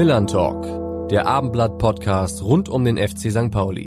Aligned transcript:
Millern 0.00 0.26
Talk, 0.26 1.10
der 1.10 1.26
Abendblatt-Podcast 1.26 2.42
rund 2.42 2.70
um 2.70 2.86
den 2.86 2.96
FC 2.96 3.30
St. 3.30 3.50
Pauli. 3.50 3.86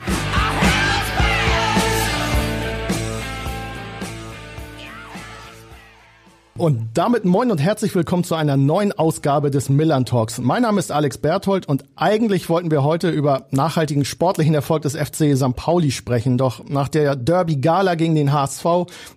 Und 6.64 6.92
damit 6.94 7.26
moin 7.26 7.52
und 7.52 7.58
herzlich 7.58 7.94
willkommen 7.94 8.24
zu 8.24 8.36
einer 8.36 8.56
neuen 8.56 8.94
Ausgabe 8.94 9.52
des 9.52 9.68
Millern 9.68 10.06
Talks. 10.06 10.40
Mein 10.40 10.62
Name 10.62 10.80
ist 10.80 10.94
Alex 10.94 11.18
Berthold 11.18 11.68
und 11.68 11.84
eigentlich 11.98 12.48
wollten 12.48 12.72
wir 12.72 12.86
heute 12.86 13.10
über 13.10 13.48
nachhaltigen 13.52 14.06
sportlichen 14.06 14.54
Erfolg 14.54 14.84
des 14.84 14.96
FC 14.96 15.36
St. 15.36 15.58
Pauli 15.58 15.92
sprechen. 15.92 16.38
Doch 16.38 16.64
nach 16.70 16.88
der 16.88 17.18
Derby 17.18 17.58
Gala 17.58 17.96
gegen 17.96 18.16
den 18.16 18.32
HSV 18.32 18.66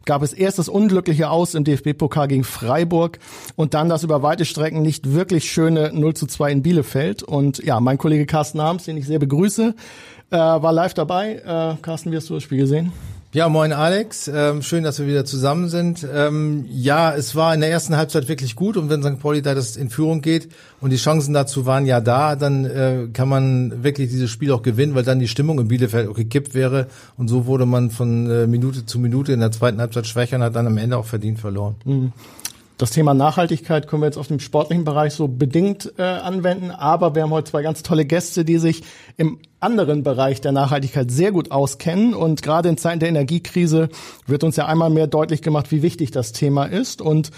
gab 0.07 0.23
es 0.23 0.33
erst 0.33 0.59
das 0.59 0.69
unglückliche 0.69 1.31
Aus 1.31 1.55
im 1.55 1.63
DFB-Pokal 1.63 2.27
gegen 2.27 2.43
Freiburg 2.43 3.21
und 3.55 3.75
dann 3.75 3.89
das 3.89 4.03
über 4.03 4.25
weite 4.25 4.45
Strecken 4.45 4.83
nicht 4.83 5.13
wirklich 5.13 5.49
schöne 5.49 5.93
0 5.95 6.15
zu 6.15 6.27
2 6.27 6.51
in 6.51 6.63
Bielefeld. 6.65 7.23
Und 7.23 7.63
ja, 7.63 7.79
mein 7.79 7.97
Kollege 7.97 8.27
Carsten 8.27 8.59
Arms, 8.59 8.87
den 8.87 8.97
ich 8.97 9.07
sehr 9.07 9.21
begrüße, 9.21 9.73
äh, 10.33 10.37
war 10.37 10.73
live 10.73 10.95
dabei. 10.95 11.37
Äh, 11.37 11.81
Carsten, 11.81 12.11
wie 12.11 12.17
hast 12.17 12.29
du 12.29 12.35
das 12.35 12.43
Spiel 12.43 12.59
gesehen? 12.59 12.93
Ja, 13.37 13.51
moin 13.51 13.75
Alex, 13.75 14.29
ähm, 14.29 14.63
schön, 14.63 14.83
dass 14.83 14.99
wir 14.99 15.07
wieder 15.07 15.27
zusammen 15.27 15.69
sind. 15.69 16.09
Ähm, 16.11 16.65
ja, 16.71 17.15
es 17.15 17.37
war 17.37 17.53
in 17.53 17.61
der 17.61 17.71
ersten 17.71 17.95
Halbzeit 17.95 18.31
wirklich 18.31 18.57
gut 18.57 18.79
und 18.79 18.89
wenn 18.89 19.03
St. 19.03 19.21
Pauli 19.21 19.43
da 19.43 19.55
das 19.55 19.77
in 19.77 19.91
Führung 19.91 20.23
geht 20.23 20.49
und 20.81 20.89
die 20.89 20.97
Chancen 20.97 21.35
dazu 21.35 21.67
waren 21.67 21.85
ja 21.85 22.01
da, 22.01 22.35
dann 22.35 22.65
äh, 22.65 23.09
kann 23.13 23.29
man 23.29 23.85
wirklich 23.85 24.09
dieses 24.09 24.31
Spiel 24.31 24.53
auch 24.53 24.63
gewinnen, 24.63 24.95
weil 24.95 25.03
dann 25.03 25.19
die 25.19 25.29
Stimmung 25.29 25.61
in 25.61 25.69
Bielefeld 25.69 26.15
gekippt 26.15 26.55
wäre 26.55 26.87
und 27.19 27.29
so 27.29 27.45
wurde 27.45 27.67
man 27.67 27.91
von 27.91 28.31
äh, 28.31 28.47
Minute 28.47 28.87
zu 28.87 28.99
Minute 28.99 29.35
in 29.35 29.41
der 29.41 29.53
zweiten 29.53 29.83
Halbzeit 29.83 30.07
schwächer 30.07 30.37
und 30.37 30.43
hat 30.43 30.57
dann 30.57 30.67
am 30.67 30.79
Ende 30.79 30.97
auch 30.97 31.05
verdient 31.05 31.39
verloren. 31.39 31.75
Mhm. 31.85 32.13
Das 32.79 32.91
Thema 32.91 33.13
Nachhaltigkeit 33.13 33.87
können 33.87 34.03
wir 34.03 34.07
jetzt 34.07 34.19
auf 34.19 34.29
dem 34.29 34.39
sportlichen 34.39 34.85
Bereich 34.85 35.15
so 35.15 35.29
bedingt 35.29 35.93
äh, 35.99 36.03
anwenden, 36.03 36.71
aber 36.71 37.15
wir 37.15 37.23
haben 37.23 37.31
heute 37.31 37.51
zwei 37.51 37.63
ganz 37.63 37.83
tolle 37.83 38.07
Gäste, 38.07 38.47
die 38.47 38.57
sich 38.59 38.83
im 39.19 39.39
anderen 39.67 40.05
Bereich 40.05 40.41
der 40.41 40.53
Nachhaltigkeit 40.53 41.11
sehr 41.11 41.33
gut 41.33 41.51
auskennen 41.51 42.15
und 42.15 42.41
gerade 42.41 42.69
in 42.69 42.79
Zeiten 42.79 43.01
der 43.01 43.09
Energiekrise 43.09 43.89
wird 44.25 44.45
uns 44.45 44.55
ja 44.55 44.67
einmal 44.67 44.91
mehr 44.91 45.09
deutlich 45.09 45.43
gemacht, 45.43 45.73
wie 45.73 45.83
wichtig 45.83 46.13
das 46.13 46.31
Thema 46.31 46.67
ist 46.67 47.03
und 47.03 47.33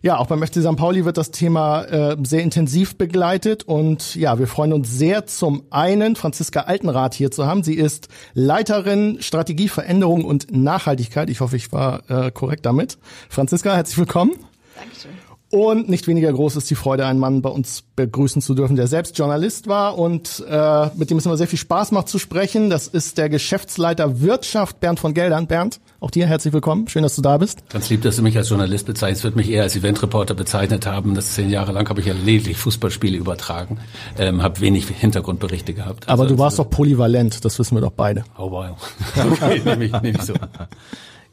ja, 0.00 0.18
auch 0.18 0.26
beim 0.26 0.42
FC 0.42 0.56
St. 0.56 0.76
Pauli 0.76 1.06
wird 1.06 1.16
das 1.16 1.30
Thema 1.30 1.82
äh, 1.84 2.16
sehr 2.24 2.42
intensiv 2.42 2.96
begleitet 2.96 3.62
und 3.62 4.14
ja, 4.14 4.38
wir 4.38 4.46
freuen 4.46 4.72
uns 4.74 4.90
sehr 4.90 5.24
zum 5.24 5.62
einen 5.70 6.14
Franziska 6.14 6.60
Altenrath 6.60 7.14
hier 7.14 7.30
zu 7.30 7.46
haben. 7.46 7.62
Sie 7.62 7.74
ist 7.74 8.08
Leiterin 8.34 9.18
Strategie, 9.20 9.68
Veränderung 9.68 10.26
und 10.26 10.54
Nachhaltigkeit. 10.54 11.30
Ich 11.30 11.40
hoffe, 11.40 11.56
ich 11.56 11.72
war 11.72 12.02
äh, 12.10 12.30
korrekt 12.30 12.66
damit. 12.66 12.98
Franziska, 13.30 13.74
herzlich 13.74 13.96
willkommen. 13.96 14.32
Dankeschön. 14.76 15.23
Und 15.54 15.88
nicht 15.88 16.08
weniger 16.08 16.32
groß 16.32 16.56
ist 16.56 16.68
die 16.68 16.74
Freude, 16.74 17.06
einen 17.06 17.20
Mann 17.20 17.40
bei 17.40 17.48
uns 17.48 17.84
begrüßen 17.94 18.42
zu 18.42 18.54
dürfen, 18.56 18.74
der 18.74 18.88
selbst 18.88 19.16
Journalist 19.16 19.68
war 19.68 19.96
und 19.96 20.44
äh, 20.50 20.88
mit 20.96 21.10
dem 21.10 21.18
es 21.18 21.26
immer 21.26 21.36
sehr 21.36 21.46
viel 21.46 21.60
Spaß 21.60 21.92
macht 21.92 22.08
zu 22.08 22.18
sprechen. 22.18 22.70
Das 22.70 22.88
ist 22.88 23.18
der 23.18 23.28
Geschäftsleiter 23.28 24.20
Wirtschaft 24.20 24.80
Bernd 24.80 24.98
von 24.98 25.14
Geldern. 25.14 25.46
Bernd, 25.46 25.78
auch 26.00 26.10
dir 26.10 26.26
herzlich 26.26 26.52
willkommen. 26.52 26.88
Schön, 26.88 27.04
dass 27.04 27.14
du 27.14 27.22
da 27.22 27.38
bist. 27.38 27.70
Ganz 27.70 27.88
lieb, 27.88 28.02
dass 28.02 28.16
du 28.16 28.22
mich 28.22 28.36
als 28.36 28.48
Journalist 28.48 28.84
bezeichnest. 28.84 29.20
Ich 29.20 29.24
würde 29.26 29.36
mich 29.36 29.48
eher 29.48 29.62
als 29.62 29.76
Eventreporter 29.76 30.34
bezeichnet 30.34 30.86
haben. 30.86 31.14
Das 31.14 31.34
zehn 31.34 31.50
Jahre 31.50 31.70
lang 31.70 31.88
habe 31.88 32.00
ich 32.00 32.06
ja 32.06 32.14
lediglich 32.14 32.56
Fußballspiele 32.56 33.16
übertragen, 33.16 33.78
ähm, 34.18 34.42
habe 34.42 34.60
wenig 34.60 34.88
Hintergrundberichte 34.88 35.72
gehabt. 35.72 36.08
Aber 36.08 36.24
also, 36.24 36.34
du 36.34 36.40
warst 36.40 36.58
doch 36.58 36.68
polyvalent, 36.68 37.44
das 37.44 37.60
wissen 37.60 37.76
wir 37.76 37.80
doch 37.80 37.92
beide. 37.92 38.24
Oh 38.36 38.50
wow. 38.50 38.76
Okay, 39.16 39.62
nehme 39.64 39.84
ich, 39.84 39.92
nehm 39.92 40.16
ich 40.16 40.22
so. 40.22 40.34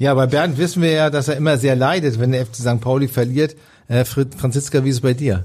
Ja, 0.02 0.16
bei 0.16 0.26
Bernd 0.26 0.58
wissen 0.58 0.82
wir 0.82 0.90
ja, 0.90 1.10
dass 1.12 1.28
er 1.28 1.38
immer 1.38 1.60
sehr 1.60 1.76
leidet, 1.76 2.20
wenn 2.20 2.32
der 2.32 2.44
FC 2.44 2.56
St. 2.56 2.82
Pauli 2.82 3.08
verliert. 3.08 3.56
Äh, 3.88 4.04
Franziska, 4.04 4.84
wie 4.84 4.90
ist 4.90 4.96
es 4.96 5.02
bei 5.02 5.14
dir? 5.14 5.44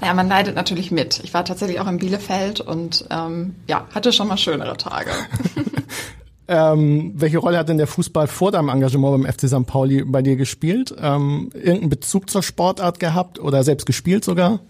Ja, 0.00 0.14
man 0.14 0.28
leidet 0.28 0.54
natürlich 0.54 0.92
mit. 0.92 1.18
Ich 1.24 1.34
war 1.34 1.44
tatsächlich 1.44 1.80
auch 1.80 1.88
in 1.88 1.98
Bielefeld 1.98 2.60
und 2.60 3.04
ähm, 3.10 3.56
ja, 3.66 3.88
hatte 3.92 4.12
schon 4.12 4.28
mal 4.28 4.36
schönere 4.36 4.76
Tage. 4.76 5.10
ähm, 6.46 7.10
welche 7.16 7.38
Rolle 7.38 7.58
hat 7.58 7.70
denn 7.70 7.76
der 7.76 7.88
Fußball 7.88 8.28
vor 8.28 8.52
deinem 8.52 8.68
Engagement 8.68 9.24
beim 9.24 9.32
FC 9.32 9.48
St. 9.48 9.66
Pauli 9.66 10.04
bei 10.04 10.22
dir 10.22 10.36
gespielt? 10.36 10.94
Ähm, 10.96 11.50
irgendeinen 11.52 11.90
Bezug 11.90 12.30
zur 12.30 12.44
Sportart 12.44 13.00
gehabt 13.00 13.40
oder 13.40 13.64
selbst 13.64 13.86
gespielt 13.86 14.24
sogar? 14.24 14.60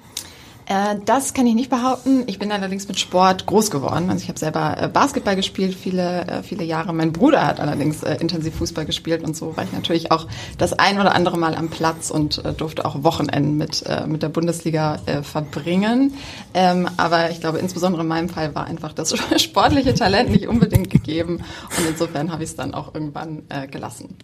Äh, 0.73 0.97
das 1.05 1.35
kann 1.35 1.47
ich 1.47 1.55
nicht 1.55 1.69
behaupten. 1.69 2.25
Ich 2.27 2.39
bin 2.39 2.51
allerdings 2.51 2.89
mit 2.89 2.99
Sport 2.99 3.45
groß 3.47 3.71
geworden. 3.71 4.09
Also 4.09 4.23
ich 4.23 4.29
habe 4.29 4.39
selber 4.39 4.77
äh, 4.81 4.89
Basketball 4.89 5.37
gespielt 5.37 5.75
viele 5.75 6.27
äh, 6.27 6.43
viele 6.43 6.65
Jahre. 6.65 6.95
Mein 6.95 7.13
Bruder 7.13 7.47
hat 7.47 7.61
allerdings 7.61 8.03
intensiv 8.03 8.55
Fußball 8.57 8.87
gespielt 8.87 9.23
und 9.23 9.37
so 9.37 9.57
war 9.57 9.65
ich 9.65 9.73
natürlich 9.73 10.11
auch 10.11 10.27
das 10.59 10.73
ein 10.73 10.99
oder 10.99 11.15
andere 11.15 11.37
Mal 11.37 11.55
am 11.55 11.69
Platz 11.69 12.11
und 12.11 12.43
durfte 12.57 12.85
auch 12.85 13.03
Wochenenden 13.03 13.57
mit 13.57 13.85
mit 14.07 14.23
der 14.23 14.29
Bundesliga 14.29 14.99
verbringen. 15.23 16.15
Ähm, 16.55 16.89
aber 16.97 17.31
ich 17.31 17.41
glaube 17.41 17.59
insbesondere 17.59 18.03
in 18.03 18.09
meinem 18.09 18.29
Fall 18.29 18.55
war 18.55 18.67
einfach 18.67 18.93
das 18.93 19.15
sportliche 19.43 19.95
Talent 19.95 20.31
nicht 20.31 20.49
unbedingt 20.49 20.91
gegeben 20.91 21.43
und 21.79 21.87
insofern 21.89 22.33
habe 22.33 22.45
ich 22.45 22.51
es 22.51 22.57
dann 22.57 22.75
auch 22.75 22.95
irgendwann 22.95 23.43
gelassen. 23.71 24.17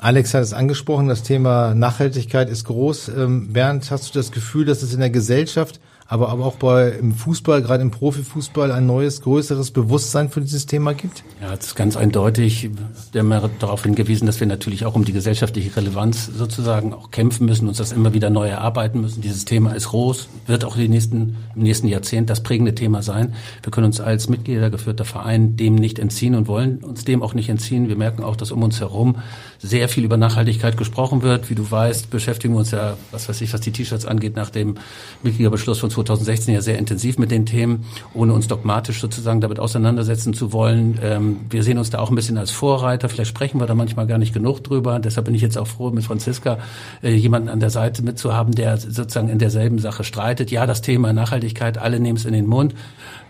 Alex 0.00 0.32
hat 0.32 0.42
es 0.42 0.54
angesprochen, 0.54 1.08
das 1.08 1.22
Thema 1.22 1.74
Nachhaltigkeit 1.74 2.48
ist 2.48 2.64
groß. 2.64 3.08
Ähm, 3.08 3.52
Bernd, 3.52 3.90
hast 3.90 4.08
du 4.08 4.18
das 4.18 4.32
Gefühl, 4.32 4.64
dass 4.64 4.82
es 4.82 4.94
in 4.94 5.00
der 5.00 5.10
Gesellschaft 5.10 5.78
aber, 6.10 6.32
auch 6.32 6.56
bei 6.56 6.88
im 6.88 7.14
Fußball, 7.14 7.62
gerade 7.62 7.82
im 7.82 7.92
Profifußball, 7.92 8.72
ein 8.72 8.84
neues, 8.84 9.22
größeres 9.22 9.70
Bewusstsein 9.70 10.28
für 10.28 10.40
dieses 10.40 10.66
Thema 10.66 10.92
gibt? 10.92 11.22
Ja, 11.40 11.54
es 11.54 11.66
ist 11.66 11.76
ganz 11.76 11.96
eindeutig. 11.96 12.68
Wir 13.12 13.20
haben 13.20 13.50
darauf 13.60 13.84
hingewiesen, 13.84 14.26
dass 14.26 14.40
wir 14.40 14.48
natürlich 14.48 14.84
auch 14.86 14.96
um 14.96 15.04
die 15.04 15.12
gesellschaftliche 15.12 15.76
Relevanz 15.76 16.26
sozusagen 16.26 16.92
auch 16.94 17.12
kämpfen 17.12 17.46
müssen, 17.46 17.68
uns 17.68 17.78
das 17.78 17.92
immer 17.92 18.12
wieder 18.12 18.28
neu 18.28 18.48
erarbeiten 18.48 19.00
müssen. 19.00 19.20
Dieses 19.20 19.44
Thema 19.44 19.70
ist 19.70 19.90
groß, 19.90 20.28
wird 20.48 20.64
auch 20.64 20.74
die 20.74 20.88
nächsten, 20.88 21.36
im 21.54 21.62
nächsten 21.62 21.86
Jahrzehnt 21.86 22.28
das 22.28 22.42
prägende 22.42 22.74
Thema 22.74 23.02
sein. 23.02 23.34
Wir 23.62 23.70
können 23.70 23.86
uns 23.86 24.00
als 24.00 24.28
Mitgliedergeführter 24.28 25.04
Verein 25.04 25.56
dem 25.56 25.76
nicht 25.76 26.00
entziehen 26.00 26.34
und 26.34 26.48
wollen 26.48 26.78
uns 26.78 27.04
dem 27.04 27.22
auch 27.22 27.34
nicht 27.34 27.50
entziehen. 27.50 27.88
Wir 27.88 27.96
merken 27.96 28.24
auch, 28.24 28.34
dass 28.34 28.50
um 28.50 28.64
uns 28.64 28.80
herum 28.80 29.18
sehr 29.62 29.88
viel 29.88 30.04
über 30.04 30.16
Nachhaltigkeit 30.16 30.76
gesprochen 30.76 31.22
wird. 31.22 31.50
Wie 31.50 31.54
du 31.54 31.70
weißt, 31.70 32.10
beschäftigen 32.10 32.54
wir 32.54 32.60
uns 32.60 32.70
ja, 32.70 32.96
was 33.10 33.28
weiß 33.28 33.40
ich, 33.42 33.52
was 33.52 33.60
die 33.60 33.72
T-Shirts 33.72 34.06
angeht, 34.06 34.34
nach 34.34 34.48
dem 34.48 34.76
Mitgliederbeschluss 35.22 35.78
von 35.78 35.90
2016 35.90 36.54
ja 36.54 36.62
sehr 36.62 36.78
intensiv 36.78 37.18
mit 37.18 37.30
den 37.30 37.44
Themen, 37.44 37.84
ohne 38.14 38.32
uns 38.32 38.48
dogmatisch 38.48 39.00
sozusagen 39.00 39.40
damit 39.42 39.60
auseinandersetzen 39.60 40.32
zu 40.32 40.52
wollen. 40.54 40.98
Ähm, 41.02 41.40
wir 41.50 41.62
sehen 41.62 41.76
uns 41.76 41.90
da 41.90 41.98
auch 41.98 42.08
ein 42.08 42.14
bisschen 42.14 42.38
als 42.38 42.50
Vorreiter. 42.50 43.10
Vielleicht 43.10 43.30
sprechen 43.30 43.60
wir 43.60 43.66
da 43.66 43.74
manchmal 43.74 44.06
gar 44.06 44.18
nicht 44.18 44.32
genug 44.32 44.64
drüber. 44.64 44.98
Deshalb 44.98 45.26
bin 45.26 45.34
ich 45.34 45.42
jetzt 45.42 45.58
auch 45.58 45.66
froh, 45.66 45.90
mit 45.90 46.04
Franziska 46.04 46.58
äh, 47.02 47.14
jemanden 47.14 47.50
an 47.50 47.60
der 47.60 47.70
Seite 47.70 48.02
mitzuhaben, 48.02 48.54
der 48.54 48.78
sozusagen 48.78 49.28
in 49.28 49.38
derselben 49.38 49.78
Sache 49.78 50.04
streitet. 50.04 50.50
Ja, 50.50 50.66
das 50.66 50.80
Thema 50.80 51.12
Nachhaltigkeit, 51.12 51.76
alle 51.76 52.00
nehmen 52.00 52.16
es 52.16 52.24
in 52.24 52.32
den 52.32 52.46
Mund. 52.46 52.74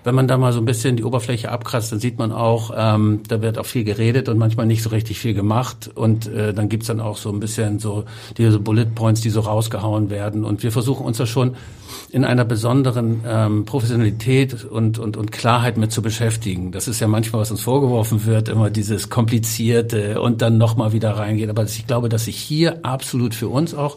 Wenn 0.03 0.15
man 0.15 0.29
da 0.29 0.39
mal 0.39 0.53
so 0.53 0.61
ein 0.61 0.65
bisschen 0.65 0.97
die 0.97 1.05
Oberfläche 1.05 1.51
abkratzt, 1.51 1.93
dann 1.93 2.01
sieht 2.01 2.19
man 2.19 2.33
auch, 2.33 2.73
ähm, 2.77 3.21
da 3.29 3.43
wird 3.43 3.59
auch 3.59 3.67
viel 3.67 3.85
geredet 3.85 4.29
und 4.29 4.39
manchmal 4.39 4.67
nicht 4.67 4.83
so 4.83 4.91
richtig 4.91 5.19
viel 5.19 5.35
gemacht. 5.35 5.91
Und 5.95 6.27
äh, 6.27 6.55
dann 6.55 6.69
gibt's 6.69 6.87
dann 6.87 7.01
auch 7.01 7.17
so 7.17 7.31
ein 7.31 7.41
bisschen 7.41 7.79
so 7.79 8.05
diese 8.39 8.59
Bullet 8.59 8.87
Points, 8.95 9.21
die 9.21 9.31
so 9.31 9.41
rausgehauen 9.41 10.11
werden. 10.11 10.45
Und 10.45 10.63
wir 10.63 10.73
versuchen 10.73 11.05
uns 11.05 11.19
da 11.19 11.27
schon 11.27 11.57
in 12.11 12.25
einer 12.25 12.45
besonderen 12.45 13.21
ähm, 13.27 13.65
Professionalität 13.65 14.65
und, 14.65 14.99
und, 14.99 15.17
und 15.17 15.33
Klarheit 15.33 15.77
mit 15.77 15.93
zu 15.93 16.03
beschäftigen. 16.03 16.73
Das 16.73 16.89
ist 16.89 17.01
ja 17.01 17.09
manchmal, 17.09 17.43
was 17.43 17.51
uns 17.51 17.61
vorgeworfen 17.61 18.25
wird, 18.27 18.49
immer 18.49 18.71
dieses 18.71 19.11
Komplizierte 19.11 20.21
und 20.21 20.43
dann 20.43 20.59
nochmal 20.59 20.93
wieder 20.93 21.13
reingehen. 21.13 21.51
Aber 21.51 21.65
ich 21.65 21.87
glaube, 21.87 22.09
dass 22.09 22.25
sich 22.25 22.37
hier 22.37 22.85
absolut 22.85 23.35
für 23.35 23.49
uns 23.49 23.75
auch 23.75 23.97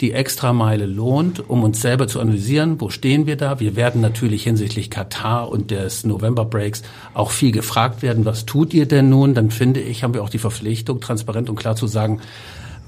die 0.00 0.12
Extrameile 0.12 0.84
lohnt, 0.84 1.48
um 1.48 1.62
uns 1.62 1.80
selber 1.80 2.06
zu 2.06 2.20
analysieren, 2.20 2.80
wo 2.80 2.90
stehen 2.90 3.26
wir 3.26 3.36
da. 3.36 3.60
Wir 3.60 3.76
werden 3.76 4.00
natürlich 4.02 4.44
hinsichtlich 4.44 4.90
Katar 4.90 5.48
und 5.48 5.70
des 5.70 6.04
November 6.04 6.44
Breaks 6.44 6.82
auch 7.14 7.30
viel 7.30 7.50
gefragt 7.50 8.02
werden, 8.02 8.24
was 8.24 8.44
tut 8.44 8.74
ihr 8.74 8.86
denn 8.86 9.08
nun? 9.08 9.34
Dann 9.34 9.50
finde 9.50 9.80
ich, 9.80 10.02
haben 10.02 10.12
wir 10.12 10.22
auch 10.22 10.28
die 10.28 10.38
Verpflichtung, 10.38 11.00
transparent 11.00 11.48
und 11.48 11.56
klar 11.56 11.76
zu 11.76 11.86
sagen, 11.86 12.20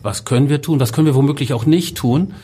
was 0.02 0.24
können 0.24 0.48
wir 0.48 0.60
tun, 0.62 0.80
was 0.80 0.92
können 0.92 1.06
wir 1.06 1.14
womöglich 1.14 1.52
auch 1.54 1.66
nicht 1.66 1.96
tun. 1.96 2.34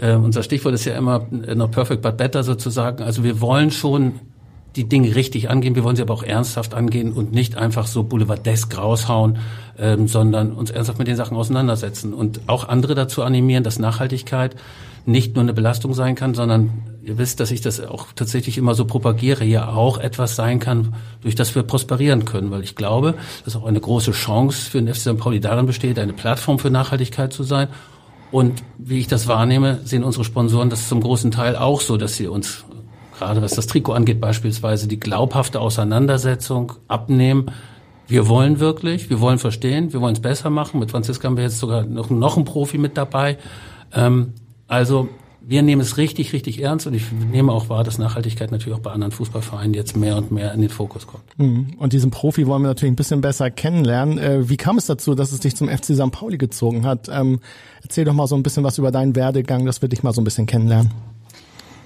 Äh, 0.00 0.14
unser 0.14 0.42
Stichwort 0.42 0.74
ist 0.74 0.84
ja 0.84 0.96
immer 0.96 1.26
äh, 1.46 1.54
not 1.54 1.72
perfect 1.72 2.02
but 2.02 2.16
better 2.16 2.44
sozusagen. 2.44 3.02
Also 3.02 3.24
wir 3.24 3.40
wollen 3.40 3.70
schon 3.70 4.20
die 4.76 4.88
Dinge 4.88 5.14
richtig 5.14 5.50
angehen, 5.50 5.74
wir 5.74 5.84
wollen 5.84 5.96
sie 5.96 6.02
aber 6.02 6.14
auch 6.14 6.22
ernsthaft 6.22 6.74
angehen 6.74 7.12
und 7.12 7.32
nicht 7.32 7.56
einfach 7.56 7.86
so 7.86 8.02
boulevardesk 8.04 8.76
raushauen, 8.76 9.38
ähm, 9.78 10.08
sondern 10.08 10.52
uns 10.52 10.70
ernsthaft 10.70 10.98
mit 10.98 11.08
den 11.08 11.16
Sachen 11.16 11.36
auseinandersetzen 11.36 12.14
und 12.14 12.40
auch 12.46 12.68
andere 12.68 12.94
dazu 12.94 13.22
animieren, 13.22 13.64
dass 13.64 13.78
Nachhaltigkeit 13.78 14.56
nicht 15.04 15.34
nur 15.34 15.42
eine 15.42 15.52
Belastung 15.52 15.94
sein 15.94 16.14
kann, 16.14 16.34
sondern 16.34 16.70
ihr 17.02 17.18
wisst, 17.18 17.40
dass 17.40 17.50
ich 17.50 17.60
das 17.60 17.80
auch 17.80 18.08
tatsächlich 18.14 18.56
immer 18.56 18.74
so 18.74 18.84
propagiere, 18.84 19.44
ja 19.44 19.68
auch 19.68 19.98
etwas 19.98 20.36
sein 20.36 20.60
kann, 20.60 20.94
durch 21.22 21.34
das 21.34 21.54
wir 21.54 21.64
prosperieren 21.64 22.24
können, 22.24 22.50
weil 22.50 22.62
ich 22.62 22.76
glaube, 22.76 23.14
dass 23.44 23.56
auch 23.56 23.64
eine 23.64 23.80
große 23.80 24.12
Chance 24.12 24.70
für 24.70 24.80
den 24.80 24.92
FC 24.92 25.00
St. 25.00 25.18
Pauli 25.18 25.40
darin 25.40 25.66
besteht, 25.66 25.98
eine 25.98 26.12
Plattform 26.12 26.58
für 26.58 26.70
Nachhaltigkeit 26.70 27.32
zu 27.32 27.42
sein. 27.42 27.68
Und 28.30 28.62
wie 28.78 28.98
ich 28.98 29.08
das 29.08 29.26
wahrnehme, 29.26 29.80
sehen 29.84 30.04
unsere 30.04 30.24
Sponsoren 30.24 30.70
das 30.70 30.88
zum 30.88 31.00
großen 31.00 31.32
Teil 31.32 31.56
auch 31.56 31.80
so, 31.80 31.96
dass 31.96 32.16
sie 32.16 32.28
uns 32.28 32.64
gerade 33.22 33.42
was 33.42 33.52
das 33.52 33.66
Trikot 33.66 33.92
angeht 33.92 34.20
beispielsweise 34.20 34.88
die 34.88 35.00
glaubhafte 35.00 35.60
Auseinandersetzung 35.60 36.72
abnehmen. 36.88 37.46
Wir 38.08 38.28
wollen 38.28 38.60
wirklich, 38.60 39.10
wir 39.10 39.20
wollen 39.20 39.38
verstehen, 39.38 39.92
wir 39.92 40.00
wollen 40.00 40.14
es 40.14 40.20
besser 40.20 40.50
machen. 40.50 40.80
Mit 40.80 40.90
Franziska 40.90 41.28
haben 41.28 41.36
wir 41.36 41.44
jetzt 41.44 41.58
sogar 41.58 41.84
noch, 41.84 42.10
noch 42.10 42.36
einen 42.36 42.44
Profi 42.44 42.78
mit 42.78 42.96
dabei. 42.96 43.38
Ähm, 43.92 44.34
also 44.66 45.08
wir 45.44 45.62
nehmen 45.62 45.82
es 45.82 45.96
richtig, 45.96 46.32
richtig 46.32 46.62
ernst 46.62 46.86
und 46.86 46.94
ich 46.94 47.10
nehme 47.12 47.52
auch 47.52 47.68
wahr, 47.68 47.84
dass 47.84 47.98
Nachhaltigkeit 47.98 48.52
natürlich 48.52 48.76
auch 48.76 48.82
bei 48.82 48.92
anderen 48.92 49.12
Fußballvereinen 49.12 49.74
jetzt 49.74 49.96
mehr 49.96 50.16
und 50.16 50.30
mehr 50.30 50.52
in 50.52 50.60
den 50.60 50.70
Fokus 50.70 51.06
kommt. 51.06 51.24
Mhm. 51.36 51.74
Und 51.78 51.92
diesen 51.92 52.10
Profi 52.10 52.46
wollen 52.46 52.62
wir 52.62 52.68
natürlich 52.68 52.92
ein 52.92 52.96
bisschen 52.96 53.20
besser 53.20 53.50
kennenlernen. 53.50 54.18
Äh, 54.18 54.48
wie 54.48 54.56
kam 54.56 54.78
es 54.78 54.86
dazu, 54.86 55.14
dass 55.14 55.32
es 55.32 55.40
dich 55.40 55.56
zum 55.56 55.68
FC 55.68 55.94
St. 55.94 56.12
Pauli 56.12 56.38
gezogen 56.38 56.86
hat? 56.86 57.08
Ähm, 57.12 57.40
erzähl 57.82 58.04
doch 58.04 58.14
mal 58.14 58.26
so 58.26 58.36
ein 58.36 58.42
bisschen 58.42 58.64
was 58.64 58.78
über 58.78 58.90
deinen 58.90 59.16
Werdegang, 59.16 59.66
dass 59.66 59.82
wir 59.82 59.88
dich 59.88 60.02
mal 60.02 60.12
so 60.12 60.20
ein 60.20 60.24
bisschen 60.24 60.46
kennenlernen. 60.46 60.90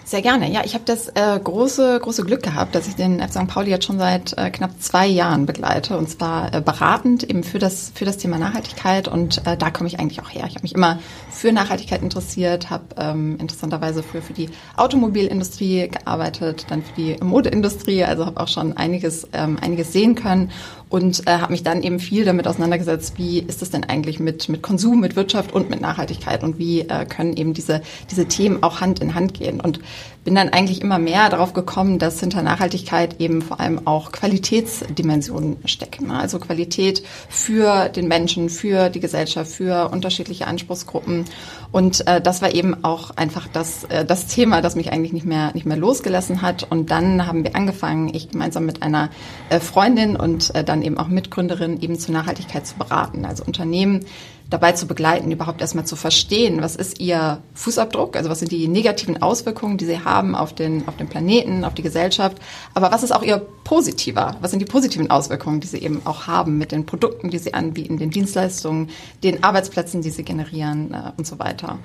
Sehr 0.08 0.22
gerne. 0.22 0.48
Ja, 0.52 0.60
ich 0.64 0.74
habe 0.74 0.84
das 0.84 1.08
äh, 1.08 1.40
große 1.42 1.98
große 2.00 2.22
Glück 2.22 2.40
gehabt, 2.40 2.76
dass 2.76 2.86
ich 2.86 2.94
den 2.94 3.18
F. 3.18 3.32
St. 3.32 3.48
Pauli 3.48 3.70
jetzt 3.70 3.86
schon 3.86 3.98
seit 3.98 4.38
äh, 4.38 4.50
knapp 4.50 4.80
zwei 4.80 5.04
Jahren 5.04 5.46
begleite 5.46 5.98
und 5.98 6.08
zwar 6.08 6.54
äh, 6.54 6.60
beratend 6.60 7.24
eben 7.24 7.42
für 7.42 7.58
das 7.58 7.90
für 7.92 8.04
das 8.04 8.16
Thema 8.16 8.38
Nachhaltigkeit 8.38 9.08
und 9.08 9.44
äh, 9.48 9.56
da 9.56 9.70
komme 9.70 9.88
ich 9.88 9.98
eigentlich 9.98 10.22
auch 10.22 10.30
her. 10.30 10.44
Ich 10.46 10.54
habe 10.54 10.62
mich 10.62 10.76
immer 10.76 11.00
für 11.28 11.50
Nachhaltigkeit 11.50 12.02
interessiert, 12.02 12.70
habe 12.70 12.84
ähm, 12.96 13.36
interessanterweise 13.40 14.04
früher 14.04 14.22
für 14.22 14.32
die 14.32 14.48
Automobilindustrie 14.76 15.88
gearbeitet, 15.88 16.66
dann 16.68 16.84
für 16.84 16.94
die 16.94 17.16
Modeindustrie, 17.20 18.04
also 18.04 18.26
habe 18.26 18.38
auch 18.38 18.48
schon 18.48 18.76
einiges 18.76 19.26
ähm, 19.32 19.58
einiges 19.60 19.92
sehen 19.92 20.14
können 20.14 20.52
und 20.88 21.26
äh, 21.26 21.38
habe 21.38 21.52
mich 21.52 21.62
dann 21.62 21.82
eben 21.82 21.98
viel 21.98 22.24
damit 22.24 22.46
auseinandergesetzt, 22.46 23.14
wie 23.18 23.40
ist 23.40 23.62
es 23.62 23.70
denn 23.70 23.84
eigentlich 23.84 24.20
mit 24.20 24.48
mit 24.48 24.62
Konsum, 24.62 25.00
mit 25.00 25.16
Wirtschaft 25.16 25.52
und 25.52 25.68
mit 25.70 25.80
Nachhaltigkeit 25.80 26.42
und 26.44 26.58
wie 26.58 26.80
äh, 26.80 27.04
können 27.06 27.36
eben 27.36 27.54
diese 27.54 27.82
diese 28.10 28.26
Themen 28.26 28.62
auch 28.62 28.80
Hand 28.80 29.00
in 29.00 29.14
Hand 29.14 29.34
gehen. 29.34 29.60
Und 29.60 29.80
bin 30.26 30.34
dann 30.34 30.48
eigentlich 30.48 30.82
immer 30.82 30.98
mehr 30.98 31.30
darauf 31.30 31.52
gekommen, 31.52 32.00
dass 32.00 32.18
hinter 32.18 32.42
Nachhaltigkeit 32.42 33.20
eben 33.20 33.42
vor 33.42 33.60
allem 33.60 33.86
auch 33.86 34.10
Qualitätsdimensionen 34.10 35.58
stecken. 35.66 36.08
Ne? 36.08 36.18
Also 36.18 36.40
Qualität 36.40 37.04
für 37.28 37.88
den 37.88 38.08
Menschen, 38.08 38.50
für 38.50 38.90
die 38.90 38.98
Gesellschaft, 38.98 39.52
für 39.52 39.88
unterschiedliche 39.88 40.48
Anspruchsgruppen. 40.48 41.26
Und 41.70 42.04
äh, 42.08 42.20
das 42.20 42.42
war 42.42 42.52
eben 42.52 42.82
auch 42.82 43.10
einfach 43.12 43.46
das, 43.52 43.84
äh, 43.84 44.04
das 44.04 44.26
Thema, 44.26 44.62
das 44.62 44.74
mich 44.74 44.90
eigentlich 44.90 45.12
nicht 45.12 45.26
mehr, 45.26 45.52
nicht 45.54 45.64
mehr 45.64 45.76
losgelassen 45.76 46.42
hat. 46.42 46.66
Und 46.68 46.90
dann 46.90 47.24
haben 47.28 47.44
wir 47.44 47.54
angefangen, 47.54 48.12
ich 48.12 48.28
gemeinsam 48.28 48.66
mit 48.66 48.82
einer 48.82 49.10
äh, 49.48 49.60
Freundin 49.60 50.16
und 50.16 50.52
äh, 50.56 50.64
dann 50.64 50.82
eben 50.82 50.98
auch 50.98 51.06
Mitgründerin 51.06 51.80
eben 51.80 52.00
zur 52.00 52.14
Nachhaltigkeit 52.14 52.66
zu 52.66 52.74
beraten. 52.74 53.24
Also 53.24 53.44
Unternehmen, 53.44 54.04
dabei 54.50 54.72
zu 54.72 54.86
begleiten, 54.86 55.30
überhaupt 55.32 55.60
erstmal 55.60 55.86
zu 55.86 55.96
verstehen, 55.96 56.62
was 56.62 56.76
ist 56.76 57.00
ihr 57.00 57.38
Fußabdruck, 57.54 58.16
also 58.16 58.30
was 58.30 58.38
sind 58.38 58.52
die 58.52 58.68
negativen 58.68 59.20
Auswirkungen, 59.20 59.76
die 59.76 59.86
sie 59.86 60.04
haben 60.04 60.34
auf 60.34 60.54
den, 60.54 60.86
auf 60.86 60.96
den 60.96 61.08
Planeten, 61.08 61.64
auf 61.64 61.74
die 61.74 61.82
Gesellschaft, 61.82 62.38
aber 62.74 62.92
was 62.92 63.02
ist 63.02 63.12
auch 63.12 63.22
ihr 63.22 63.38
positiver, 63.64 64.36
was 64.40 64.52
sind 64.52 64.60
die 64.60 64.66
positiven 64.66 65.10
Auswirkungen, 65.10 65.58
die 65.60 65.66
sie 65.66 65.78
eben 65.78 66.02
auch 66.04 66.28
haben 66.28 66.58
mit 66.58 66.70
den 66.70 66.86
Produkten, 66.86 67.30
die 67.30 67.38
sie 67.38 67.54
anbieten, 67.54 67.98
den 67.98 68.10
Dienstleistungen, 68.10 68.90
den 69.24 69.42
Arbeitsplätzen, 69.42 70.02
die 70.02 70.10
sie 70.10 70.22
generieren 70.22 70.94
äh, 70.94 71.12
und 71.16 71.26
so 71.26 71.40
weiter. 71.40 71.78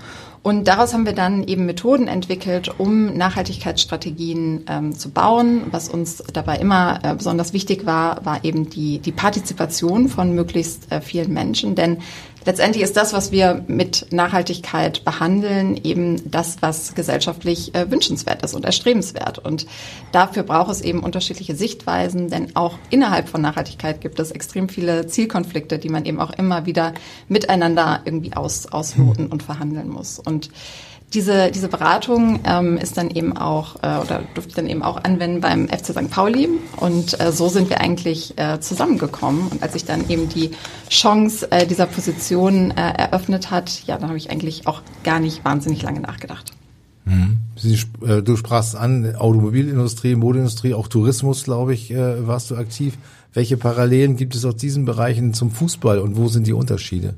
Und 0.43 0.67
daraus 0.67 0.93
haben 0.93 1.05
wir 1.05 1.13
dann 1.13 1.43
eben 1.43 1.67
Methoden 1.67 2.07
entwickelt, 2.07 2.73
um 2.79 3.15
Nachhaltigkeitsstrategien 3.15 4.65
ähm, 4.67 4.97
zu 4.97 5.11
bauen. 5.11 5.63
Was 5.69 5.87
uns 5.87 6.23
dabei 6.33 6.57
immer 6.57 6.99
äh, 7.03 7.13
besonders 7.13 7.53
wichtig 7.53 7.85
war, 7.85 8.25
war 8.25 8.43
eben 8.43 8.69
die, 8.69 8.97
die 8.99 9.11
Partizipation 9.11 10.07
von 10.07 10.33
möglichst 10.33 10.91
äh, 10.91 10.99
vielen 10.99 11.31
Menschen. 11.31 11.75
Denn 11.75 11.97
letztendlich 12.45 12.83
ist 12.83 12.97
das, 12.97 13.13
was 13.13 13.31
wir 13.31 13.63
mit 13.67 14.07
Nachhaltigkeit 14.11 15.03
behandeln, 15.03 15.79
eben 15.83 16.29
das, 16.29 16.57
was 16.61 16.95
gesellschaftlich 16.95 17.73
äh, 17.75 17.89
wünschenswert 17.89 18.43
ist 18.43 18.53
und 18.53 18.65
erstrebenswert. 18.65 19.39
Und 19.39 19.67
dafür 20.11 20.43
braucht 20.43 20.71
es 20.71 20.81
eben 20.81 21.01
unterschiedliche 21.01 21.55
Sichtweisen, 21.55 22.29
denn 22.29 22.55
auch 22.55 22.77
innerhalb 22.89 23.29
von 23.29 23.41
Nachhaltigkeit 23.41 24.01
gibt 24.01 24.19
es 24.19 24.31
extrem 24.31 24.69
viele 24.69 25.07
Zielkonflikte, 25.07 25.79
die 25.79 25.89
man 25.89 26.05
eben 26.05 26.19
auch 26.19 26.31
immer 26.31 26.65
wieder 26.65 26.93
miteinander 27.27 28.01
irgendwie 28.05 28.33
aus, 28.33 28.67
ausloten 28.67 29.27
und 29.27 29.43
verhandeln 29.43 29.89
muss. 29.89 30.19
Und 30.19 30.49
diese, 31.13 31.51
diese 31.51 31.67
Beratung 31.67 32.39
ähm, 32.45 32.77
ist 32.77 32.97
dann 32.97 33.09
eben 33.09 33.35
auch 33.35 33.75
äh, 33.83 33.97
oder 33.97 34.23
durfte 34.33 34.55
dann 34.55 34.67
eben 34.67 34.81
auch 34.81 35.03
anwenden 35.03 35.41
beim 35.41 35.67
FC 35.67 35.87
St. 35.87 36.09
Pauli 36.09 36.49
und 36.77 37.19
äh, 37.19 37.31
so 37.31 37.49
sind 37.49 37.69
wir 37.69 37.81
eigentlich 37.81 38.37
äh, 38.37 38.59
zusammengekommen 38.59 39.47
und 39.47 39.61
als 39.61 39.75
ich 39.75 39.85
dann 39.85 40.09
eben 40.09 40.29
die 40.29 40.51
Chance 40.89 41.51
äh, 41.51 41.67
dieser 41.67 41.85
Position 41.85 42.71
äh, 42.71 42.93
eröffnet 42.97 43.51
hat, 43.51 43.83
ja, 43.87 43.97
dann 43.97 44.07
habe 44.07 44.17
ich 44.17 44.29
eigentlich 44.31 44.67
auch 44.67 44.81
gar 45.03 45.19
nicht 45.19 45.43
wahnsinnig 45.43 45.81
lange 45.81 45.99
nachgedacht. 45.99 46.51
Mhm. 47.05 47.39
Sie, 47.55 47.77
äh, 48.05 48.21
du 48.21 48.37
sprachst 48.37 48.75
an 48.75 49.15
Automobilindustrie, 49.15 50.15
Modeindustrie, 50.15 50.73
auch 50.73 50.87
Tourismus, 50.87 51.43
glaube 51.43 51.73
ich, 51.73 51.91
äh, 51.91 52.25
warst 52.25 52.51
du 52.51 52.55
aktiv. 52.55 52.97
Welche 53.33 53.57
Parallelen 53.57 54.17
gibt 54.17 54.35
es 54.35 54.45
aus 54.45 54.55
diesen 54.55 54.85
Bereichen 54.85 55.33
zum 55.33 55.51
Fußball 55.51 55.99
und 55.99 56.15
wo 56.15 56.27
sind 56.27 56.47
die 56.47 56.53
Unterschiede? 56.53 57.15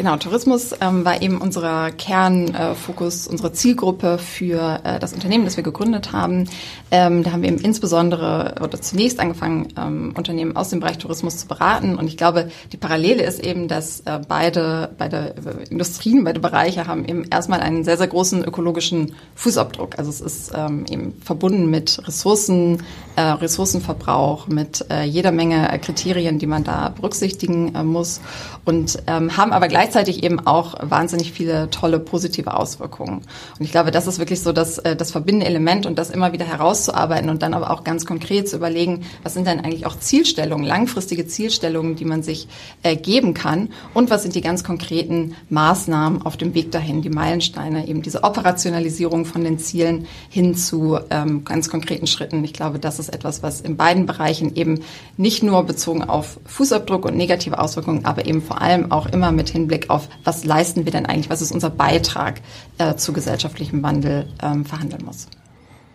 Genau, 0.00 0.16
Tourismus 0.16 0.74
ähm, 0.80 1.04
war 1.04 1.20
eben 1.20 1.42
unser 1.42 1.90
Kernfokus, 1.90 3.26
äh, 3.26 3.30
unsere 3.30 3.52
Zielgruppe 3.52 4.16
für 4.16 4.80
äh, 4.82 4.98
das 4.98 5.12
Unternehmen, 5.12 5.44
das 5.44 5.58
wir 5.58 5.62
gegründet 5.62 6.10
haben. 6.12 6.48
Ähm, 6.90 7.22
da 7.22 7.32
haben 7.32 7.42
wir 7.42 7.50
eben 7.50 7.60
insbesondere 7.60 8.54
oder 8.62 8.80
zunächst 8.80 9.20
angefangen, 9.20 9.68
ähm, 9.76 10.14
Unternehmen 10.16 10.56
aus 10.56 10.70
dem 10.70 10.80
Bereich 10.80 10.96
Tourismus 10.96 11.36
zu 11.36 11.48
beraten. 11.48 11.96
Und 11.96 12.06
ich 12.06 12.16
glaube, 12.16 12.50
die 12.72 12.78
Parallele 12.78 13.24
ist 13.24 13.40
eben, 13.40 13.68
dass 13.68 14.00
äh, 14.06 14.20
beide, 14.26 14.88
beide 14.96 15.34
Industrien, 15.68 16.24
beide 16.24 16.40
Bereiche 16.40 16.86
haben 16.86 17.04
eben 17.04 17.24
erstmal 17.24 17.60
einen 17.60 17.84
sehr, 17.84 17.98
sehr 17.98 18.08
großen 18.08 18.42
ökologischen 18.42 19.14
Fußabdruck. 19.34 19.98
Also 19.98 20.08
es 20.08 20.22
ist 20.22 20.52
ähm, 20.56 20.86
eben 20.88 21.12
verbunden 21.22 21.68
mit 21.68 22.00
Ressourcen, 22.08 22.84
äh, 23.16 23.20
Ressourcenverbrauch, 23.20 24.48
mit 24.48 24.82
äh, 24.90 25.04
jeder 25.04 25.30
Menge 25.30 25.78
Kriterien, 25.82 26.38
die 26.38 26.46
man 26.46 26.64
da 26.64 26.88
berücksichtigen 26.88 27.74
äh, 27.74 27.84
muss 27.84 28.22
und 28.64 29.02
ähm, 29.06 29.36
haben 29.36 29.52
aber 29.52 29.68
gleichzeitig 29.68 29.89
gleichzeitig 29.90 30.22
eben 30.22 30.38
auch 30.46 30.74
wahnsinnig 30.80 31.32
viele 31.32 31.68
tolle 31.70 31.98
positive 31.98 32.56
Auswirkungen. 32.56 33.22
Und 33.58 33.64
ich 33.64 33.72
glaube, 33.72 33.90
das 33.90 34.06
ist 34.06 34.20
wirklich 34.20 34.40
so 34.40 34.52
das, 34.52 34.78
äh, 34.78 34.94
das 34.94 35.10
verbindende 35.10 35.46
Element 35.46 35.84
und 35.84 35.98
das 35.98 36.10
immer 36.10 36.32
wieder 36.32 36.44
herauszuarbeiten 36.44 37.28
und 37.28 37.42
dann 37.42 37.54
aber 37.54 37.70
auch 37.70 37.82
ganz 37.82 38.06
konkret 38.06 38.48
zu 38.48 38.56
überlegen, 38.56 39.02
was 39.24 39.34
sind 39.34 39.48
denn 39.48 39.58
eigentlich 39.58 39.86
auch 39.86 39.98
Zielstellungen, 39.98 40.64
langfristige 40.64 41.26
Zielstellungen, 41.26 41.96
die 41.96 42.04
man 42.04 42.22
sich 42.22 42.46
äh, 42.84 42.94
geben 42.94 43.34
kann 43.34 43.70
und 43.92 44.10
was 44.10 44.22
sind 44.22 44.36
die 44.36 44.42
ganz 44.42 44.62
konkreten 44.62 45.34
Maßnahmen 45.48 46.22
auf 46.22 46.36
dem 46.36 46.54
Weg 46.54 46.70
dahin, 46.70 47.02
die 47.02 47.10
Meilensteine, 47.10 47.88
eben 47.88 48.02
diese 48.02 48.22
Operationalisierung 48.22 49.24
von 49.24 49.42
den 49.42 49.58
Zielen 49.58 50.06
hin 50.28 50.54
zu 50.54 51.00
ähm, 51.10 51.42
ganz 51.44 51.68
konkreten 51.68 52.06
Schritten. 52.06 52.44
Ich 52.44 52.52
glaube, 52.52 52.78
das 52.78 53.00
ist 53.00 53.12
etwas, 53.12 53.42
was 53.42 53.60
in 53.60 53.76
beiden 53.76 54.06
Bereichen 54.06 54.54
eben 54.54 54.82
nicht 55.16 55.42
nur 55.42 55.64
bezogen 55.64 56.04
auf 56.04 56.38
Fußabdruck 56.44 57.06
und 57.06 57.16
negative 57.16 57.58
Auswirkungen, 57.58 58.04
aber 58.04 58.26
eben 58.26 58.40
vor 58.40 58.60
allem 58.62 58.92
auch 58.92 59.06
immer 59.06 59.32
mit 59.32 59.48
Hinblick 59.48 59.69
Hinblick 59.70 59.90
auf, 59.90 60.08
was 60.24 60.44
leisten 60.44 60.84
wir 60.84 60.92
denn 60.92 61.06
eigentlich, 61.06 61.30
was 61.30 61.42
ist 61.42 61.52
unser 61.52 61.70
Beitrag 61.70 62.40
äh, 62.78 62.96
zu 62.96 63.12
gesellschaftlichem 63.12 63.82
Wandel 63.82 64.26
ähm, 64.42 64.64
verhandeln 64.64 65.04
muss. 65.04 65.28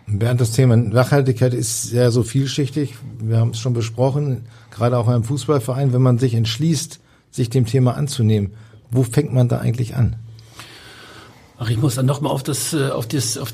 Bernd, 0.06 0.40
das 0.40 0.52
Thema 0.52 0.76
Nachhaltigkeit 0.76 1.52
ist 1.52 1.82
sehr 1.82 2.10
so 2.10 2.22
vielschichtig. 2.22 2.94
Wir 3.18 3.38
haben 3.38 3.50
es 3.50 3.58
schon 3.58 3.74
besprochen, 3.74 4.46
gerade 4.70 4.96
auch 4.96 5.08
im 5.08 5.24
Fußballverein, 5.24 5.92
wenn 5.92 6.02
man 6.02 6.18
sich 6.18 6.34
entschließt, 6.34 7.00
sich 7.30 7.50
dem 7.50 7.66
Thema 7.66 7.96
anzunehmen, 7.96 8.52
wo 8.90 9.02
fängt 9.02 9.34
man 9.34 9.48
da 9.48 9.58
eigentlich 9.58 9.96
an? 9.96 10.16
Ach, 11.58 11.70
ich 11.70 11.78
muss 11.78 11.94
dann 11.94 12.06
nochmal 12.06 12.32
auf 12.32 12.42
das, 12.42 12.74
äh, 12.74 12.90
auf 12.90 13.06
das, 13.06 13.38
auf 13.38 13.52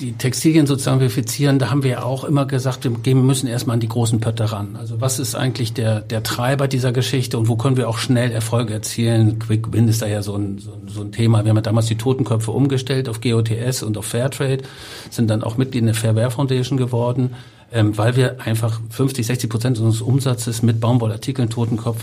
die 0.00 0.12
Textilien 0.12 0.66
sozusagen 0.66 0.98
verifizieren. 0.98 1.58
Da 1.58 1.70
haben 1.70 1.82
wir 1.82 1.90
ja 1.90 2.02
auch 2.02 2.24
immer 2.24 2.46
gesagt, 2.46 2.88
wir 3.04 3.14
müssen 3.14 3.46
erstmal 3.46 3.74
an 3.74 3.80
die 3.80 3.88
großen 3.88 4.20
Pötte 4.20 4.50
ran. 4.50 4.76
Also 4.78 5.00
was 5.00 5.18
ist 5.18 5.34
eigentlich 5.34 5.72
der, 5.72 6.00
der 6.00 6.22
Treiber 6.22 6.68
dieser 6.68 6.92
Geschichte 6.92 7.38
und 7.38 7.48
wo 7.48 7.56
können 7.56 7.76
wir 7.76 7.88
auch 7.88 7.98
schnell 7.98 8.32
Erfolge 8.32 8.72
erzielen? 8.72 9.38
Quick 9.38 9.72
Win 9.72 9.88
ist 9.88 10.02
da 10.02 10.06
ja 10.06 10.22
so 10.22 10.36
ein, 10.36 10.58
so, 10.58 10.72
so 10.86 11.02
ein 11.02 11.12
Thema. 11.12 11.44
Wir 11.44 11.50
haben 11.50 11.56
ja 11.56 11.62
damals 11.62 11.86
die 11.86 11.96
Totenköpfe 11.96 12.50
umgestellt 12.50 13.08
auf 13.08 13.20
GOTS 13.20 13.82
und 13.82 13.98
auf 13.98 14.06
Fairtrade, 14.06 14.64
sind 15.10 15.28
dann 15.28 15.42
auch 15.42 15.56
Mitglied 15.56 15.80
in 15.80 15.86
der 15.86 15.94
Fairware 15.94 16.30
Foundation 16.30 16.78
geworden, 16.78 17.34
ähm, 17.72 17.96
weil 17.96 18.16
wir 18.16 18.40
einfach 18.40 18.80
50, 18.90 19.26
60 19.26 19.50
Prozent 19.50 19.78
unseres 19.78 20.02
Umsatzes 20.02 20.62
mit 20.62 20.80
Baumwollartikeln 20.80 21.50
Totenkopf 21.50 22.02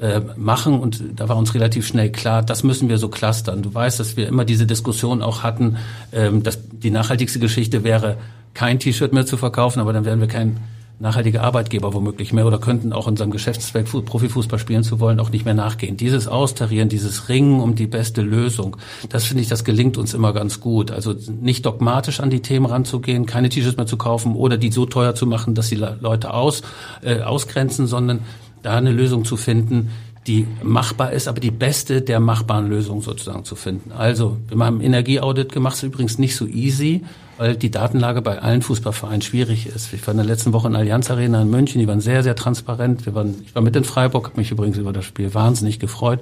äh, 0.00 0.20
machen 0.36 0.78
und 0.78 1.02
da 1.16 1.28
war 1.28 1.36
uns 1.36 1.54
relativ 1.54 1.86
schnell 1.86 2.10
klar, 2.10 2.42
das 2.42 2.62
müssen 2.62 2.88
wir 2.88 2.98
so 2.98 3.08
clustern. 3.08 3.62
Du 3.62 3.74
weißt, 3.74 3.98
dass 3.98 4.16
wir 4.16 4.28
immer 4.28 4.44
diese 4.44 4.66
Diskussion 4.66 5.22
auch 5.22 5.42
hatten, 5.42 5.76
ähm, 6.12 6.42
dass 6.42 6.58
die 6.70 6.90
nachhaltigste 6.90 7.38
Geschichte 7.38 7.84
wäre, 7.84 8.16
kein 8.54 8.78
T-Shirt 8.78 9.12
mehr 9.12 9.26
zu 9.26 9.36
verkaufen, 9.36 9.80
aber 9.80 9.92
dann 9.92 10.04
wären 10.04 10.20
wir 10.20 10.28
kein 10.28 10.58
nachhaltiger 11.00 11.42
Arbeitgeber 11.42 11.94
womöglich 11.94 12.32
mehr 12.32 12.46
oder 12.46 12.58
könnten 12.58 12.92
auch 12.92 13.06
unserem 13.06 13.30
Geschäftszweck, 13.30 13.86
Profifußball 13.86 14.58
spielen 14.58 14.82
zu 14.82 14.98
wollen, 14.98 15.20
auch 15.20 15.30
nicht 15.30 15.44
mehr 15.44 15.54
nachgehen. 15.54 15.96
Dieses 15.96 16.26
Austarieren, 16.26 16.88
dieses 16.88 17.28
Ringen 17.28 17.60
um 17.60 17.76
die 17.76 17.86
beste 17.86 18.22
Lösung, 18.22 18.76
das 19.08 19.24
finde 19.24 19.42
ich, 19.42 19.48
das 19.48 19.64
gelingt 19.64 19.96
uns 19.96 20.12
immer 20.14 20.32
ganz 20.32 20.60
gut. 20.60 20.90
Also 20.90 21.14
nicht 21.40 21.66
dogmatisch 21.66 22.18
an 22.20 22.30
die 22.30 22.40
Themen 22.40 22.66
ranzugehen, 22.66 23.26
keine 23.26 23.48
T-Shirts 23.48 23.76
mehr 23.76 23.86
zu 23.86 23.96
kaufen 23.96 24.34
oder 24.34 24.56
die 24.56 24.72
so 24.72 24.86
teuer 24.86 25.14
zu 25.14 25.26
machen, 25.26 25.54
dass 25.54 25.68
die 25.68 25.76
Leute 25.76 26.34
aus, 26.34 26.62
äh, 27.02 27.20
ausgrenzen, 27.20 27.86
sondern 27.86 28.20
da 28.68 28.76
eine 28.76 28.92
Lösung 28.92 29.24
zu 29.24 29.36
finden, 29.36 29.90
die 30.26 30.46
machbar 30.62 31.12
ist, 31.12 31.26
aber 31.26 31.40
die 31.40 31.50
beste 31.50 32.02
der 32.02 32.20
machbaren 32.20 32.68
Lösungen 32.68 33.00
sozusagen 33.00 33.44
zu 33.44 33.56
finden. 33.56 33.92
Also, 33.92 34.36
wir 34.48 34.62
haben 34.62 34.82
Energieaudit 34.82 35.52
gemacht, 35.52 35.76
ist 35.76 35.84
übrigens 35.84 36.18
nicht 36.18 36.36
so 36.36 36.46
easy, 36.46 37.02
weil 37.38 37.56
die 37.56 37.70
Datenlage 37.70 38.20
bei 38.20 38.38
allen 38.40 38.60
Fußballvereinen 38.60 39.22
schwierig 39.22 39.66
ist. 39.66 39.94
Ich 39.94 40.06
war 40.06 40.12
in 40.12 40.18
der 40.18 40.26
letzten 40.26 40.52
Woche 40.52 40.68
in 40.68 40.76
Allianz 40.76 41.10
Arena 41.10 41.40
in 41.40 41.48
München, 41.48 41.80
die 41.80 41.88
waren 41.88 42.02
sehr, 42.02 42.22
sehr 42.22 42.36
transparent. 42.36 43.06
Wir 43.06 43.14
waren, 43.14 43.36
ich 43.46 43.54
war 43.54 43.62
mit 43.62 43.74
in 43.74 43.84
Freiburg, 43.84 44.26
habe 44.26 44.36
mich 44.38 44.50
übrigens 44.50 44.76
über 44.76 44.92
das 44.92 45.06
Spiel 45.06 45.32
wahnsinnig 45.32 45.78
gefreut, 45.78 46.20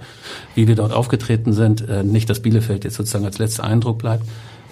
wie 0.55 0.69
wir 0.69 0.77
dort 0.77 0.93
aufgetreten 0.93 1.53
sind. 1.53 1.89
Äh, 1.89 2.05
nicht, 2.05 2.31
dass 2.31 2.41
Bielefeld 2.41 2.85
jetzt 2.85 2.95
sozusagen 2.95 3.25
als 3.25 3.39
letzter 3.39 3.65
Eindruck 3.65 3.99
bleibt. 3.99 4.25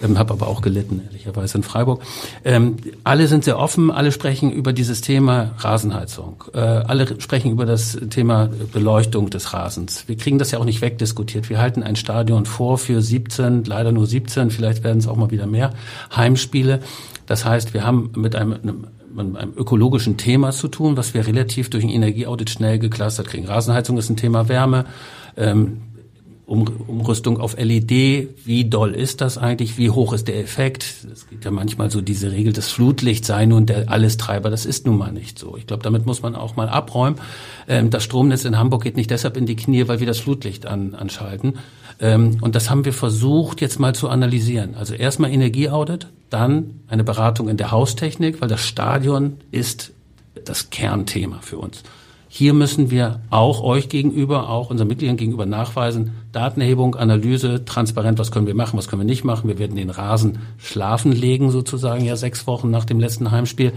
Ähm, 0.03 0.17
habe 0.17 0.33
aber 0.33 0.47
auch 0.47 0.61
gelitten, 0.61 1.01
ehrlicherweise 1.05 1.57
in 1.57 1.63
Freiburg. 1.63 2.01
Ähm, 2.43 2.77
alle 3.03 3.27
sind 3.27 3.43
sehr 3.43 3.57
offen, 3.57 3.91
alle 3.91 4.11
sprechen 4.11 4.51
über 4.51 4.73
dieses 4.73 5.01
Thema 5.01 5.51
Rasenheizung. 5.57 6.43
Äh, 6.53 6.59
alle 6.59 7.19
sprechen 7.19 7.51
über 7.51 7.65
das 7.65 7.97
Thema 8.09 8.49
Beleuchtung 8.73 9.29
des 9.29 9.53
Rasens. 9.53 10.07
Wir 10.07 10.17
kriegen 10.17 10.37
das 10.37 10.51
ja 10.51 10.59
auch 10.59 10.65
nicht 10.65 10.81
wegdiskutiert. 10.81 11.49
Wir 11.49 11.59
halten 11.59 11.83
ein 11.83 11.95
Stadion 11.95 12.45
vor 12.45 12.77
für 12.77 13.01
17, 13.01 13.65
leider 13.65 13.91
nur 13.91 14.07
17, 14.07 14.51
vielleicht 14.51 14.83
werden 14.83 14.99
es 14.99 15.07
auch 15.07 15.15
mal 15.15 15.31
wieder 15.31 15.47
mehr, 15.47 15.73
Heimspiele. 16.15 16.79
Das 17.25 17.45
heißt, 17.45 17.73
wir 17.73 17.85
haben 17.85 18.11
mit 18.15 18.35
einem, 18.35 18.53
einem 18.53 18.85
einem 19.17 19.53
ökologischen 19.55 20.17
Thema 20.17 20.51
zu 20.51 20.67
tun, 20.67 20.97
was 20.97 21.13
wir 21.13 21.25
relativ 21.25 21.69
durch 21.69 21.83
ein 21.83 21.89
Energieaudit 21.89 22.49
schnell 22.49 22.79
geklustert 22.79 23.27
kriegen. 23.27 23.47
Rasenheizung 23.47 23.97
ist 23.97 24.09
ein 24.09 24.17
Thema 24.17 24.49
Wärme. 24.49 24.85
Ähm, 25.37 25.81
um, 26.45 26.67
Umrüstung 26.87 27.39
auf 27.39 27.57
LED, 27.57 28.29
wie 28.45 28.65
doll 28.69 28.93
ist 28.93 29.21
das 29.21 29.37
eigentlich, 29.37 29.77
wie 29.77 29.89
hoch 29.89 30.13
ist 30.13 30.27
der 30.27 30.39
Effekt? 30.39 30.85
Es 31.11 31.27
gibt 31.27 31.43
ja 31.43 31.51
manchmal 31.51 31.89
so 31.89 32.01
diese 32.01 32.31
Regel, 32.31 32.53
das 32.53 32.69
Flutlicht 32.69 33.25
sei 33.25 33.45
nun 33.45 33.65
der 33.65 33.89
Allestreiber, 33.89 34.49
das 34.49 34.65
ist 34.65 34.85
nun 34.85 34.97
mal 34.97 35.11
nicht 35.11 35.39
so. 35.39 35.57
Ich 35.57 35.65
glaube, 35.65 35.83
damit 35.83 36.05
muss 36.05 36.21
man 36.21 36.35
auch 36.35 36.55
mal 36.55 36.69
abräumen. 36.69 37.19
Ähm, 37.67 37.89
das 37.89 38.03
Stromnetz 38.03 38.45
in 38.45 38.57
Hamburg 38.57 38.83
geht 38.83 38.95
nicht 38.95 39.09
deshalb 39.09 39.37
in 39.37 39.47
die 39.47 39.55
Knie, 39.55 39.87
weil 39.87 39.99
wir 39.99 40.07
das 40.07 40.19
Flutlicht 40.19 40.67
an, 40.67 40.93
anschalten. 40.93 41.55
Ähm, 41.99 42.37
und 42.41 42.55
das 42.55 42.69
haben 42.69 42.85
wir 42.85 42.93
versucht 42.93 43.61
jetzt 43.61 43.79
mal 43.79 43.95
zu 43.95 44.09
analysieren. 44.09 44.75
Also 44.75 44.93
erstmal 44.93 45.31
Energieaudit, 45.31 46.07
dann 46.29 46.81
eine 46.87 47.03
Beratung 47.03 47.49
in 47.49 47.57
der 47.57 47.71
Haustechnik, 47.71 48.41
weil 48.41 48.49
das 48.49 48.61
Stadion 48.61 49.37
ist 49.51 49.93
das 50.43 50.69
Kernthema 50.69 51.39
für 51.41 51.57
uns. 51.57 51.83
Hier 52.37 52.53
müssen 52.53 52.91
wir 52.91 53.21
auch 53.29 53.63
euch 53.63 53.87
gegenüber, 53.87 54.49
auch 54.49 54.69
unseren 54.69 54.89
Mitgliedern 54.89 55.15
gegenüber 55.15 55.45
nachweisen, 55.45 56.11
Datenerhebung, 56.33 56.95
Analyse, 56.95 57.63
transparent, 57.63 58.19
was 58.19 58.29
können 58.29 58.45
wir 58.45 58.55
machen, 58.55 58.77
was 58.77 58.89
können 58.89 59.03
wir 59.03 59.05
nicht 59.05 59.23
machen. 59.23 59.47
Wir 59.47 59.57
werden 59.57 59.77
den 59.77 59.89
Rasen 59.89 60.39
schlafen 60.57 61.13
legen, 61.13 61.49
sozusagen, 61.49 62.03
ja 62.03 62.17
sechs 62.17 62.45
Wochen 62.45 62.69
nach 62.69 62.83
dem 62.83 62.99
letzten 62.99 63.31
Heimspiel, 63.31 63.71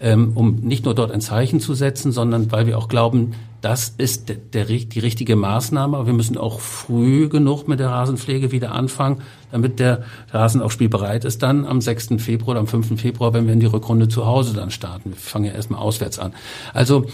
ähm, 0.00 0.32
um 0.36 0.54
nicht 0.54 0.86
nur 0.86 0.94
dort 0.94 1.12
ein 1.12 1.20
Zeichen 1.20 1.60
zu 1.60 1.74
setzen, 1.74 2.10
sondern 2.10 2.50
weil 2.50 2.66
wir 2.66 2.78
auch 2.78 2.88
glauben, 2.88 3.32
das 3.60 3.92
ist 3.98 4.30
der, 4.30 4.36
der, 4.36 4.64
die 4.64 5.00
richtige 5.00 5.36
Maßnahme. 5.36 5.98
Aber 5.98 6.06
wir 6.06 6.14
müssen 6.14 6.38
auch 6.38 6.60
früh 6.60 7.28
genug 7.28 7.68
mit 7.68 7.78
der 7.78 7.90
Rasenpflege 7.90 8.52
wieder 8.52 8.72
anfangen, 8.72 9.20
damit 9.52 9.80
der 9.80 10.04
Rasen 10.30 10.62
auch 10.62 10.70
spielbereit 10.70 11.26
ist 11.26 11.42
dann 11.42 11.66
am 11.66 11.82
6. 11.82 12.14
Februar 12.16 12.52
oder 12.52 12.60
am 12.60 12.68
5. 12.68 12.98
Februar, 12.98 13.34
wenn 13.34 13.44
wir 13.44 13.52
in 13.52 13.60
die 13.60 13.66
Rückrunde 13.66 14.08
zu 14.08 14.24
Hause 14.24 14.54
dann 14.54 14.70
starten. 14.70 15.10
Wir 15.10 15.16
fangen 15.18 15.44
ja 15.44 15.52
erstmal 15.52 15.80
auswärts 15.80 16.18
an. 16.18 16.32
Also 16.72 17.04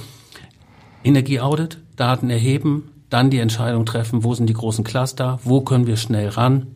Energieaudit, 1.05 1.79
Daten 1.97 2.31
erheben, 2.31 2.91
dann 3.11 3.31
die 3.31 3.39
Entscheidung 3.39 3.87
treffen, 3.87 4.25
wo 4.25 4.35
sind 4.35 4.49
die 4.49 4.55
großen 4.55 4.83
Cluster, 4.83 5.39
wo 5.45 5.61
können 5.61 5.87
wir 5.87 5.97
schnell 5.97 6.29
ran 6.29 6.67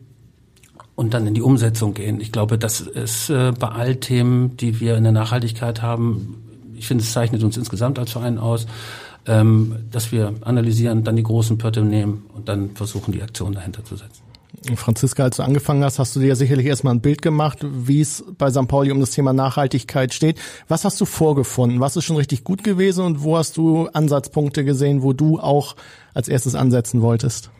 und 0.95 1.13
dann 1.13 1.27
in 1.27 1.33
die 1.33 1.41
Umsetzung 1.41 1.93
gehen. 1.93 2.21
Ich 2.21 2.31
glaube, 2.31 2.57
das 2.57 2.81
ist 2.81 3.29
äh, 3.29 3.51
bei 3.57 3.67
all 3.69 3.97
Themen, 3.97 4.55
die 4.57 4.79
wir 4.79 4.95
in 4.95 5.03
der 5.03 5.11
Nachhaltigkeit 5.11 5.81
haben, 5.81 6.43
ich 6.75 6.87
finde, 6.87 7.03
es 7.03 7.11
zeichnet 7.11 7.43
uns 7.43 7.57
insgesamt 7.57 7.99
als 7.99 8.13
Verein 8.13 8.37
aus, 8.37 8.65
ähm, 9.25 9.75
dass 9.91 10.11
wir 10.11 10.33
analysieren, 10.41 11.03
dann 11.03 11.17
die 11.17 11.23
großen 11.23 11.57
Pötte 11.57 11.83
nehmen 11.83 12.25
und 12.33 12.47
dann 12.47 12.71
versuchen, 12.71 13.11
die 13.11 13.21
Aktion 13.21 13.53
dahinter 13.53 13.83
zu 13.83 13.97
setzen. 13.97 14.28
Franziska, 14.75 15.23
als 15.23 15.37
du 15.37 15.43
angefangen 15.43 15.83
hast, 15.83 15.99
hast 15.99 16.15
du 16.15 16.19
dir 16.19 16.35
sicherlich 16.35 16.65
erstmal 16.65 16.93
ein 16.93 17.01
Bild 17.01 17.21
gemacht, 17.21 17.59
wie 17.61 18.01
es 18.01 18.23
bei 18.37 18.49
St. 18.51 18.67
Pauli 18.67 18.91
um 18.91 18.99
das 18.99 19.11
Thema 19.11 19.33
Nachhaltigkeit 19.33 20.13
steht. 20.13 20.39
Was 20.67 20.85
hast 20.85 20.99
du 20.99 21.05
vorgefunden? 21.05 21.79
Was 21.79 21.95
ist 21.95 22.05
schon 22.05 22.17
richtig 22.17 22.43
gut 22.43 22.63
gewesen 22.63 23.05
und 23.05 23.23
wo 23.23 23.37
hast 23.37 23.57
du 23.57 23.87
Ansatzpunkte 23.87 24.63
gesehen, 24.65 25.01
wo 25.01 25.13
du 25.13 25.39
auch 25.39 25.75
als 26.13 26.27
erstes 26.27 26.55
ansetzen 26.55 27.01
wolltest? 27.01 27.51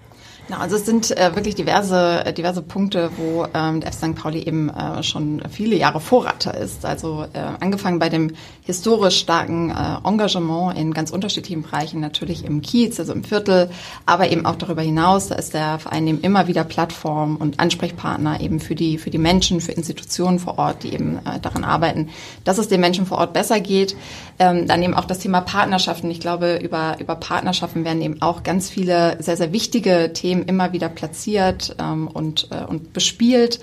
Genau, 0.50 0.62
also 0.62 0.78
es 0.78 0.86
sind 0.88 1.16
äh, 1.16 1.36
wirklich 1.36 1.54
diverse, 1.54 2.26
äh, 2.26 2.34
diverse 2.34 2.64
Punkte, 2.64 3.12
wo 3.18 3.46
ähm, 3.54 3.82
der 3.82 3.90
F. 3.90 3.98
St. 3.98 4.16
Pauli 4.16 4.42
eben 4.42 4.70
äh, 4.70 5.04
schon 5.04 5.44
viele 5.52 5.76
Jahre 5.76 6.00
Vorreiter 6.00 6.58
ist. 6.58 6.86
Also 6.86 7.24
äh, 7.34 7.40
angefangen 7.60 8.00
bei 8.00 8.10
dem 8.10 8.32
historisch 8.64 9.20
starken 9.20 9.70
äh, 9.70 9.98
Engagement 10.04 10.76
in 10.76 10.92
ganz 10.92 11.12
unterschiedlichen 11.12 11.62
Bereichen, 11.62 12.00
natürlich 12.00 12.46
im 12.46 12.64
Kiez, 12.64 13.00
also 13.00 13.14
im 13.14 13.24
Viertel, 13.24 13.70
aber 14.08 14.32
eben 14.32 14.48
auch 14.48 14.56
darüber 14.56 14.82
hinaus. 14.82 15.28
Da 15.28 15.36
ist 15.36 15.54
der 15.54 15.78
Verein 15.78 16.08
eben 16.08 16.22
immer 16.22 16.48
wieder 16.48 16.64
Plattform 16.64 17.36
und 17.36 17.60
Ansprechpartner 17.60 18.42
eben 18.42 18.60
für 18.60 18.74
die, 18.74 18.98
für 18.98 19.12
die 19.12 19.20
Menschen, 19.20 19.62
für 19.62 19.74
Institutionen 19.74 20.40
vor 20.40 20.58
Ort, 20.58 20.82
die 20.82 20.94
eben 20.96 21.18
äh, 21.28 21.40
daran 21.40 21.64
arbeiten, 21.64 22.10
dass 22.44 22.58
es 22.58 22.68
den 22.68 22.82
Menschen 22.82 23.06
vor 23.06 23.20
Ort 23.20 23.34
besser 23.34 23.60
geht. 23.60 23.96
Ähm, 24.40 24.66
dann 24.66 24.82
eben 24.82 24.96
auch 24.96 25.06
das 25.06 25.20
Thema 25.20 25.42
Partnerschaften. 25.42 26.10
Ich 26.10 26.20
glaube, 26.20 26.60
über, 26.64 26.98
über 27.00 27.14
Partnerschaften 27.14 27.86
werden 27.86 28.02
eben 28.02 28.22
auch 28.24 28.42
ganz 28.42 28.68
viele 28.68 29.22
sehr, 29.22 29.38
sehr 29.38 29.54
wichtige 29.54 30.12
Themen 30.14 30.39
Themen 30.40 30.48
immer 30.48 30.74
wieder 30.74 30.90
platziert 30.90 31.76
ähm, 31.80 32.08
und, 32.08 32.48
äh, 32.52 32.66
und 32.66 32.94
bespielt. 32.94 33.60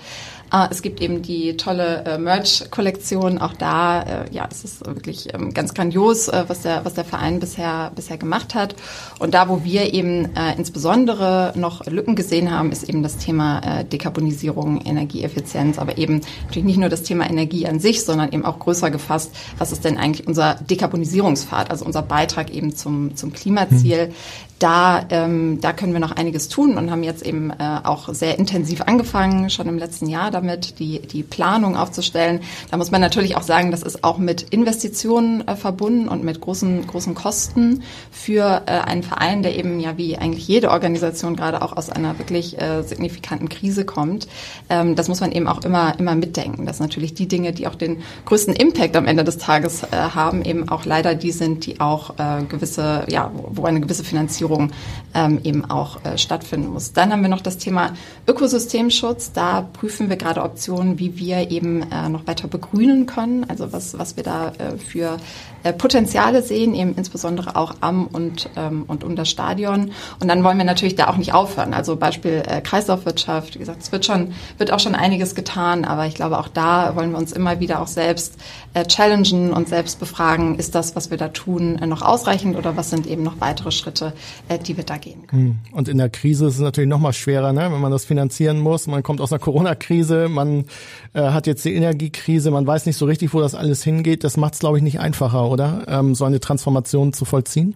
Äh, 0.51 0.67
es 0.69 0.81
gibt 0.81 1.01
eben 1.01 1.21
die 1.21 1.57
tolle 1.57 2.03
äh, 2.05 2.17
Merch-Kollektion. 2.17 3.37
Auch 3.39 3.53
da, 3.53 4.01
äh, 4.01 4.25
ja, 4.31 4.47
es 4.49 4.63
ist 4.63 4.85
wirklich 4.85 5.33
ähm, 5.33 5.53
ganz 5.53 5.73
grandios, 5.73 6.27
äh, 6.27 6.45
was 6.47 6.61
der 6.61 6.85
was 6.85 6.93
der 6.93 7.05
Verein 7.05 7.39
bisher 7.39 7.91
bisher 7.95 8.17
gemacht 8.17 8.55
hat. 8.55 8.75
Und 9.19 9.33
da, 9.33 9.49
wo 9.49 9.63
wir 9.63 9.93
eben 9.93 10.35
äh, 10.35 10.55
insbesondere 10.57 11.53
noch 11.55 11.85
Lücken 11.85 12.15
gesehen 12.15 12.51
haben, 12.51 12.71
ist 12.71 12.87
eben 12.87 13.03
das 13.03 13.17
Thema 13.17 13.59
äh, 13.59 13.85
Dekarbonisierung, 13.85 14.81
Energieeffizienz, 14.81 15.79
aber 15.79 15.97
eben 15.97 16.21
natürlich 16.45 16.65
nicht 16.65 16.79
nur 16.79 16.89
das 16.89 17.03
Thema 17.03 17.29
Energie 17.29 17.67
an 17.67 17.79
sich, 17.79 18.03
sondern 18.03 18.31
eben 18.31 18.45
auch 18.45 18.59
größer 18.59 18.91
gefasst, 18.91 19.35
was 19.57 19.71
ist 19.71 19.83
denn 19.85 19.97
eigentlich 19.97 20.27
unser 20.27 20.55
Dekarbonisierungspfad, 20.55 21.71
also 21.71 21.85
unser 21.85 22.01
Beitrag 22.01 22.51
eben 22.51 22.75
zum 22.75 23.15
zum 23.15 23.33
Klimaziel. 23.33 24.07
Mhm 24.07 24.13
da, 24.59 25.05
ähm, 25.09 25.59
da 25.61 25.71
können 25.73 25.93
wir 25.93 25.99
noch 25.99 26.11
einiges 26.11 26.49
tun 26.49 26.77
und 26.77 26.89
haben 26.89 27.03
jetzt 27.03 27.23
eben 27.23 27.51
äh, 27.51 27.79
auch 27.83 28.13
sehr 28.13 28.39
intensiv 28.39 28.81
angefangen, 28.81 29.49
schon 29.49 29.67
im 29.67 29.77
letzten 29.77 30.07
Jahr 30.07 30.31
damit, 30.37 30.79
die, 30.79 30.99
die 30.99 31.23
Planung 31.23 31.75
aufzustellen. 31.75 32.41
Da 32.71 32.77
muss 32.77 32.91
man 32.91 33.01
natürlich 33.01 33.35
auch 33.35 33.41
sagen, 33.41 33.71
das 33.71 33.81
ist 33.81 34.03
auch 34.03 34.17
mit 34.17 34.43
Investitionen 34.43 35.47
äh, 35.47 35.55
verbunden 35.55 36.07
und 36.07 36.23
mit 36.23 36.41
großen, 36.41 36.85
großen 36.85 37.15
Kosten 37.15 37.83
für 38.11 38.63
äh, 38.65 38.71
einen 38.71 39.03
Verein, 39.03 39.41
der 39.43 39.55
eben 39.57 39.79
ja 39.79 39.97
wie 39.97 40.17
eigentlich 40.17 40.47
jede 40.47 40.69
Organisation 40.71 41.35
gerade 41.35 41.61
auch 41.61 41.75
aus 41.75 41.89
einer 41.89 42.17
wirklich 42.19 42.59
äh, 42.61 42.83
signifikanten 42.83 43.49
Krise 43.49 43.85
kommt. 43.85 44.27
Ähm, 44.69 44.95
das 44.95 45.07
muss 45.07 45.19
man 45.19 45.31
eben 45.31 45.47
auch 45.47 45.63
immer, 45.63 45.97
immer 45.99 46.15
mitdenken, 46.15 46.65
dass 46.65 46.79
natürlich 46.79 47.13
die 47.13 47.27
Dinge, 47.27 47.53
die 47.53 47.67
auch 47.67 47.75
den 47.75 48.03
größten 48.25 48.53
Impact 48.55 48.95
am 48.95 49.07
Ende 49.07 49.23
des 49.23 49.37
Tages 49.37 49.83
äh, 49.83 49.87
haben, 49.91 50.43
eben 50.43 50.69
auch 50.69 50.85
leider 50.85 51.15
die 51.15 51.31
sind, 51.31 51.65
die 51.65 51.79
auch 51.79 52.11
äh, 52.19 52.43
gewisse, 52.43 53.05
ja, 53.09 53.31
wo 53.33 53.65
eine 53.65 53.81
gewisse 53.81 54.03
Finanzierung 54.03 54.71
ähm, 55.13 55.39
eben 55.43 55.65
auch 55.65 56.03
äh, 56.03 56.17
stattfinden 56.17 56.69
muss. 56.69 56.93
Dann 56.93 57.11
haben 57.11 57.21
wir 57.21 57.29
noch 57.29 57.41
das 57.41 57.57
Thema 57.57 57.93
Ökosystemschutz. 58.27 59.31
Da 59.31 59.61
prüfen 59.61 60.09
wir 60.09 60.17
gerade 60.17 60.26
Optionen, 60.35 60.99
wie 60.99 61.17
wir 61.17 61.51
eben 61.51 61.83
äh, 61.83 62.09
noch 62.09 62.27
weiter 62.27 62.47
begrünen 62.47 63.05
können. 63.05 63.45
Also 63.49 63.71
was, 63.71 63.97
was 63.97 64.17
wir 64.17 64.23
da 64.23 64.49
äh, 64.57 64.77
für 64.77 65.17
äh, 65.63 65.73
Potenziale 65.73 66.41
sehen, 66.41 66.73
eben 66.75 66.95
insbesondere 66.95 67.55
auch 67.55 67.75
am 67.81 68.07
und, 68.07 68.49
ähm, 68.55 68.83
und 68.87 69.03
um 69.03 69.15
das 69.15 69.29
Stadion. 69.29 69.91
Und 70.19 70.27
dann 70.27 70.43
wollen 70.43 70.57
wir 70.57 70.65
natürlich 70.65 70.95
da 70.95 71.07
auch 71.07 71.17
nicht 71.17 71.33
aufhören. 71.33 71.73
Also 71.73 71.95
Beispiel 71.95 72.43
äh, 72.45 72.61
Kreislaufwirtschaft. 72.61 73.55
Wie 73.55 73.59
gesagt, 73.59 73.81
es 73.81 73.91
wird 73.91 74.05
schon, 74.05 74.33
wird 74.57 74.71
auch 74.71 74.79
schon 74.79 74.95
einiges 74.95 75.35
getan, 75.35 75.85
aber 75.85 76.05
ich 76.05 76.15
glaube, 76.15 76.37
auch 76.37 76.49
da 76.49 76.95
wollen 76.95 77.11
wir 77.11 77.17
uns 77.17 77.31
immer 77.31 77.59
wieder 77.59 77.81
auch 77.81 77.87
selbst 77.87 78.35
äh, 78.77 78.85
challengen 78.85 79.51
und 79.51 79.67
selbst 79.67 79.99
befragen, 79.99 80.55
ist 80.59 80.75
das, 80.75 80.95
was 80.95 81.09
wir 81.09 81.17
da 81.17 81.29
tun, 81.29 81.77
äh, 81.77 81.87
noch 81.87 82.01
ausreichend 82.01 82.55
oder 82.55 82.77
was 82.77 82.89
sind 82.89 83.07
eben 83.07 83.23
noch 83.23 83.39
weitere 83.39 83.71
Schritte, 83.71 84.13
äh, 84.49 84.59
die 84.59 84.77
wir 84.77 84.83
da 84.83 84.97
gehen 84.97 85.25
können. 85.25 85.59
Hm. 85.71 85.75
Und 85.75 85.87
in 85.87 85.97
der 85.97 86.09
Krise 86.09 86.47
ist 86.47 86.55
es 86.55 86.59
natürlich 86.59 86.89
noch 86.89 86.99
mal 86.99 87.13
schwerer, 87.13 87.53
ne? 87.53 87.71
wenn 87.71 87.81
man 87.81 87.91
das 87.91 88.05
finanzieren 88.05 88.59
muss. 88.59 88.87
Man 88.87 89.01
kommt 89.01 89.19
aus 89.19 89.31
einer 89.31 89.39
Corona-Krise, 89.39 90.29
man 90.29 90.65
äh, 91.13 91.21
hat 91.21 91.47
jetzt 91.47 91.65
die 91.65 91.73
Energiekrise, 91.73 92.51
man 92.51 92.67
weiß 92.67 92.85
nicht 92.85 92.97
so 92.97 93.05
richtig, 93.05 93.33
wo 93.33 93.39
das 93.39 93.55
alles 93.55 93.83
hingeht. 93.83 94.23
Das 94.23 94.37
macht 94.37 94.53
es, 94.53 94.59
glaube 94.59 94.77
ich, 94.77 94.83
nicht 94.83 94.99
einfacher, 94.99 95.49
oder? 95.49 95.85
Ähm, 95.87 96.13
so 96.13 96.25
eine 96.25 96.39
Transformation 96.39 97.13
zu 97.13 97.25
vollziehen? 97.25 97.75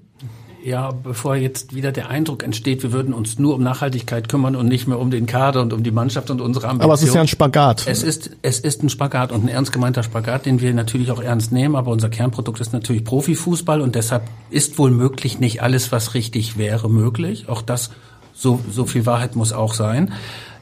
Ja, 0.63 0.91
bevor 0.91 1.35
jetzt 1.35 1.73
wieder 1.73 1.91
der 1.91 2.09
Eindruck 2.09 2.43
entsteht, 2.43 2.83
wir 2.83 2.91
würden 2.91 3.13
uns 3.13 3.39
nur 3.39 3.55
um 3.55 3.63
Nachhaltigkeit 3.63 4.29
kümmern 4.29 4.55
und 4.55 4.67
nicht 4.67 4.87
mehr 4.87 4.99
um 4.99 5.09
den 5.09 5.25
Kader 5.25 5.61
und 5.61 5.73
um 5.73 5.81
die 5.81 5.91
Mannschaft 5.91 6.29
und 6.29 6.39
unsere 6.39 6.67
Ambitionen. 6.67 6.83
Aber 6.83 6.93
es 6.93 7.03
ist 7.03 7.15
ja 7.15 7.21
ein 7.21 7.27
Spagat. 7.27 7.87
Es 7.87 8.03
ist, 8.03 8.31
es 8.41 8.59
ist 8.59 8.83
ein 8.83 8.89
Spagat 8.89 9.31
und 9.31 9.45
ein 9.45 9.47
ernst 9.47 9.71
gemeinter 9.71 10.03
Spagat, 10.03 10.45
den 10.45 10.61
wir 10.61 10.73
natürlich 10.73 11.11
auch 11.11 11.21
ernst 11.21 11.51
nehmen. 11.51 11.75
Aber 11.75 11.91
unser 11.91 12.09
Kernprodukt 12.09 12.59
ist 12.59 12.73
natürlich 12.73 13.03
Profifußball 13.03 13.81
und 13.81 13.95
deshalb 13.95 14.23
ist 14.49 14.77
wohl 14.77 14.91
möglich 14.91 15.39
nicht 15.39 15.63
alles, 15.63 15.91
was 15.91 16.13
richtig 16.13 16.57
wäre, 16.57 16.89
möglich. 16.89 17.49
Auch 17.49 17.61
das, 17.61 17.89
so, 18.33 18.59
so 18.71 18.85
viel 18.85 19.05
Wahrheit 19.05 19.35
muss 19.35 19.53
auch 19.53 19.73
sein. 19.73 20.13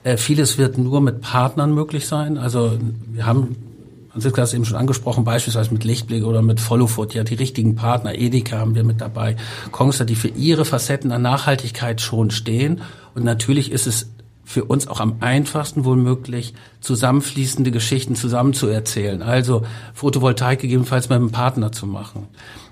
Äh, 0.03 0.17
vieles 0.17 0.57
wird 0.57 0.77
nur 0.77 1.01
mit 1.01 1.21
Partnern 1.21 1.73
möglich 1.73 2.07
sein. 2.07 2.37
Also 2.37 2.77
wir 3.11 3.25
haben 3.25 3.55
Franziska 4.19 4.41
hat 4.41 4.49
es 4.49 4.53
eben 4.53 4.65
schon 4.65 4.75
angesprochen, 4.75 5.23
beispielsweise 5.23 5.71
mit 5.71 5.85
Lichtblick 5.85 6.25
oder 6.25 6.41
mit 6.41 6.59
Followfoot, 6.59 7.13
ja, 7.13 7.23
die 7.23 7.35
richtigen 7.35 7.75
Partner, 7.75 8.15
Edeka 8.15 8.57
haben 8.57 8.75
wir 8.75 8.83
mit 8.83 8.99
dabei, 8.99 9.37
Kongster, 9.71 10.03
die 10.03 10.15
für 10.15 10.27
ihre 10.27 10.65
Facetten 10.65 11.13
an 11.13 11.21
Nachhaltigkeit 11.21 12.01
schon 12.01 12.29
stehen. 12.29 12.81
Und 13.15 13.23
natürlich 13.23 13.71
ist 13.71 13.87
es 13.87 14.09
für 14.43 14.65
uns 14.65 14.89
auch 14.89 14.99
am 14.99 15.17
einfachsten 15.21 15.85
wohl 15.85 15.95
möglich, 15.95 16.53
zusammenfließende 16.81 17.71
Geschichten 17.71 18.15
zusammenzuerzählen. 18.15 19.21
Also 19.21 19.63
Photovoltaik 19.93 20.59
gegebenenfalls 20.59 21.07
mit 21.07 21.15
einem 21.15 21.31
Partner 21.31 21.71
zu 21.71 21.87
machen. 21.87 22.27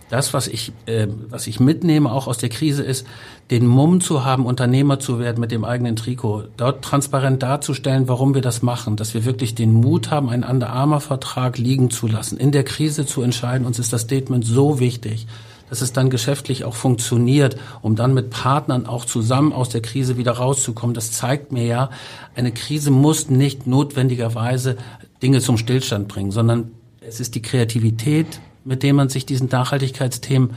Das, 0.09 0.33
was 0.33 0.47
ich, 0.47 0.71
äh, 0.85 1.07
was 1.29 1.47
ich 1.47 1.59
mitnehme 1.59 2.11
auch 2.11 2.27
aus 2.27 2.37
der 2.37 2.49
Krise, 2.49 2.83
ist, 2.83 3.05
den 3.51 3.65
Mumm 3.65 4.01
zu 4.01 4.25
haben, 4.25 4.45
Unternehmer 4.45 4.99
zu 4.99 5.19
werden 5.19 5.39
mit 5.39 5.51
dem 5.51 5.63
eigenen 5.63 5.95
Trikot, 5.95 6.43
dort 6.57 6.83
transparent 6.83 7.43
darzustellen, 7.43 8.07
warum 8.07 8.33
wir 8.33 8.41
das 8.41 8.61
machen, 8.61 8.95
dass 8.95 9.13
wir 9.13 9.25
wirklich 9.25 9.55
den 9.55 9.73
Mut 9.73 10.11
haben, 10.11 10.29
einen 10.29 10.43
Under 10.43 10.69
Armour 10.69 11.01
Vertrag 11.01 11.57
liegen 11.57 11.89
zu 11.89 12.07
lassen, 12.07 12.37
in 12.37 12.51
der 12.51 12.63
Krise 12.63 13.05
zu 13.05 13.21
entscheiden. 13.21 13.65
Uns 13.65 13.79
ist 13.79 13.93
das 13.93 14.01
Statement 14.01 14.45
so 14.45 14.79
wichtig, 14.79 15.27
dass 15.69 15.81
es 15.81 15.91
dann 15.91 16.09
geschäftlich 16.09 16.63
auch 16.63 16.75
funktioniert, 16.75 17.57
um 17.81 17.95
dann 17.95 18.13
mit 18.13 18.29
Partnern 18.29 18.85
auch 18.85 19.05
zusammen 19.05 19.51
aus 19.51 19.69
der 19.69 19.81
Krise 19.81 20.17
wieder 20.17 20.33
rauszukommen. 20.33 20.93
Das 20.93 21.11
zeigt 21.11 21.51
mir 21.51 21.65
ja, 21.65 21.89
eine 22.35 22.53
Krise 22.53 22.91
muss 22.91 23.29
nicht 23.29 23.67
notwendigerweise 23.67 24.77
Dinge 25.21 25.41
zum 25.41 25.57
Stillstand 25.57 26.07
bringen, 26.07 26.31
sondern 26.31 26.71
es 27.01 27.19
ist 27.19 27.35
die 27.35 27.41
Kreativität, 27.41 28.39
mit 28.67 28.83
dem 28.83 28.97
man 28.97 29.09
sich 29.09 29.25
diesen 29.25 29.49
Nachhaltigkeitsthemen 29.49 30.51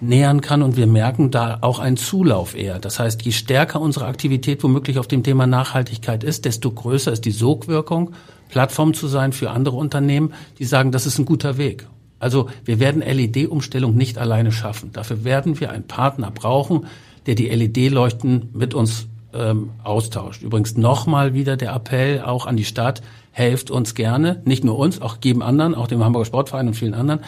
nähern 0.00 0.40
kann 0.40 0.62
und 0.62 0.76
wir 0.76 0.86
merken 0.86 1.30
da 1.30 1.58
auch 1.62 1.78
einen 1.78 1.96
Zulauf 1.96 2.54
eher. 2.54 2.78
Das 2.78 2.98
heißt, 2.98 3.22
je 3.22 3.32
stärker 3.32 3.80
unsere 3.80 4.06
Aktivität 4.06 4.62
womöglich 4.62 4.98
auf 4.98 5.08
dem 5.08 5.22
Thema 5.22 5.46
Nachhaltigkeit 5.46 6.22
ist, 6.22 6.44
desto 6.44 6.70
größer 6.70 7.12
ist 7.12 7.24
die 7.24 7.30
Sogwirkung, 7.30 8.12
Plattform 8.48 8.94
zu 8.94 9.08
sein 9.08 9.32
für 9.32 9.50
andere 9.50 9.76
Unternehmen, 9.76 10.34
die 10.58 10.64
sagen, 10.64 10.92
das 10.92 11.06
ist 11.06 11.18
ein 11.18 11.24
guter 11.24 11.56
Weg. 11.56 11.86
Also 12.18 12.48
wir 12.64 12.78
werden 12.78 13.02
LED-Umstellung 13.02 13.94
nicht 13.94 14.18
alleine 14.18 14.52
schaffen. 14.52 14.92
Dafür 14.92 15.24
werden 15.24 15.60
wir 15.60 15.70
einen 15.70 15.86
Partner 15.86 16.30
brauchen, 16.30 16.86
der 17.26 17.34
die 17.34 17.48
LED-Leuchten 17.48 18.50
mit 18.52 18.74
uns 18.74 19.08
ähm, 19.34 19.70
austauscht. 19.82 20.42
Übrigens 20.42 20.76
nochmal 20.76 21.34
wieder 21.34 21.56
der 21.56 21.74
Appell 21.74 22.22
auch 22.22 22.46
an 22.46 22.56
die 22.56 22.64
Stadt, 22.64 23.02
helft 23.32 23.70
uns 23.70 23.94
gerne, 23.94 24.40
nicht 24.44 24.64
nur 24.64 24.78
uns, 24.78 25.02
auch 25.02 25.18
jedem 25.22 25.42
anderen, 25.42 25.74
auch 25.74 25.88
dem 25.88 26.02
Hamburger 26.02 26.24
Sportverein 26.24 26.68
und 26.68 26.74
vielen 26.74 26.94
anderen, 26.94 27.20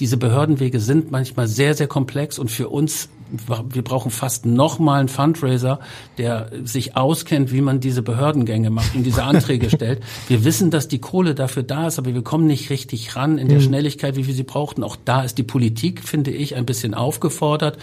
diese 0.00 0.16
Behördenwege 0.16 0.80
sind 0.80 1.10
manchmal 1.10 1.46
sehr, 1.46 1.74
sehr 1.74 1.86
komplex 1.86 2.38
und 2.38 2.50
für 2.50 2.68
uns, 2.68 3.08
wir 3.70 3.82
brauchen 3.82 4.10
fast 4.10 4.44
nochmal 4.44 5.00
einen 5.00 5.08
Fundraiser, 5.08 5.80
der 6.18 6.50
sich 6.64 6.96
auskennt, 6.96 7.52
wie 7.52 7.60
man 7.60 7.80
diese 7.80 8.02
Behördengänge 8.02 8.70
macht 8.70 8.94
und 8.94 9.04
diese 9.04 9.22
Anträge 9.22 9.70
stellt. 9.70 10.02
Wir 10.28 10.44
wissen, 10.44 10.70
dass 10.70 10.88
die 10.88 10.98
Kohle 10.98 11.34
dafür 11.34 11.62
da 11.62 11.86
ist, 11.86 11.98
aber 11.98 12.14
wir 12.14 12.22
kommen 12.22 12.46
nicht 12.46 12.70
richtig 12.70 13.16
ran 13.16 13.38
in 13.38 13.48
der 13.48 13.58
mhm. 13.58 13.62
Schnelligkeit, 13.62 14.16
wie 14.16 14.26
wir 14.26 14.34
sie 14.34 14.42
brauchten. 14.42 14.82
Auch 14.82 14.96
da 15.04 15.22
ist 15.22 15.38
die 15.38 15.42
Politik, 15.42 16.02
finde 16.02 16.30
ich, 16.30 16.56
ein 16.56 16.66
bisschen 16.66 16.94
aufgefordert, 16.94 17.78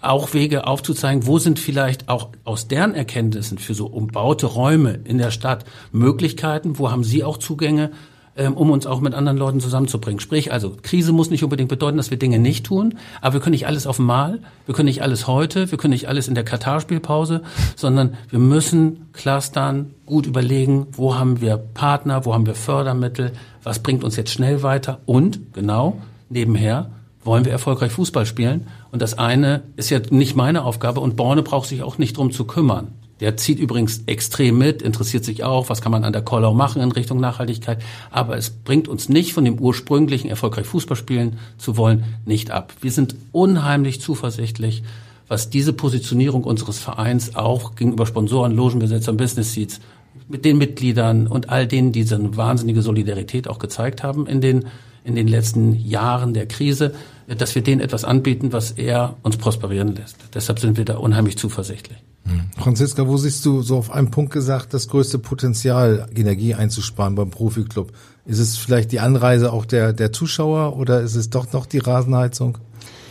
auch 0.00 0.34
Wege 0.34 0.66
aufzuzeigen, 0.66 1.26
wo 1.26 1.38
sind 1.38 1.58
vielleicht 1.58 2.08
auch 2.08 2.30
aus 2.44 2.68
deren 2.68 2.94
Erkenntnissen 2.94 3.58
für 3.58 3.74
so 3.74 3.86
umbaute 3.86 4.46
Räume 4.46 5.00
in 5.04 5.18
der 5.18 5.30
Stadt 5.30 5.64
Möglichkeiten, 5.92 6.78
wo 6.78 6.90
haben 6.90 7.04
sie 7.04 7.24
auch 7.24 7.38
Zugänge, 7.38 7.90
um 8.36 8.70
uns 8.70 8.86
auch 8.86 9.00
mit 9.00 9.14
anderen 9.14 9.38
Leuten 9.38 9.60
zusammenzubringen. 9.60 10.20
Sprich, 10.20 10.52
also 10.52 10.76
Krise 10.82 11.12
muss 11.12 11.30
nicht 11.30 11.44
unbedingt 11.44 11.68
bedeuten, 11.68 11.96
dass 11.96 12.10
wir 12.10 12.18
Dinge 12.18 12.38
nicht 12.38 12.66
tun, 12.66 12.94
aber 13.20 13.34
wir 13.34 13.40
können 13.40 13.52
nicht 13.52 13.66
alles 13.66 13.86
auf 13.86 14.00
einmal, 14.00 14.40
wir 14.66 14.74
können 14.74 14.86
nicht 14.86 15.02
alles 15.02 15.26
heute, 15.26 15.70
wir 15.70 15.78
können 15.78 15.92
nicht 15.92 16.08
alles 16.08 16.26
in 16.26 16.34
der 16.34 16.44
Katar-Spielpause, 16.44 17.42
sondern 17.76 18.14
wir 18.30 18.40
müssen 18.40 19.08
clustern, 19.12 19.94
gut 20.06 20.26
überlegen, 20.26 20.86
wo 20.92 21.14
haben 21.14 21.40
wir 21.40 21.56
Partner, 21.56 22.24
wo 22.24 22.34
haben 22.34 22.46
wir 22.46 22.54
Fördermittel, 22.54 23.32
was 23.62 23.78
bringt 23.78 24.02
uns 24.02 24.16
jetzt 24.16 24.30
schnell 24.30 24.62
weiter 24.62 25.00
und 25.06 25.52
genau 25.52 26.00
nebenher 26.28 26.90
wollen 27.24 27.44
wir 27.44 27.52
erfolgreich 27.52 27.92
Fußball 27.92 28.26
spielen. 28.26 28.66
Und 28.90 29.00
das 29.00 29.16
eine 29.16 29.62
ist 29.76 29.90
ja 29.90 30.00
nicht 30.10 30.36
meine 30.36 30.64
Aufgabe 30.64 31.00
und 31.00 31.16
Borne 31.16 31.42
braucht 31.42 31.68
sich 31.68 31.82
auch 31.82 31.98
nicht 31.98 32.16
drum 32.16 32.32
zu 32.32 32.44
kümmern. 32.44 32.88
Der 33.20 33.36
zieht 33.36 33.58
übrigens 33.58 34.02
extrem 34.06 34.58
mit, 34.58 34.82
interessiert 34.82 35.24
sich 35.24 35.44
auch, 35.44 35.68
was 35.68 35.80
kann 35.80 35.92
man 35.92 36.04
an 36.04 36.12
der 36.12 36.22
Kollau 36.22 36.52
machen 36.52 36.82
in 36.82 36.90
Richtung 36.90 37.20
Nachhaltigkeit. 37.20 37.80
Aber 38.10 38.36
es 38.36 38.50
bringt 38.50 38.88
uns 38.88 39.08
nicht 39.08 39.32
von 39.32 39.44
dem 39.44 39.58
ursprünglichen 39.58 40.28
erfolgreich 40.28 40.66
Fußball 40.66 40.96
spielen 40.96 41.38
zu 41.56 41.76
wollen, 41.76 42.04
nicht 42.24 42.50
ab. 42.50 42.72
Wir 42.80 42.90
sind 42.90 43.14
unheimlich 43.30 44.00
zuversichtlich, 44.00 44.82
was 45.28 45.48
diese 45.48 45.72
Positionierung 45.72 46.44
unseres 46.44 46.78
Vereins 46.78 47.36
auch 47.36 47.76
gegenüber 47.76 48.06
Sponsoren, 48.06 48.52
Logenbesetzern, 48.52 49.16
Business 49.16 49.52
Seats, 49.52 49.80
mit 50.28 50.44
den 50.44 50.58
Mitgliedern 50.58 51.26
und 51.26 51.50
all 51.50 51.66
denen, 51.66 51.92
die 51.92 52.00
diese 52.00 52.36
wahnsinnige 52.36 52.82
Solidarität 52.82 53.48
auch 53.48 53.58
gezeigt 53.58 54.02
haben 54.02 54.26
in 54.26 54.40
den, 54.40 54.66
in 55.04 55.14
den 55.14 55.28
letzten 55.28 55.74
Jahren 55.74 56.34
der 56.34 56.46
Krise, 56.46 56.94
dass 57.26 57.54
wir 57.54 57.62
denen 57.62 57.80
etwas 57.80 58.04
anbieten, 58.04 58.52
was 58.52 58.72
er 58.72 59.16
uns 59.22 59.36
prosperieren 59.36 59.94
lässt. 59.94 60.16
Deshalb 60.34 60.58
sind 60.58 60.76
wir 60.76 60.84
da 60.84 60.96
unheimlich 60.96 61.38
zuversichtlich. 61.38 61.98
Hm. 62.26 62.40
Franziska, 62.56 63.06
wo 63.06 63.16
siehst 63.16 63.44
du 63.44 63.62
so 63.62 63.76
auf 63.76 63.90
einen 63.90 64.10
Punkt 64.10 64.32
gesagt, 64.32 64.72
das 64.72 64.88
größte 64.88 65.18
Potenzial, 65.18 66.08
Energie 66.14 66.54
einzusparen 66.54 67.14
beim 67.14 67.30
Profiklub? 67.30 67.92
Ist 68.26 68.38
es 68.38 68.56
vielleicht 68.56 68.92
die 68.92 69.00
Anreise 69.00 69.52
auch 69.52 69.66
der, 69.66 69.92
der 69.92 70.12
Zuschauer 70.12 70.76
oder 70.76 71.02
ist 71.02 71.14
es 71.14 71.30
doch 71.30 71.52
noch 71.52 71.66
die 71.66 71.78
Rasenheizung? 71.78 72.58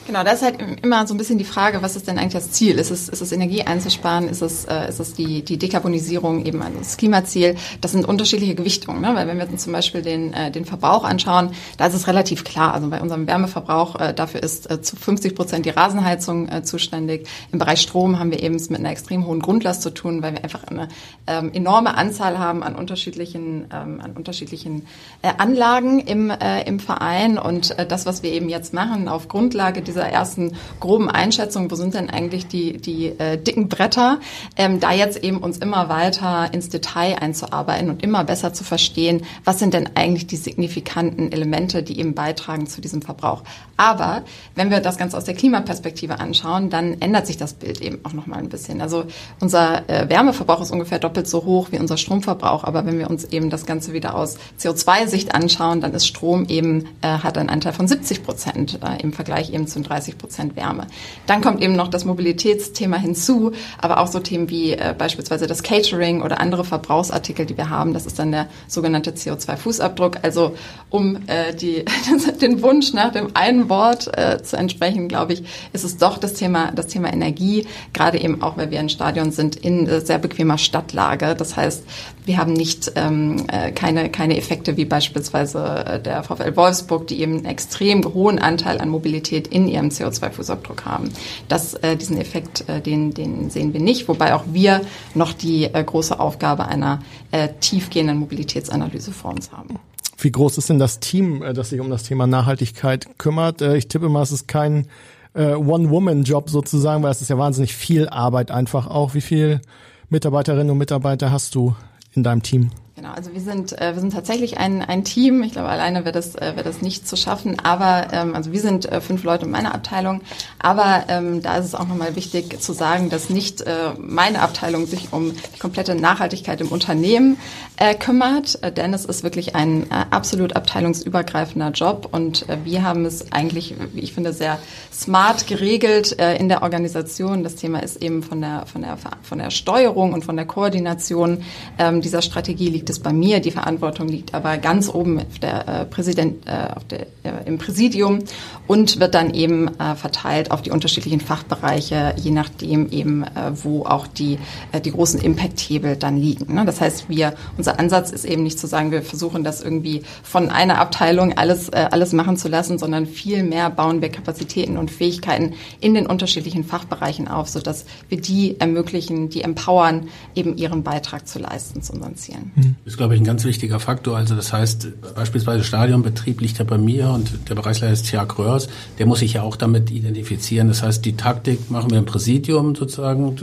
Genau, 0.06 0.24
das 0.26 0.36
ist 0.36 0.44
halt 0.44 0.58
immer 0.84 1.08
so 1.08 1.13
ein 1.13 1.18
bisschen 1.18 1.38
die 1.38 1.46
Frage, 1.46 1.82
was 1.82 1.96
ist 1.96 2.08
denn 2.08 2.18
eigentlich 2.18 2.34
das 2.34 2.52
Ziel? 2.52 2.78
Ist 2.78 2.92
es, 2.92 3.08
ist 3.08 3.22
es 3.22 3.32
Energie 3.32 3.62
einzusparen? 3.62 4.28
Ist 4.28 4.42
es, 4.42 4.66
äh, 4.66 4.89
ist 4.89 5.00
es 5.00 5.13
die, 5.13 5.44
die 5.44 5.58
Dekarbonisierung, 5.58 6.46
eben 6.46 6.62
also 6.62 6.78
das 6.78 6.98
Klimaziel? 6.98 7.56
Das 7.80 7.94
sind 7.94 8.06
unterschiedliche 8.06 8.54
Gewichtungen, 8.54 9.00
ne? 9.00 9.16
weil 9.16 9.28
wenn 9.28 9.38
wir 9.38 9.50
uns 9.50 9.63
zum 9.63 9.72
Beispiel 9.72 10.02
den, 10.02 10.34
äh, 10.34 10.52
den 10.52 10.66
Verbrauch 10.66 11.06
anschauen, 11.06 11.52
da 11.78 11.86
ist 11.86 11.94
es 11.94 12.08
relativ 12.08 12.44
klar. 12.44 12.74
Also 12.74 12.89
bei 12.89 13.00
unserem 13.00 13.28
Wärmeverbrauch, 13.28 13.98
äh, 13.98 14.13
dafür 14.13 14.44
ist 14.44 14.70
äh, 14.70 14.82
zu 14.82 14.98
50 14.98 15.36
Prozent 15.36 15.66
die 15.66 15.70
Rasenheizung 15.70 16.50
äh, 16.50 16.63
zuständig. 16.63 17.26
Im 17.54 17.60
Bereich 17.60 17.80
Strom 17.80 18.20
haben 18.20 18.32
wir 18.32 18.44
eben 18.44 18.56
es 18.56 18.70
mit 18.70 18.82
einer 18.82 18.92
extrem 18.92 19.26
hohen 19.26 19.39
Grundlast 19.39 19.84
zu 19.84 19.89
tun, 19.89 20.22
weil 20.22 20.34
wir 20.34 20.44
einfach 20.44 20.66
eine 20.66 20.89
ähm, 21.28 21.52
enorme 21.54 21.96
Anzahl 21.96 22.39
haben 22.39 22.62
an 22.62 22.76
unterschiedlichen, 22.76 23.68
ähm, 23.74 24.02
an 24.02 24.12
unterschiedlichen 24.16 24.86
äh, 25.22 25.32
Anlagen 25.38 26.02
im, 26.02 26.30
äh, 26.30 26.63
im 26.63 26.82
Verein. 26.82 27.38
Und 27.38 27.78
äh, 27.80 27.86
das, 27.86 28.06
was 28.06 28.22
wir 28.22 28.34
eben 28.34 28.50
jetzt 28.50 28.74
machen, 28.74 29.08
auf 29.08 29.30
Grundlage 29.30 29.82
dieser 29.93 30.10
ersten 30.10 30.53
groben 30.79 31.10
Einschätzung, 31.10 31.69
wo 31.69 31.75
sind 31.75 31.93
denn 31.93 32.10
eigentlich 32.10 32.47
die, 32.47 32.77
die 32.77 33.08
äh, 33.19 33.38
dicken 33.38 33.69
Bretter, 33.69 34.19
ähm, 34.58 34.79
da 34.79 34.91
jetzt 34.91 35.23
eben 35.23 35.38
uns 35.38 35.58
immer 35.60 35.89
weiter 35.89 36.53
ins 36.53 36.69
Detail 36.69 37.17
einzuarbeiten 37.21 37.89
und 37.89 38.03
immer 38.03 38.23
besser 38.23 38.53
zu 38.53 38.63
verstehen, 38.63 39.23
was 39.45 39.60
sind 39.60 39.73
denn 39.73 39.89
eigentlich 39.95 40.27
die 40.27 40.36
signifikanten 40.36 41.32
Elemente, 41.32 41.84
die 41.84 41.99
eben 41.99 42.15
beitragen 42.15 42.67
zu 42.67 42.82
diesem 42.82 43.01
Verbrauch. 43.01 43.43
Aber 43.77 44.23
wenn 44.56 44.71
wir 44.71 44.79
das 44.79 44.97
Ganze 44.97 45.17
aus 45.17 45.25
der 45.25 45.36
Klimaperspektive 45.36 46.19
anschauen, 46.19 46.69
dann 46.69 47.01
ändert 47.01 47.27
sich 47.27 47.38
das 47.38 47.53
Bild 47.53 47.82
eben 47.82 47.99
auch 48.03 48.13
nochmal 48.13 48.39
ein 48.39 48.49
bisschen. 48.49 48.82
Also 48.82 49.06
unser 49.39 49.88
äh, 49.89 50.10
Wärmeverbrauch 50.10 50.62
ist 50.62 50.71
ungefähr 50.71 50.99
doppelt 50.99 51.27
so 51.27 51.45
hoch 51.45 51.67
wie 51.71 51.79
unser 51.79 51.97
Stromverbrauch, 51.97 52.63
aber 52.63 52.86
wenn 52.86 52.97
wir 52.97 53.10
uns 53.10 53.25
eben 53.25 53.49
das 53.49 53.65
Ganze 53.65 53.93
wieder 53.93 54.15
aus 54.15 54.38
CO2-Sicht 54.60 55.36
anschauen, 55.36 55.82
dann 55.82 55.93
ist 55.93 56.08
Strom 56.08 56.45
eben, 56.47 56.86
äh, 57.01 57.08
hat 57.08 57.38
einen 57.38 57.49
Anteil 57.49 57.73
von 57.73 57.88
70 57.88 58.23
Prozent 58.23 58.79
äh, 58.84 59.01
im 59.01 59.13
Vergleich 59.13 59.53
eben 59.53 59.67
zu 59.67 59.83
30 59.84 60.17
Prozent 60.17 60.56
Wärme. 60.56 60.88
Dann 61.28 61.41
kommt 61.41 61.62
eben 61.62 61.76
noch 61.76 61.88
das 61.88 62.06
Mobilitätsthema 62.06 62.98
hinzu, 62.98 63.52
aber 63.78 64.00
auch 64.00 64.08
so 64.08 64.19
Themen 64.19 64.50
wie 64.50 64.74
äh, 64.74 64.93
beispielsweise 64.98 65.48
das 65.48 65.63
Catering 65.63 66.22
oder 66.22 66.39
andere 66.39 66.63
Verbrauchsartikel, 66.63 67.46
die 67.46 67.58
wir 67.58 67.69
haben. 67.69 67.93
Das 67.93 68.06
ist 68.06 68.19
dann 68.19 68.32
der 68.32 68.48
sogenannte 68.67 69.12
CO2-Fußabdruck. 69.12 70.17
Also 70.24 70.56
um 70.89 71.17
äh, 71.28 71.54
die, 71.54 71.86
den 72.41 72.62
Wunsch 72.62 72.93
nach 72.93 73.12
dem 73.12 73.36
einen 73.36 73.69
Wort 73.69 74.17
äh, 74.17 74.41
zu 74.41 74.58
entsprechen, 74.58 75.08
glaube 75.08 75.34
ich, 75.34 75.43
ist 75.74 75.84
es 75.84 75.98
doch 75.98 76.17
das 76.17 76.34
Thema, 76.34 76.72
das 76.72 76.88
Thema 76.88 77.12
Energie, 77.12 77.67
gerade 77.93 78.19
eben 78.19 78.41
auch, 78.41 78.58
weil 78.58 78.72
wir 78.72 78.80
ein 78.80 78.89
Stadion 78.89 79.32
sind 79.32 79.56
in 79.56 79.88
äh, 79.88 80.02
sehr 80.02 80.19
bequemer 80.19 80.58
Stadtlage. 80.58 81.36
Das 81.36 81.56
heißt, 81.56 81.84
wir 82.25 82.38
haben 82.38 82.53
nicht 82.53 82.91
ähm, 82.95 83.45
äh, 83.51 83.71
keine, 83.71 84.09
keine 84.09 84.38
Effekte 84.38 84.77
wie 84.77 84.86
beispielsweise 84.86 85.86
äh, 85.86 86.01
der 86.01 86.23
VfL 86.23 86.55
Wolfsburg, 86.55 87.07
die 87.07 87.21
eben 87.21 87.38
einen 87.38 87.45
extrem 87.45 88.13
hohen 88.13 88.39
Anteil 88.39 88.79
an 88.79 88.89
Mobilität 88.89 89.47
in 89.47 89.67
ihrem 89.67 89.89
CO2-Fußabdruck 89.89 90.86
haben. 90.86 91.12
Das, 91.47 91.73
äh, 91.75 91.97
diesen 91.97 92.17
Effekt, 92.17 92.67
äh, 92.69 92.81
den, 92.81 93.13
den 93.13 93.49
sehen 93.49 93.73
wir 93.73 93.81
nicht, 93.81 94.07
wobei 94.07 94.33
auch 94.36 94.43
wir 94.51 94.81
noch 95.15 95.33
die 95.33 95.65
äh, 95.65 95.83
große 95.83 96.19
Aufgabe 96.19 96.67
einer 96.67 97.01
äh, 97.31 97.49
tiefgehenden 97.59 98.17
Mobilitätsanalyse 98.17 99.12
vor 99.12 99.31
uns 99.31 99.51
haben. 99.51 99.79
Wie 100.17 100.31
groß 100.31 100.57
ist 100.57 100.69
denn 100.69 100.79
das 100.79 100.99
Team, 100.99 101.41
äh, 101.43 101.53
das 101.53 101.71
sich 101.71 101.79
um 101.79 101.89
das 101.89 102.03
Thema 102.03 102.27
Nachhaltigkeit 102.27 103.17
kümmert? 103.17 103.62
Ich 103.62 103.88
tippe 103.88 104.09
mal, 104.09 104.21
es 104.21 104.31
ist 104.31 104.47
kein 104.47 104.88
One-Woman-Job 105.36 106.51
sozusagen, 106.51 107.01
weil 107.01 107.09
es 107.09 107.19
ist 107.19 107.31
ja 107.31 107.39
wahnsinnig 107.39 107.73
viel 107.73 108.07
Arbeit 108.07 108.51
einfach 108.51 108.86
auch. 108.86 109.15
Wie 109.15 109.21
viele 109.21 109.62
Mitarbeiterinnen 110.09 110.69
und 110.69 110.77
Mitarbeiter 110.77 111.31
hast 111.31 111.55
du 111.55 111.75
in 112.15 112.23
deinem 112.23 112.41
Team? 112.41 112.69
Genau, 113.04 113.16
also 113.16 113.34
wir 113.34 113.42
sind 113.42 113.78
äh, 113.82 113.96
wir 113.96 114.00
sind 114.00 114.13
tatsächlich 114.13 114.60
ein, 114.60 114.82
ein 114.82 115.04
Team. 115.04 115.44
Ich 115.44 115.52
glaube, 115.52 115.68
alleine 115.68 116.06
wäre 116.06 116.13
das 116.13 116.36
äh, 116.36 116.54
wäre 116.56 116.63
das 116.63 116.82
nicht 116.82 117.06
zu 117.06 117.18
schaffen. 117.18 117.60
Aber 117.62 118.08
ähm, 118.13 118.34
also 118.34 118.54
wir 118.54 118.62
sind 118.62 118.89
äh, 118.89 119.02
fünf 119.02 119.26
Leute 119.26 119.44
in 119.44 119.52
meiner 119.52 119.76
Abteilung. 119.76 120.22
Aber 120.58 121.04
ähm, 121.10 121.42
da 121.42 121.58
ist 121.58 121.66
es 121.66 121.76
auch 121.76 121.86
nochmal 121.86 122.16
wichtig 122.16 122.62
zu 122.62 122.72
sagen, 122.72 123.10
dass 123.10 123.30
nicht 123.30 123.60
äh, 123.60 123.89
meine 123.98 124.39
Abteilung 124.39 124.86
sich 124.86 125.12
um 125.12 125.34
die 125.34 125.60
komplette 125.60 125.96
Nachhaltigkeit 125.96 126.62
im 126.62 126.70
Unternehmen 126.70 127.36
äh, 127.76 127.94
kümmert, 127.94 128.63
äh, 128.63 128.72
denn 128.72 128.94
es 128.94 129.04
ist 129.04 129.22
wirklich 129.22 129.54
ein 129.54 129.84
äh, 129.92 130.06
absolut 130.12 130.56
abteilungsübergreifender 130.56 131.72
Job 131.72 132.08
und 132.10 132.48
äh, 132.48 132.60
wir 132.63 132.84
haben 132.84 133.04
es 133.04 133.34
eigentlich, 133.34 133.76
wie 133.92 134.00
ich 134.00 134.13
finde, 134.13 134.32
sehr 134.32 134.60
smart 134.94 135.46
geregelt 135.48 136.18
äh, 136.20 136.38
in 136.38 136.48
der 136.48 136.62
Organisation. 136.62 137.44
Das 137.44 137.56
Thema 137.56 137.80
ist 137.84 138.02
eben 138.02 138.24
von 138.24 138.39
der 138.39 138.66
von 138.66 138.82
der 138.82 138.98
von 139.24 139.39
der 139.39 139.50
Steuerung 139.50 140.13
und 140.13 140.24
von 140.24 140.38
der 140.38 140.46
Koordination 140.46 141.44
ähm, 141.78 142.00
dieser 142.00 142.22
Strategie 142.22 142.70
liegt 142.70 142.92
es 142.93 142.99
bei 142.99 143.12
mir. 143.12 143.39
Die 143.39 143.51
Verantwortung 143.51 144.08
liegt 144.08 144.34
aber 144.34 144.58
ganz 144.58 144.89
oben 144.89 145.19
auf 145.19 145.39
der 145.39 145.67
äh, 145.67 145.86
Präsident, 145.86 146.47
äh, 146.47 146.73
auf 146.75 146.86
der, 146.86 147.01
äh, 147.23 147.45
im 147.45 147.58
Präsidium 147.58 148.19
und 148.67 148.99
wird 148.99 149.13
dann 149.13 149.34
eben 149.34 149.67
äh, 149.79 149.95
verteilt 149.95 150.51
auf 150.51 150.62
die 150.62 150.71
unterschiedlichen 150.71 151.19
Fachbereiche, 151.19 152.15
je 152.17 152.32
nachdem 152.32 152.89
eben, 152.91 153.23
äh, 153.23 153.51
wo 153.56 153.86
auch 153.86 154.08
die, 154.08 154.39
äh, 154.71 154.79
die 154.79 154.91
großen 154.91 155.19
Impact-Hebel 155.19 155.97
dann 155.97 156.17
liegen. 156.17 156.53
Ne? 156.53 156.65
Das 156.65 156.79
heißt, 156.79 157.10
wir, 157.10 157.34
unser 157.58 157.79
Ansatz 157.79 158.12
ist 158.12 158.25
eben 158.25 158.43
nicht 158.43 158.60
zu 158.60 158.67
sagen, 158.67 158.91
wir 158.91 159.01
versuchen 159.01 159.43
das 159.43 159.62
irgendwie 159.62 160.03
von 160.23 160.49
einer 160.49 160.79
Abteilung 160.79 161.34
alles, 161.38 161.69
äh, 161.69 161.88
alles 161.91 162.13
machen 162.13 162.38
zu 162.38 162.47
lassen, 162.47 162.77
sondern 162.77 163.06
viel 163.06 163.43
mehr 163.43 163.69
bauen 163.69 164.01
wir 164.01 164.10
Kapazitäten 164.10 164.77
und 164.77 164.91
Fähigkeiten 164.91 165.53
in 165.79 165.93
den 165.93 166.08
unterschiedlichen 166.08 166.63
Fachbereichen 166.63 167.27
auf, 167.27 167.49
sodass 167.49 167.86
wir 168.10 168.21
die 168.21 168.60
ermöglichen, 168.60 169.29
die 169.29 169.41
empowern, 169.41 170.08
eben 170.36 170.58
ihren 170.58 170.84
Beitrag 170.84 171.27
zu 171.27 171.39
leisten 171.39 171.82
zu 171.82 171.93
unseren 171.93 172.15
Zielen. 172.15 172.72
Mhm. 172.73 172.88
Ist, 172.88 172.97
glaube 172.97 173.15
ich, 173.15 173.21
ein 173.21 173.25
ganz 173.25 173.43
wichtiger 173.45 173.79
Faktor. 173.79 174.17
Also 174.17 174.36
das 174.36 174.53
heißt, 174.53 174.88
beispielsweise 175.15 175.63
Stadionbetrieb 175.63 176.41
liegt 176.41 176.57
ja 176.59 176.65
bei 176.65 176.77
mir 176.77 177.09
und 177.09 177.49
der 177.49 177.55
Bereichsleiter 177.55 177.93
ist 177.93 178.07
Tiag 178.07 178.38
Röhrs, 178.38 178.67
der 178.99 179.05
muss 179.05 179.19
sich 179.19 179.33
ja 179.33 179.43
auch 179.43 179.55
damit 179.55 179.91
identifizieren. 179.91 180.67
Das 180.67 180.83
heißt, 180.83 181.03
die 181.05 181.15
Taktik 181.15 181.69
machen 181.71 181.91
wir 181.91 181.97
im 181.97 182.05
Präsidium 182.05 182.75
sozusagen, 182.75 183.36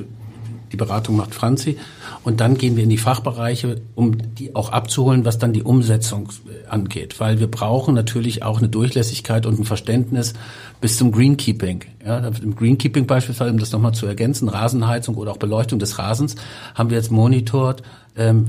die 0.72 0.76
Beratung 0.76 1.16
macht 1.16 1.34
Franzi. 1.34 1.76
Und 2.22 2.40
dann 2.40 2.58
gehen 2.58 2.76
wir 2.76 2.84
in 2.84 2.90
die 2.90 2.98
Fachbereiche, 2.98 3.80
um 3.94 4.34
die 4.34 4.54
auch 4.54 4.70
abzuholen, 4.70 5.24
was 5.24 5.38
dann 5.38 5.52
die 5.52 5.62
Umsetzung 5.62 6.28
äh, 6.46 6.68
angeht. 6.68 7.18
Weil 7.18 7.40
wir 7.40 7.50
brauchen 7.50 7.94
natürlich 7.94 8.42
auch 8.42 8.58
eine 8.58 8.68
Durchlässigkeit 8.68 9.46
und 9.46 9.58
ein 9.58 9.64
Verständnis 9.64 10.34
bis 10.80 10.98
zum 10.98 11.12
Greenkeeping. 11.12 11.84
Ja, 12.04 12.18
Im 12.18 12.56
Greenkeeping 12.56 13.06
beispielsweise, 13.06 13.50
um 13.50 13.58
das 13.58 13.72
nochmal 13.72 13.92
zu 13.92 14.06
ergänzen, 14.06 14.48
Rasenheizung 14.48 15.16
oder 15.16 15.32
auch 15.32 15.38
Beleuchtung 15.38 15.78
des 15.78 15.98
Rasens, 15.98 16.36
haben 16.74 16.90
wir 16.90 16.98
jetzt 16.98 17.10
monitort, 17.10 17.82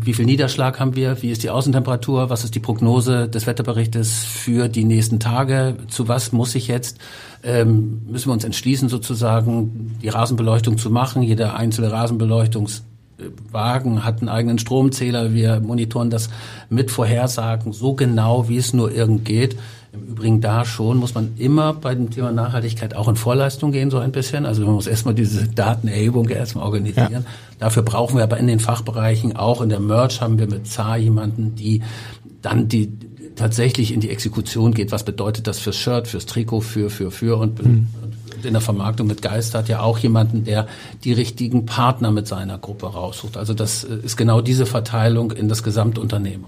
wie 0.03 0.13
viel 0.13 0.25
Niederschlag 0.25 0.79
haben 0.79 0.95
wir, 0.95 1.21
wie 1.21 1.31
ist 1.31 1.43
die 1.43 1.49
Außentemperatur, 1.49 2.29
was 2.29 2.43
ist 2.43 2.55
die 2.55 2.59
Prognose 2.59 3.27
des 3.29 3.47
Wetterberichtes 3.47 4.23
für 4.23 4.67
die 4.67 4.83
nächsten 4.83 5.19
Tage, 5.19 5.77
zu 5.87 6.07
was 6.07 6.31
muss 6.31 6.55
ich 6.55 6.67
jetzt, 6.67 6.97
ähm, 7.43 8.01
müssen 8.07 8.29
wir 8.29 8.33
uns 8.33 8.43
entschließen 8.43 8.89
sozusagen, 8.89 9.97
die 10.01 10.09
Rasenbeleuchtung 10.09 10.77
zu 10.77 10.89
machen, 10.89 11.21
jeder 11.21 11.55
einzelne 11.55 11.91
Rasenbeleuchtungswagen 13.53 14.03
hat 14.03 14.19
einen 14.19 14.29
eigenen 14.29 14.59
Stromzähler. 14.59 15.33
Wir 15.33 15.59
monitoren 15.59 16.09
das 16.09 16.29
mit 16.69 16.91
Vorhersagen 16.91 17.73
so 17.73 17.93
genau, 17.93 18.49
wie 18.49 18.57
es 18.57 18.73
nur 18.73 18.91
irgend 18.91 19.25
geht. 19.25 19.57
Im 19.93 20.03
Übrigen 20.07 20.39
da 20.39 20.63
schon 20.63 20.97
muss 20.97 21.13
man 21.15 21.33
immer 21.37 21.73
bei 21.73 21.93
dem 21.93 22.11
Thema 22.11 22.31
Nachhaltigkeit 22.31 22.95
auch 22.95 23.09
in 23.09 23.17
Vorleistung 23.17 23.73
gehen, 23.73 23.91
so 23.91 23.97
ein 23.97 24.13
bisschen. 24.13 24.45
Also 24.45 24.63
man 24.65 24.75
muss 24.75 24.87
erstmal 24.87 25.13
diese 25.13 25.47
Datenerhebung 25.49 26.29
erstmal 26.29 26.65
organisieren. 26.65 27.11
Ja. 27.11 27.21
Dafür 27.59 27.83
brauchen 27.83 28.15
wir 28.15 28.23
aber 28.23 28.37
in 28.37 28.47
den 28.47 28.59
Fachbereichen, 28.59 29.35
auch 29.35 29.61
in 29.61 29.69
der 29.69 29.81
Merch 29.81 30.21
haben 30.21 30.39
wir 30.39 30.47
mit 30.47 30.67
ZAR 30.67 30.97
jemanden, 30.97 31.55
die 31.55 31.81
dann 32.41 32.69
die 32.69 32.93
tatsächlich 33.35 33.93
in 33.93 33.99
die 33.99 34.09
Exekution 34.09 34.73
geht. 34.73 34.91
Was 34.91 35.03
bedeutet 35.03 35.47
das 35.47 35.59
fürs 35.59 35.75
Shirt, 35.75 36.07
fürs 36.07 36.25
Trikot, 36.25 36.61
für, 36.61 36.89
für, 36.89 37.11
für 37.11 37.37
und, 37.37 37.61
mhm. 37.63 37.87
und 38.01 38.13
in 38.45 38.53
der 38.53 38.61
Vermarktung 38.61 39.07
mit 39.07 39.21
Geist 39.21 39.55
hat 39.55 39.69
ja 39.69 39.81
auch 39.81 39.97
jemanden, 39.99 40.43
der 40.45 40.67
die 41.03 41.13
richtigen 41.13 41.65
Partner 41.65 42.11
mit 42.11 42.27
seiner 42.27 42.57
Gruppe 42.57 42.87
raussucht. 42.87 43.37
Also 43.37 43.53
das 43.53 43.83
äh, 43.83 43.95
ist 44.03 44.17
genau 44.17 44.41
diese 44.41 44.65
Verteilung 44.65 45.31
in 45.31 45.49
das 45.49 45.63
Gesamtunternehmen. 45.63 46.45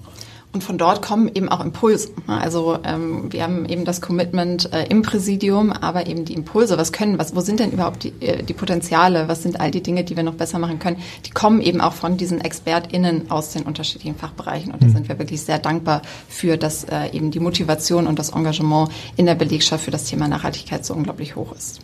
Und 0.54 0.64
von 0.64 0.78
dort 0.78 1.02
kommen 1.02 1.32
eben 1.34 1.50
auch 1.50 1.66
Impulse. 1.66 2.10
Also 2.28 2.78
ähm, 2.84 3.34
wir 3.34 3.42
haben 3.42 3.66
eben 3.66 3.86
das 3.86 4.02
Commitment 4.02 4.72
äh, 4.72 4.86
im 4.86 5.02
Präsidium, 5.02 5.72
aber 5.72 6.06
eben 6.06 6.26
die 6.26 6.36
Impulse, 6.36 6.78
was 6.78 6.94
können, 6.94 7.18
was, 7.18 7.36
wo 7.36 7.42
sind 7.42 7.60
denn 7.60 7.72
überhaupt 7.72 8.04
die, 8.04 8.14
äh, 8.20 8.44
die 8.44 8.54
Potenziale, 8.54 9.28
was 9.28 9.42
sind 9.42 9.60
all 9.60 9.72
die 9.72 9.82
Dinge, 9.82 10.04
die 10.04 10.16
wir 10.16 10.22
noch 10.22 10.36
besser 10.36 10.60
machen 10.60 10.78
können, 10.78 10.98
die 11.26 11.32
kommen 11.32 11.60
eben 11.60 11.82
auch 11.82 11.94
von 11.94 12.18
diesen 12.18 12.40
ExpertInnen 12.40 13.32
aus 13.32 13.50
den 13.50 13.64
unterschiedlichen 13.64 14.16
Fachbereichen. 14.16 14.72
Und 14.72 14.84
da 14.84 14.88
mhm. 14.88 14.94
sind 14.94 15.10
wir 15.10 15.18
wirklich 15.18 15.42
sehr 15.42 15.58
dankbar 15.58 16.04
für, 16.30 16.56
dass 16.56 16.84
äh, 16.84 17.08
eben 17.14 17.32
die 17.32 17.40
Motivation 17.40 18.06
und 18.06 18.20
das 18.20 18.30
Engagement 18.30 18.92
in 19.18 19.26
der 19.26 19.36
Belegschaft 19.36 19.84
für 19.84 19.92
das 19.92 20.04
Thema 20.04 20.28
Nachhaltigkeit 20.28 20.86
so 20.86 20.94
unglaublich 20.94 21.36
hoch 21.36 21.54
ist. 21.54 21.80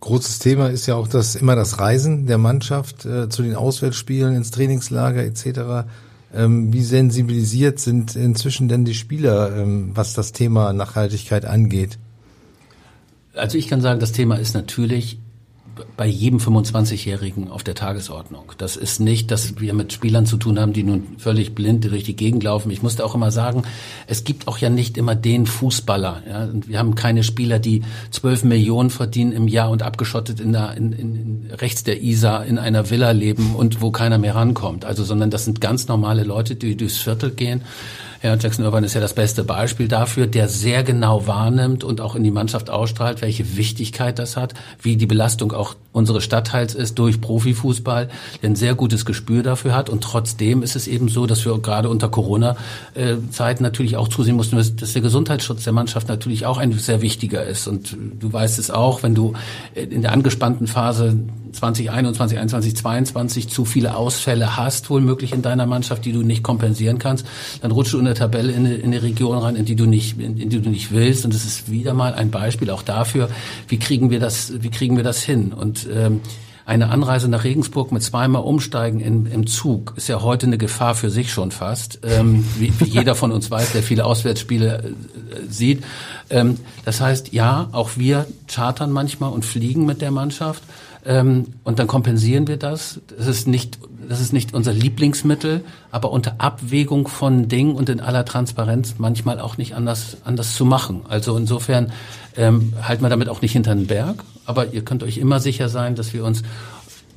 Großes 0.00 0.40
Thema 0.40 0.70
ist 0.70 0.86
ja 0.86 0.96
auch 0.96 1.06
das 1.06 1.36
immer 1.36 1.54
das 1.54 1.78
Reisen 1.78 2.26
der 2.26 2.38
Mannschaft 2.38 3.04
äh, 3.04 3.28
zu 3.28 3.42
den 3.42 3.54
Auswärtsspielen 3.54 4.34
ins 4.34 4.50
Trainingslager 4.50 5.22
etc. 5.24 5.86
Ähm, 6.34 6.72
wie 6.72 6.82
sensibilisiert 6.82 7.78
sind 7.78 8.14
inzwischen 8.14 8.68
denn 8.68 8.84
die 8.84 8.94
Spieler, 8.94 9.56
ähm, 9.56 9.92
was 9.94 10.12
das 10.12 10.32
Thema 10.32 10.72
Nachhaltigkeit 10.72 11.46
angeht? 11.46 11.98
Also 13.34 13.56
ich 13.56 13.68
kann 13.68 13.80
sagen, 13.80 14.00
das 14.00 14.12
Thema 14.12 14.36
ist 14.36 14.54
natürlich 14.54 15.18
bei 15.96 16.06
jedem 16.06 16.38
25-Jährigen 16.38 17.50
auf 17.50 17.62
der 17.62 17.74
Tagesordnung. 17.74 18.52
Das 18.58 18.76
ist 18.76 19.00
nicht, 19.00 19.30
dass 19.30 19.60
wir 19.60 19.74
mit 19.74 19.92
Spielern 19.92 20.26
zu 20.26 20.36
tun 20.36 20.58
haben, 20.58 20.72
die 20.72 20.82
nun 20.82 21.16
völlig 21.18 21.54
blind 21.54 21.84
durch 21.84 22.04
die 22.04 22.16
Gegend 22.16 22.42
laufen. 22.42 22.70
Ich 22.70 22.82
musste 22.82 23.04
auch 23.04 23.14
immer 23.14 23.30
sagen, 23.30 23.62
es 24.06 24.24
gibt 24.24 24.48
auch 24.48 24.58
ja 24.58 24.70
nicht 24.70 24.98
immer 24.98 25.14
den 25.14 25.46
Fußballer. 25.46 26.22
Ja? 26.28 26.48
Wir 26.52 26.78
haben 26.78 26.94
keine 26.94 27.22
Spieler, 27.22 27.58
die 27.58 27.82
12 28.10 28.44
Millionen 28.44 28.90
verdienen 28.90 29.32
im 29.32 29.48
Jahr 29.48 29.70
und 29.70 29.82
abgeschottet 29.82 30.40
in 30.40 30.52
der, 30.52 30.76
in, 30.76 30.92
in, 30.92 31.50
rechts 31.52 31.84
der 31.84 32.02
Isar 32.02 32.44
in 32.44 32.58
einer 32.58 32.90
Villa 32.90 33.10
leben 33.10 33.54
und 33.54 33.80
wo 33.80 33.90
keiner 33.90 34.18
mehr 34.18 34.34
rankommt. 34.34 34.84
Also, 34.84 35.04
sondern 35.04 35.30
das 35.30 35.44
sind 35.44 35.60
ganz 35.60 35.88
normale 35.88 36.24
Leute, 36.24 36.56
die 36.56 36.76
durchs 36.76 36.98
Viertel 36.98 37.30
gehen 37.30 37.62
ja, 38.22 38.34
Jackson 38.34 38.64
Irvine 38.64 38.86
ist 38.86 38.94
ja 38.94 39.00
das 39.00 39.14
beste 39.14 39.44
Beispiel 39.44 39.86
dafür, 39.86 40.26
der 40.26 40.48
sehr 40.48 40.82
genau 40.82 41.26
wahrnimmt 41.26 41.84
und 41.84 42.00
auch 42.00 42.16
in 42.16 42.24
die 42.24 42.30
Mannschaft 42.30 42.70
ausstrahlt, 42.70 43.22
welche 43.22 43.56
Wichtigkeit 43.56 44.18
das 44.18 44.36
hat, 44.36 44.54
wie 44.82 44.96
die 44.96 45.06
Belastung 45.06 45.52
auch 45.52 45.76
unseres 45.92 46.24
Stadtteils 46.24 46.74
ist 46.74 46.98
durch 46.98 47.20
Profifußball, 47.20 48.08
der 48.42 48.50
ein 48.50 48.56
sehr 48.56 48.74
gutes 48.74 49.04
Gespür 49.04 49.42
dafür 49.42 49.74
hat. 49.74 49.88
Und 49.88 50.02
trotzdem 50.02 50.62
ist 50.62 50.76
es 50.76 50.86
eben 50.86 51.08
so, 51.08 51.26
dass 51.26 51.44
wir 51.44 51.58
gerade 51.58 51.88
unter 51.88 52.08
Corona-Zeiten 52.08 53.62
natürlich 53.62 53.96
auch 53.96 54.08
zusehen 54.08 54.36
mussten, 54.36 54.56
dass 54.56 54.74
der 54.74 55.02
Gesundheitsschutz 55.02 55.64
der 55.64 55.72
Mannschaft 55.72 56.08
natürlich 56.08 56.46
auch 56.46 56.58
ein 56.58 56.72
sehr 56.72 57.02
wichtiger 57.02 57.44
ist. 57.44 57.66
Und 57.66 57.96
du 58.18 58.32
weißt 58.32 58.58
es 58.58 58.70
auch, 58.70 59.02
wenn 59.02 59.14
du 59.14 59.34
in 59.74 60.02
der 60.02 60.12
angespannten 60.12 60.66
Phase 60.66 61.18
2021, 61.52 62.38
21, 62.38 62.76
22 62.76 63.48
zu 63.48 63.64
viele 63.64 63.96
Ausfälle 63.96 64.56
hast, 64.56 64.90
wohl 64.90 65.00
möglich 65.00 65.32
in 65.32 65.42
deiner 65.42 65.66
Mannschaft, 65.66 66.04
die 66.04 66.12
du 66.12 66.22
nicht 66.22 66.42
kompensieren 66.42 66.98
kannst, 66.98 67.26
dann 67.62 67.72
rutschst 67.72 67.94
du 67.94 67.98
in 67.98 68.04
der 68.08 68.14
Tabelle 68.14 68.52
in 68.52 68.66
eine, 68.66 68.74
in 68.74 68.86
eine 68.86 69.02
Region 69.02 69.38
rein, 69.38 69.56
in 69.56 69.64
die 69.64 69.76
du 69.76 69.86
nicht, 69.86 70.18
in, 70.18 70.36
in 70.36 70.50
die 70.50 70.60
du 70.60 70.70
nicht 70.70 70.92
willst. 70.92 71.24
Und 71.24 71.34
das 71.34 71.44
ist 71.44 71.70
wieder 71.70 71.94
mal 71.94 72.14
ein 72.14 72.30
Beispiel 72.30 72.70
auch 72.70 72.82
dafür, 72.82 73.28
wie 73.68 73.78
kriegen 73.78 74.10
wir 74.10 74.18
das, 74.18 74.52
wie 74.62 74.70
kriegen 74.70 74.96
wir 74.96 75.04
das 75.04 75.22
hin? 75.22 75.52
Und 75.52 75.86
ähm, 75.92 76.20
eine 76.68 76.90
Anreise 76.90 77.28
nach 77.28 77.44
Regensburg 77.44 77.92
mit 77.92 78.02
zweimal 78.02 78.42
Umsteigen 78.42 79.00
in, 79.00 79.24
im 79.24 79.46
Zug 79.46 79.94
ist 79.96 80.06
ja 80.08 80.20
heute 80.20 80.46
eine 80.46 80.58
Gefahr 80.58 80.94
für 80.94 81.08
sich 81.08 81.32
schon 81.32 81.50
fast, 81.50 82.00
ähm, 82.02 82.44
wie, 82.58 82.72
wie 82.78 82.84
jeder 82.90 83.14
von 83.14 83.32
uns 83.32 83.50
weiß, 83.50 83.72
der 83.72 83.82
viele 83.82 84.04
Auswärtsspiele 84.04 84.84
äh, 84.84 85.50
sieht. 85.50 85.82
Ähm, 86.28 86.58
das 86.84 87.00
heißt, 87.00 87.32
ja, 87.32 87.68
auch 87.72 87.92
wir 87.96 88.26
chartern 88.48 88.92
manchmal 88.92 89.32
und 89.32 89.46
fliegen 89.46 89.86
mit 89.86 90.02
der 90.02 90.10
Mannschaft. 90.10 90.62
Ähm, 91.06 91.46
und 91.64 91.78
dann 91.78 91.86
kompensieren 91.86 92.48
wir 92.48 92.58
das. 92.58 93.00
Das 93.16 93.28
ist 93.28 93.48
nicht, 93.48 93.78
das 94.08 94.20
ist 94.20 94.32
nicht 94.32 94.54
unser 94.54 94.72
Lieblingsmittel, 94.72 95.64
aber 95.90 96.10
unter 96.10 96.36
Abwägung 96.38 97.08
von 97.08 97.48
Dingen 97.48 97.74
und 97.74 97.88
in 97.88 98.00
aller 98.00 98.24
Transparenz 98.24 98.94
manchmal 98.98 99.40
auch 99.40 99.58
nicht 99.58 99.74
anders, 99.74 100.16
anders 100.24 100.54
zu 100.54 100.64
machen. 100.64 101.02
Also 101.08 101.36
insofern 101.36 101.92
ähm, 102.36 102.72
halten 102.82 103.02
wir 103.02 103.10
damit 103.10 103.28
auch 103.28 103.42
nicht 103.42 103.52
hinter 103.52 103.74
den 103.74 103.86
Berg. 103.86 104.24
Aber 104.46 104.72
ihr 104.72 104.82
könnt 104.82 105.02
euch 105.02 105.18
immer 105.18 105.40
sicher 105.40 105.68
sein, 105.68 105.94
dass 105.94 106.14
wir 106.14 106.24
uns 106.24 106.42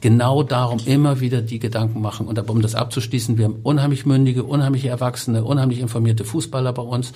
genau 0.01 0.43
darum 0.43 0.79
immer 0.85 1.19
wieder 1.21 1.41
die 1.41 1.59
Gedanken 1.59 2.01
machen. 2.01 2.27
Und 2.27 2.37
um 2.49 2.61
das 2.61 2.75
abzuschließen, 2.75 3.37
wir 3.37 3.45
haben 3.45 3.59
unheimlich 3.63 4.05
mündige, 4.05 4.43
unheimlich 4.43 4.85
erwachsene, 4.85 5.43
unheimlich 5.43 5.79
informierte 5.79 6.25
Fußballer 6.25 6.73
bei 6.73 6.81
uns, 6.81 7.13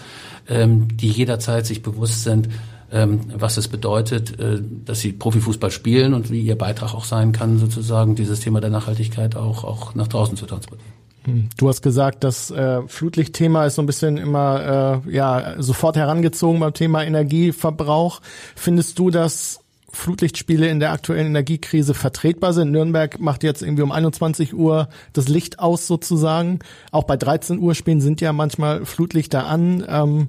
ähm, 0.47 0.87
die 0.95 1.09
jederzeit 1.09 1.65
sich 1.65 1.81
bewusst 1.81 2.23
sind, 2.23 2.47
was 2.89 3.57
es 3.57 3.67
bedeutet, 3.67 4.39
äh, 4.39 4.61
dass 4.85 5.01
sie 5.01 5.11
Profifußball 5.11 5.71
spielen 5.71 6.13
und 6.13 6.31
wie 6.31 6.41
ihr 6.41 6.57
Beitrag 6.57 6.93
auch 6.93 7.05
sein 7.05 7.31
kann, 7.31 7.57
sozusagen 7.57 8.15
dieses 8.15 8.39
Thema 8.39 8.61
der 8.61 8.69
Nachhaltigkeit 8.69 9.35
auch, 9.35 9.63
auch 9.63 9.95
nach 9.95 10.07
draußen 10.07 10.37
zu 10.37 10.45
transportieren. 10.45 10.93
Hm. 11.25 11.49
Du 11.57 11.67
hast 11.67 11.81
gesagt, 11.81 12.23
das 12.23 12.51
äh, 12.51 12.81
Flutlichtthema 12.87 13.65
ist 13.65 13.75
so 13.75 13.81
ein 13.81 13.87
bisschen 13.87 14.17
immer 14.17 15.01
äh, 15.05 15.11
ja 15.11 15.55
sofort 15.57 15.97
herangezogen 15.97 16.59
beim 16.59 16.73
Thema 16.73 17.03
Energieverbrauch. 17.03 18.21
Findest 18.55 18.99
du, 18.99 19.09
dass 19.09 19.59
Flutlichtspiele 19.91 20.67
in 20.67 20.79
der 20.79 20.91
aktuellen 20.91 21.27
Energiekrise 21.27 21.93
vertretbar 21.93 22.53
sind? 22.53 22.71
Nürnberg 22.71 23.19
macht 23.19 23.43
jetzt 23.43 23.63
irgendwie 23.63 23.81
um 23.81 23.91
21 23.91 24.53
Uhr 24.53 24.89
das 25.13 25.27
Licht 25.27 25.59
aus 25.59 25.87
sozusagen. 25.87 26.59
Auch 26.91 27.05
bei 27.05 27.17
13 27.17 27.59
Uhr 27.59 27.73
Spielen 27.73 28.01
sind 28.01 28.21
ja 28.21 28.31
manchmal 28.31 28.85
Flutlichter 28.85 29.47
an. 29.47 29.83
Ähm, 29.87 30.27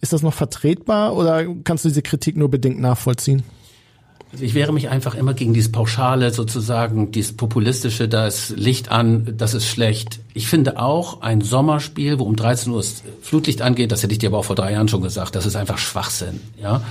ist 0.00 0.12
das 0.12 0.22
noch 0.22 0.34
vertretbar 0.34 1.14
oder 1.16 1.46
kannst 1.64 1.84
du 1.84 1.88
diese 1.88 2.02
Kritik 2.02 2.36
nur 2.36 2.50
bedingt 2.50 2.80
nachvollziehen? 2.80 3.42
Also 4.30 4.44
ich 4.44 4.52
wehre 4.52 4.74
mich 4.74 4.90
einfach 4.90 5.14
immer 5.14 5.32
gegen 5.32 5.54
dieses 5.54 5.72
Pauschale 5.72 6.32
sozusagen, 6.32 7.12
dieses 7.12 7.34
Populistische, 7.34 8.08
da 8.08 8.26
ist 8.26 8.50
Licht 8.50 8.90
an, 8.90 9.34
das 9.38 9.54
ist 9.54 9.66
schlecht. 9.66 10.20
Ich 10.34 10.48
finde 10.48 10.78
auch 10.78 11.22
ein 11.22 11.40
Sommerspiel, 11.40 12.18
wo 12.18 12.24
um 12.24 12.36
13 12.36 12.70
Uhr 12.70 12.78
das 12.78 13.02
Flutlicht 13.22 13.62
angeht, 13.62 13.90
das 13.90 14.02
hätte 14.02 14.12
ich 14.12 14.18
dir 14.18 14.28
aber 14.28 14.38
auch 14.38 14.44
vor 14.44 14.56
drei 14.56 14.72
Jahren 14.72 14.88
schon 14.88 15.00
gesagt, 15.00 15.34
das 15.34 15.46
ist 15.46 15.56
einfach 15.56 15.78
Schwachsinn. 15.78 16.40
Ja, 16.62 16.82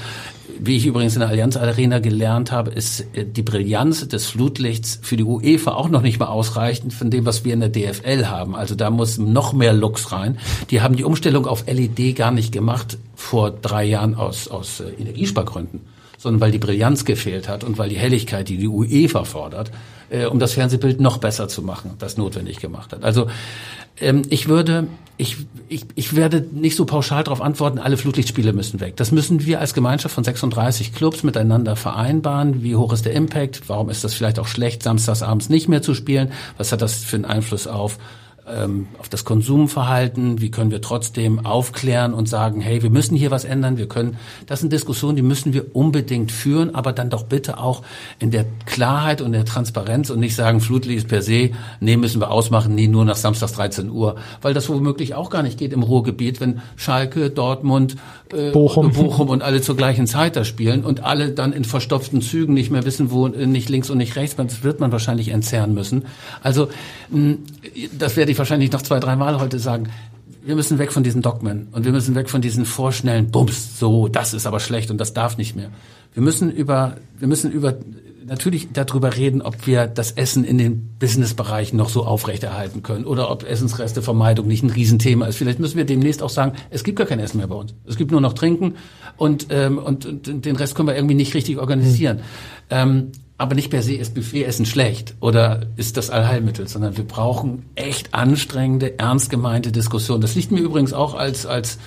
Wie 0.60 0.78
ich 0.78 0.88
übrigens 0.88 1.14
in 1.14 1.20
der 1.20 1.30
Allianz 1.30 1.58
Arena 1.58 2.00
gelernt 2.00 2.52
habe, 2.52 2.72
ist 2.72 3.02
äh, 3.14 3.24
die 3.24 3.44
Brillanz 3.44 4.08
des 4.08 4.26
Flutlichts 4.26 5.00
für 5.04 5.16
die 5.16 5.24
UEFA 5.24 5.74
auch 5.74 5.90
noch 5.90 6.02
nicht 6.02 6.20
mal 6.20 6.30
ausreichend 6.30 6.92
von 6.92 7.12
dem, 7.12 7.28
was 7.28 7.46
wir 7.46 7.54
in 7.54 7.60
der 7.60 7.70
DFL 7.70 8.26
haben. 8.26 8.56
Also 8.56 8.74
da 8.74 8.90
muss 8.90 9.20
noch 9.20 9.54
mehr 9.54 9.74
Lux 9.74 10.12
rein. 10.12 10.40
Die 10.72 10.82
haben 10.82 10.96
die 10.96 11.04
Umstellung 11.04 11.46
auf 11.46 11.66
LED 11.68 12.16
gar 12.16 12.32
nicht 12.32 12.52
gemacht 12.52 12.98
vor 13.14 13.52
drei 13.52 13.86
Jahren 13.86 14.16
aus, 14.16 14.48
aus 14.48 14.80
äh, 14.80 14.90
Energiespargründen 15.00 15.97
sondern 16.28 16.42
weil 16.42 16.52
die 16.52 16.58
Brillanz 16.58 17.06
gefehlt 17.06 17.48
hat 17.48 17.64
und 17.64 17.78
weil 17.78 17.88
die 17.88 17.98
Helligkeit, 17.98 18.50
die 18.50 18.58
die 18.58 18.68
UEFA 18.68 19.24
fordert, 19.24 19.72
äh, 20.10 20.26
um 20.26 20.40
das 20.40 20.54
Fernsehbild 20.54 21.00
noch 21.00 21.20
besser 21.20 21.48
zu 21.48 21.62
machen, 21.62 21.92
das 22.00 22.18
notwendig 22.18 22.60
gemacht 22.60 22.92
hat. 22.92 23.06
Also 23.06 23.28
ähm, 24.02 24.24
ich 24.30 24.50
würde, 24.50 24.88
ich, 25.16 25.38
ich, 25.70 25.86
ich 25.96 26.18
werde 26.18 26.46
nicht 26.52 26.76
so 26.76 26.84
pauschal 26.84 27.24
darauf 27.24 27.42
antworten, 27.42 27.80
alle 27.80 27.96
Flutlichtspiele 27.96 28.52
müssen 28.52 28.82
weg. 28.82 28.98
Das 28.98 29.14
müssen 29.14 29.46
wir 29.46 29.62
als 29.62 29.74
Gemeinschaft 29.74 30.14
von 30.14 30.26
36 30.26 30.94
Clubs 30.94 31.24
miteinander 31.24 31.78
vereinbaren. 31.78 32.62
Wie 32.62 32.76
hoch 32.76 32.92
ist 32.92 33.06
der 33.06 33.14
Impact? 33.14 33.62
Warum 33.68 33.90
ist 33.90 34.04
das 34.04 34.14
vielleicht 34.14 34.38
auch 34.38 34.48
schlecht, 34.48 34.84
samstags 34.84 35.24
abends 35.24 35.48
nicht 35.48 35.70
mehr 35.70 35.82
zu 35.82 35.94
spielen? 35.94 36.34
Was 36.58 36.74
hat 36.74 36.82
das 36.82 36.96
für 36.96 37.16
einen 37.16 37.26
Einfluss 37.26 37.68
auf 37.68 38.00
ähm, 38.50 38.88
auf 39.00 39.10
das 39.10 39.26
Konsumverhalten, 39.26 40.42
wie 40.42 40.52
können 40.52 40.72
wir 40.72 40.82
trotzdem 40.82 41.46
aufklären 41.46 42.14
und 42.14 42.30
sagen, 42.30 42.62
hey, 42.62 42.82
wir 42.82 42.90
müssen 42.90 43.16
hier 43.16 43.32
was 43.32 43.46
ändern, 43.46 43.78
wir 43.78 43.88
können, 43.88 44.18
das 44.46 44.62
sind 44.62 44.72
Diskussionen, 44.72 45.16
die 45.16 45.22
müssen 45.22 45.54
wir 45.54 45.76
unbedingt 45.76 46.32
führen, 46.32 46.74
aber 46.76 46.94
dann 46.94 47.10
doch 47.10 47.24
bitte 47.24 47.60
auch 47.60 47.84
in 48.20 48.32
der 48.32 48.46
Klarheit 48.66 49.22
und 49.22 49.32
der 49.32 49.46
Transparenz 49.46 50.10
und 50.10 50.20
nicht 50.20 50.36
sagen, 50.36 50.62
Flutlicht 50.62 51.08
per 51.08 51.22
se, 51.22 51.52
nee, 51.80 51.98
müssen 51.98 52.22
wir 52.22 52.32
ausmachen, 52.32 52.76
nee, 52.76 52.88
nur 52.88 53.06
nach 53.06 53.16
samstags 53.16 53.54
13 53.54 53.90
Uhr, 53.90 54.16
weil 54.42 54.54
das 54.54 54.70
womöglich 54.70 55.16
auch 55.16 55.30
gar 55.30 55.44
nicht 55.44 55.58
geht 55.58 55.74
im 55.74 55.84
Ruhrgebiet, 55.84 56.40
wenn 56.40 56.62
Schalke, 56.76 57.30
Dortmund, 57.30 57.98
äh, 58.34 58.52
Bochum. 58.52 58.92
Bochum 58.92 59.30
und 59.30 59.42
alle 59.42 59.62
zur 59.62 59.76
gleichen 59.76 60.08
Zeit 60.08 60.36
da 60.36 60.44
spielen 60.44 60.84
und 60.84 61.04
alle 61.04 61.32
dann 61.32 61.54
in 61.54 61.66
verstopften 61.66 62.22
Zügen 62.22 62.54
nicht 62.54 62.72
mehr 62.72 62.86
wissen, 62.86 63.12
wo 63.12 63.28
äh, 63.28 63.46
nicht 63.46 63.70
links 63.70 63.90
und 63.90 63.98
nicht 63.98 64.16
rechts, 64.16 64.36
das 64.36 64.64
wird 64.64 64.80
man 64.80 64.92
wahrscheinlich 64.92 65.30
entzerren 65.30 65.74
müssen. 65.74 66.06
Also 66.42 66.70
das 67.98 68.16
werde 68.16 68.32
ich 68.38 68.40
wahrscheinlich 68.40 68.72
noch 68.72 68.84
zwei, 68.84 69.00
dreimal 69.00 69.40
heute 69.40 69.58
sagen. 69.58 69.90
Wir 70.46 70.56
müssen 70.56 70.78
weg 70.78 70.94
von 70.94 71.04
diesen 71.04 71.22
Dogmen 71.24 71.68
und 71.72 71.86
wir 71.86 71.92
müssen 71.92 72.16
weg 72.16 72.30
von 72.30 72.40
diesen 72.40 72.66
vorschnellen 72.66 73.32
Bums. 73.32 73.80
So, 73.80 74.08
das 74.08 74.34
ist 74.34 74.46
aber 74.46 74.60
schlecht 74.60 74.92
und 74.92 75.00
das 75.00 75.14
darf 75.14 75.38
nicht 75.38 75.56
mehr. 75.56 75.72
Wir 76.14 76.22
müssen 76.22 76.52
über, 76.52 76.98
wir 77.18 77.28
müssen 77.28 77.52
über 77.52 77.78
natürlich 78.26 78.70
darüber 78.74 79.16
reden, 79.16 79.42
ob 79.42 79.66
wir 79.66 79.88
das 79.88 80.12
Essen 80.12 80.44
in 80.44 80.58
den 80.58 80.96
Businessbereichen 81.00 81.78
noch 81.78 81.90
so 81.90 82.06
aufrechterhalten 82.06 82.84
können 82.84 83.06
oder 83.06 83.32
ob 83.32 83.44
Essensrestevermeidung 83.44 84.48
nicht 84.48 84.64
ein 84.64 84.70
Riesenthema 84.70 85.26
ist. 85.26 85.38
Vielleicht 85.38 85.60
müssen 85.60 85.78
wir 85.78 85.86
demnächst 85.86 86.22
auch 86.22 86.30
sagen, 86.30 86.54
es 86.70 86.84
gibt 86.84 86.98
gar 86.98 87.08
kein 87.08 87.20
Essen 87.20 87.38
mehr 87.38 87.48
bei 87.48 87.56
uns. 87.56 87.74
Es 87.86 87.98
gibt 87.98 88.12
nur 88.12 88.22
noch 88.22 88.34
Trinken 88.34 88.76
und, 89.18 89.48
ähm, 89.50 89.80
und, 89.80 90.06
und 90.06 90.46
den 90.46 90.56
Rest 90.56 90.76
können 90.76 90.88
wir 90.88 90.96
irgendwie 90.96 91.16
nicht 91.16 91.34
richtig 91.34 91.58
organisieren. 91.58 92.18
Mhm. 92.18 92.22
Ähm, 92.70 93.12
aber 93.38 93.54
nicht 93.54 93.70
per 93.70 93.84
se 93.84 93.94
ist 93.94 94.16
Buffetessen 94.16 94.66
schlecht 94.66 95.16
oder 95.20 95.68
ist 95.76 95.96
das 95.98 96.10
Allheilmittel, 96.10 96.68
sondern 96.68 96.98
wir 96.98 97.04
brauchen 97.04 97.66
echt 97.76 98.14
anstrengende, 98.14 98.98
ernst 98.98 99.30
gemeinte 99.30 99.72
Diskussionen. 99.72 100.22
Das 100.22 100.34
liegt 100.34 100.52
mir 100.52 100.62
übrigens 100.62 100.92
auch 100.92 101.14
als 101.14 101.46
als 101.46 101.78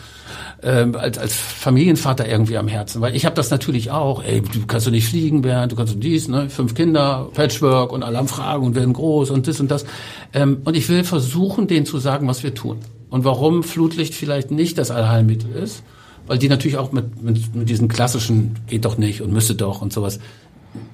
ähm, 0.63 0.95
als, 0.95 1.19
als 1.19 1.35
Familienvater 1.35 2.29
irgendwie 2.29 2.57
am 2.57 2.69
Herzen, 2.69 3.01
weil 3.01 3.17
ich 3.17 3.25
habe 3.25 3.35
das 3.35 3.51
natürlich 3.51 3.91
auch. 3.91 4.23
Ey, 4.23 4.43
du 4.43 4.67
kannst 4.67 4.87
du 4.87 4.93
nicht 4.93 5.09
fliegen, 5.09 5.43
Bernd, 5.43 5.73
du 5.73 5.77
kannst 5.77 5.95
du 5.95 5.99
dies, 5.99 6.29
ne, 6.29 6.49
fünf 6.51 6.75
Kinder, 6.75 7.29
Patchwork 7.35 7.93
und 7.93 8.05
alle 8.05 8.25
Fragen 8.29 8.67
und 8.67 8.75
werden 8.77 8.93
groß 8.93 9.31
und 9.31 9.49
das 9.49 9.59
und 9.59 9.71
das. 9.71 9.85
Ähm, 10.33 10.59
und 10.65 10.77
ich 10.77 10.89
will 10.89 11.03
versuchen, 11.03 11.67
denen 11.67 11.87
zu 11.87 11.99
sagen, 11.99 12.29
was 12.29 12.45
wir 12.45 12.55
tun 12.55 12.79
und 13.09 13.25
warum 13.25 13.65
Flutlicht 13.65 14.15
vielleicht 14.15 14.53
nicht 14.53 14.79
das 14.79 14.91
Allheilmittel 14.93 15.51
ist, 15.51 15.83
weil 16.27 16.39
die 16.39 16.49
natürlich 16.49 16.77
auch 16.77 16.93
mit, 16.93 17.23
mit, 17.23 17.55
mit 17.57 17.69
diesen 17.69 17.89
klassischen 17.89 18.57
geht 18.69 18.85
doch 18.85 18.99
nicht 18.99 19.23
und 19.23 19.33
müsste 19.33 19.55
doch 19.57 19.83
und 19.83 19.93
sowas 19.93 20.21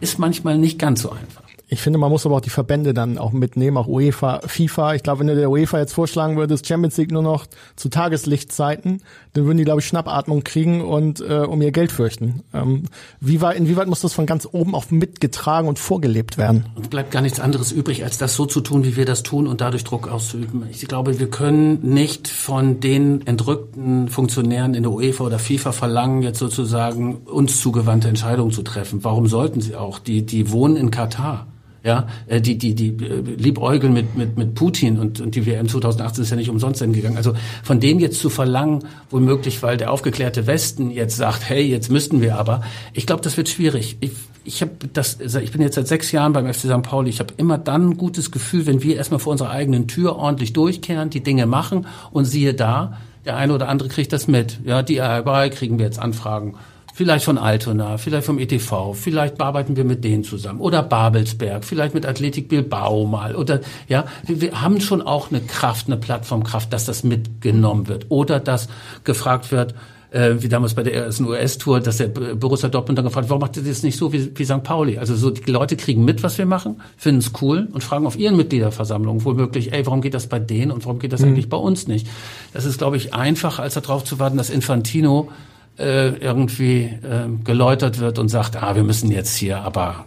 ist 0.00 0.18
manchmal 0.18 0.58
nicht 0.58 0.78
ganz 0.78 1.02
so 1.02 1.10
einfach. 1.10 1.45
Ich 1.68 1.80
finde, 1.80 1.98
man 1.98 2.12
muss 2.12 2.24
aber 2.24 2.36
auch 2.36 2.40
die 2.40 2.50
Verbände 2.50 2.94
dann 2.94 3.18
auch 3.18 3.32
mitnehmen, 3.32 3.76
auch 3.76 3.88
UEFA, 3.88 4.40
FIFA. 4.46 4.94
Ich 4.94 5.02
glaube, 5.02 5.20
wenn 5.20 5.26
du 5.26 5.34
der 5.34 5.50
UEFA 5.50 5.80
jetzt 5.80 5.94
vorschlagen 5.94 6.36
würdest, 6.36 6.64
Champions 6.64 6.96
League 6.96 7.10
nur 7.10 7.22
noch 7.22 7.46
zu 7.74 7.88
Tageslichtzeiten, 7.88 9.02
dann 9.32 9.46
würden 9.46 9.58
die, 9.58 9.64
glaube 9.64 9.80
ich, 9.80 9.86
Schnappatmung 9.86 10.44
kriegen 10.44 10.82
und 10.82 11.20
äh, 11.20 11.40
um 11.40 11.60
ihr 11.60 11.72
Geld 11.72 11.90
fürchten. 11.90 12.44
Ähm, 12.54 12.84
wie 13.20 13.40
weit, 13.40 13.56
inwieweit 13.56 13.88
muss 13.88 14.00
das 14.00 14.12
von 14.12 14.26
ganz 14.26 14.46
oben 14.50 14.76
auf 14.76 14.92
mitgetragen 14.92 15.66
und 15.66 15.80
vorgelebt 15.80 16.38
werden? 16.38 16.66
Und 16.76 16.88
bleibt 16.88 17.10
gar 17.10 17.20
nichts 17.20 17.40
anderes 17.40 17.72
übrig, 17.72 18.04
als 18.04 18.16
das 18.16 18.36
so 18.36 18.46
zu 18.46 18.60
tun, 18.60 18.84
wie 18.84 18.94
wir 18.94 19.04
das 19.04 19.24
tun 19.24 19.48
und 19.48 19.60
dadurch 19.60 19.82
Druck 19.82 20.06
auszuüben. 20.06 20.68
Ich 20.70 20.86
glaube, 20.86 21.18
wir 21.18 21.30
können 21.30 21.80
nicht 21.82 22.28
von 22.28 22.78
den 22.78 23.26
entrückten 23.26 24.08
Funktionären 24.08 24.74
in 24.74 24.84
der 24.84 24.92
UEFA 24.92 25.24
oder 25.24 25.40
FIFA 25.40 25.72
verlangen, 25.72 26.22
jetzt 26.22 26.38
sozusagen 26.38 27.16
uns 27.24 27.60
zugewandte 27.60 28.06
Entscheidungen 28.06 28.52
zu 28.52 28.62
treffen. 28.62 29.02
Warum 29.02 29.26
sollten 29.26 29.60
sie 29.60 29.74
auch? 29.74 29.98
Die, 29.98 30.24
die 30.24 30.52
wohnen 30.52 30.76
in 30.76 30.92
Katar. 30.92 31.48
Ja, 31.86 32.08
äh, 32.26 32.40
die, 32.40 32.58
die, 32.58 32.74
die 32.74 32.88
äh, 32.88 33.20
liebäugeln 33.36 33.92
mit, 33.92 34.16
mit, 34.16 34.36
mit 34.36 34.56
Putin 34.56 34.98
und, 34.98 35.20
und 35.20 35.36
die 35.36 35.46
WM 35.46 35.68
2018 35.68 36.24
ist 36.24 36.30
ja 36.30 36.36
nicht 36.36 36.50
umsonst 36.50 36.82
hingegangen. 36.82 37.16
Also 37.16 37.34
von 37.62 37.78
denen 37.78 38.00
jetzt 38.00 38.18
zu 38.18 38.28
verlangen, 38.28 38.82
womöglich, 39.08 39.62
weil 39.62 39.76
der 39.76 39.92
aufgeklärte 39.92 40.48
Westen 40.48 40.90
jetzt 40.90 41.16
sagt, 41.16 41.48
hey, 41.48 41.62
jetzt 41.62 41.88
müssten 41.88 42.20
wir 42.20 42.38
aber, 42.38 42.62
ich 42.92 43.06
glaube, 43.06 43.22
das 43.22 43.36
wird 43.36 43.48
schwierig. 43.48 43.98
Ich, 44.00 44.10
ich 44.42 44.62
habe 44.62 44.72
das, 44.92 45.20
ich 45.20 45.52
bin 45.52 45.62
jetzt 45.62 45.76
seit 45.76 45.86
sechs 45.86 46.10
Jahren 46.10 46.32
beim 46.32 46.52
FC 46.52 46.62
St. 46.62 46.82
Pauli. 46.82 47.08
Ich 47.08 47.20
habe 47.20 47.32
immer 47.36 47.56
dann 47.56 47.90
ein 47.90 47.96
gutes 47.96 48.32
Gefühl, 48.32 48.66
wenn 48.66 48.82
wir 48.82 48.96
erstmal 48.96 49.20
vor 49.20 49.30
unserer 49.30 49.50
eigenen 49.50 49.86
Tür 49.86 50.16
ordentlich 50.16 50.54
durchkehren, 50.54 51.08
die 51.10 51.22
Dinge 51.22 51.46
machen 51.46 51.86
und 52.10 52.24
siehe 52.24 52.52
da, 52.52 52.98
der 53.24 53.36
eine 53.36 53.54
oder 53.54 53.68
andere 53.68 53.88
kriegt 53.88 54.12
das 54.12 54.26
mit. 54.26 54.58
Ja, 54.64 54.82
die 54.82 54.98
RBI 54.98 55.50
kriegen 55.50 55.78
wir 55.78 55.86
jetzt 55.86 56.00
Anfragen 56.00 56.56
vielleicht 56.96 57.26
von 57.26 57.36
Altona, 57.36 57.98
vielleicht 57.98 58.24
vom 58.24 58.38
ETV, 58.38 58.94
vielleicht 58.94 59.38
arbeiten 59.38 59.76
wir 59.76 59.84
mit 59.84 60.02
denen 60.02 60.24
zusammen 60.24 60.60
oder 60.60 60.82
Babelsberg, 60.82 61.62
vielleicht 61.62 61.92
mit 61.92 62.06
Athletik 62.06 62.48
Bilbao 62.48 63.04
mal 63.04 63.36
oder 63.36 63.60
ja, 63.86 64.06
wir, 64.24 64.40
wir 64.40 64.62
haben 64.62 64.80
schon 64.80 65.02
auch 65.02 65.30
eine 65.30 65.42
Kraft, 65.42 65.88
eine 65.88 65.98
Plattformkraft, 65.98 66.72
dass 66.72 66.86
das 66.86 67.04
mitgenommen 67.04 67.88
wird 67.88 68.06
oder 68.08 68.40
dass 68.40 68.68
gefragt 69.04 69.52
wird, 69.52 69.74
äh, 70.10 70.36
wie 70.38 70.48
damals 70.48 70.72
bei 70.72 70.84
der 70.84 70.94
ersten 70.94 71.26
US-Tour, 71.26 71.80
dass 71.80 71.98
der 71.98 72.08
Borussia 72.08 72.70
Dortmund 72.70 72.96
dann 72.96 73.04
gefragt, 73.04 73.28
warum 73.28 73.42
macht 73.42 73.58
ihr 73.58 73.62
das 73.62 73.82
nicht 73.82 73.98
so 73.98 74.14
wie, 74.14 74.32
wie 74.34 74.44
St. 74.46 74.62
Pauli? 74.62 74.96
Also 74.96 75.16
so 75.16 75.28
die 75.28 75.50
Leute 75.50 75.76
kriegen 75.76 76.02
mit, 76.02 76.22
was 76.22 76.38
wir 76.38 76.46
machen, 76.46 76.80
finden 76.96 77.18
es 77.18 77.32
cool 77.42 77.68
und 77.72 77.84
fragen 77.84 78.06
auf 78.06 78.16
ihren 78.16 78.38
Mitgliederversammlungen 78.38 79.22
womöglich, 79.22 79.74
ey, 79.74 79.84
warum 79.84 80.00
geht 80.00 80.14
das 80.14 80.28
bei 80.28 80.38
denen 80.38 80.70
und 80.70 80.86
warum 80.86 80.98
geht 80.98 81.12
das 81.12 81.20
mhm. 81.20 81.28
eigentlich 81.28 81.50
bei 81.50 81.58
uns 81.58 81.88
nicht? 81.88 82.06
Das 82.54 82.64
ist, 82.64 82.78
glaube 82.78 82.96
ich, 82.96 83.12
einfacher, 83.12 83.62
als 83.62 83.74
darauf 83.74 84.02
zu 84.02 84.18
warten, 84.18 84.38
dass 84.38 84.48
Infantino 84.48 85.28
äh, 85.78 86.08
irgendwie 86.16 86.84
äh, 86.84 87.28
geläutert 87.44 87.98
wird 87.98 88.18
und 88.18 88.28
sagt, 88.28 88.62
ah, 88.62 88.74
wir 88.74 88.82
müssen 88.82 89.10
jetzt 89.10 89.36
hier 89.36 89.60
aber 89.60 90.04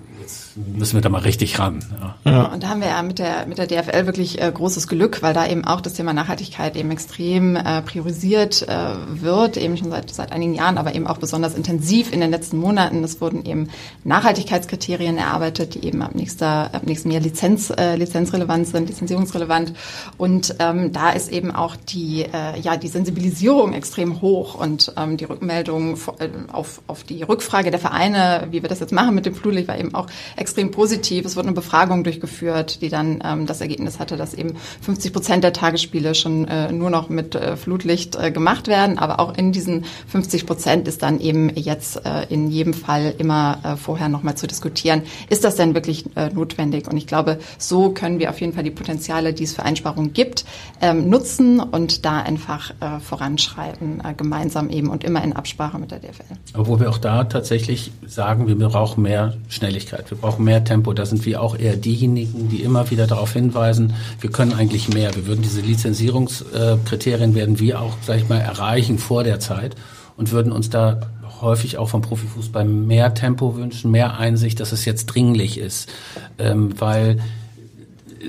müssen 0.56 0.96
wir 0.96 1.02
da 1.02 1.10
mal 1.10 1.22
richtig 1.22 1.60
ran. 1.60 1.84
Ja. 2.26 2.32
ja. 2.32 2.44
Und 2.46 2.64
da 2.64 2.70
haben 2.70 2.82
wir 2.82 2.90
ja 2.90 3.02
mit 3.04 3.20
der, 3.20 3.46
mit 3.46 3.58
der 3.58 3.68
DFL 3.68 4.06
wirklich 4.06 4.42
äh, 4.42 4.52
großes 4.52 4.88
Glück, 4.88 5.22
weil 5.22 5.34
da 5.34 5.48
eben 5.48 5.66
auch 5.66 5.82
das 5.82 5.94
Thema 5.94 6.14
Nachhaltigkeit 6.14 6.76
eben 6.76 6.92
extrem 6.92 7.56
äh, 7.56 7.82
priorisiert 7.82 8.68
äh, 8.68 9.22
wird, 9.22 9.58
eben 9.58 9.78
schon 9.78 9.90
seit, 9.90 10.10
seit 10.10 10.32
einigen 10.32 10.54
Jahren, 10.54 10.78
aber 10.78 10.96
eben 10.96 11.08
auch 11.08 11.18
besonders 11.18 11.56
intensiv 11.56 12.12
in 12.12 12.20
den 12.20 12.32
letzten 12.32 12.58
Monaten. 12.58 13.04
Es 13.04 13.22
wurden 13.22 13.46
eben 13.46 13.70
Nachhaltigkeitskriterien 14.04 15.18
erarbeitet, 15.18 15.76
die 15.76 15.86
eben 15.86 16.02
ab, 16.02 16.16
nächster, 16.16 16.74
ab 16.74 16.84
nächstem 16.86 17.12
Jahr 17.12 17.22
Lizenz, 17.22 17.70
äh, 17.70 17.96
lizenzrelevant 17.96 18.68
sind, 18.68 18.90
lizenzierungsrelevant. 18.90 19.74
Und 20.18 20.56
ähm, 20.60 20.92
da 20.92 21.12
ist 21.12 21.32
eben 21.32 21.52
auch 21.52 21.76
die, 21.76 22.24
äh, 22.24 22.60
ja, 22.62 22.78
die 22.78 22.88
Sensibilisierung 22.88 23.74
extrem 23.74 24.22
hoch 24.22 24.56
und 24.56 24.94
ähm, 24.98 25.18
die 25.18 25.26
Rückmeldung 25.26 25.98
äh, 26.20 26.30
auf, 26.52 26.82
auf 26.88 27.04
die 27.04 27.24
Rückfrage 27.24 27.72
der 27.72 27.80
Vereine, 27.80 28.48
wie 28.52 28.62
wir 28.62 28.70
das 28.70 28.80
jetzt 28.80 28.92
machen 28.92 29.16
mit 29.16 29.26
dem 29.26 29.36
Flutlicht, 29.36 29.68
war 29.68 29.78
eben 29.78 29.94
auch 29.94 30.08
extrem 30.40 30.72
positiv. 30.72 31.26
Es 31.26 31.36
wurde 31.36 31.48
eine 31.48 31.56
Befragung 31.56 32.04
durchgeführt, 32.04 32.82
die 32.82 32.90
dann 32.90 33.20
ähm, 33.24 33.46
das 33.46 33.62
Ergebnis 33.62 34.00
hatte, 34.00 34.18
dass 34.18 34.34
eben 34.34 34.56
50 34.82 35.14
Prozent 35.14 35.44
der 35.44 35.54
Tagesspiele 35.54 36.16
schon 36.16 36.48
äh, 36.48 36.72
nur 36.72 36.90
noch 36.90 37.10
mit 37.10 37.36
äh, 37.36 37.58
Flutlicht 37.58 38.16
äh, 38.16 38.32
gemacht 38.32 38.68
werden. 38.68 38.98
Aber 38.98 39.20
auch 39.20 39.38
in 39.38 39.52
diesen 39.52 39.86
50 40.08 40.46
Prozent 40.46 40.88
ist 40.88 41.04
dann 41.04 41.20
eben 41.20 41.52
jetzt 41.56 42.06
äh, 42.06 42.26
in 42.30 42.50
jedem 42.50 42.74
Fall 42.74 43.14
immer 43.18 43.60
äh, 43.64 43.76
vorher 43.76 44.10
nochmal 44.10 44.36
zu 44.36 44.48
diskutieren, 44.48 45.04
ist 45.30 45.44
das 45.44 45.56
denn 45.56 45.74
wirklich 45.74 46.06
äh, 46.16 46.30
notwendig? 46.30 46.88
Und 46.88 46.98
ich 46.98 47.08
glaube, 47.08 47.40
so 47.58 47.92
können 47.92 48.20
wir 48.20 48.30
auf 48.30 48.40
jeden 48.40 48.54
Fall 48.54 48.64
die 48.64 48.72
Potenziale, 48.72 49.34
die 49.34 49.44
es 49.44 49.54
für 49.54 49.64
Einsparungen 49.64 50.14
gibt, 50.14 50.46
ähm, 50.82 51.10
nutzen 51.10 51.60
und 51.60 52.06
da 52.06 52.20
einfach 52.20 52.72
äh, 52.80 53.00
voranschreiten, 53.00 54.02
äh, 54.04 54.14
gemeinsam 54.14 54.70
eben 54.70 54.90
und 54.90 55.04
immer 55.04 55.24
in 55.24 55.34
Absprache 55.34 55.78
mit 55.80 55.92
der 55.92 56.00
DFL. 56.00 56.24
Obwohl 56.56 56.80
wir 56.80 56.90
auch 56.90 56.98
da 56.98 57.24
tatsächlich 57.24 57.92
sagen, 58.06 58.48
wir 58.48 58.56
brauchen 58.56 59.04
mehr 59.04 59.34
Schnelligkeit. 59.50 60.10
Wir 60.10 60.18
brauchen 60.18 60.29
brauchen 60.30 60.46
mehr 60.46 60.64
Tempo. 60.64 60.94
Da 60.94 61.08
sind 61.08 61.26
wir 61.26 61.42
auch 61.42 61.58
eher 61.58 61.76
diejenigen, 61.76 62.50
die 62.50 62.62
immer 62.62 62.92
wieder 62.92 63.08
darauf 63.08 63.34
hinweisen, 63.34 63.96
wir 64.22 64.30
können 64.30 64.54
eigentlich 64.54 64.88
mehr. 64.90 65.16
Wir 65.16 65.26
würden 65.26 65.42
diese 65.42 65.62
Lizenzierungskriterien 65.62 67.34
werden 67.34 67.60
wir 67.60 67.82
auch, 67.82 67.94
sag 68.06 68.18
ich 68.18 68.30
mal, 68.30 68.38
erreichen 68.38 69.00
vor 69.00 69.24
der 69.24 69.40
Zeit 69.40 69.76
und 70.18 70.32
würden 70.32 70.52
uns 70.52 70.70
da 70.70 71.02
häufig 71.42 71.80
auch 71.80 71.90
vom 71.90 72.02
Profifußball 72.02 72.64
mehr 72.64 73.16
Tempo 73.16 73.56
wünschen, 73.56 73.90
mehr 73.90 74.20
Einsicht, 74.20 74.60
dass 74.60 74.72
es 74.72 74.86
jetzt 74.86 75.08
dringlich 75.08 75.58
ist, 75.58 75.90
ähm, 76.38 76.80
weil 76.80 77.18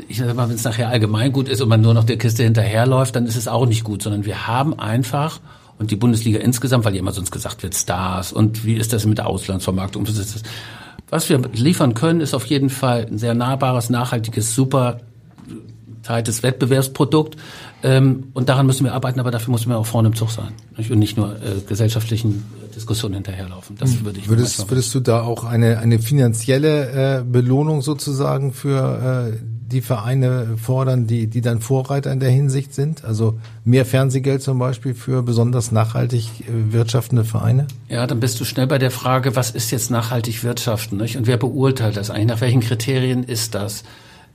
ich 0.09 0.19
sag 0.19 0.35
mal, 0.35 0.49
wenn 0.49 0.55
es 0.55 0.65
nachher 0.65 0.89
allgemein 0.89 1.33
gut 1.33 1.49
ist 1.49 1.61
und 1.61 1.69
man 1.69 1.83
nur 1.83 1.93
noch 1.93 2.05
der 2.05 2.17
Kiste 2.17 2.45
hinterherläuft, 2.45 3.15
dann 3.15 3.27
ist 3.27 3.37
es 3.37 3.47
auch 3.47 3.67
nicht 3.67 3.85
gut, 3.85 4.03
sondern 4.03 4.25
wir 4.25 4.47
haben 4.47 4.79
einfach 4.79 5.41
und 5.79 5.91
die 5.91 5.97
Bundesliga 5.97 6.39
insgesamt, 6.39 6.85
weil 6.85 6.95
ja 6.95 7.01
immer 7.01 7.13
sonst 7.13 7.31
gesagt 7.31 7.63
wird, 7.63 7.75
Stars 7.75 8.33
und 8.33 8.65
wie 8.65 8.75
ist 8.75 8.93
das 8.95 9.05
mit 9.05 9.19
der 9.19 9.27
Auslandsvermarktung? 9.27 10.07
Was 11.11 11.29
wir 11.29 11.41
liefern 11.53 11.95
können, 11.95 12.21
ist 12.21 12.35
auf 12.35 12.47
jeden 12.47 12.71
Fall 12.71 13.07
ein 13.11 13.19
sehr 13.19 13.35
nahbares, 13.35 13.91
nachhaltiges, 13.91 14.55
super 14.55 15.01
tightes 16.03 16.43
Wettbewerbsprodukt. 16.43 17.37
Ähm, 17.83 18.29
und 18.35 18.49
daran 18.49 18.67
müssen 18.67 18.85
wir 18.85 18.95
arbeiten, 18.95 19.21
aber 19.21 19.31
dafür 19.31 19.53
müssen 19.53 19.69
wir 19.71 19.79
auch 19.79 19.87
vorne 19.87 20.09
im 20.09 20.15
Zug 20.15 20.31
sein 20.31 20.53
nicht? 20.77 20.91
und 20.91 20.99
nicht 20.99 21.17
nur 21.17 21.37
äh, 21.37 21.61
gesellschaftlichen 21.67 22.45
Diskussionen 22.75 23.15
hinterherlaufen. 23.15 23.77
Das 23.79 23.95
hm. 23.95 24.05
würde 24.05 24.19
ich 24.19 24.29
würdest, 24.29 24.71
würdest 24.71 24.95
du 24.95 25.01
da 25.01 25.23
auch 25.23 25.45
eine 25.45 25.79
eine 25.79 25.99
finanzielle 25.99 27.21
äh, 27.21 27.25
Belohnung 27.25 27.83
sozusagen 27.83 28.53
für 28.53 29.33
äh, 29.33 29.60
die 29.71 29.81
Vereine 29.81 30.57
fordern, 30.57 31.07
die 31.07 31.27
die 31.27 31.41
dann 31.41 31.61
Vorreiter 31.61 32.13
in 32.13 32.21
der 32.21 32.31
Hinsicht 32.31 32.75
sind? 32.75 33.05
Also 33.05 33.39
mehr 33.65 33.87
Fernsehgeld 33.87 34.43
zum 34.43 34.59
Beispiel 34.59 34.95
für 34.95 35.23
besonders 35.23 35.73
nachhaltig 35.73 36.41
äh, 36.41 36.73
wirtschaftende 36.73 37.25
Vereine? 37.25 37.67
Ja, 37.89 38.07
dann 38.07 38.21
bist 38.21 38.41
du 38.41 38.45
schnell 38.45 38.67
bei 38.67 38.79
der 38.79 38.91
Frage, 38.91 39.37
was 39.37 39.51
ist 39.51 39.71
jetzt 39.71 39.91
nachhaltig 39.91 40.45
wirtschaften? 40.45 40.97
Nicht? 40.97 41.17
Und 41.17 41.27
wer 41.27 41.37
beurteilt 41.37 41.97
das 41.97 42.11
eigentlich? 42.11 42.27
Nach 42.27 42.41
welchen 42.41 42.61
Kriterien 42.61 43.25
ist 43.25 43.55
das? 43.55 43.85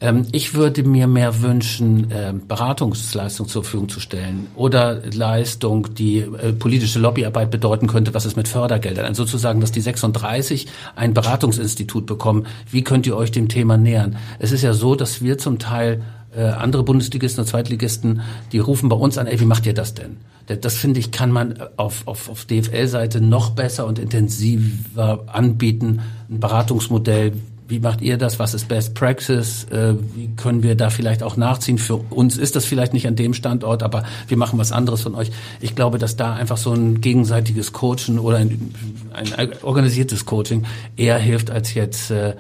Ähm, 0.06 0.28
ich 0.32 0.54
würde 0.54 0.84
mir 0.84 1.08
mehr 1.08 1.42
wünschen, 1.42 2.12
äh, 2.12 2.32
Beratungsleistung 2.48 3.48
zur 3.48 3.64
Verfügung 3.64 3.90
zu 3.90 4.00
stellen 4.00 4.48
oder 4.56 5.02
Leistung, 5.12 5.96
die 5.96 6.20
äh, 6.20 6.54
politische 6.54 7.00
Lobbyarbeit 7.00 7.50
bedeuten 7.50 7.88
könnte, 7.88 8.14
was 8.14 8.28
ist 8.28 8.38
mit 8.38 8.48
Fördergeldern. 8.48 9.06
Also 9.06 9.24
sozusagen, 9.24 9.62
dass 9.62 9.72
die 9.72 9.82
36 9.82 10.68
ein 10.96 11.16
Beratungsinstitut 11.16 12.06
bekommen. 12.06 12.46
Wie 12.70 12.84
könnt 12.84 13.08
ihr 13.08 13.18
euch 13.18 13.32
dem 13.32 13.48
Thema 13.48 13.78
nähern? 13.78 14.18
Es 14.38 14.52
ist 14.52 14.62
ja 14.62 14.74
so, 14.74 14.94
dass 14.94 15.24
wir 15.24 15.40
zum 15.40 15.58
Teil 15.58 16.04
äh, 16.36 16.44
andere 16.44 16.84
Bundesligisten 16.84 17.42
und 17.42 17.48
Zweitligisten, 17.48 18.22
die 18.52 18.60
rufen 18.60 18.90
bei 18.90 18.96
uns 18.96 19.18
an, 19.18 19.26
ey, 19.26 19.40
wie 19.40 19.46
macht 19.46 19.66
ihr 19.66 19.74
das 19.74 19.96
denn? 19.96 20.18
Das 20.62 20.76
finde 20.76 21.00
ich, 21.00 21.10
kann 21.10 21.32
man 21.32 21.56
auf, 21.78 22.04
auf, 22.06 22.30
auf 22.30 22.46
DFL-Seite 22.46 23.22
noch 23.22 23.50
besser 23.50 23.88
und 23.88 23.98
intensiver 23.98 25.24
anbieten. 25.26 26.02
Ein 26.30 26.40
Beratungsmodell, 26.40 27.34
wie 27.68 27.80
macht 27.80 28.02
ihr 28.02 28.18
das? 28.18 28.38
Was 28.40 28.54
ist 28.54 28.68
Best 28.68 28.94
Practice? 28.94 29.66
Äh, 29.72 29.96
wie 30.16 30.30
können 30.36 30.62
wir 30.62 30.76
da 30.76 30.90
vielleicht 30.90 31.24
auch 31.24 31.38
nachziehen? 31.38 31.78
Für 31.78 31.96
uns 31.96 32.38
ist 32.38 32.56
das 32.56 32.66
vielleicht 32.66 32.94
nicht 32.94 33.08
an 33.08 33.16
dem 33.16 33.34
Standort, 33.34 33.82
aber 33.82 34.04
wir 34.28 34.38
machen 34.38 34.60
was 34.60 34.72
anderes 34.72 35.02
von 35.02 35.16
euch. 35.16 35.32
Ich 35.62 35.76
glaube, 35.76 35.98
dass 35.98 36.16
da 36.16 36.34
einfach 36.34 36.58
so 36.58 36.74
ein 36.74 37.02
gegenseitiges 37.02 37.74
Coachen 37.74 38.20
oder 38.20 38.38
ein, 38.38 38.74
ein 39.14 39.50
organisiertes 39.64 40.26
Coaching 40.26 40.66
eher 40.96 41.18
hilft 41.18 41.50
als 41.50 41.74
jetzt 41.74 42.12
äh, 42.12 42.36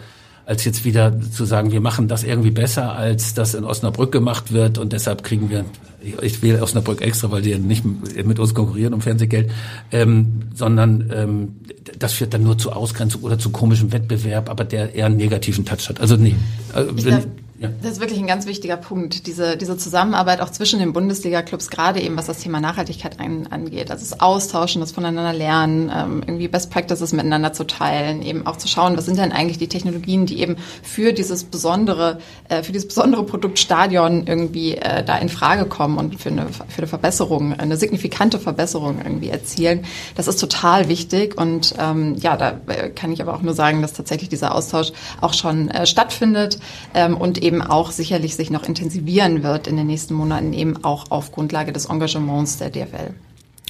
als 0.45 0.63
jetzt 0.63 0.85
wieder 0.85 1.19
zu 1.19 1.43
sagen, 1.45 1.71
wir 1.71 1.81
machen 1.81 2.07
das 2.07 2.23
irgendwie 2.23 2.51
besser, 2.51 2.95
als 2.95 3.33
das 3.33 3.55
in 3.55 3.63
Osnabrück 3.63 4.11
gemacht 4.11 4.53
wird 4.53 4.77
und 4.77 4.93
deshalb 4.93 5.23
kriegen 5.23 5.49
wir, 5.49 5.65
ich 6.21 6.41
wähle 6.41 6.61
Osnabrück 6.61 7.01
extra, 7.01 7.31
weil 7.31 7.41
die 7.41 7.55
nicht 7.57 7.83
mit 7.85 8.39
uns 8.39 8.53
konkurrieren 8.53 8.93
um 8.93 9.01
Fernsehgeld, 9.01 9.51
ähm, 9.91 10.41
sondern 10.53 11.11
ähm, 11.13 11.55
das 11.97 12.13
führt 12.13 12.33
dann 12.33 12.43
nur 12.43 12.57
zu 12.57 12.71
Ausgrenzung 12.71 13.21
oder 13.23 13.39
zu 13.39 13.49
komischem 13.49 13.91
Wettbewerb, 13.91 14.49
aber 14.49 14.63
der 14.63 14.95
eher 14.95 15.07
einen 15.07 15.17
negativen 15.17 15.65
Touch 15.65 15.89
hat. 15.89 15.99
Also 15.99 16.15
nee. 16.15 16.35
Äh, 16.73 16.85
wenn, 16.91 17.44
ja. 17.57 17.69
Das 17.81 17.93
ist 17.93 17.99
wirklich 18.01 18.19
ein 18.19 18.27
ganz 18.27 18.45
wichtiger 18.47 18.75
Punkt, 18.75 19.27
diese, 19.27 19.55
diese 19.55 19.77
Zusammenarbeit 19.77 20.41
auch 20.41 20.49
zwischen 20.49 20.79
den 20.79 20.91
Bundesliga-Clubs, 20.91 21.69
gerade 21.69 22.01
eben 22.01 22.17
was 22.17 22.25
das 22.25 22.39
Thema 22.39 22.59
Nachhaltigkeit 22.59 23.17
ein, 23.21 23.47
angeht. 23.49 23.91
Also 23.91 24.03
das 24.03 24.19
Austauschen, 24.19 24.81
das 24.81 24.91
Voneinander 24.91 25.31
lernen, 25.31 25.89
ähm, 25.95 26.21
irgendwie 26.27 26.49
Best 26.49 26.69
Practices 26.69 27.13
miteinander 27.13 27.53
zu 27.53 27.63
teilen, 27.63 28.21
eben 28.23 28.45
auch 28.45 28.57
zu 28.57 28.67
schauen, 28.67 28.97
was 28.97 29.05
sind 29.05 29.17
denn 29.17 29.31
eigentlich 29.31 29.57
die 29.57 29.69
Technologien, 29.69 30.25
die 30.25 30.41
eben 30.41 30.57
für 30.83 31.13
dieses 31.13 31.45
besondere, 31.45 32.19
äh, 32.49 32.61
für 32.61 32.73
dieses 32.73 32.89
besondere 32.89 33.23
Produkt 33.23 33.57
Stadion 33.57 34.27
irgendwie 34.27 34.75
äh, 34.75 35.01
da 35.05 35.17
in 35.17 35.29
Frage 35.29 35.65
kommen 35.65 35.97
und 35.97 36.19
für 36.19 36.29
eine, 36.29 36.47
für 36.47 36.79
eine 36.79 36.87
Verbesserung, 36.87 37.53
eine 37.53 37.77
signifikante 37.77 38.37
Verbesserung 38.37 38.97
irgendwie 39.01 39.29
erzielen. 39.29 39.85
Das 40.15 40.27
ist 40.27 40.41
total 40.41 40.89
wichtig 40.89 41.37
und 41.37 41.73
ähm, 41.79 42.15
ja, 42.15 42.35
da 42.35 42.59
äh, 42.67 42.89
kann 42.89 43.13
ich 43.13 43.21
aber 43.21 43.33
auch 43.33 43.41
nur 43.41 43.53
sagen, 43.53 43.81
dass 43.81 43.93
tatsächlich 43.93 44.27
dieser 44.27 44.53
Austausch 44.53 44.91
auch 45.21 45.33
schon 45.33 45.69
äh, 45.69 45.85
stattfindet 45.85 46.59
ähm, 46.93 47.15
und 47.15 47.44
eben 47.45 47.61
auch 47.61 47.91
sicherlich 47.91 48.35
sich 48.35 48.49
noch 48.49 48.67
intensivieren 48.67 49.43
wird 49.43 49.67
in 49.67 49.77
den 49.77 49.87
nächsten 49.87 50.15
Monaten, 50.15 50.51
eben 50.51 50.83
auch 50.83 51.11
auf 51.11 51.31
Grundlage 51.31 51.71
des 51.71 51.85
Engagements 51.85 52.57
der 52.57 52.71
DFL. 52.71 53.13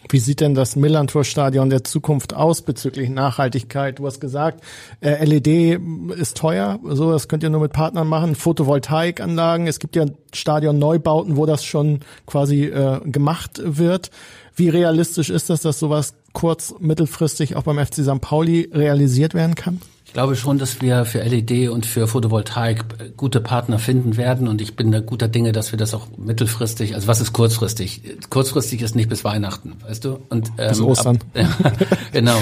Wie 0.09 0.19
sieht 0.19 0.39
denn 0.39 0.53
das 0.53 0.75
Millantor-Stadion 0.75 1.69
der 1.69 1.83
Zukunft 1.83 2.35
aus 2.35 2.61
bezüglich 2.61 3.09
Nachhaltigkeit? 3.09 3.97
Du 3.97 4.05
hast 4.05 4.21
gesagt, 4.21 4.63
äh, 5.01 5.25
LED 5.25 5.81
ist 6.15 6.37
teuer, 6.37 6.79
so 6.83 7.11
das 7.11 7.27
könnt 7.27 7.41
ihr 7.43 7.49
nur 7.49 7.61
mit 7.61 7.73
Partnern 7.73 8.07
machen. 8.07 8.35
Photovoltaikanlagen, 8.35 9.67
es 9.67 9.79
gibt 9.79 9.95
ja 9.95 10.05
Stadion-Neubauten, 10.31 11.37
wo 11.37 11.45
das 11.45 11.65
schon 11.65 12.01
quasi 12.27 12.65
äh, 12.65 12.99
gemacht 13.03 13.59
wird. 13.63 14.11
Wie 14.55 14.69
realistisch 14.69 15.31
ist 15.31 15.49
das, 15.49 15.61
dass 15.61 15.79
sowas 15.79 16.13
kurz-, 16.33 16.75
mittelfristig 16.79 17.55
auch 17.55 17.63
beim 17.63 17.83
FC 17.83 17.95
St. 17.95 18.21
Pauli 18.21 18.69
realisiert 18.71 19.33
werden 19.33 19.55
kann? 19.55 19.81
Glaube 20.15 20.37
schon, 20.37 20.57
dass 20.57 20.79
wir 20.79 21.03
für 21.03 21.21
LED 21.21 21.67
und 21.67 21.85
für 21.85 22.07
Photovoltaik 22.07 23.17
gute 23.17 23.41
Partner 23.41 23.79
finden 23.79 24.15
werden 24.15 24.47
und 24.47 24.61
ich 24.61 24.77
bin 24.77 24.89
da 24.89 25.01
guter 25.01 25.27
Dinge, 25.27 25.51
dass 25.51 25.73
wir 25.73 25.77
das 25.77 25.93
auch 25.93 26.07
mittelfristig, 26.15 26.95
also 26.95 27.09
was 27.09 27.19
ist 27.19 27.33
kurzfristig? 27.33 28.01
Kurzfristig 28.29 28.81
ist 28.81 28.95
nicht 28.95 29.09
bis 29.09 29.25
Weihnachten, 29.25 29.73
weißt 29.85 30.05
du? 30.05 30.19
Und 30.29 30.53
ähm, 30.57 30.69
bis 30.69 30.79
Ostern. 30.79 31.19
Ab, 31.33 31.73
genau. 32.13 32.37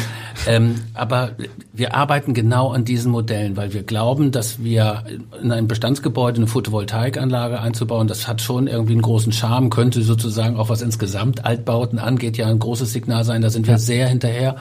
ähm, 0.46 0.76
aber 0.94 1.32
wir 1.74 1.96
arbeiten 1.96 2.36
genau 2.36 2.70
an 2.70 2.86
diesen 2.86 3.12
Modellen, 3.12 3.58
weil 3.58 3.74
wir 3.74 3.82
glauben, 3.82 4.32
dass 4.32 4.64
wir 4.64 5.06
in 5.42 5.52
einem 5.52 5.68
Bestandsgebäude 5.68 6.38
eine 6.38 6.48
Photovoltaikanlage 6.48 7.60
einzubauen, 7.60 8.08
das 8.08 8.28
hat 8.28 8.44
schon 8.44 8.68
irgendwie 8.68 8.94
einen 8.94 9.02
großen 9.02 9.32
Charme, 9.34 9.72
könnte 9.72 10.04
sozusagen 10.04 10.58
auch 10.58 10.70
was 10.70 10.84
insgesamt 10.84 11.44
Altbauten 11.44 11.98
angeht, 11.98 12.38
ja 12.38 12.46
ein 12.46 12.60
großes 12.60 12.94
Signal 12.94 13.24
sein. 13.24 13.42
Da 13.42 13.50
sind 13.50 13.66
wir 13.66 13.80
sehr 13.80 14.08
hinterher 14.10 14.58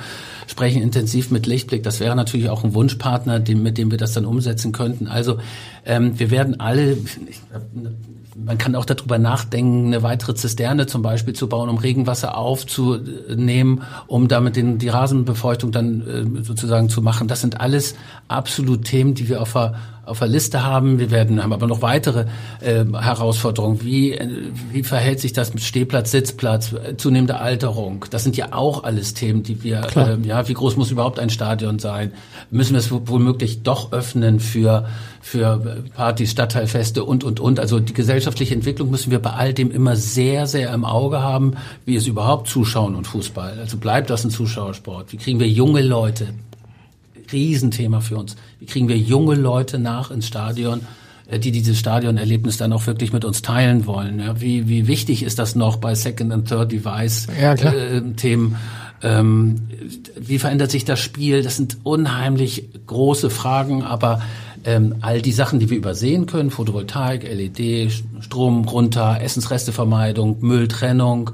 sprechen 0.47 0.83
intensiv 0.83 1.31
mit 1.31 1.47
Lichtblick. 1.47 1.83
Das 1.83 2.01
wäre 2.01 2.17
natürlich 2.17 2.49
auch 2.49 2.65
ein 2.65 2.75
Wunschpartner, 2.75 3.41
dem, 3.41 3.63
mit 3.63 3.79
dem 3.79 3.91
wir 3.91 3.99
das 3.99 4.13
dann 4.13 4.25
umsetzen 4.25 4.73
könnten. 4.73 5.07
Also 5.07 5.39
ähm, 5.85 6.19
wir 6.19 6.31
werden 6.31 6.61
alle, 6.61 6.99
man 8.37 8.59
kann 8.59 8.75
auch 8.75 8.85
darüber 8.85 9.19
nachdenken, 9.19 9.87
eine 9.87 10.03
weitere 10.03 10.35
Zisterne 10.35 10.87
zum 10.87 11.03
Beispiel 11.03 11.35
zu 11.35 11.49
bauen, 11.49 11.69
um 11.69 11.79
Regenwasser 11.79 12.37
aufzunehmen, 12.37 13.83
um 14.07 14.29
damit 14.29 14.57
den, 14.57 14.79
die 14.79 14.89
Rasenbefeuchtung 14.89 15.73
dann 15.73 16.39
äh, 16.41 16.43
sozusagen 16.43 16.89
zu 16.89 17.03
machen. 17.03 17.29
Das 17.29 17.41
sind 17.41 17.61
alles 17.61 17.95
absolut 18.29 18.85
Themen, 18.85 19.15
die 19.15 19.29
wir 19.29 19.43
auf 19.43 19.53
der 19.53 19.75
auf 20.05 20.19
der 20.19 20.29
Liste 20.29 20.65
haben. 20.65 20.99
Wir 20.99 21.11
werden 21.11 21.43
haben 21.43 21.53
aber 21.53 21.67
noch 21.67 21.83
weitere 21.83 22.27
äh, 22.61 22.85
Herausforderungen. 22.85 23.83
Wie 23.83 24.13
äh, 24.13 24.29
wie 24.71 24.83
verhält 24.83 25.21
sich 25.21 25.33
das 25.33 25.55
mit 25.55 25.63
Stehplatz, 25.63 26.11
Sitzplatz, 26.11 26.73
äh, 26.73 26.97
zunehmende 26.97 27.39
Alterung? 27.39 28.05
Das 28.11 28.25
sind 28.25 28.37
ja 28.37 28.53
auch 28.53 28.85
alles 28.85 29.15
Themen, 29.15 29.43
die 29.43 29.63
wir 29.63 29.87
äh, 29.97 30.17
ja 30.27 30.49
wie 30.49 30.55
groß 30.55 30.77
muss 30.77 30.91
überhaupt 30.91 31.19
ein 31.19 31.31
Stadion 31.31 31.79
sein? 31.79 32.13
Müssen 32.51 32.73
wir 32.73 32.81
es 32.81 32.91
womöglich 32.91 33.63
doch 33.63 33.93
öffnen 33.93 34.41
für 34.41 34.87
für 35.21 35.83
Partys, 35.95 36.33
Stadtteilfeste 36.33 37.05
und 37.05 37.23
und 37.23 37.39
und. 37.39 37.61
Also 37.61 37.79
die 37.79 37.93
gesellschaftliche 37.93 38.55
Entwicklung 38.55 38.91
müssen 38.91 39.13
wir 39.13 39.21
bei 39.21 39.31
all 39.31 39.55
dem 39.55 39.71
immer 39.71 39.95
sehr 39.95 40.49
sehr 40.49 40.73
im 40.75 40.85
Auge 40.85 41.23
haben. 41.23 41.55
Wie 41.85 41.95
ist 41.95 42.09
überhaupt 42.09 42.49
Zuschauen 42.49 42.97
und 42.97 43.07
Fußball? 43.07 43.59
Also 43.61 43.77
bleibt 43.77 44.11
das 44.11 44.25
ein 44.25 44.31
Zuschauersport? 44.31 45.13
Wie 45.13 45.17
kriegen 45.17 45.39
wir 45.39 45.49
junge 45.49 45.83
Leute 45.83 46.29
Riesenthema 47.33 48.01
für 48.01 48.19
uns. 48.19 48.37
Wie 48.59 48.67
kriegen 48.67 48.89
wir 48.89 48.97
junge 48.97 49.35
Leute 49.35 49.79
nach 49.79 50.11
ins 50.11 50.27
Stadion, 50.27 50.81
äh, 51.29 51.39
die 51.39 51.53
dieses 51.53 51.79
Stadionerlebnis 51.79 52.57
dann 52.57 52.73
auch 52.73 52.87
wirklich 52.87 53.13
mit 53.13 53.25
uns 53.25 53.43
teilen 53.43 53.87
wollen? 53.87 54.21
Ja, 54.21 54.41
wie, 54.41 54.69
wie 54.69 54.87
wichtig 54.87 55.23
ist 55.23 55.39
das 55.39 55.55
noch 55.55 55.77
bei 55.77 55.95
Second 55.95 56.33
and 56.33 56.49
Third 56.49 56.73
Device 56.73 57.27
ja, 57.41 57.55
äh, 57.55 58.03
Themen? 58.17 58.57
Ähm, 59.03 59.63
wie 60.19 60.39
verändert 60.39 60.71
sich 60.71 60.85
das 60.85 61.01
Spiel? 61.01 61.43
Das 61.43 61.57
sind 61.57 61.79
unheimlich 61.83 62.69
große 62.87 63.31
Fragen, 63.31 63.83
aber 63.83 64.23
ähm, 64.65 64.97
all 65.01 65.23
die 65.23 65.33
Sachen, 65.33 65.59
die 65.59 65.71
wir 65.71 65.77
übersehen 65.77 66.27
können, 66.27 66.51
Photovoltaik, 66.51 67.25
LED, 67.25 67.93
Strom 68.21 68.65
runter, 68.65 69.21
Essensrestevermeidung, 69.21 70.37
Mülltrennung, 70.41 71.33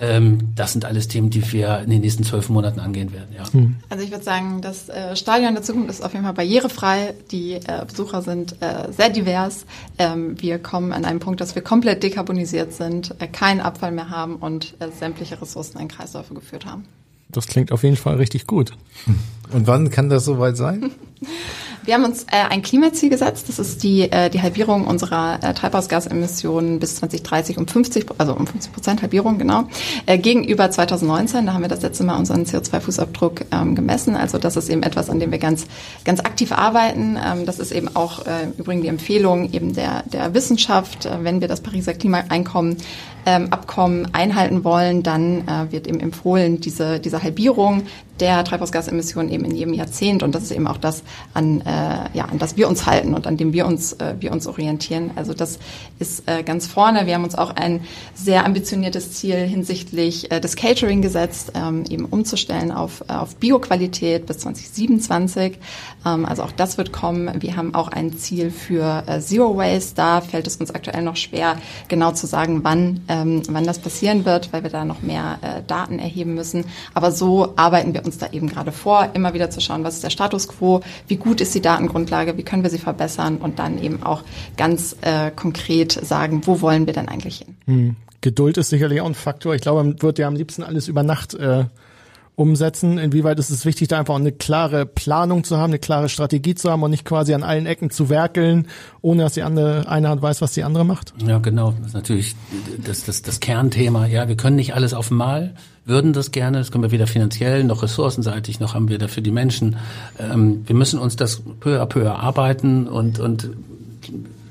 ähm, 0.00 0.52
das 0.54 0.72
sind 0.72 0.84
alles 0.84 1.08
Themen, 1.08 1.30
die 1.30 1.52
wir 1.52 1.80
in 1.80 1.90
den 1.90 2.00
nächsten 2.00 2.24
zwölf 2.24 2.48
Monaten 2.48 2.80
angehen 2.80 3.12
werden. 3.12 3.28
Ja. 3.36 3.52
Hm. 3.52 3.76
Also 3.88 4.02
ich 4.02 4.10
würde 4.10 4.24
sagen, 4.24 4.60
das 4.62 4.88
äh, 4.88 5.14
Stadion 5.14 5.54
der 5.54 5.62
Zukunft 5.62 5.90
ist 5.90 6.02
auf 6.02 6.12
jeden 6.12 6.24
Fall 6.24 6.34
barrierefrei. 6.34 7.14
Die 7.30 7.54
äh, 7.54 7.84
Besucher 7.86 8.22
sind 8.22 8.56
äh, 8.60 8.90
sehr 8.90 9.10
divers. 9.10 9.66
Ähm, 9.98 10.40
wir 10.40 10.58
kommen 10.58 10.92
an 10.92 11.04
einen 11.04 11.20
Punkt, 11.20 11.40
dass 11.40 11.54
wir 11.54 11.62
komplett 11.62 12.02
dekarbonisiert 12.02 12.72
sind, 12.72 13.14
keinen 13.32 13.60
Abfall 13.60 13.92
mehr 13.92 14.10
haben 14.10 14.36
und 14.36 14.74
sämtliche 14.98 15.40
Ressourcen 15.40 15.78
in 15.78 15.88
Kreisläufe 15.88 16.34
geführt 16.34 16.64
haben. 16.64 16.84
Das 17.28 17.46
klingt 17.46 17.70
auf 17.70 17.82
jeden 17.82 17.96
Fall 17.96 18.16
richtig 18.16 18.46
gut. 18.46 18.72
Und 19.52 19.66
wann 19.66 19.90
kann 19.90 20.08
das 20.08 20.24
soweit 20.24 20.56
sein? 20.56 20.90
Wir 21.90 21.96
haben 21.96 22.04
uns 22.04 22.22
äh, 22.30 22.36
ein 22.48 22.62
Klimaziel 22.62 23.10
gesetzt. 23.10 23.48
Das 23.48 23.58
ist 23.58 23.82
die, 23.82 24.02
äh, 24.02 24.30
die 24.30 24.40
Halbierung 24.40 24.86
unserer 24.86 25.40
äh, 25.42 25.52
Treibhausgasemissionen 25.54 26.78
bis 26.78 26.94
2030 26.94 27.58
um 27.58 27.66
50, 27.66 28.06
also 28.16 28.32
um 28.32 28.46
50 28.46 28.72
Prozent 28.72 29.02
Halbierung, 29.02 29.38
genau, 29.38 29.64
äh, 30.06 30.16
gegenüber 30.16 30.70
2019. 30.70 31.46
Da 31.46 31.52
haben 31.52 31.62
wir 31.62 31.68
das 31.68 31.82
letzte 31.82 32.04
Mal 32.04 32.16
unseren 32.16 32.44
CO2-Fußabdruck 32.44 33.46
ähm, 33.50 33.74
gemessen. 33.74 34.14
Also 34.14 34.38
das 34.38 34.56
ist 34.56 34.68
eben 34.68 34.84
etwas, 34.84 35.10
an 35.10 35.18
dem 35.18 35.32
wir 35.32 35.40
ganz, 35.40 35.66
ganz 36.04 36.20
aktiv 36.20 36.52
arbeiten. 36.52 37.18
Ähm, 37.20 37.44
das 37.44 37.58
ist 37.58 37.72
eben 37.72 37.88
auch 37.96 38.24
äh, 38.24 38.46
übrigens 38.56 38.82
die 38.82 38.88
Empfehlung 38.88 39.52
eben 39.52 39.74
der, 39.74 40.04
der 40.04 40.32
Wissenschaft, 40.32 41.06
äh, 41.06 41.24
wenn 41.24 41.40
wir 41.40 41.48
das 41.48 41.60
Pariser 41.60 41.94
Klimaeinkommen 41.94 42.76
ähm, 43.26 43.48
Abkommen 43.52 44.08
einhalten 44.14 44.64
wollen, 44.64 45.02
dann 45.02 45.46
äh, 45.46 45.72
wird 45.72 45.86
eben 45.86 46.00
empfohlen, 46.00 46.60
diese, 46.60 47.00
diese 47.00 47.22
Halbierung 47.22 47.82
der 48.20 48.44
Treibhausgasemissionen 48.44 49.32
eben 49.32 49.44
in 49.44 49.54
jedem 49.54 49.74
Jahrzehnt. 49.74 50.22
Und 50.22 50.34
das 50.34 50.44
ist 50.44 50.52
eben 50.52 50.66
auch 50.66 50.76
das, 50.76 51.02
an, 51.34 51.62
äh, 51.62 51.64
ja, 52.12 52.26
an 52.26 52.38
das 52.38 52.56
wir 52.56 52.68
uns 52.68 52.86
halten 52.86 53.14
und 53.14 53.26
an 53.26 53.36
dem 53.36 53.52
wir 53.52 53.66
uns, 53.66 53.94
äh, 53.94 54.14
wir 54.20 54.32
uns 54.32 54.46
orientieren. 54.46 55.10
Also 55.16 55.34
das 55.34 55.58
ist 55.98 56.28
äh, 56.28 56.42
ganz 56.42 56.66
vorne. 56.66 57.06
Wir 57.06 57.14
haben 57.14 57.24
uns 57.24 57.34
auch 57.34 57.56
ein 57.56 57.80
sehr 58.14 58.44
ambitioniertes 58.44 59.12
Ziel 59.12 59.36
hinsichtlich 59.36 60.30
äh, 60.30 60.40
des 60.40 60.56
Catering 60.56 61.02
gesetzt, 61.02 61.52
ähm, 61.54 61.84
eben 61.88 62.04
umzustellen 62.04 62.72
auf, 62.72 63.02
äh, 63.08 63.14
auf 63.14 63.36
Bioqualität 63.36 64.26
bis 64.26 64.38
2027. 64.38 65.58
Ähm, 66.04 66.26
also 66.26 66.42
auch 66.42 66.52
das 66.52 66.78
wird 66.78 66.92
kommen. 66.92 67.30
Wir 67.40 67.56
haben 67.56 67.74
auch 67.74 67.88
ein 67.88 68.16
Ziel 68.18 68.50
für 68.50 69.02
äh, 69.06 69.20
Zero 69.20 69.56
Waste. 69.56 69.94
Da 69.94 70.20
fällt 70.20 70.46
es 70.46 70.56
uns 70.56 70.70
aktuell 70.70 71.02
noch 71.02 71.16
schwer, 71.16 71.56
genau 71.88 72.12
zu 72.12 72.26
sagen, 72.26 72.60
wann, 72.62 73.00
ähm, 73.10 73.42
wann 73.50 73.64
das 73.64 73.80
passieren 73.80 74.24
wird, 74.24 74.52
weil 74.52 74.62
wir 74.62 74.70
da 74.70 74.84
noch 74.84 75.02
mehr 75.02 75.38
äh, 75.42 75.62
Daten 75.66 75.98
erheben 75.98 76.34
müssen. 76.34 76.64
Aber 76.94 77.10
so 77.10 77.54
arbeiten 77.56 77.92
wir 77.92 78.04
uns 78.04 78.18
da 78.18 78.28
eben 78.30 78.48
gerade 78.48 78.72
vor, 78.72 79.10
immer 79.14 79.34
wieder 79.34 79.50
zu 79.50 79.60
schauen, 79.60 79.84
was 79.84 79.94
ist 79.94 80.04
der 80.04 80.10
Status 80.10 80.46
quo, 80.48 80.80
wie 81.08 81.16
gut 81.16 81.40
ist 81.40 81.54
die 81.54 81.60
Datengrundlage, 81.60 82.36
wie 82.36 82.44
können 82.44 82.62
wir 82.62 82.70
sie 82.70 82.78
verbessern 82.78 83.38
und 83.38 83.58
dann 83.58 83.82
eben 83.82 84.02
auch 84.02 84.22
ganz 84.56 84.96
äh, 85.02 85.30
konkret 85.32 85.92
sagen, 85.92 86.42
wo 86.46 86.60
wollen 86.60 86.86
wir 86.86 86.94
denn 86.94 87.08
eigentlich 87.08 87.38
hin. 87.38 87.56
Hm. 87.66 87.96
Geduld 88.20 88.58
ist 88.58 88.68
sicherlich 88.68 89.00
auch 89.00 89.06
ein 89.06 89.14
Faktor. 89.14 89.54
Ich 89.54 89.62
glaube, 89.62 89.82
man 89.82 90.02
wird 90.02 90.18
ja 90.18 90.28
am 90.28 90.36
liebsten 90.36 90.62
alles 90.62 90.88
über 90.88 91.02
Nacht 91.02 91.34
äh, 91.34 91.64
umsetzen? 92.36 92.98
Inwieweit 92.98 93.38
ist 93.38 93.50
es 93.50 93.64
wichtig, 93.64 93.88
da 93.88 93.98
einfach 93.98 94.16
eine 94.16 94.32
klare 94.32 94.86
Planung 94.86 95.44
zu 95.44 95.58
haben, 95.58 95.70
eine 95.70 95.78
klare 95.78 96.08
Strategie 96.08 96.54
zu 96.54 96.70
haben 96.70 96.82
und 96.82 96.90
nicht 96.90 97.04
quasi 97.04 97.34
an 97.34 97.42
allen 97.42 97.66
Ecken 97.66 97.90
zu 97.90 98.08
werkeln, 98.08 98.66
ohne 99.02 99.22
dass 99.22 99.34
die 99.34 99.42
andere 99.42 99.88
eine 99.88 100.08
Hand 100.08 100.22
weiß, 100.22 100.40
was 100.40 100.52
die 100.52 100.64
andere 100.64 100.84
macht? 100.84 101.12
Ja, 101.26 101.38
genau. 101.38 101.74
Das 101.78 101.88
ist 101.88 101.94
natürlich 101.94 102.36
das, 102.84 103.04
das, 103.04 103.22
das 103.22 103.40
Kernthema. 103.40 104.06
Ja, 104.06 104.28
wir 104.28 104.36
können 104.36 104.56
nicht 104.56 104.74
alles 104.74 104.94
auf 104.94 105.10
einmal, 105.10 105.54
würden 105.84 106.12
das 106.12 106.30
gerne. 106.30 106.58
Das 106.58 106.70
können 106.70 106.84
wir 106.84 106.90
weder 106.90 107.06
finanziell 107.06 107.64
noch 107.64 107.82
ressourcenseitig, 107.82 108.60
noch 108.60 108.74
haben 108.74 108.88
wir 108.88 108.98
dafür 108.98 109.22
die 109.22 109.30
Menschen. 109.30 109.76
Ähm, 110.18 110.62
wir 110.66 110.76
müssen 110.76 110.98
uns 110.98 111.16
das 111.16 111.42
peu 111.60 111.80
à 111.80 111.86
peu 111.86 112.02
erarbeiten 112.02 112.86
und, 112.86 113.18
und 113.18 113.50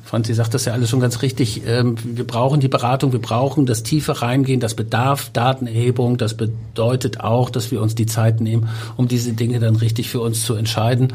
Franzi 0.10 0.34
sagt 0.34 0.56
das 0.56 0.66
ja 0.66 0.74
alles 0.74 0.90
schon 0.90 1.02
ganz 1.02 1.22
richtig. 1.22 1.62
Ähm, 1.68 1.96
wir 2.04 2.26
brauchen 2.26 2.60
die 2.60 2.68
Beratung, 2.68 3.12
wir 3.12 3.22
brauchen 3.22 3.68
das 3.68 3.84
tiefe 3.84 4.24
Reingehen, 4.24 4.60
das 4.60 4.74
bedarf 4.74 5.30
Datenerhebung. 5.34 6.18
Das 6.18 6.34
bedeutet 6.34 7.20
auch, 7.20 7.52
dass 7.52 7.70
wir 7.70 7.80
uns 7.80 7.94
die 7.94 8.08
Zeit 8.08 8.42
nehmen, 8.42 8.70
um 8.98 9.08
diese 9.08 9.34
Dinge 9.34 9.60
dann 9.60 9.76
richtig 9.76 10.10
für 10.10 10.22
uns 10.22 10.44
zu 10.44 10.56
entscheiden. 10.56 11.14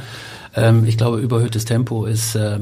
Ähm, 0.54 0.84
ich 0.86 0.96
glaube, 0.96 1.18
überhöhtes 1.18 1.64
Tempo 1.64 2.04
ist, 2.04 2.36
äh, 2.36 2.60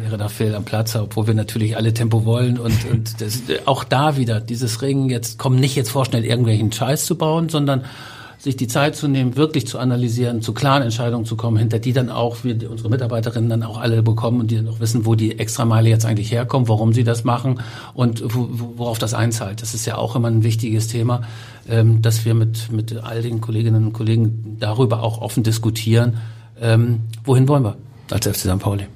wäre 0.00 0.18
da 0.18 0.28
fehl 0.28 0.56
am 0.56 0.64
Platz, 0.64 0.96
obwohl 0.96 1.28
wir 1.28 1.34
natürlich 1.34 1.76
alle 1.76 1.94
Tempo 1.94 2.24
wollen 2.24 2.58
und, 2.58 2.90
und 2.90 3.20
das, 3.20 3.42
auch 3.66 3.84
da 3.84 4.16
wieder 4.16 4.40
dieses 4.40 4.82
Ringen 4.82 5.08
jetzt, 5.08 5.38
kommen 5.38 5.60
nicht 5.60 5.76
jetzt 5.76 5.92
vorschnell 5.92 6.24
irgendwelchen 6.24 6.72
Scheiß 6.72 7.06
zu 7.06 7.14
bauen, 7.14 7.48
sondern 7.48 7.84
sich 8.40 8.56
die 8.56 8.68
Zeit 8.68 8.96
zu 8.96 9.06
nehmen, 9.06 9.36
wirklich 9.36 9.66
zu 9.66 9.78
analysieren, 9.78 10.40
zu 10.40 10.54
klaren 10.54 10.82
Entscheidungen 10.82 11.26
zu 11.26 11.36
kommen, 11.36 11.58
hinter 11.58 11.78
die 11.78 11.92
dann 11.92 12.08
auch 12.08 12.42
wir, 12.42 12.70
unsere 12.70 12.88
Mitarbeiterinnen 12.88 13.50
dann 13.50 13.62
auch 13.62 13.78
alle 13.78 14.02
bekommen 14.02 14.40
und 14.40 14.50
die 14.50 14.56
dann 14.56 14.68
auch 14.68 14.80
wissen, 14.80 15.04
wo 15.04 15.14
die 15.14 15.38
Extrameile 15.38 15.90
jetzt 15.90 16.06
eigentlich 16.06 16.32
herkommt, 16.32 16.68
warum 16.68 16.94
sie 16.94 17.04
das 17.04 17.22
machen 17.22 17.60
und 17.92 18.22
worauf 18.24 18.98
das 18.98 19.12
einzahlt. 19.12 19.60
Das 19.60 19.74
ist 19.74 19.84
ja 19.84 19.98
auch 19.98 20.16
immer 20.16 20.28
ein 20.28 20.42
wichtiges 20.42 20.88
Thema, 20.88 21.22
ähm, 21.68 22.00
dass 22.00 22.24
wir 22.24 22.34
mit, 22.34 22.72
mit 22.72 22.96
all 22.96 23.20
den 23.20 23.42
Kolleginnen 23.42 23.88
und 23.88 23.92
Kollegen 23.92 24.56
darüber 24.58 25.02
auch 25.02 25.20
offen 25.20 25.42
diskutieren, 25.42 26.16
ähm, 26.58 27.00
wohin 27.24 27.46
wollen 27.46 27.64
wir 27.64 27.76
als 28.10 28.26
FC 28.26 28.36
St. 28.36 28.58
Pauli. 28.58 28.86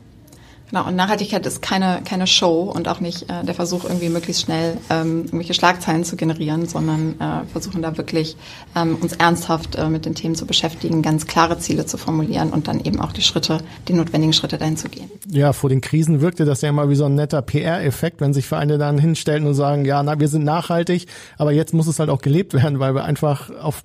Genau, 0.74 0.88
und 0.88 0.96
Nachhaltigkeit 0.96 1.46
ist 1.46 1.62
keine, 1.62 2.00
keine 2.04 2.26
Show 2.26 2.62
und 2.62 2.88
auch 2.88 2.98
nicht 2.98 3.30
äh, 3.30 3.44
der 3.44 3.54
Versuch, 3.54 3.84
irgendwie 3.84 4.08
möglichst 4.08 4.42
schnell 4.42 4.76
ähm, 4.90 5.26
irgendwelche 5.26 5.54
Schlagzeilen 5.54 6.02
zu 6.02 6.16
generieren, 6.16 6.66
sondern 6.66 7.14
äh, 7.20 7.46
versuchen 7.46 7.80
da 7.80 7.96
wirklich 7.96 8.36
ähm, 8.74 8.96
uns 8.96 9.12
ernsthaft 9.12 9.76
äh, 9.76 9.88
mit 9.88 10.04
den 10.04 10.16
Themen 10.16 10.34
zu 10.34 10.46
beschäftigen, 10.46 11.00
ganz 11.00 11.28
klare 11.28 11.60
Ziele 11.60 11.86
zu 11.86 11.96
formulieren 11.96 12.50
und 12.50 12.66
dann 12.66 12.80
eben 12.80 13.00
auch 13.00 13.12
die 13.12 13.22
Schritte, 13.22 13.58
die 13.86 13.92
notwendigen 13.92 14.32
Schritte 14.32 14.58
dahin 14.58 14.76
zu 14.76 14.88
gehen. 14.88 15.08
Ja, 15.30 15.52
vor 15.52 15.70
den 15.70 15.80
Krisen 15.80 16.20
wirkte 16.20 16.44
das 16.44 16.60
ja 16.62 16.70
immer 16.70 16.88
wie 16.88 16.96
so 16.96 17.04
ein 17.04 17.14
netter 17.14 17.40
PR-Effekt, 17.40 18.20
wenn 18.20 18.34
sich 18.34 18.46
Vereine 18.46 18.76
dann 18.76 18.98
hinstellen 18.98 19.46
und 19.46 19.54
sagen, 19.54 19.84
ja, 19.84 20.02
na, 20.02 20.18
wir 20.18 20.26
sind 20.26 20.42
nachhaltig, 20.42 21.06
aber 21.38 21.52
jetzt 21.52 21.72
muss 21.72 21.86
es 21.86 22.00
halt 22.00 22.10
auch 22.10 22.20
gelebt 22.20 22.52
werden, 22.52 22.80
weil 22.80 22.96
wir 22.96 23.04
einfach 23.04 23.50
auf 23.60 23.84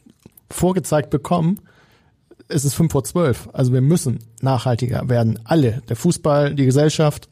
vorgezeigt 0.50 1.12
bekommen, 1.12 1.60
es 2.50 2.66
ist 2.66 2.74
fünf 2.74 2.92
vor 2.92 3.04
zwölf. 3.04 3.48
Also 3.54 3.72
wir 3.72 3.82
müssen 3.82 4.20
nachhaltiger 4.42 5.08
werden. 5.08 5.40
Alle. 5.46 5.82
Der 5.88 5.96
Fußball, 5.96 6.56
die 6.56 6.66
Gesellschaft. 6.66 7.30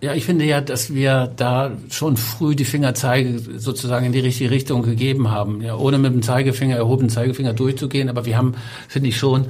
Ja, 0.00 0.14
ich 0.14 0.24
finde 0.24 0.44
ja, 0.44 0.60
dass 0.60 0.94
wir 0.94 1.32
da 1.36 1.72
schon 1.90 2.16
früh 2.16 2.54
die 2.54 2.64
Fingerzeige 2.64 3.38
sozusagen 3.58 4.06
in 4.06 4.12
die 4.12 4.20
richtige 4.20 4.50
Richtung 4.50 4.82
gegeben 4.82 5.30
haben. 5.30 5.60
Ja, 5.60 5.76
ohne 5.76 5.98
mit 5.98 6.12
dem 6.12 6.22
Zeigefinger, 6.22 6.76
erhobenen 6.76 7.10
Zeigefinger 7.10 7.52
durchzugehen. 7.52 8.08
Aber 8.08 8.24
wir 8.24 8.36
haben, 8.36 8.54
finde 8.88 9.08
ich 9.08 9.16
schon, 9.16 9.46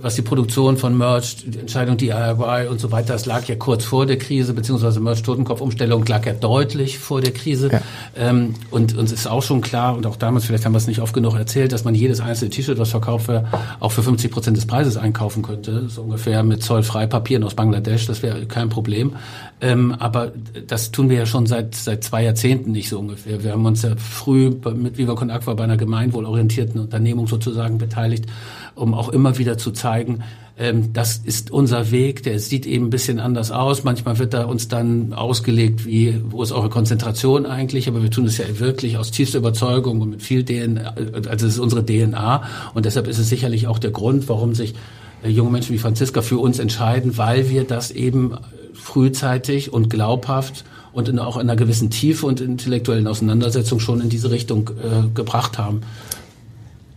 was 0.00 0.14
die 0.14 0.22
Produktion 0.22 0.76
von 0.76 0.96
Merch, 0.96 1.36
die 1.46 1.58
Entscheidung 1.58 1.96
DIY 1.96 2.68
und 2.70 2.80
so 2.80 2.90
weiter, 2.90 3.12
das 3.12 3.26
lag 3.26 3.44
ja 3.44 3.56
kurz 3.56 3.84
vor 3.84 4.06
der 4.06 4.18
Krise, 4.18 4.54
beziehungsweise 4.54 5.00
Merch-Totenkopf-Umstellung 5.00 6.04
lag 6.06 6.24
ja 6.26 6.32
deutlich 6.32 6.98
vor 6.98 7.20
der 7.20 7.32
Krise. 7.32 7.70
Ja. 7.70 7.80
Ähm, 8.16 8.54
und 8.70 8.96
uns 8.96 9.12
ist 9.12 9.26
auch 9.26 9.42
schon 9.42 9.60
klar, 9.60 9.96
und 9.96 10.06
auch 10.06 10.16
damals, 10.16 10.46
vielleicht 10.46 10.64
haben 10.64 10.72
wir 10.72 10.78
es 10.78 10.86
nicht 10.86 11.00
oft 11.00 11.12
genug 11.12 11.34
erzählt, 11.34 11.72
dass 11.72 11.84
man 11.84 11.94
jedes 11.94 12.20
einzelne 12.20 12.50
T-Shirt, 12.50 12.78
was 12.78 12.90
verkauft 12.90 13.28
wird, 13.28 13.46
auch 13.80 13.92
für 13.92 14.02
50 14.02 14.30
Prozent 14.30 14.56
des 14.56 14.66
Preises 14.66 14.96
einkaufen 14.96 15.42
könnte. 15.42 15.88
So 15.88 16.02
ungefähr 16.02 16.42
mit 16.42 16.62
zollfrei 16.62 17.06
Papieren 17.06 17.44
aus 17.44 17.54
Bangladesch, 17.54 18.06
das 18.06 18.22
wäre 18.22 18.46
kein 18.46 18.68
Problem. 18.68 19.16
Ähm, 19.60 19.94
aber 19.98 20.32
das 20.66 20.90
tun 20.90 21.10
wir 21.10 21.18
ja 21.18 21.26
schon 21.26 21.46
seit, 21.46 21.74
seit 21.74 22.02
zwei 22.02 22.24
Jahrzehnten 22.24 22.72
nicht 22.72 22.88
so 22.88 22.98
ungefähr. 22.98 23.44
Wir 23.44 23.52
haben 23.52 23.64
uns 23.66 23.82
ja 23.82 23.94
früh 23.96 24.50
mit 24.74 24.98
Viva 24.98 25.14
Con 25.14 25.30
Aqua 25.30 25.54
bei 25.54 25.64
einer 25.64 25.76
gemeinwohlorientierten 25.76 26.80
Unternehmung 26.80 27.26
sozusagen 27.26 27.78
beteiligt 27.78 28.26
um 28.74 28.94
auch 28.94 29.08
immer 29.10 29.38
wieder 29.38 29.58
zu 29.58 29.70
zeigen, 29.70 29.81
ähm, 30.58 30.92
das 30.92 31.16
ist 31.16 31.50
unser 31.50 31.90
Weg, 31.90 32.22
der 32.24 32.38
sieht 32.38 32.66
eben 32.66 32.86
ein 32.86 32.90
bisschen 32.90 33.18
anders 33.18 33.50
aus. 33.50 33.84
Manchmal 33.84 34.18
wird 34.18 34.34
da 34.34 34.44
uns 34.44 34.68
dann 34.68 35.12
ausgelegt, 35.12 35.86
wie, 35.86 36.20
wo 36.24 36.42
ist 36.42 36.52
eure 36.52 36.68
Konzentration 36.68 37.46
eigentlich, 37.46 37.88
aber 37.88 38.02
wir 38.02 38.10
tun 38.10 38.26
es 38.26 38.38
ja 38.38 38.44
wirklich 38.58 38.98
aus 38.98 39.10
tiefster 39.10 39.38
Überzeugung 39.38 40.00
und 40.00 40.10
mit 40.10 40.22
viel 40.22 40.44
DNA, 40.44 40.94
also 41.28 41.46
es 41.46 41.54
ist 41.54 41.58
unsere 41.58 41.84
DNA 41.84 42.42
und 42.74 42.84
deshalb 42.84 43.08
ist 43.08 43.18
es 43.18 43.28
sicherlich 43.28 43.66
auch 43.66 43.78
der 43.78 43.90
Grund, 43.90 44.28
warum 44.28 44.54
sich 44.54 44.74
äh, 45.24 45.28
junge 45.28 45.50
Menschen 45.50 45.74
wie 45.74 45.78
Franziska 45.78 46.20
für 46.20 46.38
uns 46.38 46.58
entscheiden, 46.58 47.16
weil 47.16 47.48
wir 47.48 47.64
das 47.64 47.90
eben 47.90 48.34
frühzeitig 48.74 49.72
und 49.72 49.88
glaubhaft 49.88 50.64
und 50.92 51.08
in, 51.08 51.18
auch 51.18 51.36
in 51.36 51.42
einer 51.42 51.56
gewissen 51.56 51.90
Tiefe 51.90 52.26
und 52.26 52.40
intellektuellen 52.40 53.06
Auseinandersetzung 53.06 53.80
schon 53.80 54.02
in 54.02 54.10
diese 54.10 54.30
Richtung 54.30 54.68
äh, 54.68 55.08
gebracht 55.14 55.56
haben. 55.56 55.80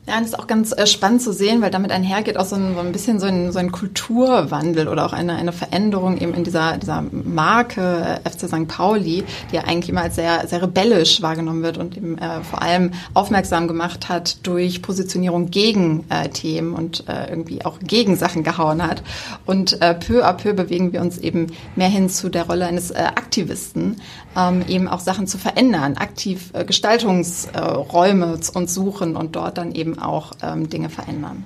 Ja, 0.07 0.19
das 0.19 0.29
ist 0.29 0.39
auch 0.39 0.45
ganz 0.45 0.71
äh, 0.71 0.85
spannend 0.85 1.23
zu 1.23 1.33
sehen, 1.33 1.63
weil 1.63 1.71
damit 1.71 1.89
einhergeht 1.89 2.37
auch 2.37 2.45
so 2.45 2.55
ein, 2.55 2.75
so 2.75 2.79
ein 2.79 2.91
bisschen 2.91 3.19
so 3.19 3.25
ein, 3.25 3.51
so 3.51 3.57
ein 3.57 3.71
Kulturwandel 3.71 4.87
oder 4.87 5.03
auch 5.03 5.13
eine, 5.13 5.33
eine 5.33 5.51
Veränderung 5.51 6.17
eben 6.19 6.35
in 6.35 6.43
dieser, 6.43 6.77
dieser 6.77 7.03
Marke 7.11 8.19
äh, 8.23 8.29
FC 8.29 8.47
St. 8.47 8.67
Pauli, 8.67 9.23
die 9.49 9.55
ja 9.55 9.63
eigentlich 9.63 9.89
immer 9.89 10.03
als 10.03 10.13
sehr, 10.13 10.47
sehr 10.47 10.61
rebellisch 10.61 11.23
wahrgenommen 11.23 11.63
wird 11.63 11.79
und 11.79 11.97
eben 11.97 12.19
äh, 12.19 12.41
vor 12.41 12.61
allem 12.61 12.91
aufmerksam 13.15 13.67
gemacht 13.67 14.07
hat 14.07 14.45
durch 14.45 14.83
Positionierung 14.83 15.49
gegen 15.49 16.05
äh, 16.09 16.29
Themen 16.29 16.73
und 16.73 17.09
äh, 17.09 17.27
irgendwie 17.27 17.65
auch 17.65 17.79
gegen 17.79 18.15
Sachen 18.15 18.43
gehauen 18.43 18.83
hat. 18.83 19.01
Und 19.47 19.81
äh, 19.81 19.95
peu 19.95 20.23
à 20.23 20.33
peu 20.33 20.53
bewegen 20.53 20.93
wir 20.93 21.01
uns 21.01 21.17
eben 21.17 21.47
mehr 21.75 21.89
hin 21.89 22.09
zu 22.09 22.29
der 22.29 22.45
Rolle 22.45 22.67
eines 22.67 22.91
Aktivisten, 22.91 23.99
ähm, 24.35 24.63
eben 24.67 24.87
auch 24.87 24.99
Sachen 24.99 25.27
zu 25.27 25.37
verändern, 25.37 25.95
aktiv 25.97 26.51
äh, 26.53 26.65
Gestaltungsräume 26.65 28.39
äh, 28.39 28.57
uns 28.57 28.73
suchen 28.73 29.15
und 29.15 29.35
dort 29.35 29.57
dann 29.57 29.73
eben 29.73 29.99
auch 29.99 30.33
ähm, 30.41 30.69
Dinge 30.69 30.89
verändern. 30.89 31.45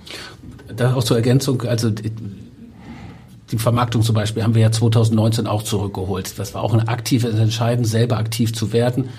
Da 0.75 0.93
auch 0.93 1.03
zur 1.03 1.17
Ergänzung, 1.17 1.61
also 1.63 1.89
die 3.51 3.57
Vermarktung 3.57 4.01
zum 4.01 4.15
Beispiel 4.15 4.43
haben 4.43 4.55
wir 4.55 4.61
ja 4.61 4.71
2019 4.71 5.47
auch 5.47 5.63
zurückgeholt. 5.63 6.37
Das 6.37 6.53
war 6.53 6.63
auch 6.63 6.73
ein 6.73 6.87
aktives 6.87 7.35
Entscheiden, 7.35 7.85
selber 7.85 8.17
aktiv 8.17 8.53
zu 8.53 8.73
werden. 8.73 9.09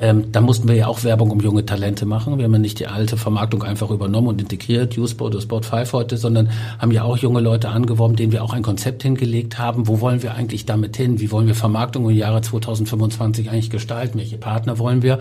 Ähm, 0.00 0.30
da 0.30 0.40
mussten 0.40 0.68
wir 0.68 0.76
ja 0.76 0.86
auch 0.86 1.02
Werbung 1.02 1.30
um 1.30 1.40
junge 1.40 1.66
Talente 1.66 2.06
machen. 2.06 2.38
Wir 2.38 2.44
haben 2.44 2.52
ja 2.52 2.58
nicht 2.58 2.78
die 2.78 2.86
alte 2.86 3.16
Vermarktung 3.16 3.62
einfach 3.62 3.90
übernommen 3.90 4.28
und 4.28 4.40
integriert, 4.40 4.96
U-Sport 4.96 5.34
oder 5.34 5.42
Sport 5.42 5.66
5 5.66 5.92
heute, 5.92 6.16
sondern 6.16 6.50
haben 6.78 6.92
ja 6.92 7.02
auch 7.02 7.16
junge 7.16 7.40
Leute 7.40 7.70
angeworben, 7.70 8.14
denen 8.16 8.32
wir 8.32 8.44
auch 8.44 8.52
ein 8.52 8.62
Konzept 8.62 9.02
hingelegt 9.02 9.58
haben. 9.58 9.88
Wo 9.88 10.00
wollen 10.00 10.22
wir 10.22 10.34
eigentlich 10.34 10.66
damit 10.66 10.96
hin? 10.96 11.20
Wie 11.20 11.32
wollen 11.32 11.48
wir 11.48 11.54
Vermarktung 11.54 12.08
im 12.08 12.16
Jahre 12.16 12.40
2025 12.40 13.50
eigentlich 13.50 13.70
gestalten? 13.70 14.18
Welche 14.18 14.38
Partner 14.38 14.78
wollen 14.78 15.02
wir? 15.02 15.18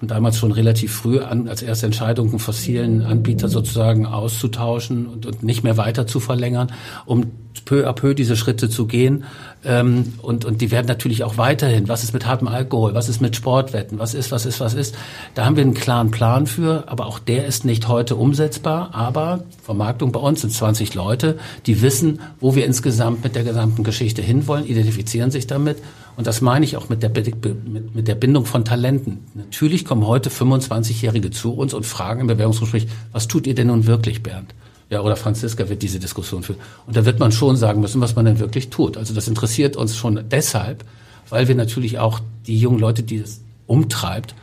Und 0.00 0.10
damals 0.10 0.38
schon 0.38 0.52
relativ 0.52 0.94
früh 0.94 1.20
an, 1.20 1.48
als 1.48 1.62
erste 1.62 1.86
Entscheidung 1.86 2.30
einen 2.30 2.38
fossilen 2.38 3.02
Anbieter 3.02 3.48
sozusagen 3.48 4.06
auszutauschen 4.06 5.06
und, 5.06 5.26
und 5.26 5.42
nicht 5.42 5.64
mehr 5.64 5.76
weiter 5.76 6.06
zu 6.06 6.20
verlängern, 6.20 6.72
um 7.04 7.26
peu 7.64 7.86
à 7.86 7.92
peu 7.92 8.14
diese 8.14 8.36
Schritte 8.36 8.68
zu 8.68 8.86
gehen. 8.86 9.24
Ähm, 9.64 10.14
und, 10.20 10.44
und 10.44 10.60
die 10.60 10.70
werden 10.70 10.86
natürlich 10.86 11.24
auch 11.24 11.38
weiterhin. 11.38 11.88
Was 11.88 12.04
ist 12.04 12.12
mit 12.12 12.26
hartem 12.26 12.48
Alkohol? 12.48 12.94
Was 12.94 13.08
ist 13.08 13.20
mit 13.20 13.36
Sportwetten? 13.36 13.98
Was 13.98 14.14
ist, 14.14 14.30
was 14.30 14.44
ist, 14.44 14.60
was 14.60 14.74
ist? 14.74 14.94
Da 15.34 15.44
haben 15.44 15.56
wir 15.56 15.62
einen 15.62 15.74
klaren 15.74 16.10
Plan 16.10 16.46
für, 16.46 16.84
aber 16.88 17.06
auch 17.06 17.18
der 17.18 17.46
ist 17.46 17.64
nicht 17.64 17.88
heute 17.88 18.16
umsetzbar. 18.16 18.94
Aber 18.94 19.44
Vermarktung 19.62 20.12
bei 20.12 20.20
uns 20.20 20.42
sind 20.42 20.52
20 20.52 20.94
Leute, 20.94 21.38
die 21.66 21.80
wissen, 21.80 22.20
wo 22.40 22.54
wir 22.54 22.66
insgesamt 22.66 23.24
mit 23.24 23.34
der 23.36 23.44
gesamten 23.44 23.84
Geschichte 23.84 24.20
hinwollen, 24.20 24.66
identifizieren 24.66 25.30
sich 25.30 25.46
damit. 25.46 25.78
Und 26.16 26.26
das 26.26 26.40
meine 26.40 26.64
ich 26.64 26.76
auch 26.76 26.88
mit 26.88 27.02
der, 27.02 27.10
mit, 27.10 27.94
mit 27.94 28.08
der 28.08 28.14
Bindung 28.14 28.46
von 28.46 28.64
Talenten. 28.64 29.24
Natürlich 29.34 29.84
kommen 29.84 30.06
heute 30.06 30.30
25-Jährige 30.30 31.30
zu 31.30 31.54
uns 31.54 31.74
und 31.74 31.86
fragen 31.86 32.20
im 32.20 32.26
Bewerbungsgespräch, 32.26 32.86
was 33.12 33.28
tut 33.28 33.46
ihr 33.46 33.54
denn 33.54 33.68
nun 33.68 33.86
wirklich, 33.86 34.22
Bernd? 34.22 34.54
Ja, 34.90 35.00
oder 35.00 35.16
Franziska 35.16 35.68
wird 35.68 35.82
diese 35.82 35.98
Diskussion 35.98 36.42
führen. 36.42 36.58
Und 36.86 36.96
da 36.96 37.04
wird 37.04 37.18
man 37.18 37.32
schon 37.32 37.56
sagen 37.56 37.80
müssen, 37.80 38.00
was 38.00 38.14
man 38.14 38.24
denn 38.24 38.38
wirklich 38.38 38.70
tut. 38.70 38.96
Also 38.96 39.14
das 39.14 39.28
interessiert 39.28 39.76
uns 39.76 39.96
schon 39.96 40.20
deshalb, 40.30 40.84
weil 41.28 41.48
wir 41.48 41.54
natürlich 41.54 41.98
auch 41.98 42.20
die 42.46 42.58
jungen 42.58 42.78
Leute, 42.78 43.02
die 43.02 43.16
es 43.16 43.40
umtreibt, 43.66 44.34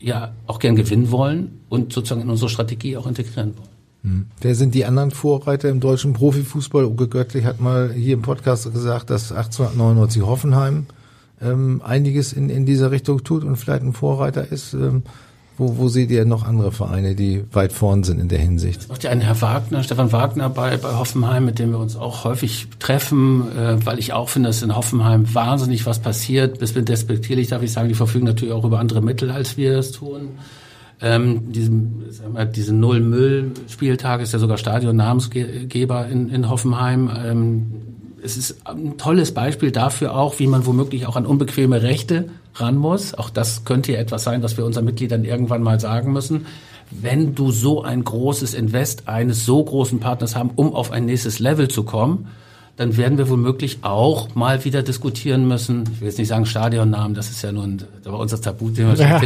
ja 0.00 0.32
auch 0.46 0.58
gern 0.58 0.76
gewinnen 0.76 1.10
wollen 1.10 1.60
und 1.68 1.92
sozusagen 1.92 2.22
in 2.22 2.30
unsere 2.30 2.48
Strategie 2.48 2.96
auch 2.96 3.06
integrieren 3.06 3.54
wollen. 3.56 3.68
Hm. 4.02 4.26
Wer 4.40 4.54
sind 4.54 4.74
die 4.74 4.86
anderen 4.86 5.10
Vorreiter 5.10 5.68
im 5.68 5.80
deutschen 5.80 6.14
Profifußball? 6.14 6.86
Uwe 6.86 7.06
Göttlich 7.08 7.44
hat 7.44 7.60
mal 7.60 7.92
hier 7.92 8.14
im 8.14 8.22
Podcast 8.22 8.72
gesagt, 8.72 9.10
dass 9.10 9.30
1899 9.30 10.22
Hoffenheim 10.22 10.86
ähm, 11.42 11.82
einiges 11.84 12.32
in, 12.32 12.48
in 12.48 12.64
dieser 12.64 12.90
Richtung 12.90 13.22
tut 13.24 13.44
und 13.44 13.56
vielleicht 13.56 13.82
ein 13.82 13.92
Vorreiter 13.92 14.50
ist. 14.50 14.72
Ähm, 14.72 15.02
wo, 15.60 15.76
wo 15.76 15.88
seht 15.88 16.10
ihr 16.10 16.24
noch 16.24 16.44
andere 16.44 16.72
Vereine, 16.72 17.14
die 17.14 17.44
weit 17.52 17.72
vorn 17.72 18.02
sind 18.02 18.18
in 18.18 18.28
der 18.28 18.38
Hinsicht? 18.38 18.88
Macht 18.88 19.04
ja 19.04 19.10
einen 19.10 19.20
Herr 19.20 19.40
Wagner, 19.42 19.82
Stefan 19.82 20.10
Wagner 20.10 20.48
bei, 20.48 20.78
bei 20.78 20.94
Hoffenheim, 20.94 21.44
mit 21.44 21.58
dem 21.58 21.72
wir 21.72 21.78
uns 21.78 21.96
auch 21.96 22.24
häufig 22.24 22.68
treffen, 22.78 23.46
äh, 23.56 23.76
weil 23.84 23.98
ich 23.98 24.14
auch 24.14 24.30
finde, 24.30 24.48
dass 24.48 24.62
in 24.62 24.74
Hoffenheim 24.74 25.34
wahnsinnig 25.34 25.84
was 25.84 25.98
passiert. 25.98 26.58
Bis 26.60 26.72
bin 26.72 26.86
despektierlich 26.86 27.48
darf 27.48 27.62
ich 27.62 27.72
sagen, 27.72 27.88
die 27.88 27.94
verfügen 27.94 28.24
natürlich 28.24 28.54
auch 28.54 28.64
über 28.64 28.78
andere 28.78 29.02
Mittel, 29.02 29.30
als 29.30 29.58
wir 29.58 29.78
es 29.78 29.92
tun. 29.92 30.30
Ähm, 31.02 31.52
diesem, 31.52 32.04
sagen 32.10 32.34
wir, 32.34 32.46
diese 32.46 32.74
Null-Müll-Spieltag 32.74 34.22
ist 34.22 34.32
ja 34.32 34.38
sogar 34.38 34.56
Stadion-Namensgeber 34.56 36.08
in, 36.08 36.30
in 36.30 36.48
Hoffenheim. 36.48 37.10
Ähm, 37.22 37.72
es 38.22 38.36
ist 38.36 38.66
ein 38.66 38.96
tolles 38.98 39.32
Beispiel 39.32 39.70
dafür 39.70 40.14
auch, 40.14 40.38
wie 40.38 40.46
man 40.46 40.66
womöglich 40.66 41.06
auch 41.06 41.16
an 41.16 41.26
unbequeme 41.26 41.82
Rechte 41.82 42.30
ran 42.54 42.76
muss. 42.76 43.14
Auch 43.14 43.30
das 43.30 43.64
könnte 43.64 43.92
ja 43.92 43.98
etwas 43.98 44.24
sein, 44.24 44.42
was 44.42 44.56
wir 44.56 44.64
unseren 44.64 44.84
Mitgliedern 44.84 45.24
irgendwann 45.24 45.62
mal 45.62 45.80
sagen 45.80 46.12
müssen. 46.12 46.46
Wenn 46.90 47.34
du 47.34 47.50
so 47.52 47.82
ein 47.82 48.02
großes 48.02 48.54
Invest 48.54 49.08
eines 49.08 49.46
so 49.46 49.62
großen 49.62 50.00
Partners 50.00 50.34
haben, 50.34 50.50
um 50.56 50.74
auf 50.74 50.90
ein 50.90 51.06
nächstes 51.06 51.38
Level 51.38 51.68
zu 51.68 51.84
kommen, 51.84 52.28
dann 52.76 52.96
werden 52.96 53.18
wir 53.18 53.28
womöglich 53.28 53.78
auch 53.82 54.34
mal 54.34 54.64
wieder 54.64 54.82
diskutieren 54.82 55.46
müssen. 55.46 55.84
Ich 55.92 56.00
will 56.00 56.08
jetzt 56.08 56.18
nicht 56.18 56.28
sagen 56.28 56.46
Stadionnamen, 56.46 57.14
das 57.14 57.30
ist 57.30 57.42
ja 57.42 57.52
nun 57.52 57.82
bei 58.02 58.10
uns 58.10 58.30
das 58.30 58.40
Tabuthema. 58.40 58.94
Ja. 58.94 59.20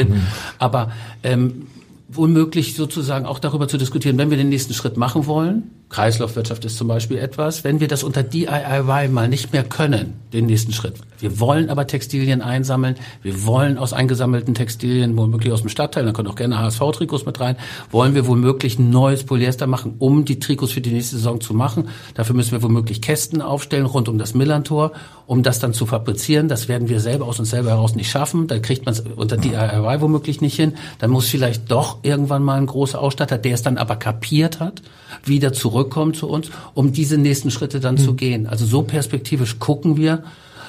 Aber 0.58 0.90
ähm, 1.22 1.68
womöglich 2.08 2.74
sozusagen 2.74 3.26
auch 3.26 3.38
darüber 3.38 3.68
zu 3.68 3.78
diskutieren, 3.78 4.18
wenn 4.18 4.30
wir 4.30 4.36
den 4.36 4.48
nächsten 4.48 4.74
Schritt 4.74 4.96
machen 4.96 5.26
wollen, 5.26 5.70
Kreislaufwirtschaft 5.94 6.64
ist 6.64 6.76
zum 6.76 6.88
Beispiel 6.88 7.18
etwas, 7.18 7.62
wenn 7.62 7.78
wir 7.78 7.86
das 7.86 8.02
unter 8.02 8.24
DIY 8.24 9.08
mal 9.12 9.28
nicht 9.28 9.52
mehr 9.52 9.62
können, 9.62 10.14
den 10.32 10.46
nächsten 10.46 10.72
Schritt. 10.72 10.94
Wir 11.20 11.38
wollen 11.38 11.70
aber 11.70 11.86
Textilien 11.86 12.42
einsammeln, 12.42 12.96
wir 13.22 13.46
wollen 13.46 13.78
aus 13.78 13.92
eingesammelten 13.92 14.54
Textilien, 14.54 15.16
womöglich 15.16 15.52
aus 15.52 15.60
dem 15.60 15.68
Stadtteil, 15.68 16.04
da 16.04 16.10
können 16.10 16.26
auch 16.26 16.34
gerne 16.34 16.58
HSV-Trikots 16.58 17.26
mit 17.26 17.38
rein, 17.38 17.54
wollen 17.92 18.16
wir 18.16 18.26
womöglich 18.26 18.76
ein 18.76 18.90
neues 18.90 19.22
Polyester 19.22 19.68
machen, 19.68 19.94
um 20.00 20.24
die 20.24 20.40
Trikots 20.40 20.72
für 20.72 20.80
die 20.80 20.90
nächste 20.90 21.14
Saison 21.14 21.40
zu 21.40 21.54
machen. 21.54 21.86
Dafür 22.14 22.34
müssen 22.34 22.50
wir 22.50 22.62
womöglich 22.64 23.00
Kästen 23.00 23.40
aufstellen 23.40 23.86
rund 23.86 24.08
um 24.08 24.18
das 24.18 24.34
Millantor, 24.34 24.90
um 25.26 25.42
das 25.44 25.60
dann 25.60 25.72
zu 25.72 25.86
fabrizieren. 25.86 26.48
Das 26.48 26.68
werden 26.68 26.88
wir 26.88 26.98
selber 27.00 27.26
aus 27.26 27.38
uns 27.38 27.50
selber 27.50 27.70
heraus 27.70 27.94
nicht 27.94 28.10
schaffen. 28.10 28.46
Dann 28.46 28.62
kriegt 28.62 28.84
man 28.84 28.94
es 28.94 29.00
unter 29.00 29.36
DIY 29.36 30.00
womöglich 30.00 30.40
nicht 30.40 30.56
hin. 30.56 30.74
Dann 30.98 31.10
muss 31.10 31.28
vielleicht 31.28 31.70
doch 31.70 31.98
irgendwann 32.02 32.42
mal 32.42 32.58
ein 32.58 32.66
großer 32.66 33.00
Ausstatter, 33.00 33.38
der 33.38 33.54
es 33.54 33.62
dann 33.62 33.78
aber 33.78 33.96
kapiert 33.96 34.60
hat, 34.60 34.82
wieder 35.24 35.52
zurückkommen 35.84 36.14
zu 36.14 36.28
uns, 36.28 36.50
um 36.74 36.92
diese 36.92 37.18
nächsten 37.18 37.50
Schritte 37.50 37.80
dann 37.80 37.96
mhm. 37.96 37.98
zu 37.98 38.14
gehen. 38.14 38.46
Also 38.46 38.64
so 38.64 38.82
perspektivisch 38.82 39.58
gucken 39.58 39.96
wir 39.96 40.24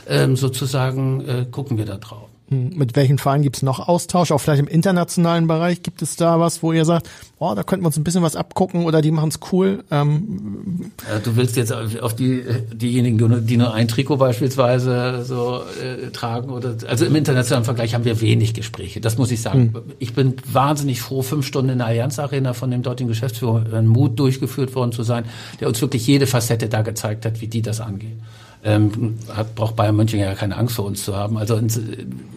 ähm, 0.07 0.35
sozusagen, 0.35 1.21
äh, 1.21 1.45
gucken 1.49 1.77
wir 1.77 1.85
da 1.85 1.97
drauf. 1.97 2.29
Hm, 2.49 2.73
mit 2.75 2.95
welchen 2.95 3.17
Vereinen 3.17 3.41
gibt 3.41 3.57
es 3.57 3.63
noch 3.63 3.87
Austausch? 3.87 4.31
Auch 4.31 4.37
vielleicht 4.37 4.61
im 4.61 4.67
internationalen 4.67 5.47
Bereich 5.47 5.81
gibt 5.81 6.03
es 6.03 6.15
da 6.15 6.39
was, 6.39 6.61
wo 6.61 6.73
ihr 6.73 6.85
sagt, 6.85 7.09
oh, 7.39 7.53
da 7.55 7.63
könnten 7.63 7.83
wir 7.83 7.87
uns 7.87 7.97
ein 7.97 8.03
bisschen 8.03 8.21
was 8.21 8.35
abgucken 8.35 8.85
oder 8.85 9.01
die 9.01 9.09
machen 9.09 9.29
es 9.29 9.39
cool. 9.51 9.83
Ähm, 9.89 10.91
du 11.23 11.35
willst 11.35 11.55
jetzt 11.55 11.73
auf 11.73 12.15
die 12.15 12.43
diejenigen, 12.71 13.45
die 13.47 13.57
nur 13.57 13.73
ein 13.73 13.87
Trikot 13.87 14.17
beispielsweise 14.17 15.23
so 15.25 15.61
äh, 15.81 16.11
tragen 16.11 16.51
oder 16.51 16.75
also 16.87 17.05
im 17.05 17.15
internationalen 17.15 17.65
Vergleich 17.65 17.95
haben 17.95 18.05
wir 18.05 18.21
wenig 18.21 18.53
Gespräche. 18.53 19.01
Das 19.01 19.17
muss 19.17 19.31
ich 19.31 19.41
sagen. 19.41 19.71
Hm. 19.73 19.81
Ich 19.97 20.13
bin 20.13 20.35
wahnsinnig 20.51 21.01
froh, 21.01 21.23
fünf 21.23 21.47
Stunden 21.47 21.71
in 21.71 21.77
der 21.79 21.87
Allianz 21.87 22.19
Arena 22.19 22.53
von 22.53 22.69
dem 22.69 22.83
dortigen 22.83 23.07
Geschäftsführer 23.07 23.73
in 23.73 23.87
Mut 23.87 24.19
durchgeführt 24.19 24.75
worden 24.75 24.91
zu 24.91 25.01
sein, 25.01 25.25
der 25.59 25.67
uns 25.67 25.81
wirklich 25.81 26.05
jede 26.05 26.27
Facette 26.27 26.69
da 26.69 26.83
gezeigt 26.83 27.25
hat, 27.25 27.41
wie 27.41 27.47
die 27.47 27.63
das 27.63 27.81
angehen 27.81 28.21
ähm, 28.65 29.19
hat, 29.31 29.53
braucht 29.53 29.75
Bayern 29.75 29.95
München 29.95 30.19
ja 30.19 30.33
keine 30.33 30.57
Angst 30.57 30.75
vor 30.75 30.85
uns 30.85 31.05
zu 31.05 31.15
haben. 31.15 31.37
Also 31.37 31.55
in, 31.55 31.69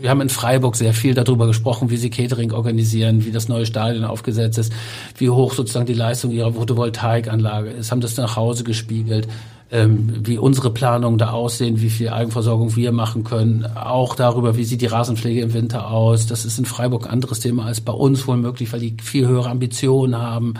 wir 0.00 0.10
haben 0.10 0.20
in 0.20 0.28
Freiburg 0.28 0.76
sehr 0.76 0.92
viel 0.92 1.14
darüber 1.14 1.46
gesprochen, 1.46 1.88
wie 1.88 1.96
sie 1.96 2.10
Catering 2.10 2.52
organisieren, 2.52 3.24
wie 3.24 3.32
das 3.32 3.48
neue 3.48 3.64
Stadion 3.64 4.04
aufgesetzt 4.04 4.58
ist, 4.58 4.72
wie 5.16 5.30
hoch 5.30 5.54
sozusagen 5.54 5.86
die 5.86 5.94
Leistung 5.94 6.30
ihrer 6.30 6.52
Photovoltaikanlage 6.52 7.70
ist, 7.70 7.90
haben 7.90 8.02
das 8.02 8.18
nach 8.18 8.36
Hause 8.36 8.62
gespiegelt. 8.62 9.26
Ähm, 9.70 10.26
wie 10.26 10.38
unsere 10.38 10.70
Planungen 10.70 11.18
da 11.18 11.32
aussehen, 11.32 11.82
wie 11.82 11.90
viel 11.90 12.08
Eigenversorgung 12.08 12.74
wir 12.74 12.90
machen 12.90 13.22
können, 13.22 13.66
auch 13.66 14.14
darüber, 14.14 14.56
wie 14.56 14.64
sieht 14.64 14.80
die 14.80 14.86
Rasenpflege 14.86 15.42
im 15.42 15.52
Winter 15.52 15.90
aus. 15.90 16.26
Das 16.26 16.46
ist 16.46 16.58
in 16.58 16.64
Freiburg 16.64 17.04
ein 17.04 17.12
anderes 17.12 17.40
Thema 17.40 17.66
als 17.66 17.82
bei 17.82 17.92
uns 17.92 18.26
wohl 18.26 18.38
möglich, 18.38 18.72
weil 18.72 18.80
die 18.80 18.96
viel 19.02 19.28
höhere 19.28 19.50
Ambitionen 19.50 20.16
haben 20.16 20.54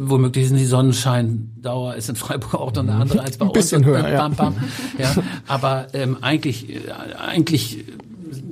womöglich 0.00 0.48
sind 0.48 0.56
die 0.56 0.66
Sonnenscheindauer 0.66 1.94
ist 1.94 2.08
in 2.08 2.16
Freiburg 2.16 2.54
auch 2.54 2.72
noch 2.72 2.82
eine 2.82 2.94
andere 2.94 3.20
als 3.22 3.36
bei 3.36 3.46
Ein 3.46 3.52
bisschen 3.52 3.84
höher, 3.84 4.02
bam, 4.02 4.34
bam. 4.34 4.54
ja. 4.98 5.12
ja. 5.16 5.22
Aber 5.46 5.88
ähm, 5.92 6.18
eigentlich, 6.20 6.70
äh, 6.70 6.92
eigentlich 7.18 7.84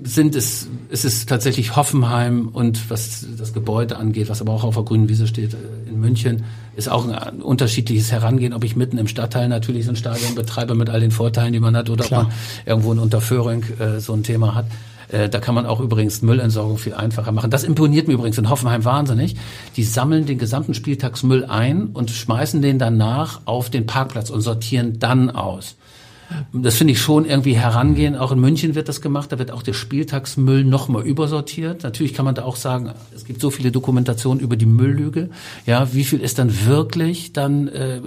sind 0.04 0.36
es, 0.36 0.68
ist 0.88 1.04
es 1.04 1.26
tatsächlich 1.26 1.76
Hoffenheim 1.76 2.48
und 2.48 2.90
was 2.90 3.26
das 3.36 3.52
Gebäude 3.52 3.96
angeht, 3.96 4.28
was 4.28 4.40
aber 4.40 4.52
auch 4.52 4.64
auf 4.64 4.74
der 4.74 4.84
grünen 4.84 5.08
Wiese 5.08 5.26
steht 5.26 5.54
äh, 5.54 5.56
in 5.88 6.00
München, 6.00 6.44
ist 6.76 6.88
auch 6.88 7.08
ein 7.08 7.42
unterschiedliches 7.42 8.12
Herangehen, 8.12 8.52
ob 8.52 8.64
ich 8.64 8.76
mitten 8.76 8.98
im 8.98 9.08
Stadtteil 9.08 9.48
natürlich 9.48 9.84
so 9.84 9.90
ein 9.90 9.96
Stadion 9.96 10.34
betreibe 10.34 10.74
mit 10.74 10.90
all 10.90 11.00
den 11.00 11.10
Vorteilen, 11.10 11.52
die 11.52 11.60
man 11.60 11.76
hat, 11.76 11.90
oder 11.90 12.04
Klar. 12.04 12.22
ob 12.22 12.28
man 12.28 12.36
irgendwo 12.66 12.92
in 12.92 12.98
Unterföhring 12.98 13.64
äh, 13.78 14.00
so 14.00 14.12
ein 14.12 14.22
Thema 14.22 14.54
hat. 14.54 14.66
Äh, 15.08 15.28
da 15.28 15.38
kann 15.38 15.54
man 15.54 15.66
auch 15.66 15.80
übrigens 15.80 16.22
Müllentsorgung 16.22 16.78
viel 16.78 16.94
einfacher 16.94 17.32
machen. 17.32 17.50
Das 17.50 17.64
imponiert 17.64 18.08
mir 18.08 18.14
übrigens 18.14 18.38
in 18.38 18.50
Hoffenheim 18.50 18.84
wahnsinnig. 18.84 19.36
Die 19.76 19.84
sammeln 19.84 20.26
den 20.26 20.38
gesamten 20.38 20.74
Spieltagsmüll 20.74 21.44
ein 21.44 21.88
und 21.88 22.10
schmeißen 22.10 22.62
den 22.62 22.78
danach 22.78 23.40
auf 23.44 23.70
den 23.70 23.86
Parkplatz 23.86 24.30
und 24.30 24.40
sortieren 24.40 24.98
dann 24.98 25.30
aus. 25.30 25.76
Das 26.52 26.74
finde 26.76 26.92
ich 26.92 27.00
schon 27.00 27.24
irgendwie 27.24 27.56
herangehen. 27.56 28.16
Auch 28.16 28.32
in 28.32 28.40
München 28.40 28.74
wird 28.74 28.88
das 28.88 29.00
gemacht. 29.00 29.30
Da 29.30 29.38
wird 29.38 29.50
auch 29.52 29.62
der 29.62 29.74
Spieltagsmüll 29.74 30.64
nochmal 30.64 31.06
übersortiert. 31.06 31.84
Natürlich 31.84 32.14
kann 32.14 32.24
man 32.24 32.34
da 32.34 32.44
auch 32.44 32.56
sagen, 32.56 32.90
es 33.14 33.24
gibt 33.24 33.40
so 33.40 33.50
viele 33.50 33.70
Dokumentationen 33.70 34.40
über 34.40 34.56
die 34.56 34.66
Mülllüge. 34.66 35.30
Ja, 35.66 35.92
wie 35.92 36.04
viel 36.04 36.20
ist 36.20 36.38
dann 36.38 36.66
wirklich 36.66 37.32
dann 37.32 37.68
äh, 37.68 38.00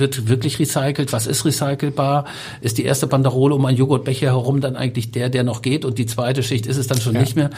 wird 0.00 0.28
wirklich 0.28 0.58
recycelt? 0.58 1.12
Was 1.12 1.26
ist 1.26 1.44
recycelbar? 1.44 2.24
Ist 2.60 2.78
die 2.78 2.84
erste 2.84 3.06
Banderole 3.06 3.54
um 3.54 3.64
einen 3.66 3.76
Joghurtbecher 3.76 4.28
herum 4.28 4.60
dann 4.60 4.76
eigentlich 4.76 5.12
der, 5.12 5.28
der 5.28 5.44
noch 5.44 5.62
geht 5.62 5.84
und 5.84 5.98
die 5.98 6.06
zweite 6.06 6.42
Schicht 6.42 6.66
ist 6.66 6.76
es 6.76 6.86
dann 6.88 7.00
schon 7.00 7.14
ja. 7.14 7.20
nicht 7.20 7.36
mehr? 7.36 7.50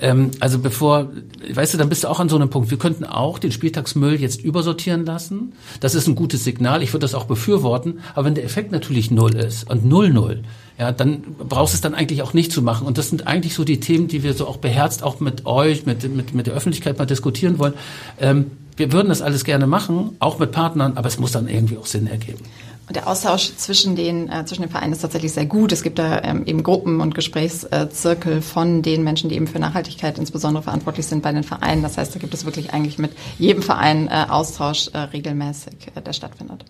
Ähm, 0.00 0.30
also 0.40 0.58
bevor, 0.58 1.08
weißt 1.52 1.74
du, 1.74 1.78
dann 1.78 1.88
bist 1.88 2.04
du 2.04 2.08
auch 2.08 2.20
an 2.20 2.28
so 2.28 2.36
einem 2.36 2.48
Punkt. 2.48 2.70
Wir 2.70 2.78
könnten 2.78 3.04
auch 3.04 3.38
den 3.38 3.52
Spieltagsmüll 3.52 4.20
jetzt 4.20 4.42
übersortieren 4.42 5.04
lassen. 5.04 5.52
Das 5.80 5.94
ist 5.94 6.06
ein 6.06 6.14
gutes 6.14 6.44
Signal. 6.44 6.82
Ich 6.82 6.92
würde 6.92 7.04
das 7.04 7.14
auch 7.14 7.24
befürworten. 7.24 8.00
Aber 8.14 8.24
wenn 8.24 8.34
der 8.34 8.44
Effekt 8.44 8.72
natürlich 8.72 9.10
null 9.10 9.34
ist 9.34 9.68
und 9.68 9.84
null 9.84 10.10
null, 10.10 10.42
ja, 10.78 10.92
dann 10.92 11.22
brauchst 11.38 11.74
du 11.74 11.76
es 11.76 11.80
dann 11.80 11.94
eigentlich 11.94 12.22
auch 12.22 12.34
nicht 12.34 12.52
zu 12.52 12.62
machen. 12.62 12.86
Und 12.86 12.98
das 12.98 13.08
sind 13.08 13.26
eigentlich 13.26 13.54
so 13.54 13.64
die 13.64 13.80
Themen, 13.80 14.06
die 14.06 14.22
wir 14.22 14.32
so 14.32 14.46
auch 14.46 14.58
beherzt 14.58 15.02
auch 15.02 15.18
mit 15.18 15.44
euch, 15.44 15.86
mit, 15.86 16.14
mit, 16.14 16.34
mit 16.34 16.46
der 16.46 16.54
Öffentlichkeit 16.54 16.98
mal 16.98 17.06
diskutieren 17.06 17.58
wollen. 17.58 17.74
Ähm, 18.20 18.52
wir 18.78 18.92
würden 18.92 19.08
das 19.08 19.22
alles 19.22 19.44
gerne 19.44 19.66
machen, 19.66 20.16
auch 20.20 20.38
mit 20.38 20.52
Partnern, 20.52 20.96
aber 20.96 21.08
es 21.08 21.18
muss 21.18 21.32
dann 21.32 21.48
irgendwie 21.48 21.76
auch 21.76 21.86
Sinn 21.86 22.06
ergeben. 22.06 22.44
Und 22.88 22.96
der 22.96 23.06
Austausch 23.06 23.52
zwischen 23.56 23.96
den, 23.96 24.30
äh, 24.30 24.46
zwischen 24.46 24.62
den 24.62 24.70
Vereinen 24.70 24.94
ist 24.94 25.02
tatsächlich 25.02 25.32
sehr 25.32 25.44
gut. 25.44 25.72
Es 25.72 25.82
gibt 25.82 25.98
da 25.98 26.22
ähm, 26.22 26.46
eben 26.46 26.62
Gruppen 26.62 27.02
und 27.02 27.14
Gesprächszirkel 27.14 28.40
von 28.40 28.80
den 28.80 29.04
Menschen, 29.04 29.28
die 29.28 29.36
eben 29.36 29.46
für 29.46 29.58
Nachhaltigkeit 29.58 30.18
insbesondere 30.18 30.62
verantwortlich 30.62 31.04
sind 31.06 31.22
bei 31.22 31.30
den 31.30 31.44
Vereinen. 31.44 31.82
Das 31.82 31.98
heißt, 31.98 32.14
da 32.14 32.18
gibt 32.18 32.32
es 32.32 32.46
wirklich 32.46 32.72
eigentlich 32.72 32.98
mit 32.98 33.12
jedem 33.38 33.62
Verein 33.62 34.08
äh, 34.08 34.24
Austausch 34.30 34.88
äh, 34.94 34.98
regelmäßig, 35.00 35.74
äh, 35.94 36.00
der 36.00 36.14
stattfindet. 36.14 36.64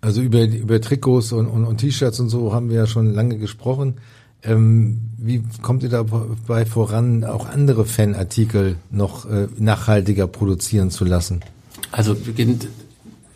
Also 0.00 0.20
über, 0.20 0.42
über 0.44 0.80
Trikots 0.80 1.32
und, 1.32 1.48
und, 1.48 1.64
und 1.64 1.78
T-Shirts 1.78 2.20
und 2.20 2.28
so 2.28 2.52
haben 2.52 2.70
wir 2.70 2.76
ja 2.76 2.86
schon 2.86 3.12
lange 3.12 3.38
gesprochen. 3.38 3.96
Ähm, 4.44 5.00
wie 5.18 5.42
kommt 5.62 5.82
ihr 5.82 5.88
dabei 5.88 6.66
voran, 6.66 7.24
auch 7.24 7.48
andere 7.48 7.84
Fanartikel 7.84 8.76
noch 8.90 9.24
äh, 9.24 9.46
nachhaltiger 9.56 10.26
produzieren 10.26 10.90
zu 10.90 11.04
lassen? 11.04 11.42
Also 11.92 12.14
beginnt 12.14 12.66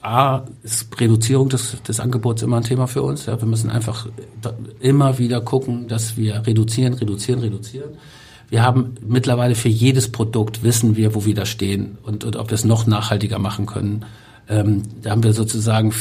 A, 0.03 0.45
ist 0.63 1.01
Reduzierung 1.01 1.49
des, 1.49 1.83
des 1.83 1.99
Angebots 1.99 2.43
immer 2.43 2.59
ein 2.59 2.63
Thema 2.63 2.87
für 2.87 3.03
uns. 3.03 3.27
Ja, 3.27 3.41
wir 3.41 3.49
müssen 3.49 3.71
einfach 3.71 4.07
immer 4.81 5.19
wieder 5.19 5.41
gucken, 5.41 5.89
dass 5.89 6.17
wir 6.17 6.47
reduzieren, 6.47 6.95
reduzieren, 6.95 7.41
reduzieren. 7.41 7.91
Wir 8.49 8.63
haben 8.63 8.95
mittlerweile 9.05 9.57
für 9.57 9.69
jedes 9.69 10.13
Produkt 10.13 10.63
wissen 10.63 10.97
wir, 10.97 11.17
wo 11.17 11.25
wir 11.25 11.35
da 11.35 11.45
stehen 11.45 11.99
und, 12.05 12.23
und 12.23 12.37
ob 12.37 12.51
wir 12.51 12.55
es 12.55 12.65
noch 12.65 12.87
nachhaltiger 12.87 13.41
machen 13.41 13.67
können. 13.67 14.05
Ähm, 14.49 14.83
da 15.03 15.11
haben 15.11 15.25
wir 15.25 15.33
sozusagen 15.33 15.93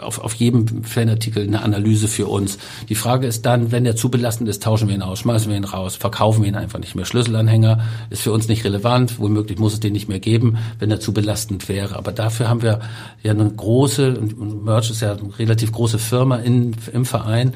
auf, 0.00 0.20
auf 0.20 0.34
jedem 0.34 0.84
Fanartikel 0.84 1.42
eine 1.42 1.62
Analyse 1.62 2.06
für 2.06 2.26
uns. 2.26 2.58
Die 2.88 2.94
Frage 2.94 3.26
ist 3.26 3.46
dann, 3.46 3.72
wenn 3.72 3.82
der 3.82 3.96
zu 3.96 4.10
belastend 4.10 4.48
ist, 4.48 4.62
tauschen 4.62 4.88
wir 4.88 4.94
ihn 4.94 5.02
aus, 5.02 5.20
schmeißen 5.20 5.50
wir 5.50 5.56
ihn 5.56 5.64
raus, 5.64 5.96
verkaufen 5.96 6.42
wir 6.42 6.48
ihn 6.48 6.54
einfach 6.54 6.78
nicht 6.78 6.94
mehr. 6.94 7.04
Schlüsselanhänger 7.04 7.80
ist 8.10 8.22
für 8.22 8.32
uns 8.32 8.46
nicht 8.46 8.64
relevant, 8.64 9.18
womöglich 9.18 9.58
muss 9.58 9.74
es 9.74 9.80
den 9.80 9.92
nicht 9.92 10.08
mehr 10.08 10.20
geben, 10.20 10.56
wenn 10.78 10.90
er 10.90 11.00
zu 11.00 11.12
belastend 11.12 11.68
wäre. 11.68 11.96
Aber 11.96 12.12
dafür 12.12 12.48
haben 12.48 12.62
wir 12.62 12.80
ja 13.22 13.32
eine 13.32 13.50
große, 13.50 14.20
Merch 14.64 14.90
ist 14.90 15.00
ja 15.00 15.12
eine 15.12 15.36
relativ 15.38 15.72
große 15.72 15.98
Firma 15.98 16.36
in, 16.36 16.76
im 16.92 17.04
Verein, 17.04 17.54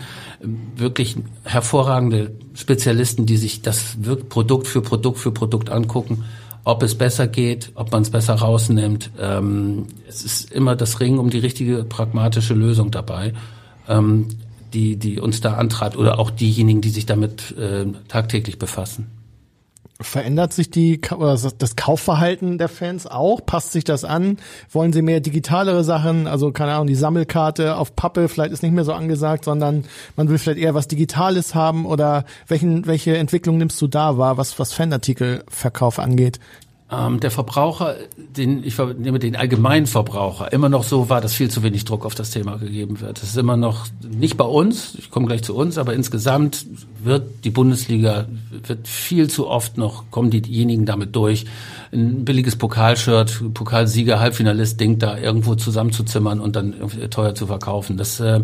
wirklich 0.77 1.17
hervorragende 1.45 2.33
Spezialisten, 2.55 3.27
die 3.27 3.37
sich 3.37 3.63
das 3.63 3.97
Produkt 4.29 4.67
für 4.67 4.83
Produkt 4.83 5.19
für 5.19 5.31
Produkt 5.31 5.71
angucken 5.71 6.25
ob 6.69 6.83
es 6.83 6.95
besser 6.95 7.27
geht, 7.27 7.73
ob 7.77 7.93
man 7.93 8.03
es 8.03 8.11
besser 8.11 8.35
rausnimmt. 8.35 9.11
Ähm, 9.19 9.87
es 10.07 10.23
ist 10.23 10.53
immer 10.53 10.77
das 10.77 11.01
Ringen 11.01 11.19
um 11.19 11.31
die 11.31 11.39
richtige 11.39 11.83
pragmatische 11.83 12.53
Lösung 12.53 12.91
dabei, 12.91 13.33
ähm, 13.89 14.29
die, 14.75 14.97
die 14.97 15.19
uns 15.19 15.41
da 15.41 15.55
antreibt 15.55 15.97
oder 15.97 16.19
auch 16.19 16.31
diejenigen, 16.31 16.83
die 16.83 16.91
sich 16.91 17.07
damit 17.07 17.57
äh, 17.57 17.87
tagtäglich 18.09 18.59
befassen. 18.59 19.07
Verändert 20.01 20.53
sich 20.53 20.71
die, 20.71 21.01
das 21.01 21.75
Kaufverhalten 21.75 22.57
der 22.57 22.69
Fans 22.69 23.09
auch? 23.09 23.45
Passt 23.45 23.73
sich 23.73 23.83
das 23.83 24.05
an? 24.05 24.37
Wollen 24.71 24.93
sie 24.93 25.03
mehr 25.03 25.19
digitalere 25.19 25.83
Sachen? 25.83 26.29
Also, 26.29 26.53
keine 26.53 26.75
Ahnung, 26.75 26.87
die 26.87 26.95
Sammelkarte 26.95 27.77
auf 27.77 27.97
Pappe 27.97 28.29
vielleicht 28.29 28.53
ist 28.53 28.63
nicht 28.63 28.73
mehr 28.73 28.85
so 28.85 28.93
angesagt, 28.93 29.45
sondern 29.45 29.85
man 30.15 30.29
will 30.29 30.39
vielleicht 30.39 30.61
eher 30.61 30.75
was 30.75 30.87
Digitales 30.87 31.57
haben 31.57 31.85
oder 31.85 32.25
welchen, 32.47 32.87
welche 32.87 33.17
Entwicklung 33.17 33.59
nimmst 33.59 33.83
du 33.83 33.89
da 33.89 34.19
wahr, 34.19 34.37
was, 34.37 34.61
was 34.61 34.73
Fanartikelverkauf 34.73 35.99
angeht? 35.99 36.39
Ähm, 36.91 37.21
der 37.21 37.31
Verbraucher, 37.31 37.97
den 38.17 38.65
ich 38.65 38.79
nehme 38.79 39.19
den 39.19 39.37
allgemeinen 39.37 39.87
Verbraucher, 39.87 40.53
immer 40.53 40.71
noch 40.71 40.85
so 40.85 41.11
war, 41.11 41.21
dass 41.21 41.35
viel 41.35 41.51
zu 41.51 41.63
wenig 41.63 41.85
Druck 41.85 42.07
auf 42.07 42.15
das 42.15 42.31
Thema 42.31 42.57
gegeben 42.57 43.01
wird. 43.01 43.21
Das 43.21 43.29
ist 43.29 43.37
immer 43.37 43.59
noch 43.59 43.87
nicht 44.03 44.39
bei 44.39 44.45
uns, 44.45 44.95
ich 44.99 45.11
komme 45.11 45.27
gleich 45.27 45.43
zu 45.43 45.55
uns, 45.55 45.77
aber 45.77 45.93
insgesamt 45.93 46.65
wird 47.05 47.45
die 47.45 47.51
Bundesliga 47.51 48.27
wird 48.67 48.89
viel 48.89 49.29
zu 49.29 49.49
oft 49.49 49.77
noch 49.77 50.11
kommen 50.11 50.31
diejenigen 50.31 50.87
damit 50.87 51.15
durch, 51.15 51.45
ein 51.93 52.25
billiges 52.25 52.57
Pokalshirt, 52.57 53.55
Pokalsieger, 53.55 54.19
Halbfinalist 54.19 54.81
Ding 54.81 54.99
da 54.99 55.19
irgendwo 55.19 55.55
zusammenzuzimmern 55.57 56.41
und 56.41 56.57
dann 56.57 56.75
teuer 57.11 57.35
zu 57.35 57.47
verkaufen. 57.47 57.99
Das 57.99 58.19
äh, 58.21 58.41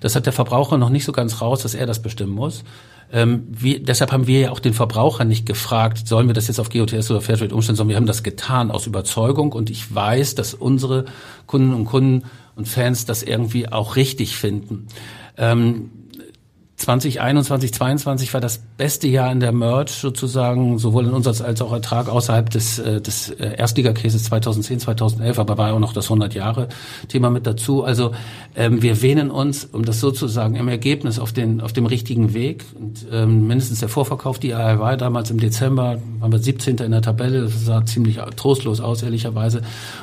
das 0.00 0.14
hat 0.14 0.26
der 0.26 0.32
Verbraucher 0.32 0.78
noch 0.78 0.90
nicht 0.90 1.04
so 1.04 1.12
ganz 1.12 1.40
raus, 1.40 1.62
dass 1.62 1.74
er 1.74 1.86
das 1.86 2.00
bestimmen 2.00 2.32
muss. 2.32 2.62
Ähm, 3.12 3.46
wir, 3.48 3.82
deshalb 3.82 4.12
haben 4.12 4.26
wir 4.26 4.40
ja 4.40 4.50
auch 4.50 4.60
den 4.60 4.74
Verbraucher 4.74 5.24
nicht 5.24 5.46
gefragt, 5.46 6.06
sollen 6.06 6.26
wir 6.26 6.34
das 6.34 6.48
jetzt 6.48 6.60
auf 6.60 6.68
GOTS 6.68 7.10
oder 7.10 7.20
Fairtrade 7.20 7.54
umstellen, 7.54 7.76
sondern 7.76 7.90
wir 7.90 7.96
haben 7.96 8.06
das 8.06 8.22
getan 8.22 8.70
aus 8.70 8.86
Überzeugung 8.86 9.52
und 9.52 9.70
ich 9.70 9.94
weiß, 9.94 10.34
dass 10.34 10.54
unsere 10.54 11.06
Kunden 11.46 11.72
und 11.72 11.86
Kunden 11.86 12.24
und 12.54 12.68
Fans 12.68 13.06
das 13.06 13.22
irgendwie 13.22 13.70
auch 13.70 13.96
richtig 13.96 14.36
finden. 14.36 14.88
Ähm, 15.38 15.90
2021, 16.78 17.72
2022 17.72 18.34
war 18.34 18.40
das 18.40 18.58
beste 18.76 19.08
Jahr 19.08 19.32
in 19.32 19.40
der 19.40 19.50
Merch 19.50 19.90
sozusagen, 19.90 20.78
sowohl 20.78 21.06
in 21.06 21.12
Umsatz 21.12 21.40
als 21.40 21.60
auch 21.60 21.72
Ertrag 21.72 22.08
außerhalb 22.08 22.48
des, 22.50 22.78
äh, 22.78 23.00
des 23.00 23.30
Erstligakäses 23.30 24.24
2010, 24.24 24.78
2011, 24.78 25.40
aber 25.40 25.58
war 25.58 25.68
ja 25.68 25.74
auch 25.74 25.80
noch 25.80 25.92
das 25.92 26.08
100-Jahre-Thema 26.08 27.30
mit 27.30 27.48
dazu. 27.48 27.82
Also 27.82 28.12
ähm, 28.54 28.80
wir 28.80 29.02
wähnen 29.02 29.32
uns, 29.32 29.64
um 29.64 29.84
das 29.84 29.98
sozusagen 29.98 30.54
im 30.54 30.68
Ergebnis 30.68 31.18
auf, 31.18 31.32
den, 31.32 31.60
auf 31.60 31.72
dem 31.72 31.84
richtigen 31.84 32.32
Weg. 32.32 32.64
Und, 32.78 33.06
ähm, 33.10 33.48
mindestens 33.48 33.80
der 33.80 33.88
Vorverkauf, 33.88 34.38
die 34.38 34.52
war 34.52 34.96
damals 34.96 35.32
im 35.32 35.40
Dezember, 35.40 35.98
waren 36.20 36.30
wir 36.30 36.38
17. 36.38 36.76
in 36.78 36.92
der 36.92 37.02
Tabelle, 37.02 37.42
das 37.42 37.64
sah 37.64 37.84
ziemlich 37.84 38.18
trostlos 38.36 38.80
aus, 38.80 39.02
ehrlicherweise. 39.02 39.62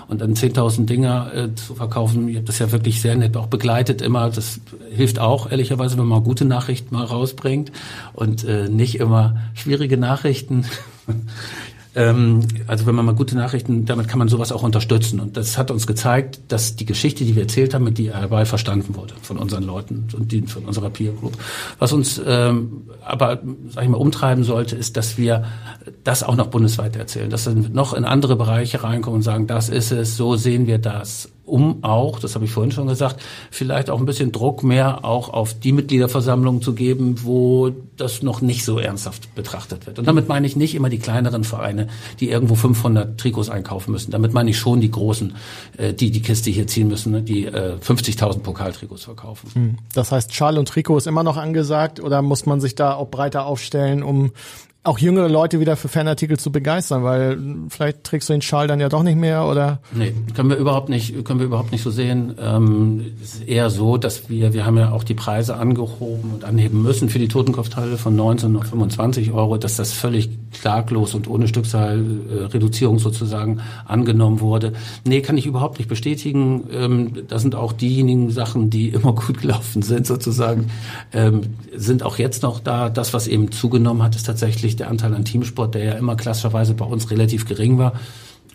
Und 0.09 0.19
dann 0.19 0.33
10.000 0.33 0.85
Dinger 0.85 1.31
äh, 1.33 1.55
zu 1.55 1.73
verkaufen, 1.73 2.27
ihr 2.27 2.39
habt 2.39 2.49
das 2.49 2.59
ja 2.59 2.73
wirklich 2.73 3.01
sehr 3.01 3.15
nett 3.15 3.37
auch 3.37 3.47
begleitet 3.47 4.01
immer, 4.01 4.29
das 4.29 4.59
hilft 4.93 5.19
auch, 5.19 5.49
ehrlicherweise, 5.49 5.97
wenn 5.97 6.05
man 6.05 6.21
gute 6.23 6.43
Nachrichten 6.43 6.64
Nachrichten 6.65 6.95
mal 6.95 7.05
rausbringt 7.05 7.71
und 8.13 8.43
äh, 8.43 8.69
nicht 8.69 8.99
immer 8.99 9.37
schwierige 9.53 9.97
Nachrichten. 9.97 10.65
ähm, 11.95 12.39
also 12.65 12.87
wenn 12.87 12.95
man 12.95 13.05
mal 13.05 13.13
gute 13.13 13.35
Nachrichten, 13.35 13.85
damit 13.85 14.07
kann 14.07 14.17
man 14.17 14.29
sowas 14.29 14.51
auch 14.51 14.63
unterstützen. 14.63 15.19
Und 15.19 15.37
das 15.37 15.59
hat 15.59 15.69
uns 15.69 15.85
gezeigt, 15.85 16.39
dass 16.47 16.75
die 16.75 16.87
Geschichte, 16.87 17.23
die 17.23 17.35
wir 17.35 17.43
erzählt 17.43 17.75
haben, 17.75 17.83
mit 17.83 17.99
DIY 17.99 18.45
verstanden 18.47 18.95
wurde 18.95 19.13
von 19.21 19.37
unseren 19.37 19.61
Leuten 19.61 20.07
und 20.17 20.31
die, 20.31 20.41
von 20.41 20.65
unserer 20.65 20.89
Peer 20.89 21.11
Group. 21.11 21.37
Was 21.77 21.93
uns 21.93 22.19
ähm, 22.25 22.89
aber, 23.05 23.43
sag 23.69 23.83
ich 23.83 23.89
mal, 23.89 23.97
umtreiben 23.97 24.43
sollte, 24.43 24.75
ist, 24.75 24.97
dass 24.97 25.19
wir 25.19 25.43
das 26.03 26.23
auch 26.23 26.35
noch 26.35 26.47
bundesweit 26.47 26.95
erzählen, 26.95 27.29
dass 27.29 27.45
wir 27.45 27.53
noch 27.53 27.93
in 27.93 28.05
andere 28.05 28.35
Bereiche 28.37 28.81
reinkommen 28.81 29.17
und 29.17 29.23
sagen, 29.23 29.45
das 29.45 29.69
ist 29.69 29.91
es, 29.91 30.17
so 30.17 30.35
sehen 30.35 30.65
wir 30.65 30.79
das 30.79 31.29
um 31.45 31.83
auch, 31.83 32.19
das 32.19 32.35
habe 32.35 32.45
ich 32.45 32.51
vorhin 32.51 32.71
schon 32.71 32.87
gesagt, 32.87 33.21
vielleicht 33.51 33.89
auch 33.89 33.99
ein 33.99 34.05
bisschen 34.05 34.31
Druck 34.31 34.63
mehr 34.63 35.05
auch 35.05 35.29
auf 35.29 35.53
die 35.53 35.71
Mitgliederversammlungen 35.71 36.61
zu 36.61 36.73
geben, 36.73 37.23
wo 37.23 37.71
das 37.97 38.23
noch 38.23 38.41
nicht 38.41 38.65
so 38.65 38.79
ernsthaft 38.79 39.33
betrachtet 39.35 39.85
wird. 39.85 39.99
Und 39.99 40.07
damit 40.07 40.27
meine 40.27 40.47
ich 40.47 40.55
nicht 40.55 40.75
immer 40.75 40.89
die 40.89 40.97
kleineren 40.97 41.43
Vereine, 41.43 41.87
die 42.19 42.29
irgendwo 42.29 42.55
500 42.55 43.19
Trikots 43.19 43.49
einkaufen 43.49 43.91
müssen. 43.91 44.11
Damit 44.11 44.33
meine 44.33 44.49
ich 44.49 44.57
schon 44.57 44.81
die 44.81 44.91
großen, 44.91 45.35
äh, 45.77 45.93
die 45.93 46.11
die 46.11 46.21
Kiste 46.21 46.49
hier 46.49 46.67
ziehen 46.67 46.87
müssen, 46.87 47.11
ne, 47.11 47.21
die 47.21 47.47
50.000 47.47 48.35
äh, 48.35 48.39
Pokaltrikots 48.39 49.03
verkaufen. 49.03 49.49
Hm. 49.53 49.77
Das 49.93 50.11
heißt, 50.11 50.33
Schal 50.33 50.57
und 50.57 50.67
Trikot 50.67 50.97
ist 50.97 51.07
immer 51.07 51.23
noch 51.23 51.37
angesagt 51.37 51.99
oder 51.99 52.21
muss 52.21 52.45
man 52.45 52.59
sich 52.59 52.75
da 52.75 52.95
auch 52.95 53.09
breiter 53.09 53.45
aufstellen, 53.45 54.03
um 54.03 54.31
auch 54.85 54.99
jüngere 54.99 55.27
Leute 55.27 55.59
wieder 55.59 55.75
für 55.75 55.87
Fanartikel 55.87 56.37
zu 56.37 56.51
begeistern, 56.51 57.03
weil 57.03 57.39
vielleicht 57.69 58.03
trägst 58.03 58.29
du 58.29 58.33
den 58.33 58.43
Schal 58.43 58.67
dann 58.67 58.79
ja 58.79 58.87
doch 58.87 59.01
nicht 59.01 59.17
mehr 59.17 59.45
oder? 59.45 59.79
Nee, 59.93 60.13
können 60.35 60.49
wir 60.49 60.57
überhaupt 60.57 60.89
nicht, 60.89 61.25
können 61.25 61.39
wir 61.39 61.47
überhaupt 61.47 61.71
nicht 61.71 61.81
so 61.81 61.89
sehen. 61.89 62.35
Ähm, 62.39 63.05
ist 63.21 63.47
eher 63.47 63.71
so, 63.71 63.97
dass 63.97 64.29
wir, 64.29 64.53
wir 64.53 64.65
haben 64.65 64.77
ja 64.77 64.91
auch 64.91 65.03
die 65.03 65.15
Preise 65.15 65.55
angehoben 65.55 66.31
und 66.35 66.43
anheben 66.43 66.83
müssen 66.83 67.09
für 67.09 67.17
die 67.17 67.27
Totenkopfteile 67.27 67.97
von 67.97 68.15
19 68.15 68.55
auf 68.55 68.65
25 68.65 69.31
Euro, 69.31 69.57
dass 69.57 69.75
das 69.75 69.91
völlig 69.91 70.29
klaglos 70.51 71.15
und 71.15 71.27
ohne 71.27 71.47
Stückzahlreduzierung 71.47 72.99
sozusagen 72.99 73.61
angenommen 73.85 74.39
wurde. 74.39 74.73
Nee, 75.03 75.21
kann 75.21 75.37
ich 75.37 75.47
überhaupt 75.47 75.79
nicht 75.79 75.87
bestätigen. 75.87 76.65
Ähm, 76.71 77.23
das 77.27 77.41
sind 77.41 77.55
auch 77.55 77.73
diejenigen 77.73 78.29
Sachen, 78.29 78.69
die 78.69 78.89
immer 78.95 79.13
gut 79.13 79.41
gelaufen 79.41 79.81
sind 79.81 80.05
sozusagen, 80.05 80.67
ähm, 81.11 81.41
sind 81.75 82.03
auch 82.03 82.19
jetzt 82.19 82.43
noch 82.43 82.59
da. 82.59 82.89
Das, 82.89 83.15
was 83.15 83.27
eben 83.27 83.51
zugenommen 83.51 84.03
hat, 84.03 84.15
ist 84.15 84.27
tatsächlich 84.27 84.74
natürlich 84.75 84.77
der 84.77 84.89
Anteil 84.89 85.13
an 85.13 85.25
Teamsport, 85.25 85.75
der 85.75 85.83
ja 85.83 85.93
immer 85.93 86.15
klassischerweise 86.15 86.73
bei 86.73 86.85
uns 86.85 87.09
relativ 87.11 87.45
gering 87.45 87.77
war. 87.77 87.93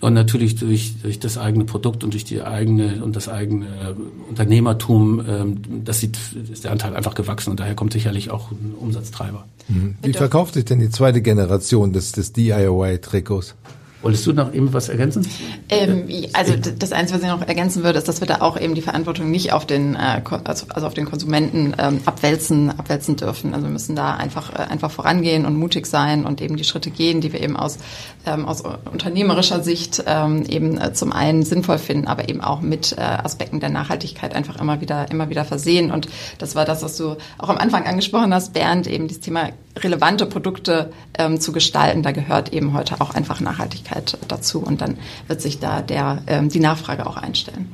Und 0.01 0.15
natürlich 0.15 0.57
durch, 0.57 0.95
durch 1.03 1.19
das 1.21 1.37
eigene 1.37 1.65
Produkt 1.65 2.05
und 2.05 2.15
durch 2.15 2.25
die 2.25 2.41
eigene 2.41 3.05
und 3.05 3.17
das 3.17 3.29
eigene 3.29 3.95
Unternehmertum, 4.31 5.23
ähm, 5.29 5.57
das 5.85 6.01
sieht, 6.01 6.19
ist 6.51 6.65
der 6.65 6.73
Anteil 6.73 6.97
einfach 6.97 7.15
gewachsen 7.15 7.51
und 7.51 7.61
daher 7.61 7.75
kommt 7.75 7.93
sicherlich 7.93 8.31
auch 8.31 8.51
ein 8.51 8.75
Umsatztreiber. 8.81 9.45
Mhm. 9.69 9.97
Wie 10.03 10.15
verkauft 10.15 10.55
sich 10.55 10.65
denn 10.65 10.81
die 10.81 10.89
zweite 10.89 11.21
Generation 11.21 11.93
des, 11.93 12.13
des 12.13 12.33
DIY-Trikots? 12.33 13.57
Wolltest 14.03 14.27
du 14.27 14.33
noch 14.33 14.55
eben 14.55 14.73
was 14.73 14.89
ergänzen? 14.89 15.27
Ähm, 15.69 16.09
also 16.33 16.55
das 16.57 16.93
Einzige, 16.93 17.19
was 17.19 17.25
ich 17.25 17.31
noch 17.31 17.47
ergänzen 17.47 17.85
würde, 17.85 17.99
ist, 17.99 18.09
dass 18.09 18.21
wir 18.21 18.27
da 18.27 18.41
auch 18.41 18.59
eben 18.59 18.75
die 18.75 18.81
Verantwortung 18.81 19.31
nicht 19.31 19.53
auf 19.53 19.67
den, 19.67 19.95
äh, 19.95 20.23
also, 20.45 20.67
also 20.71 20.87
auf 20.87 20.95
den 20.95 21.05
Konsumenten 21.05 21.75
ähm, 21.79 22.01
abwälzen, 22.07 22.71
abwälzen 22.71 23.17
dürfen. 23.17 23.53
Also 23.53 23.67
wir 23.67 23.73
müssen 23.73 23.97
da 23.97 24.15
einfach, 24.15 24.55
äh, 24.55 24.63
einfach 24.63 24.91
vorangehen 24.91 25.45
und 25.45 25.57
mutig 25.57 25.87
sein 25.87 26.25
und 26.25 26.41
eben 26.41 26.57
die 26.57 26.65
Schritte 26.65 26.91
gehen, 26.91 27.21
die 27.21 27.33
wir 27.33 27.43
eben 27.43 27.57
aus, 27.57 27.79
ähm, 28.27 28.47
aus 28.47 28.63
unternehmerischer 28.91 29.63
Sicht 29.63 30.03
ähm, 30.07 30.45
eben 30.49 30.79
äh, 30.79 30.95
zum 30.95 31.13
einen 31.13 31.43
sinnvoll 31.43 31.79
finden, 31.79 32.07
aber 32.07 32.29
eben 32.29 32.41
auch 32.41 32.61
mit 32.61 32.99
Aspekten 32.99 33.61
der 33.61 33.71
Nachhaltigkeit 33.71 34.35
einfach 34.35 34.61
immer 34.61 34.81
wieder, 34.81 35.11
immer 35.11 35.29
wieder 35.29 35.45
versehen. 35.45 35.91
Und 35.91 36.09
das 36.39 36.55
war 36.55 36.65
das, 36.65 36.83
was 36.83 36.97
du 36.97 37.17
auch 37.39 37.49
am 37.49 37.59
Anfang 37.59 37.87
angesprochen 37.87 38.33
hast, 38.35 38.53
Bernd, 38.53 38.87
eben 38.87 39.09
das 39.09 39.21
Thema 39.21 39.51
relevante 39.77 40.27
Produkte 40.27 40.93
ähm, 41.17 41.41
zu 41.41 41.53
gestalten. 41.53 42.03
Da 42.03 42.13
gehört 42.13 42.53
eben 42.53 42.73
heute 42.73 43.01
auch 43.01 43.15
einfach 43.15 43.41
Nachhaltigkeit 43.41 44.19
dazu 44.29 44.61
und 44.61 44.81
dann 44.81 44.99
wird 45.29 45.41
sich 45.41 45.61
da 45.61 45.81
der, 45.83 46.23
ähm, 46.27 46.49
die 46.49 46.61
Nachfrage 46.61 47.07
auch 47.07 47.17
einstellen. 47.17 47.71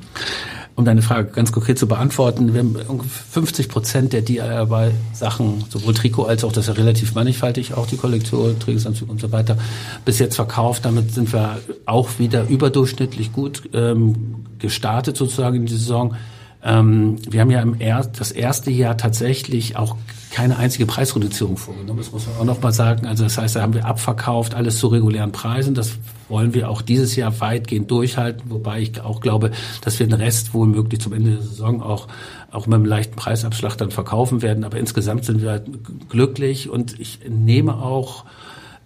Um 0.74 0.84
deine 0.84 1.00
Frage 1.00 1.30
ganz 1.30 1.52
konkret 1.52 1.78
zu 1.78 1.88
beantworten, 1.88 2.52
wir 2.52 2.60
haben 2.60 3.00
50 3.00 3.70
Prozent 3.70 4.12
der 4.12 4.20
DIY-Sachen, 4.20 5.64
sowohl 5.70 5.94
Trikot 5.94 6.24
als 6.24 6.44
auch, 6.44 6.52
das 6.52 6.66
ja 6.66 6.74
relativ 6.74 7.14
mannigfaltig, 7.14 7.72
auch 7.72 7.86
die 7.86 7.96
Kollektion, 7.96 8.58
Trainingsanzug 8.58 9.08
und 9.08 9.18
so 9.18 9.32
weiter, 9.32 9.56
bis 10.04 10.18
jetzt 10.18 10.36
verkauft. 10.36 10.84
Damit 10.84 11.14
sind 11.14 11.32
wir 11.32 11.60
auch 11.86 12.18
wieder 12.18 12.46
überdurchschnittlich 12.46 13.32
gut 13.32 13.70
ähm, 13.72 14.44
gestartet 14.58 15.16
sozusagen 15.16 15.56
in 15.56 15.66
die 15.66 15.72
Saison. 15.72 16.14
Ähm, 16.62 17.16
wir 17.26 17.40
haben 17.40 17.50
ja 17.50 17.62
im 17.62 17.80
er 17.80 18.04
das 18.04 18.30
erste 18.30 18.70
Jahr 18.70 18.98
tatsächlich 18.98 19.76
auch 19.76 19.96
keine 20.36 20.58
einzige 20.58 20.84
Preisreduzierung 20.84 21.56
vorgenommen. 21.56 21.98
Das 21.98 22.12
muss 22.12 22.26
man 22.26 22.36
auch 22.36 22.44
noch 22.44 22.60
mal 22.60 22.70
sagen. 22.70 23.06
Also 23.06 23.24
das 23.24 23.38
heißt, 23.38 23.56
da 23.56 23.62
haben 23.62 23.72
wir 23.72 23.86
abverkauft, 23.86 24.54
alles 24.54 24.78
zu 24.78 24.88
regulären 24.88 25.32
Preisen. 25.32 25.72
Das 25.72 25.92
wollen 26.28 26.52
wir 26.52 26.68
auch 26.68 26.82
dieses 26.82 27.16
Jahr 27.16 27.40
weitgehend 27.40 27.90
durchhalten, 27.90 28.50
wobei 28.50 28.80
ich 28.80 29.00
auch 29.00 29.22
glaube, 29.22 29.52
dass 29.80 29.98
wir 29.98 30.06
den 30.06 30.20
Rest 30.20 30.52
wohl 30.52 30.86
zum 30.98 31.14
Ende 31.14 31.30
der 31.30 31.40
Saison 31.40 31.80
auch 31.80 32.08
auch 32.50 32.66
mit 32.66 32.74
einem 32.74 32.84
leichten 32.84 33.16
Preisabschlag 33.16 33.78
dann 33.78 33.90
verkaufen 33.90 34.42
werden. 34.42 34.64
Aber 34.64 34.76
insgesamt 34.78 35.24
sind 35.24 35.40
wir 35.40 35.52
halt 35.52 35.70
glücklich 36.10 36.68
und 36.68 37.00
ich 37.00 37.20
nehme 37.26 37.76
auch 37.76 38.26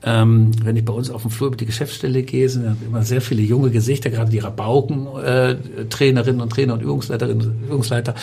ähm, 0.03 0.53
wenn 0.65 0.77
ich 0.77 0.85
bei 0.85 0.95
uns 0.95 1.11
auf 1.11 1.23
dem 1.23 1.31
Flur 1.31 1.49
über 1.49 1.57
die 1.57 1.67
Geschäftsstelle 1.67 2.23
gehe, 2.23 2.49
sind 2.49 2.77
immer 2.87 3.03
sehr 3.03 3.21
viele 3.21 3.43
junge 3.43 3.71
Gesichter, 3.71 4.09
gerade 4.09 4.31
die 4.31 4.39
Rabauken, 4.39 5.07
äh, 5.23 5.57
Trainerinnen 5.91 6.41
und 6.41 6.51
Trainer 6.51 6.75
und 6.75 6.83
Übungsleiterinnen 6.83 7.47
und 7.47 7.65
Übungsleiter, 7.65 8.15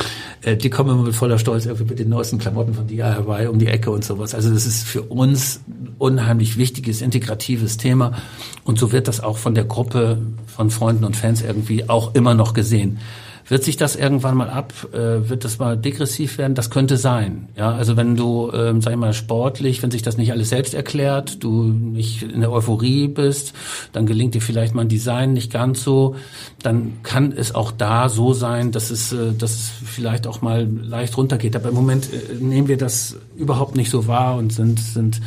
äh, 0.42 0.58
die 0.58 0.72
kommen 0.72 0.90
immer 0.90 1.04
mit 1.04 1.16
voller 1.16 1.38
Stolz 1.38 1.66
irgendwie 1.66 1.86
mit 1.86 2.00
den 2.00 2.10
neuesten 2.10 2.40
Klamotten 2.40 2.74
von 2.74 2.88
DIY 2.88 3.48
um 3.48 3.60
die 3.60 3.68
Ecke 3.68 3.92
und 3.92 4.04
sowas. 4.04 4.34
Also 4.34 4.52
das 4.52 4.66
ist 4.66 4.88
für 4.88 5.04
uns 5.04 5.62
unheimlich 6.00 6.58
wichtiges, 6.58 7.02
integratives 7.02 7.78
Thema 7.78 8.14
und 8.64 8.80
so 8.80 8.92
wird 8.92 9.08
das 9.08 9.20
auch 9.22 9.38
von 9.38 9.54
der 9.54 9.66
Gruppe 9.66 10.18
von 10.48 10.72
Freunden 10.72 11.04
und 11.04 11.16
Fans 11.16 11.44
irgendwie 11.44 11.88
auch 11.90 12.16
immer 12.16 12.34
noch 12.34 12.56
gesehen. 12.56 12.98
Wird 13.50 13.64
sich 13.64 13.78
das 13.78 13.95
irgendwann 13.95 14.36
mal 14.36 14.50
ab, 14.50 14.74
äh, 14.91 15.30
wird 15.30 15.45
das 15.45 15.58
mal 15.58 15.78
degressiv 15.78 16.38
werden? 16.38 16.54
Das 16.54 16.70
könnte 16.70 16.98
sein. 16.98 17.48
Ja, 17.56 17.72
also 17.74 17.95
wenn 17.95 18.18
du, 18.18 18.52
ähm, 18.54 18.82
sag 18.82 18.91
ich 18.91 18.98
mal, 18.98 19.14
sportlich, 19.14 19.82
wenn 19.82 19.91
sich 19.91 20.02
das 20.02 20.18
nicht 20.18 20.34
alles 20.34 20.50
selbst 20.50 20.74
erklärt, 20.74 21.43
du 21.43 21.64
nicht 21.64 22.24
in 22.24 22.41
der 22.41 22.52
Euphorie 22.52 23.08
bist, 23.08 23.54
dann 23.93 24.06
gelingt 24.06 24.36
dir 24.36 24.41
vielleicht 24.41 24.76
mal 24.76 24.82
ein 24.82 24.89
Design 24.89 25.32
nicht 25.32 25.52
ganz 25.52 25.82
so, 25.82 26.16
dann 26.62 26.98
kann 27.04 27.32
es 27.32 27.56
auch 27.56 27.72
da 27.72 28.10
so 28.10 28.34
sein, 28.34 28.74
dass 28.74 28.89
es, 28.89 29.14
äh, 29.14 29.32
dass 29.38 29.52
es 29.52 29.72
vielleicht 29.86 30.28
auch 30.28 30.41
mal 30.41 30.68
leicht 30.68 31.16
runtergeht. 31.16 31.56
Aber 31.56 31.70
im 31.70 31.76
Moment 31.76 32.10
äh, 32.12 32.36
nehmen 32.36 32.68
wir 32.68 32.78
das 32.78 33.16
überhaupt 33.38 33.78
nicht 33.78 33.89
so 33.89 34.08
wahr 34.08 34.36
und 34.36 34.52
sind, 34.52 34.80
sind 34.80 35.22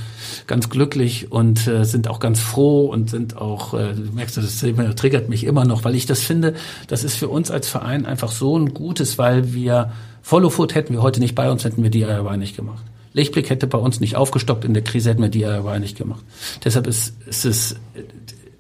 ganz 0.47 0.69
glücklich 0.71 1.31
und 1.31 1.67
äh, 1.67 1.85
sind 1.85 2.09
auch 2.09 2.21
ganz 2.21 2.41
froh 2.41 2.87
und 2.87 3.11
sind 3.11 3.37
auch, 3.37 3.75
äh, 3.75 3.95
du 3.95 4.13
merkst, 4.13 4.37
das 4.37 4.61
Thema 4.61 4.95
triggert 4.95 5.29
mich 5.29 5.45
immer 5.45 5.65
noch, 5.65 5.85
weil 5.85 5.95
ich 5.95 6.07
das 6.07 6.21
finde, 6.21 6.55
das 6.89 7.05
ist 7.05 7.17
für 7.17 7.29
uns 7.29 7.51
als 7.51 7.69
Verein 7.69 8.07
einfach 8.07 8.31
so 8.31 8.59
ein 8.59 8.75
gutes, 8.75 9.19
weil 9.19 9.53
wir 9.53 9.93
Follow 10.23 10.51
Food 10.51 10.75
hätten 10.75 10.93
wir 10.93 11.03
heute 11.03 11.21
nicht 11.21 11.35
bei 11.35 11.51
uns, 11.51 11.65
hätten 11.65 11.83
wir 11.83 11.91
DIY 11.91 12.37
nicht 12.37 12.57
gemacht. 12.57 12.85
Lichtblick 13.13 13.51
hätte 13.51 13.67
bei 13.67 13.79
uns 13.79 14.01
nicht 14.01 14.17
aufgestockt 14.17 14.65
in 14.65 14.75
der 14.75 14.85
Krise, 14.85 15.11
hätten 15.11 15.23
wir 15.23 15.29
DIY 15.29 15.81
nicht 15.81 15.97
gemacht. 15.97 16.23
Deshalb 16.65 16.87
ist, 16.87 17.15
ist 17.27 17.45
es, 17.45 17.77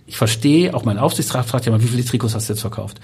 ich 0.06 0.16
verstehe, 0.16 0.74
auch 0.74 0.84
mein 0.84 0.98
Aufsichtsrat 0.98 1.46
fragt 1.46 1.66
ja 1.66 1.72
mal, 1.72 1.82
wie 1.82 1.86
viele 1.86 2.04
Trikots 2.04 2.34
hast 2.34 2.48
du 2.48 2.54
jetzt 2.54 2.60
verkauft? 2.60 3.00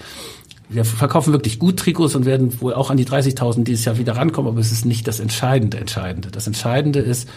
Wir 0.69 0.83
verkaufen 0.83 1.31
wirklich 1.31 1.59
gut 1.59 1.79
Trikots 1.79 2.15
und 2.15 2.25
werden 2.25 2.59
wohl 2.59 2.73
auch 2.73 2.89
an 2.91 2.97
die 2.97 3.05
30.000 3.05 3.63
dieses 3.63 3.85
Jahr 3.85 3.97
wieder 3.97 4.17
rankommen, 4.17 4.51
aber 4.51 4.59
es 4.59 4.73
ist 4.73 4.85
nicht 4.85 5.07
das 5.07 5.21
Entscheidende, 5.21 5.77
Entscheidende. 5.77 6.29
Das 6.29 6.45
Entscheidende 6.45 6.99
ist, 6.99 7.29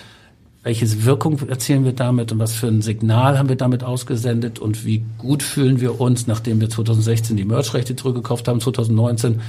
welche 0.62 1.04
Wirkung 1.06 1.38
erzielen 1.48 1.86
wir 1.86 1.94
damit 1.94 2.32
und 2.32 2.38
was 2.38 2.52
für 2.52 2.66
ein 2.66 2.82
Signal 2.82 3.38
haben 3.38 3.48
wir 3.48 3.56
damit 3.56 3.82
ausgesendet 3.82 4.58
und 4.58 4.84
wie 4.84 5.02
gut 5.16 5.42
fühlen 5.42 5.80
wir 5.80 5.98
uns, 5.98 6.26
nachdem 6.26 6.60
wir 6.60 6.68
2016 6.68 7.34
die 7.38 7.46
Merch-Rechte 7.46 7.96
zurückgekauft 7.96 8.46
haben, 8.46 8.60
2019 8.60 9.40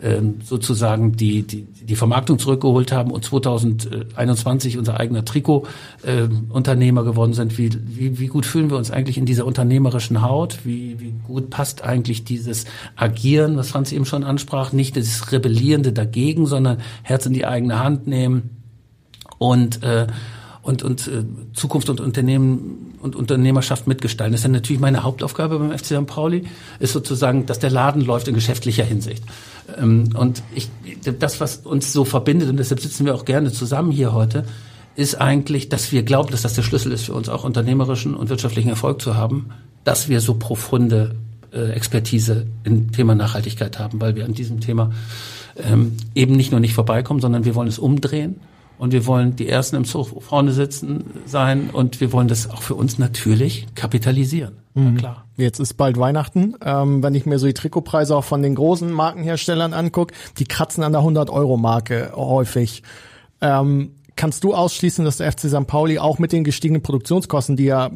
ähm, 0.00 0.36
sozusagen 0.44 1.16
die, 1.16 1.42
die, 1.42 1.62
die 1.62 1.96
Vermarktung 1.96 2.38
zurückgeholt 2.38 2.92
haben 2.92 3.10
und 3.10 3.24
2021 3.24 4.78
unser 4.78 5.00
eigener 5.00 5.24
Trikot-Unternehmer 5.24 7.00
äh, 7.00 7.04
geworden 7.04 7.32
sind. 7.32 7.58
Wie, 7.58 7.70
wie, 7.86 8.20
wie 8.20 8.28
gut 8.28 8.46
fühlen 8.46 8.70
wir 8.70 8.76
uns 8.76 8.92
eigentlich 8.92 9.18
in 9.18 9.26
dieser 9.26 9.46
unternehmerischen 9.46 10.22
Haut? 10.22 10.60
Wie, 10.62 11.00
wie 11.00 11.14
gut 11.26 11.50
passt 11.50 11.82
eigentlich 11.82 12.22
dieses 12.22 12.66
Agieren, 12.94 13.56
was 13.56 13.70
Franz 13.70 13.90
eben 13.90 14.04
schon 14.04 14.22
ansprach, 14.22 14.72
nicht 14.72 14.96
das 14.96 15.32
Rebellierende 15.32 15.92
dagegen, 15.92 16.46
sondern 16.46 16.78
Herz 17.02 17.26
in 17.26 17.32
die 17.32 17.44
eigene 17.44 17.80
Hand 17.80 18.06
nehmen 18.06 18.50
und 19.38 19.82
äh, 19.82 20.06
und, 20.62 20.82
und 20.82 21.06
äh, 21.08 21.24
Zukunft 21.54 21.88
und 21.88 22.00
Unternehmen 22.00 22.94
und 23.00 23.16
Unternehmerschaft 23.16 23.86
mitgestalten. 23.86 24.32
Das 24.32 24.40
ist 24.40 24.44
ja 24.44 24.50
natürlich 24.50 24.80
meine 24.80 25.02
Hauptaufgabe 25.02 25.58
beim 25.58 25.76
FC 25.76 25.86
St. 25.86 26.06
Pauli, 26.06 26.44
ist 26.78 26.92
sozusagen, 26.92 27.46
dass 27.46 27.58
der 27.58 27.70
Laden 27.70 28.02
läuft 28.02 28.28
in 28.28 28.34
geschäftlicher 28.34 28.84
Hinsicht. 28.84 29.24
Ähm, 29.78 30.10
und 30.14 30.42
ich, 30.54 30.68
das, 31.18 31.40
was 31.40 31.58
uns 31.58 31.92
so 31.92 32.04
verbindet, 32.04 32.50
und 32.50 32.58
deshalb 32.58 32.80
sitzen 32.80 33.06
wir 33.06 33.14
auch 33.14 33.24
gerne 33.24 33.52
zusammen 33.52 33.90
hier 33.90 34.12
heute, 34.12 34.44
ist 34.96 35.14
eigentlich, 35.14 35.68
dass 35.70 35.92
wir 35.92 36.02
glauben, 36.02 36.30
dass 36.30 36.42
das 36.42 36.54
der 36.54 36.62
Schlüssel 36.62 36.92
ist 36.92 37.04
für 37.04 37.14
uns 37.14 37.28
auch 37.28 37.44
unternehmerischen 37.44 38.14
und 38.14 38.28
wirtschaftlichen 38.28 38.68
Erfolg 38.68 39.00
zu 39.00 39.14
haben, 39.14 39.50
dass 39.84 40.08
wir 40.08 40.20
so 40.20 40.34
profunde 40.34 41.14
äh, 41.52 41.70
Expertise 41.70 42.46
im 42.64 42.92
Thema 42.92 43.14
Nachhaltigkeit 43.14 43.78
haben, 43.78 44.00
weil 44.00 44.14
wir 44.14 44.26
an 44.26 44.34
diesem 44.34 44.60
Thema 44.60 44.90
ähm, 45.56 45.96
eben 46.14 46.36
nicht 46.36 46.50
nur 46.50 46.60
nicht 46.60 46.74
vorbeikommen, 46.74 47.20
sondern 47.20 47.46
wir 47.46 47.54
wollen 47.54 47.68
es 47.68 47.78
umdrehen 47.78 48.36
und 48.80 48.92
wir 48.92 49.06
wollen 49.06 49.36
die 49.36 49.46
Ersten 49.46 49.76
im 49.76 49.84
Zug 49.84 50.22
vorne 50.22 50.52
sitzen 50.52 51.04
sein 51.26 51.68
und 51.70 52.00
wir 52.00 52.14
wollen 52.14 52.28
das 52.28 52.48
auch 52.48 52.62
für 52.62 52.74
uns 52.74 52.98
natürlich 52.98 53.66
kapitalisieren. 53.74 54.54
Mhm. 54.72 54.96
klar. 54.96 55.26
Jetzt 55.36 55.60
ist 55.60 55.74
bald 55.74 55.98
Weihnachten. 55.98 56.54
Ähm, 56.64 57.02
wenn 57.02 57.14
ich 57.14 57.26
mir 57.26 57.38
so 57.38 57.46
die 57.46 57.52
Trikotpreise 57.52 58.16
auch 58.16 58.24
von 58.24 58.40
den 58.40 58.54
großen 58.54 58.90
Markenherstellern 58.90 59.74
angucke, 59.74 60.14
die 60.38 60.46
kratzen 60.46 60.82
an 60.82 60.92
der 60.92 61.02
100-Euro-Marke 61.02 62.12
häufig. 62.16 62.82
Ähm, 63.42 63.96
kannst 64.16 64.44
du 64.44 64.54
ausschließen, 64.54 65.04
dass 65.04 65.18
der 65.18 65.30
FC 65.30 65.40
St. 65.40 65.66
Pauli 65.66 65.98
auch 65.98 66.18
mit 66.18 66.32
den 66.32 66.42
gestiegenen 66.42 66.82
Produktionskosten, 66.82 67.56
die 67.56 67.64
ja 67.64 67.90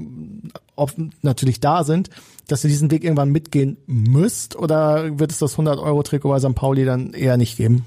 natürlich 1.22 1.60
da 1.60 1.84
sind, 1.84 2.10
dass 2.48 2.64
ihr 2.64 2.70
diesen 2.70 2.90
Weg 2.90 3.04
irgendwann 3.04 3.30
mitgehen 3.30 3.76
müsst? 3.86 4.56
Oder 4.56 5.18
wird 5.18 5.30
es 5.30 5.38
das 5.38 5.56
100-Euro-Trikot 5.56 6.28
bei 6.28 6.38
St. 6.38 6.54
Pauli 6.54 6.84
dann 6.84 7.12
eher 7.12 7.36
nicht 7.36 7.56
geben? 7.56 7.84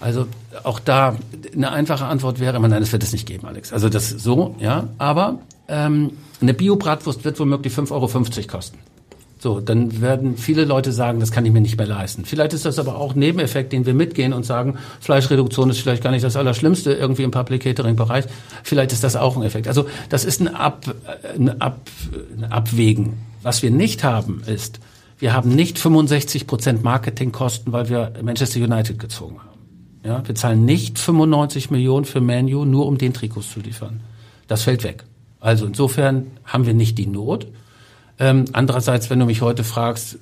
Also 0.00 0.26
auch 0.64 0.80
da 0.80 1.16
eine 1.54 1.72
einfache 1.72 2.06
Antwort 2.06 2.40
wäre 2.40 2.56
immer, 2.56 2.68
nein, 2.68 2.80
das 2.80 2.92
wird 2.92 3.02
es 3.02 3.12
nicht 3.12 3.26
geben, 3.26 3.46
Alex. 3.46 3.72
Also 3.72 3.88
das 3.88 4.08
so, 4.08 4.54
ja. 4.58 4.88
Aber 4.98 5.40
ähm, 5.68 6.12
eine 6.40 6.54
Bio-Bratwurst 6.54 7.24
wird 7.24 7.38
womöglich 7.38 7.74
5,50 7.74 7.92
Euro 7.92 8.48
kosten. 8.48 8.78
So, 9.38 9.58
dann 9.58 10.02
werden 10.02 10.36
viele 10.36 10.66
Leute 10.66 10.92
sagen, 10.92 11.18
das 11.18 11.32
kann 11.32 11.46
ich 11.46 11.52
mir 11.52 11.62
nicht 11.62 11.78
mehr 11.78 11.86
leisten. 11.86 12.26
Vielleicht 12.26 12.52
ist 12.52 12.66
das 12.66 12.78
aber 12.78 12.96
auch 12.96 13.14
ein 13.14 13.18
Nebeneffekt, 13.18 13.72
den 13.72 13.86
wir 13.86 13.94
mitgehen 13.94 14.34
und 14.34 14.44
sagen, 14.44 14.76
Fleischreduktion 15.00 15.70
ist 15.70 15.80
vielleicht 15.80 16.02
gar 16.02 16.10
nicht 16.10 16.24
das 16.24 16.36
Allerschlimmste 16.36 16.92
irgendwie 16.92 17.22
im 17.22 17.30
Public 17.30 17.62
Catering 17.62 17.96
Bereich. 17.96 18.26
Vielleicht 18.64 18.92
ist 18.92 19.02
das 19.02 19.16
auch 19.16 19.38
ein 19.38 19.42
Effekt. 19.42 19.66
Also 19.66 19.86
das 20.10 20.26
ist 20.26 20.42
ein, 20.42 20.54
Ab, 20.54 20.84
ein, 21.34 21.58
Ab, 21.62 21.80
ein 22.36 22.52
Abwägen. 22.52 23.14
Was 23.42 23.62
wir 23.62 23.70
nicht 23.70 24.04
haben, 24.04 24.42
ist, 24.46 24.80
wir 25.18 25.32
haben 25.32 25.54
nicht 25.54 25.78
65 25.78 26.46
Prozent 26.46 26.82
Marketingkosten, 26.82 27.72
weil 27.72 27.88
wir 27.88 28.12
Manchester 28.22 28.60
United 28.60 28.98
gezogen 28.98 29.38
haben. 29.38 29.50
Ja, 30.04 30.26
wir 30.26 30.34
zahlen 30.34 30.64
nicht 30.64 30.98
95 30.98 31.70
Millionen 31.70 32.06
für 32.06 32.20
Manu, 32.20 32.64
nur 32.64 32.86
um 32.86 32.96
den 32.96 33.12
Trikots 33.12 33.50
zu 33.50 33.60
liefern. 33.60 34.00
Das 34.46 34.62
fällt 34.62 34.82
weg. 34.82 35.04
Also 35.40 35.66
insofern 35.66 36.28
haben 36.44 36.66
wir 36.66 36.74
nicht 36.74 36.96
die 36.96 37.06
Not. 37.06 37.46
Ähm, 38.18 38.46
andererseits, 38.52 39.10
wenn 39.10 39.18
du 39.18 39.26
mich 39.26 39.42
heute 39.42 39.64
fragst, 39.64 40.18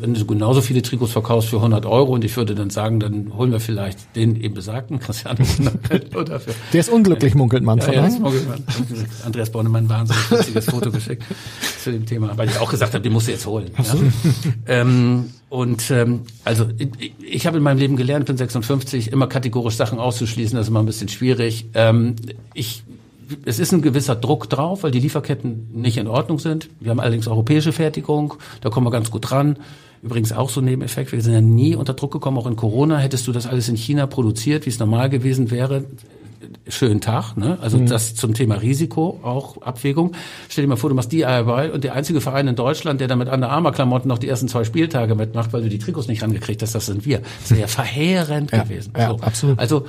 wenn 0.00 0.14
du 0.14 0.24
genauso 0.24 0.60
viele 0.60 0.82
Trikots 0.82 1.12
verkaufst 1.12 1.50
für 1.50 1.56
100 1.56 1.86
Euro 1.86 2.12
und 2.12 2.24
ich 2.24 2.36
würde 2.36 2.54
dann 2.54 2.70
sagen, 2.70 3.00
dann 3.00 3.32
holen 3.36 3.52
wir 3.52 3.60
vielleicht 3.60 4.16
den 4.16 4.40
eben 4.40 4.54
besagten 4.54 4.98
Christian 4.98 5.38
oder 6.14 6.40
für, 6.40 6.52
Der 6.72 6.80
ist 6.80 6.90
unglücklich, 6.90 7.34
munkelt 7.34 7.62
man 7.62 7.80
von 7.80 7.94
ja, 7.94 8.08
ja, 8.08 8.18
Andreas 9.24 9.50
Bornemann 9.50 9.88
wahnsinnig 9.88 10.30
witziges 10.30 10.64
Foto 10.66 10.90
geschickt 10.90 11.24
zu 11.82 11.92
dem 11.92 12.06
Thema, 12.06 12.36
weil 12.36 12.48
ich 12.48 12.58
auch 12.58 12.70
gesagt 12.70 12.94
habe, 12.94 13.02
den 13.02 13.12
musst 13.12 13.28
du 13.28 13.32
jetzt 13.32 13.46
holen. 13.46 13.70
Ja? 13.78 13.94
ähm, 14.66 15.30
und 15.48 15.90
ähm, 15.90 16.22
also 16.44 16.68
ich, 16.78 17.12
ich 17.20 17.46
habe 17.46 17.58
in 17.58 17.62
meinem 17.62 17.78
Leben 17.78 17.96
gelernt, 17.96 18.26
bin 18.26 18.36
56, 18.36 19.12
immer 19.12 19.26
kategorisch 19.26 19.76
Sachen 19.76 19.98
auszuschließen, 19.98 20.56
das 20.56 20.66
ist 20.66 20.70
immer 20.70 20.80
ein 20.80 20.86
bisschen 20.86 21.08
schwierig. 21.08 21.66
Ähm, 21.74 22.16
ich 22.54 22.84
es 23.44 23.58
ist 23.58 23.72
ein 23.72 23.82
gewisser 23.82 24.16
Druck 24.16 24.48
drauf, 24.48 24.82
weil 24.82 24.90
die 24.90 25.00
Lieferketten 25.00 25.68
nicht 25.72 25.96
in 25.96 26.06
Ordnung 26.06 26.38
sind. 26.38 26.68
Wir 26.80 26.90
haben 26.90 27.00
allerdings 27.00 27.28
europäische 27.28 27.72
Fertigung, 27.72 28.34
da 28.60 28.70
kommen 28.70 28.86
wir 28.86 28.90
ganz 28.90 29.10
gut 29.10 29.30
dran. 29.30 29.56
Übrigens 30.02 30.32
auch 30.32 30.48
so 30.48 30.60
ein 30.60 30.64
Nebeneffekt, 30.64 31.12
wir 31.12 31.20
sind 31.20 31.34
ja 31.34 31.42
nie 31.42 31.74
unter 31.74 31.92
Druck 31.92 32.12
gekommen, 32.12 32.38
auch 32.38 32.46
in 32.46 32.56
Corona. 32.56 32.98
Hättest 32.98 33.26
du 33.26 33.32
das 33.32 33.46
alles 33.46 33.68
in 33.68 33.76
China 33.76 34.06
produziert, 34.06 34.64
wie 34.64 34.70
es 34.70 34.78
normal 34.78 35.10
gewesen 35.10 35.50
wäre, 35.50 35.84
schönen 36.68 37.00
Tag. 37.00 37.36
Ne? 37.36 37.58
Also 37.60 37.78
mhm. 37.78 37.86
das 37.86 38.14
zum 38.14 38.34
Thema 38.34 38.56
Risiko, 38.56 39.20
auch 39.22 39.60
Abwägung. 39.62 40.12
Stell 40.48 40.64
dir 40.64 40.68
mal 40.68 40.76
vor, 40.76 40.90
du 40.90 40.96
machst 40.96 41.12
DIY 41.12 41.70
und 41.72 41.84
der 41.84 41.94
einzige 41.94 42.20
Verein 42.20 42.48
in 42.48 42.56
Deutschland, 42.56 43.00
der 43.00 43.08
damit 43.08 43.28
an 43.28 43.40
der 43.40 43.50
Armour-Klamotten 43.50 44.08
noch 44.08 44.18
die 44.18 44.28
ersten 44.28 44.48
zwei 44.48 44.64
Spieltage 44.64 45.14
mitmacht, 45.14 45.52
weil 45.52 45.62
du 45.62 45.68
die 45.68 45.78
Trikots 45.78 46.08
nicht 46.08 46.22
rangekriegt 46.22 46.62
hast, 46.62 46.74
das 46.74 46.86
sind 46.86 47.04
wir. 47.04 47.20
Das 47.40 47.56
wäre 47.56 47.68
verheerend 47.68 48.52
ja, 48.52 48.62
gewesen. 48.62 48.92
Ja, 48.96 49.10
so. 49.10 49.16
absolut. 49.20 49.58
Also 49.58 49.86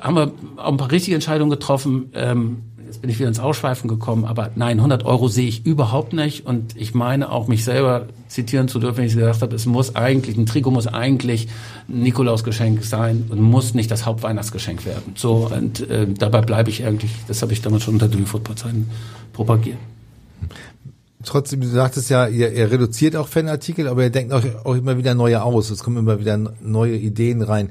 haben 0.00 0.16
wir 0.16 0.32
auch 0.56 0.72
ein 0.72 0.76
paar 0.76 0.90
richtige 0.90 1.14
Entscheidungen 1.14 1.50
getroffen. 1.50 2.10
Ähm, 2.14 2.62
jetzt 2.92 3.00
bin 3.00 3.08
ich 3.08 3.18
wieder 3.18 3.28
ins 3.28 3.40
Ausschweifen 3.40 3.88
gekommen, 3.88 4.26
aber 4.26 4.50
nein, 4.54 4.76
100 4.76 5.04
Euro 5.06 5.28
sehe 5.28 5.48
ich 5.48 5.64
überhaupt 5.64 6.12
nicht. 6.12 6.44
Und 6.44 6.76
ich 6.76 6.94
meine 6.94 7.32
auch, 7.32 7.48
mich 7.48 7.64
selber 7.64 8.06
zitieren 8.28 8.68
zu 8.68 8.78
dürfen, 8.78 8.98
wenn 8.98 9.06
ich 9.06 9.14
gesagt 9.14 9.40
habe, 9.40 9.54
es 9.56 9.64
muss 9.64 9.96
eigentlich, 9.96 10.36
ein 10.36 10.44
Trikot 10.44 10.70
muss 10.70 10.86
eigentlich 10.86 11.48
Nikolausgeschenk 11.88 12.84
sein 12.84 13.24
und 13.30 13.40
muss 13.40 13.72
nicht 13.72 13.90
das 13.90 14.04
Hauptweihnachtsgeschenk 14.04 14.84
werden. 14.84 15.14
So, 15.14 15.50
und 15.54 15.88
äh, 15.88 16.06
dabei 16.06 16.42
bleibe 16.42 16.68
ich 16.68 16.84
eigentlich, 16.84 17.12
das 17.28 17.40
habe 17.40 17.54
ich 17.54 17.62
damals 17.62 17.84
schon 17.84 17.94
unter 17.94 18.08
den 18.08 18.26
Football-Zeiten 18.26 18.90
propagiert. 19.32 19.78
trotzdem, 21.24 21.62
du 21.62 21.68
sagtest 21.68 22.10
ja, 22.10 22.26
ihr, 22.26 22.52
ihr 22.52 22.70
reduziert 22.70 23.16
auch 23.16 23.28
Fanartikel, 23.28 23.88
aber 23.88 24.02
ihr 24.02 24.10
denkt 24.10 24.34
auch, 24.34 24.44
auch 24.64 24.74
immer 24.74 24.98
wieder 24.98 25.14
neue 25.14 25.42
aus. 25.42 25.70
Es 25.70 25.82
kommen 25.82 25.96
immer 25.96 26.20
wieder 26.20 26.36
neue 26.60 26.96
Ideen 26.96 27.40
rein. 27.40 27.70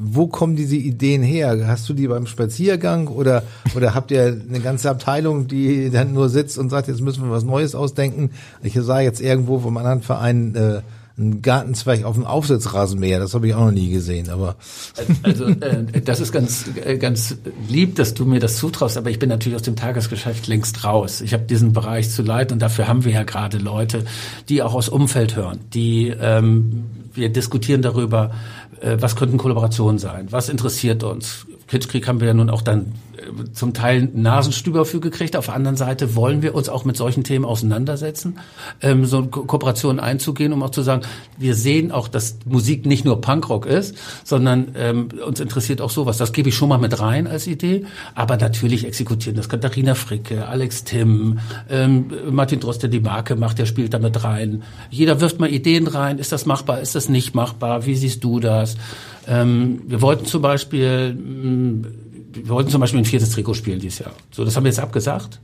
Wo 0.00 0.26
kommen 0.26 0.56
diese 0.56 0.76
Ideen 0.76 1.22
her? 1.22 1.66
Hast 1.66 1.88
du 1.88 1.94
die 1.94 2.08
beim 2.08 2.26
Spaziergang 2.26 3.08
oder, 3.08 3.42
oder 3.74 3.94
habt 3.94 4.10
ihr 4.10 4.40
eine 4.48 4.60
ganze 4.60 4.90
Abteilung, 4.90 5.48
die 5.48 5.90
dann 5.90 6.12
nur 6.12 6.28
sitzt 6.28 6.58
und 6.58 6.70
sagt, 6.70 6.88
jetzt 6.88 7.00
müssen 7.00 7.24
wir 7.24 7.30
was 7.30 7.44
Neues 7.44 7.74
ausdenken? 7.74 8.30
Ich 8.62 8.74
sah 8.74 9.00
jetzt 9.00 9.20
irgendwo 9.20 9.58
vom 9.58 9.76
anderen 9.76 10.02
Verein 10.02 10.54
äh, 10.54 10.80
ein 11.22 11.42
Gartenzweig 11.42 12.04
auf 12.04 12.14
dem 12.14 12.26
Aufsitzrasenmäher, 12.26 13.18
das 13.18 13.34
habe 13.34 13.48
ich 13.48 13.54
auch 13.54 13.66
noch 13.66 13.72
nie 13.72 13.90
gesehen, 13.90 14.30
aber 14.30 14.56
also 15.22 15.46
äh, 15.46 15.84
das 16.04 16.20
ist 16.20 16.32
ganz 16.32 16.66
äh, 16.84 16.98
ganz 16.98 17.36
lieb, 17.68 17.96
dass 17.96 18.14
du 18.14 18.24
mir 18.24 18.40
das 18.40 18.56
zutraust, 18.56 18.96
aber 18.96 19.10
ich 19.10 19.18
bin 19.18 19.28
natürlich 19.28 19.56
aus 19.56 19.62
dem 19.62 19.76
Tagesgeschäft 19.76 20.46
längst 20.46 20.84
raus. 20.84 21.20
Ich 21.20 21.32
habe 21.32 21.44
diesen 21.44 21.72
Bereich 21.72 22.10
zu 22.10 22.22
leiten 22.22 22.54
und 22.54 22.62
dafür 22.62 22.88
haben 22.88 23.04
wir 23.04 23.12
ja 23.12 23.22
gerade 23.22 23.58
Leute, 23.58 24.04
die 24.48 24.62
auch 24.62 24.74
aus 24.74 24.88
Umfeld 24.88 25.36
hören, 25.36 25.60
die 25.72 26.08
ähm, 26.08 26.84
wir 27.14 27.28
diskutieren 27.28 27.82
darüber, 27.82 28.32
äh, 28.80 28.96
was 29.00 29.16
könnten 29.16 29.38
Kollaborationen 29.38 29.98
sein, 29.98 30.28
was 30.30 30.48
interessiert 30.48 31.02
uns. 31.04 31.46
Kitschkrieg 31.68 32.06
haben 32.06 32.20
wir 32.20 32.28
ja 32.28 32.34
nun 32.34 32.50
auch 32.50 32.62
dann 32.62 32.92
zum 33.52 33.74
Teil 33.74 34.08
Nasenstüber 34.14 34.84
für 34.84 35.00
gekriegt. 35.00 35.36
Auf 35.36 35.46
der 35.46 35.54
anderen 35.54 35.76
Seite 35.76 36.14
wollen 36.14 36.42
wir 36.42 36.54
uns 36.54 36.68
auch 36.68 36.84
mit 36.84 36.96
solchen 36.96 37.24
Themen 37.24 37.44
auseinandersetzen, 37.44 38.38
ähm, 38.80 39.04
so 39.04 39.24
Ko 39.24 39.44
Kooperationen 39.44 40.00
einzugehen, 40.00 40.52
um 40.52 40.62
auch 40.62 40.70
zu 40.70 40.82
sagen, 40.82 41.02
wir 41.38 41.54
sehen 41.54 41.92
auch, 41.92 42.08
dass 42.08 42.38
Musik 42.44 42.86
nicht 42.86 43.04
nur 43.04 43.20
Punkrock 43.20 43.66
ist, 43.66 43.96
sondern 44.24 44.68
ähm, 44.76 45.08
uns 45.26 45.40
interessiert 45.40 45.80
auch 45.80 45.90
sowas. 45.90 46.16
Das 46.16 46.32
gebe 46.32 46.48
ich 46.48 46.54
schon 46.54 46.68
mal 46.68 46.78
mit 46.78 47.00
rein 47.00 47.26
als 47.26 47.46
Idee, 47.46 47.84
aber 48.14 48.36
natürlich 48.36 48.86
exekutieren 48.86 49.36
das 49.36 49.48
Katharina 49.48 49.94
Fricke, 49.94 50.46
Alex 50.46 50.84
Timm, 50.84 51.38
ähm, 51.70 52.06
Martin 52.30 52.60
Drost, 52.60 52.82
der 52.82 52.90
die 52.90 53.00
Marke 53.00 53.36
macht, 53.36 53.58
der 53.58 53.66
spielt 53.66 53.94
damit 53.94 54.24
rein. 54.24 54.62
Jeder 54.90 55.20
wirft 55.20 55.40
mal 55.40 55.50
Ideen 55.50 55.86
rein. 55.86 56.18
Ist 56.18 56.32
das 56.32 56.46
machbar? 56.46 56.80
Ist 56.80 56.94
das 56.94 57.08
nicht 57.08 57.34
machbar? 57.34 57.86
Wie 57.86 57.94
siehst 57.94 58.24
du 58.24 58.40
das? 58.40 58.76
Ähm, 59.26 59.82
wir 59.86 60.02
wollten 60.02 60.26
zum 60.26 60.42
Beispiel 60.42 61.14
mh, 61.14 61.88
wir 62.34 62.48
wollten 62.48 62.70
zum 62.70 62.80
Beispiel 62.80 63.00
ein 63.00 63.04
viertes 63.04 63.30
Trikot 63.30 63.54
spielen 63.54 63.80
dieses 63.80 64.00
Jahr. 64.00 64.12
So, 64.30 64.44
das 64.44 64.56
haben 64.56 64.64
wir 64.64 64.70
jetzt 64.70 64.80
abgesagt, 64.80 65.40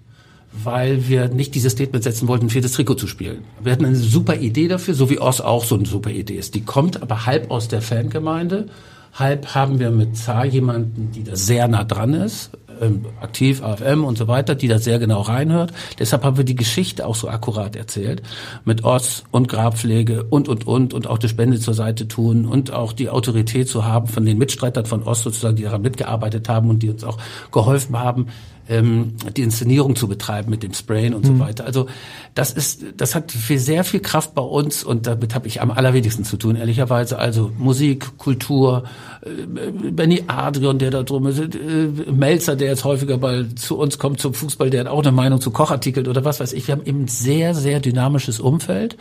weil 0.52 1.08
wir 1.08 1.28
nicht 1.28 1.54
dieses 1.54 1.72
Statement 1.72 2.02
setzen 2.02 2.28
wollten, 2.28 2.46
ein 2.46 2.50
viertes 2.50 2.72
Trikot 2.72 2.94
zu 2.94 3.06
spielen. 3.06 3.44
Wir 3.62 3.72
hatten 3.72 3.84
eine 3.84 3.96
super 3.96 4.36
Idee 4.36 4.68
dafür, 4.68 4.94
so 4.94 5.10
wie 5.10 5.20
Oz 5.20 5.40
auch 5.40 5.64
so 5.64 5.74
eine 5.74 5.86
super 5.86 6.10
Idee 6.10 6.36
ist. 6.36 6.54
Die 6.54 6.62
kommt 6.62 7.02
aber 7.02 7.26
halb 7.26 7.50
aus 7.50 7.68
der 7.68 7.82
Fangemeinde, 7.82 8.66
halb 9.12 9.54
haben 9.54 9.78
wir 9.78 9.90
mit 9.90 10.16
Zar 10.16 10.44
jemanden, 10.44 11.10
die 11.12 11.24
da 11.24 11.36
sehr 11.36 11.68
nah 11.68 11.84
dran 11.84 12.14
ist, 12.14 12.50
ähm, 12.80 13.06
aktiv, 13.20 13.62
AFM 13.62 14.04
und 14.04 14.18
so 14.18 14.28
weiter, 14.28 14.54
die 14.54 14.68
da 14.68 14.78
sehr 14.78 14.98
genau 14.98 15.20
reinhört. 15.22 15.72
Deshalb 15.98 16.24
haben 16.24 16.36
wir 16.36 16.44
die 16.44 16.56
Geschichte 16.56 17.06
auch 17.06 17.14
so 17.14 17.28
akkurat 17.28 17.76
erzählt. 17.76 18.22
Mit 18.64 18.84
Oz 18.84 19.24
und 19.30 19.48
Grabpflege 19.48 20.24
und, 20.24 20.48
und, 20.48 20.66
und, 20.66 20.94
und 20.94 21.06
auch 21.06 21.18
die 21.18 21.28
Spende 21.28 21.58
zur 21.60 21.74
Seite 21.74 22.08
tun 22.08 22.46
und 22.46 22.72
auch 22.72 22.92
die 22.92 23.10
Autorität 23.10 23.68
zu 23.68 23.84
haben 23.84 24.06
von 24.06 24.24
den 24.24 24.38
Mitstreitern 24.38 24.86
von 24.86 25.02
Oz 25.02 25.22
sozusagen, 25.22 25.56
die 25.56 25.64
daran 25.64 25.82
mitgearbeitet 25.82 26.48
haben 26.48 26.70
und 26.70 26.82
die 26.82 26.90
uns 26.90 27.04
auch 27.04 27.18
geholfen 27.50 27.98
haben, 27.98 28.26
ähm, 28.68 29.14
die 29.36 29.42
Inszenierung 29.42 29.96
zu 29.96 30.08
betreiben 30.08 30.50
mit 30.50 30.62
dem 30.62 30.74
Sprayen 30.74 31.14
und 31.14 31.24
mhm. 31.24 31.28
so 31.28 31.38
weiter. 31.38 31.64
Also 31.64 31.86
das 32.34 32.52
ist, 32.52 32.84
das 32.96 33.14
hat 33.14 33.32
für 33.32 33.58
sehr 33.58 33.84
viel 33.84 34.00
Kraft 34.00 34.34
bei 34.34 34.42
uns 34.42 34.84
und 34.84 35.06
damit 35.06 35.34
habe 35.34 35.48
ich 35.48 35.60
am 35.60 35.70
allerwenigsten 35.70 36.24
zu 36.24 36.36
tun, 36.36 36.56
ehrlicherweise. 36.56 37.18
Also 37.18 37.50
Musik, 37.58 38.18
Kultur, 38.18 38.84
äh, 39.22 39.90
Benny 39.90 40.24
Adrian, 40.26 40.78
der 40.78 40.90
da 40.90 41.02
drum 41.02 41.26
ist, 41.26 41.40
äh, 41.40 41.88
Melzer, 42.12 42.56
der 42.56 42.67
jetzt 42.68 42.84
häufiger 42.84 43.18
mal 43.18 43.54
zu 43.54 43.76
uns 43.76 43.98
kommt 43.98 44.20
zum 44.20 44.34
Fußball, 44.34 44.70
der 44.70 44.80
hat 44.80 44.86
auch 44.86 45.02
eine 45.02 45.12
Meinung 45.12 45.40
zu 45.40 45.50
Kochartikeln 45.50 46.06
oder 46.06 46.24
was 46.24 46.40
weiß 46.40 46.52
ich. 46.52 46.68
Wir 46.68 46.72
haben 46.76 46.84
eben 46.84 47.08
sehr, 47.08 47.54
sehr 47.54 47.80
dynamisches 47.80 48.40
Umfeld 48.40 48.96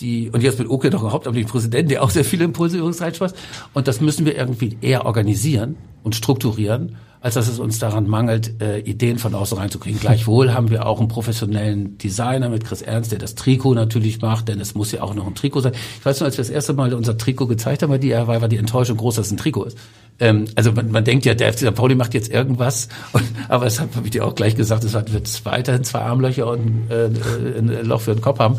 die, 0.00 0.30
und 0.30 0.42
jetzt 0.42 0.58
mit 0.58 0.68
Oke 0.68 0.90
noch 0.90 1.10
hauptamtlichen 1.10 1.50
Präsidenten, 1.50 1.88
der 1.88 2.02
auch 2.02 2.10
sehr 2.10 2.24
viele 2.24 2.44
Impulse 2.44 2.76
übrigens 2.78 3.00
reinschmeißt. 3.00 3.36
Und 3.72 3.88
das 3.88 4.00
müssen 4.00 4.26
wir 4.26 4.36
irgendwie 4.36 4.76
eher 4.80 5.06
organisieren 5.06 5.76
und 6.02 6.14
strukturieren 6.14 6.96
als 7.26 7.34
dass 7.34 7.48
es 7.48 7.58
uns 7.58 7.80
daran 7.80 8.06
mangelt, 8.06 8.62
äh, 8.62 8.78
Ideen 8.78 9.18
von 9.18 9.34
außen 9.34 9.58
reinzukriegen. 9.58 9.98
Gleichwohl 9.98 10.54
haben 10.54 10.70
wir 10.70 10.86
auch 10.86 11.00
einen 11.00 11.08
professionellen 11.08 11.98
Designer 11.98 12.48
mit 12.48 12.64
Chris 12.64 12.82
Ernst, 12.82 13.10
der 13.10 13.18
das 13.18 13.34
Trikot 13.34 13.74
natürlich 13.74 14.20
macht, 14.20 14.46
denn 14.46 14.60
es 14.60 14.76
muss 14.76 14.92
ja 14.92 15.02
auch 15.02 15.12
noch 15.12 15.26
ein 15.26 15.34
Trikot 15.34 15.62
sein. 15.62 15.72
Ich 15.98 16.06
weiß 16.06 16.20
noch, 16.20 16.26
als 16.26 16.36
wir 16.36 16.44
das 16.44 16.50
erste 16.50 16.74
Mal 16.74 16.94
unser 16.94 17.18
Trikot 17.18 17.48
gezeigt 17.48 17.82
haben, 17.82 18.00
die 18.00 18.12
war 18.12 18.48
die 18.48 18.58
Enttäuschung 18.58 18.96
groß, 18.96 19.16
dass 19.16 19.26
es 19.26 19.32
ein 19.32 19.38
Trikot 19.38 19.64
ist. 19.64 19.78
Ähm, 20.18 20.46
also 20.54 20.72
man, 20.72 20.90
man 20.90 21.04
denkt 21.04 21.26
ja, 21.26 21.34
der 21.34 21.52
FC 21.52 21.60
St. 21.60 21.74
Pauli 21.74 21.94
macht 21.94 22.14
jetzt 22.14 22.30
irgendwas, 22.30 22.88
und, 23.12 23.24
aber 23.48 23.64
das 23.64 23.80
habe 23.80 23.90
ich 24.04 24.10
dir 24.10 24.24
auch 24.24 24.34
gleich 24.34 24.56
gesagt, 24.56 24.84
es 24.84 24.94
wird 24.94 25.44
weiterhin 25.44 25.84
zwei 25.84 26.00
Armlöcher 26.00 26.46
und 26.46 26.90
äh, 26.90 27.58
ein 27.58 27.86
Loch 27.86 28.00
für 28.02 28.14
den 28.14 28.22
Kopf 28.22 28.38
haben. 28.38 28.58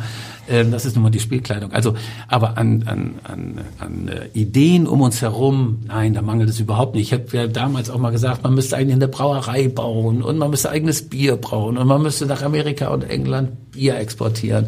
Ähm, 0.49 0.71
das 0.71 0.85
ist 0.85 0.95
nun 0.95 1.03
mal 1.03 1.09
die 1.09 1.19
Spielkleidung. 1.19 1.73
Also, 1.73 1.95
aber 2.27 2.57
an, 2.57 2.83
an, 2.85 3.15
an, 3.23 3.61
an 3.79 4.07
äh, 4.07 4.27
Ideen 4.33 4.87
um 4.87 5.01
uns 5.01 5.21
herum, 5.21 5.79
nein, 5.87 6.13
da 6.13 6.21
mangelt 6.21 6.49
es 6.49 6.59
überhaupt 6.59 6.95
nicht. 6.95 7.11
Ich 7.11 7.13
habe 7.13 7.25
ja 7.35 7.47
damals 7.47 7.89
auch 7.89 7.97
mal 7.97 8.11
gesagt, 8.11 8.43
man 8.43 8.53
müsste 8.53 8.77
eigentlich 8.77 8.95
eine 8.95 9.07
Brauerei 9.07 9.67
bauen 9.67 10.21
und 10.21 10.37
man 10.37 10.49
müsste 10.49 10.69
eigenes 10.69 11.09
Bier 11.09 11.35
brauen 11.37 11.77
und 11.77 11.87
man 11.87 12.01
müsste 12.01 12.25
nach 12.25 12.43
Amerika 12.43 12.87
und 12.89 13.03
England 13.03 13.71
Bier 13.71 13.97
exportieren. 13.97 14.67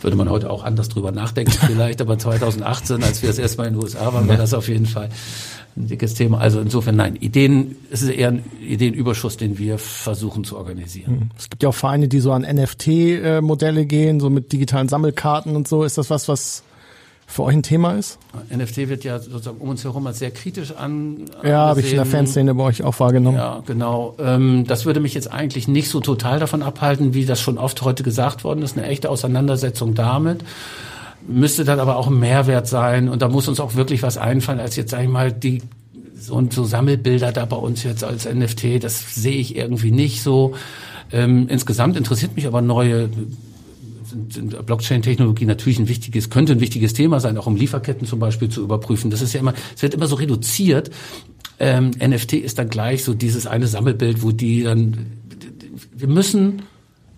Würde 0.00 0.16
man 0.16 0.30
heute 0.30 0.50
auch 0.50 0.64
anders 0.64 0.88
drüber 0.88 1.12
nachdenken 1.12 1.52
vielleicht, 1.66 2.00
aber 2.00 2.18
2018, 2.18 3.02
als 3.02 3.22
wir 3.22 3.28
das 3.28 3.38
erste 3.38 3.58
Mal 3.58 3.68
in 3.68 3.74
den 3.74 3.82
USA 3.82 4.12
waren, 4.12 4.28
war 4.28 4.36
das 4.36 4.54
auf 4.54 4.68
jeden 4.68 4.86
Fall 4.86 5.10
ein 5.78 5.86
dickes 5.86 6.14
Thema. 6.14 6.38
Also 6.38 6.60
insofern 6.60 6.96
nein, 6.96 7.16
Ideen, 7.16 7.76
es 7.90 8.02
ist 8.02 8.10
eher 8.10 8.28
ein 8.28 8.44
Ideenüberschuss, 8.60 9.36
den 9.36 9.58
wir 9.58 9.78
versuchen 9.78 10.44
zu 10.44 10.56
organisieren. 10.56 11.20
Hm. 11.20 11.30
Es 11.38 11.48
gibt 11.48 11.62
ja 11.62 11.68
auch 11.68 11.74
Vereine, 11.74 12.08
die 12.08 12.20
so 12.20 12.32
an 12.32 12.42
NFT-Modelle 12.42 13.86
gehen, 13.86 14.20
so 14.20 14.30
mit 14.30 14.52
digitalen 14.52 14.88
Sammelkarten 14.88 15.56
und 15.56 15.68
so. 15.68 15.84
Ist 15.84 15.98
das 15.98 16.10
was, 16.10 16.28
was 16.28 16.62
für 17.26 17.42
euch 17.42 17.54
ein 17.54 17.62
Thema 17.62 17.92
ist? 17.92 18.18
NFT 18.50 18.88
wird 18.88 19.04
ja 19.04 19.18
sozusagen 19.18 19.58
um 19.58 19.68
uns 19.68 19.84
herum 19.84 20.06
als 20.06 20.18
sehr 20.18 20.30
kritisch 20.30 20.72
an. 20.72 21.26
Ja, 21.44 21.66
habe 21.66 21.80
ich 21.80 21.90
in 21.90 21.96
der 21.96 22.06
Fanszene 22.06 22.54
bei 22.54 22.64
euch 22.64 22.82
auch 22.82 22.98
wahrgenommen. 23.00 23.36
Ja, 23.36 23.62
genau. 23.66 24.16
Ähm, 24.18 24.64
das 24.66 24.86
würde 24.86 25.00
mich 25.00 25.12
jetzt 25.12 25.30
eigentlich 25.30 25.68
nicht 25.68 25.90
so 25.90 26.00
total 26.00 26.40
davon 26.40 26.62
abhalten, 26.62 27.12
wie 27.12 27.26
das 27.26 27.40
schon 27.40 27.58
oft 27.58 27.82
heute 27.82 28.02
gesagt 28.02 28.44
worden 28.44 28.62
ist, 28.62 28.78
eine 28.78 28.86
echte 28.86 29.10
Auseinandersetzung 29.10 29.94
damit 29.94 30.42
müsste 31.26 31.64
dann 31.64 31.80
aber 31.80 31.96
auch 31.96 32.08
ein 32.08 32.18
Mehrwert 32.18 32.68
sein 32.68 33.08
und 33.08 33.22
da 33.22 33.28
muss 33.28 33.48
uns 33.48 33.60
auch 33.60 33.74
wirklich 33.74 34.02
was 34.02 34.16
einfallen, 34.16 34.60
als 34.60 34.76
jetzt, 34.76 34.90
sag 34.90 35.02
ich 35.02 35.08
mal, 35.08 35.32
die 35.32 35.62
so, 36.18 36.42
so 36.50 36.64
Sammelbilder 36.64 37.32
da 37.32 37.44
bei 37.44 37.56
uns 37.56 37.82
jetzt 37.82 38.04
als 38.04 38.26
NFT, 38.26 38.82
das 38.82 39.14
sehe 39.14 39.36
ich 39.36 39.56
irgendwie 39.56 39.90
nicht 39.90 40.22
so. 40.22 40.54
Ähm, 41.12 41.46
insgesamt 41.48 41.96
interessiert 41.96 42.36
mich 42.36 42.46
aber 42.46 42.60
neue 42.60 43.08
Blockchain-Technologie 44.66 45.44
natürlich 45.44 45.78
ein 45.78 45.88
wichtiges, 45.88 46.30
könnte 46.30 46.52
ein 46.52 46.60
wichtiges 46.60 46.92
Thema 46.92 47.20
sein, 47.20 47.36
auch 47.38 47.46
um 47.46 47.56
Lieferketten 47.56 48.06
zum 48.06 48.18
Beispiel 48.18 48.48
zu 48.48 48.62
überprüfen. 48.62 49.10
Das 49.10 49.22
ist 49.22 49.32
ja 49.32 49.40
immer, 49.40 49.54
es 49.74 49.82
wird 49.82 49.94
immer 49.94 50.06
so 50.06 50.16
reduziert. 50.16 50.90
Ähm, 51.58 51.90
NFT 51.90 52.34
ist 52.34 52.58
dann 52.58 52.68
gleich 52.68 53.04
so 53.04 53.14
dieses 53.14 53.46
eine 53.46 53.66
Sammelbild, 53.66 54.22
wo 54.22 54.32
die 54.32 54.62
dann, 54.62 55.12
wir 55.94 56.08
müssen 56.08 56.62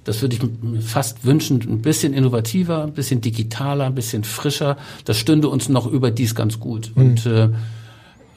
das 0.05 0.23
würde 0.23 0.37
ich 0.37 0.43
mir 0.43 0.81
fast 0.81 1.25
wünschen, 1.25 1.61
ein 1.63 1.83
bisschen 1.83 2.15
innovativer, 2.15 2.83
ein 2.85 2.93
bisschen 2.93 3.21
digitaler, 3.21 3.85
ein 3.85 3.95
bisschen 3.95 4.25
frischer. 4.25 4.77
Das 5.05 5.19
stünde 5.19 5.49
uns 5.49 5.69
noch 5.69 5.87
überdies 5.87 6.35
ganz 6.35 6.59
gut. 6.59 6.93
Mhm. 6.95 7.03
Und 7.03 7.27
äh, 7.27 7.51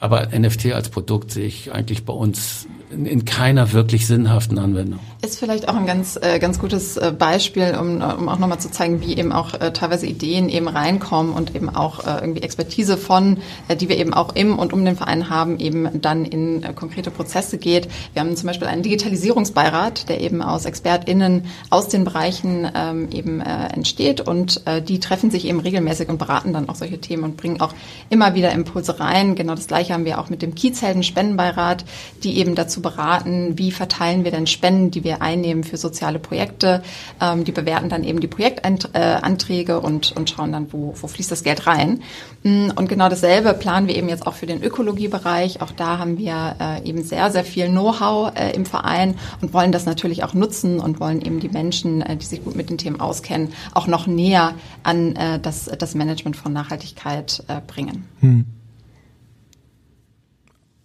aber 0.04 0.28
NFT 0.38 0.74
als 0.74 0.90
Produkt 0.90 1.30
sehe 1.30 1.46
ich 1.46 1.72
eigentlich 1.72 2.04
bei 2.04 2.12
uns 2.12 2.66
in, 2.94 3.06
in 3.06 3.24
keiner 3.24 3.72
wirklich 3.72 4.06
sinnhaften 4.06 4.58
Anwendung. 4.58 5.00
Ist 5.22 5.38
vielleicht 5.38 5.68
auch 5.68 5.74
ein 5.74 5.86
ganz, 5.86 6.18
äh, 6.20 6.38
ganz 6.38 6.58
gutes 6.58 6.96
äh, 6.96 7.12
Beispiel, 7.16 7.76
um, 7.80 8.02
um 8.02 8.28
auch 8.28 8.38
nochmal 8.38 8.60
zu 8.60 8.70
zeigen, 8.70 9.00
wie 9.00 9.16
eben 9.16 9.32
auch 9.32 9.54
äh, 9.54 9.72
teilweise 9.72 10.06
Ideen 10.06 10.48
eben 10.48 10.68
reinkommen 10.68 11.32
und 11.32 11.54
eben 11.56 11.74
auch 11.74 12.06
äh, 12.06 12.20
irgendwie 12.20 12.42
Expertise 12.42 12.96
von, 12.96 13.38
äh, 13.68 13.76
die 13.76 13.88
wir 13.88 13.96
eben 13.98 14.14
auch 14.14 14.34
im 14.34 14.58
und 14.58 14.72
um 14.72 14.84
den 14.84 14.96
Verein 14.96 15.30
haben, 15.30 15.58
eben 15.58 16.00
dann 16.00 16.24
in 16.24 16.62
äh, 16.62 16.72
konkrete 16.74 17.10
Prozesse 17.10 17.58
geht. 17.58 17.88
Wir 18.12 18.20
haben 18.20 18.36
zum 18.36 18.46
Beispiel 18.46 18.68
einen 18.68 18.82
Digitalisierungsbeirat, 18.82 20.08
der 20.08 20.20
eben 20.20 20.42
aus 20.42 20.66
ExpertInnen 20.66 21.46
aus 21.70 21.88
den 21.88 22.04
Bereichen 22.04 22.70
ähm, 22.74 23.08
eben 23.10 23.40
entsteht 23.40 24.20
und 24.20 24.62
die 24.88 25.00
treffen 25.00 25.30
sich 25.30 25.46
eben 25.46 25.60
regelmäßig 25.60 26.08
und 26.08 26.18
beraten 26.18 26.52
dann 26.52 26.68
auch 26.68 26.74
solche 26.74 27.00
Themen 27.00 27.24
und 27.24 27.36
bringen 27.36 27.60
auch 27.60 27.74
immer 28.10 28.34
wieder 28.34 28.52
Impulse 28.52 29.00
rein. 29.00 29.34
Genau 29.34 29.54
das 29.54 29.66
Gleiche 29.66 29.93
haben 29.94 30.04
wir 30.04 30.18
auch 30.18 30.28
mit 30.28 30.42
dem 30.42 30.54
Kiezhelden 30.54 31.02
Spendenbeirat, 31.02 31.84
die 32.22 32.36
eben 32.38 32.54
dazu 32.54 32.82
beraten, 32.82 33.58
wie 33.58 33.72
verteilen 33.72 34.24
wir 34.24 34.30
denn 34.30 34.46
Spenden, 34.46 34.90
die 34.90 35.04
wir 35.04 35.22
einnehmen 35.22 35.64
für 35.64 35.76
soziale 35.78 36.18
Projekte. 36.18 36.82
Ähm, 37.20 37.44
die 37.44 37.52
bewerten 37.52 37.88
dann 37.88 38.04
eben 38.04 38.20
die 38.20 38.28
Projektanträge 38.28 39.80
und, 39.80 40.12
und 40.12 40.28
schauen 40.28 40.52
dann, 40.52 40.72
wo, 40.72 40.94
wo 41.00 41.06
fließt 41.06 41.30
das 41.30 41.42
Geld 41.42 41.66
rein. 41.66 42.02
Mm, 42.42 42.70
und 42.76 42.88
genau 42.88 43.08
dasselbe 43.08 43.54
planen 43.54 43.88
wir 43.88 43.96
eben 43.96 44.08
jetzt 44.08 44.26
auch 44.26 44.34
für 44.34 44.46
den 44.46 44.62
Ökologiebereich. 44.62 45.62
Auch 45.62 45.70
da 45.70 45.98
haben 45.98 46.18
wir 46.18 46.56
äh, 46.60 46.88
eben 46.88 47.02
sehr, 47.02 47.30
sehr 47.30 47.44
viel 47.44 47.68
Know-how 47.68 48.32
äh, 48.34 48.54
im 48.54 48.66
Verein 48.66 49.14
und 49.40 49.52
wollen 49.54 49.72
das 49.72 49.86
natürlich 49.86 50.24
auch 50.24 50.34
nutzen 50.34 50.80
und 50.80 51.00
wollen 51.00 51.22
eben 51.22 51.40
die 51.40 51.48
Menschen, 51.48 52.02
äh, 52.02 52.16
die 52.16 52.26
sich 52.26 52.44
gut 52.44 52.56
mit 52.56 52.70
den 52.70 52.78
Themen 52.78 53.00
auskennen, 53.00 53.52
auch 53.72 53.86
noch 53.86 54.06
näher 54.06 54.54
an 54.82 55.16
äh, 55.16 55.38
das, 55.38 55.70
das 55.78 55.94
Management 55.94 56.36
von 56.36 56.52
Nachhaltigkeit 56.52 57.44
äh, 57.48 57.60
bringen. 57.66 58.06
Hm. 58.20 58.46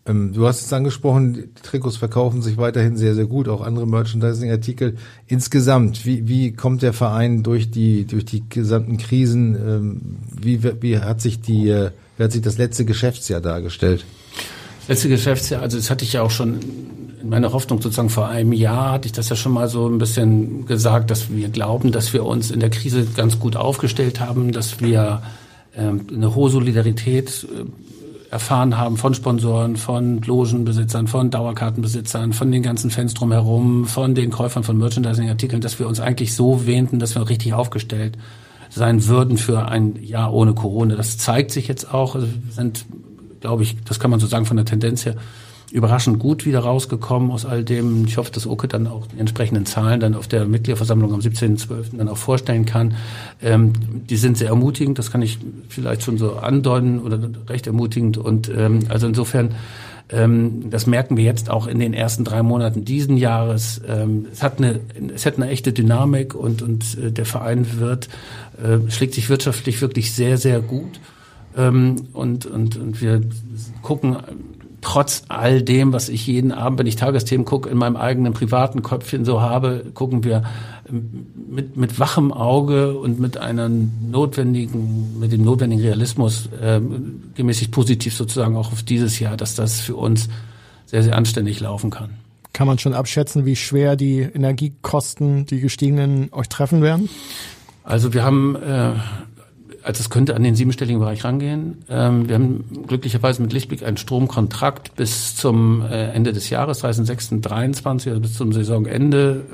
Ähm, 0.10 0.34
du 0.34 0.48
hast 0.48 0.66
es 0.66 0.74
angesprochen, 0.74 1.52
Trikots 1.62 1.98
verkaufen 1.98 2.42
sich 2.42 2.58
weiterhin 2.58 2.98
sehr, 2.98 3.14
sehr 3.14 3.26
gut, 3.26 3.48
auch 3.48 3.62
andere 3.62 3.86
Merchandising-Artikel. 3.86 4.96
Insgesamt, 5.28 6.06
wie, 6.06 6.28
wie 6.28 6.54
kommt 6.54 6.82
der 6.82 6.94
Verein 6.94 7.44
durch 7.44 7.70
die, 7.70 8.06
durch 8.06 8.26
die 8.26 8.48
gesamten 8.50 8.98
Krisen? 8.98 9.56
Ähm, 9.56 10.02
wie, 10.32 10.64
wie 10.82 11.00
hat 11.00 11.22
sich 11.22 11.42
die, 11.42 11.70
äh, 11.70 11.92
wie 12.18 12.24
hat 12.24 12.32
sich 12.32 12.42
das 12.42 12.58
letzte 12.58 12.86
Geschäftsjahr 12.86 13.42
dargestellt? 13.42 14.06
Letzte 14.88 15.10
Geschäftsjahr, 15.10 15.62
also 15.62 15.78
das 15.78 15.92
hatte 15.92 16.04
ich 16.04 16.14
ja 16.14 16.24
auch 16.24 16.32
schon 16.32 16.60
in 17.22 17.30
meiner 17.30 17.52
Hoffnung 17.52 17.82
sozusagen 17.82 18.10
vor 18.10 18.30
einem 18.30 18.54
Jahr 18.54 18.94
hatte 18.94 19.06
ich 19.06 19.12
das 19.12 19.30
ja 19.30 19.36
schon 19.36 19.52
mal 19.52 19.68
so 19.68 19.88
ein 19.88 19.98
bisschen 19.98 20.66
gesagt, 20.66 21.12
dass 21.12 21.30
wir 21.30 21.50
glauben, 21.50 21.92
dass 21.92 22.14
wir 22.14 22.26
uns 22.26 22.50
in 22.50 22.62
der 22.62 22.70
Krise 22.70 23.06
ganz 23.16 23.40
gut 23.40 23.56
aufgestellt 23.56 24.20
haben, 24.20 24.54
dass 24.54 24.80
wir 24.80 25.22
ähm, 25.76 26.08
eine 26.12 26.34
hohe 26.34 26.50
Solidarität 26.50 27.46
äh, 27.54 27.66
erfahren 28.32 28.78
haben 28.78 28.98
von 28.98 29.14
Sponsoren, 29.14 29.76
von 29.76 30.22
Logenbesitzern, 30.22 31.08
von 31.08 31.32
Dauerkartenbesitzern, 31.32 32.34
von 32.34 32.52
den 32.52 32.62
ganzen 32.62 32.92
Fans 32.92 33.14
drumherum, 33.14 33.86
von 33.86 34.14
den 34.14 34.30
Käufern 34.30 34.64
von 34.64 34.78
Merchandising-Artikeln, 34.78 35.62
dass 35.62 35.80
wir 35.80 35.88
uns 35.88 36.00
eigentlich 36.00 36.36
so 36.36 36.68
wähnten, 36.68 37.00
dass 37.00 37.16
wir 37.16 37.28
richtig 37.28 37.54
aufgestellt 37.54 38.18
sein 38.70 39.08
würden 39.08 39.38
für 39.38 39.68
ein 39.68 39.96
Jahr 40.04 40.32
ohne 40.32 40.54
Corona. 40.54 40.96
Das 40.96 41.18
zeigt 41.18 41.52
sich 41.52 41.68
jetzt 41.68 41.92
auch. 41.92 42.14
Also 42.14 42.28
wir 42.28 42.54
sind, 42.54 42.86
glaube 43.40 43.64
ich, 43.64 43.78
das 43.84 44.00
kann 44.00 44.12
man 44.12 44.20
so 44.20 44.28
sagen 44.28 44.46
von 44.46 44.58
der 44.58 44.66
Tendenz 44.66 45.06
her, 45.06 45.16
überraschend 45.72 46.20
gut 46.20 46.46
wieder 46.46 46.60
rausgekommen 46.60 47.32
aus 47.32 47.46
all 47.46 47.64
dem. 47.64 48.06
Ich 48.06 48.18
hoffe, 48.18 48.32
dass 48.32 48.48
Oke 48.48 48.68
dann 48.68 48.88
auch 48.88 49.08
die 49.08 49.20
entsprechenden 49.20 49.66
Zahlen 49.66 50.00
dann 50.00 50.16
auf 50.16 50.28
der 50.28 50.46
Mitgliederversammlung 50.46 51.14
am 51.14 51.20
17.12. 51.20 51.98
dann 51.98 52.08
auch 52.08 52.18
vorstellen 52.18 52.66
kann. 52.66 52.96
Ähm, 53.42 53.74
die 54.10 54.18
sind 54.18 54.38
sehr 54.38 54.50
ermutigend, 54.50 54.98
das 54.98 55.12
kann 55.12 55.22
ich 55.22 55.38
vielleicht 55.68 56.04
schon 56.04 56.18
so 56.18 56.38
andeuten 56.38 57.00
oder 57.00 57.20
recht 57.48 57.68
ermutigend. 57.68 58.18
Und 58.18 58.50
ähm, 58.50 58.80
also 58.90 59.08
insofern, 59.08 59.56
ähm, 60.10 60.70
das 60.72 60.88
merken 60.88 61.18
wir 61.18 61.24
jetzt 61.24 61.50
auch 61.50 61.68
in 61.68 61.80
den 61.80 61.94
ersten 61.94 62.24
drei 62.24 62.42
Monaten 62.42 62.84
diesen 62.84 63.18
Jahres. 63.18 63.82
Ähm, 63.88 64.26
es 64.32 64.42
hat 64.42 64.58
eine, 64.58 64.80
es 65.14 65.26
hat 65.26 65.38
eine 65.38 65.50
echte 65.50 65.72
Dynamik 65.72 66.34
und 66.34 66.62
und 66.62 66.98
äh, 66.98 67.12
der 67.12 67.26
Verein 67.26 67.80
wird 67.80 68.10
äh, 68.64 68.90
schlägt 68.90 69.14
sich 69.14 69.30
wirtschaftlich 69.30 69.82
wirklich 69.82 70.14
sehr 70.14 70.38
sehr 70.38 70.62
gut. 70.62 71.00
Ähm, 71.58 72.08
und, 72.14 72.46
und, 72.46 72.78
und 72.78 73.02
wir 73.02 73.22
gucken 73.82 74.18
trotz 74.90 75.22
all 75.28 75.62
dem, 75.62 75.94
was 75.94 76.10
ich 76.10 76.26
jeden 76.26 76.52
Abend, 76.52 76.80
wenn 76.80 76.88
ich 76.88 76.96
Tagesthemen 76.96 77.46
gucke, 77.46 77.70
in 77.70 77.78
meinem 77.78 77.96
eigenen 77.96 78.34
privaten 78.34 78.82
Köpfchen 78.82 79.24
so 79.24 79.40
habe, 79.40 79.86
gucken 79.94 80.24
wir 80.24 80.42
ähm, 80.90 81.28
mit, 81.48 81.78
mit 81.78 82.00
wachem 82.00 82.34
Auge 82.34 82.98
und 82.98 83.20
mit 83.20 83.38
einer 83.38 83.70
notwendigen, 83.70 85.20
mit 85.20 85.32
dem 85.32 85.44
notwendigen 85.44 85.84
Realismus 85.84 86.50
äh, 86.60 86.82
gemäßig 87.36 87.70
positiv 87.70 88.16
sozusagen 88.16 88.56
auch 88.56 88.72
auf 88.72 88.82
dieses 88.82 89.20
Jahr, 89.20 89.38
dass 89.38 89.54
das 89.54 89.80
für 89.80 89.96
uns 89.96 90.28
sehr, 90.88 91.04
sehr 91.04 91.16
anständig 91.16 91.60
laufen 91.60 91.92
kann. 91.92 92.10
Kann 92.54 92.66
man 92.66 92.80
schon 92.80 92.96
abschätzen, 92.96 93.46
wie 93.46 93.56
schwer 93.56 93.96
die 93.96 94.22
Energiekosten, 94.22 95.46
die 95.46 95.60
gestiegenen, 95.60 96.30
euch 96.34 96.50
treffen 96.50 96.82
werden? 96.82 97.10
Also 97.84 98.16
wir 98.16 98.24
haben 98.24 98.56
äh, 98.56 98.94
also 99.84 100.02
es 100.02 100.10
könnte 100.10 100.36
an 100.36 100.44
den 100.44 100.56
siebenstelligen 100.56 101.00
Bereich 101.00 101.24
rangehen. 101.24 101.84
Ähm, 101.90 102.28
wir 102.28 102.36
haben 102.36 102.84
glücklicherweise 102.88 103.42
mit 103.42 103.54
Lichtblick 103.54 103.84
einen 103.84 103.98
Stromkontrakt 103.98 104.96
bis 104.96 105.36
zum 105.36 105.82
äh, 105.82 106.12
Ende 106.12 106.34
des 106.34 106.50
Jahres, 106.50 106.84
30.06.23, 106.84 108.10
also 108.10 108.20
bis 108.20 108.34
zum 108.34 108.54
Saisonende. 108.54 109.46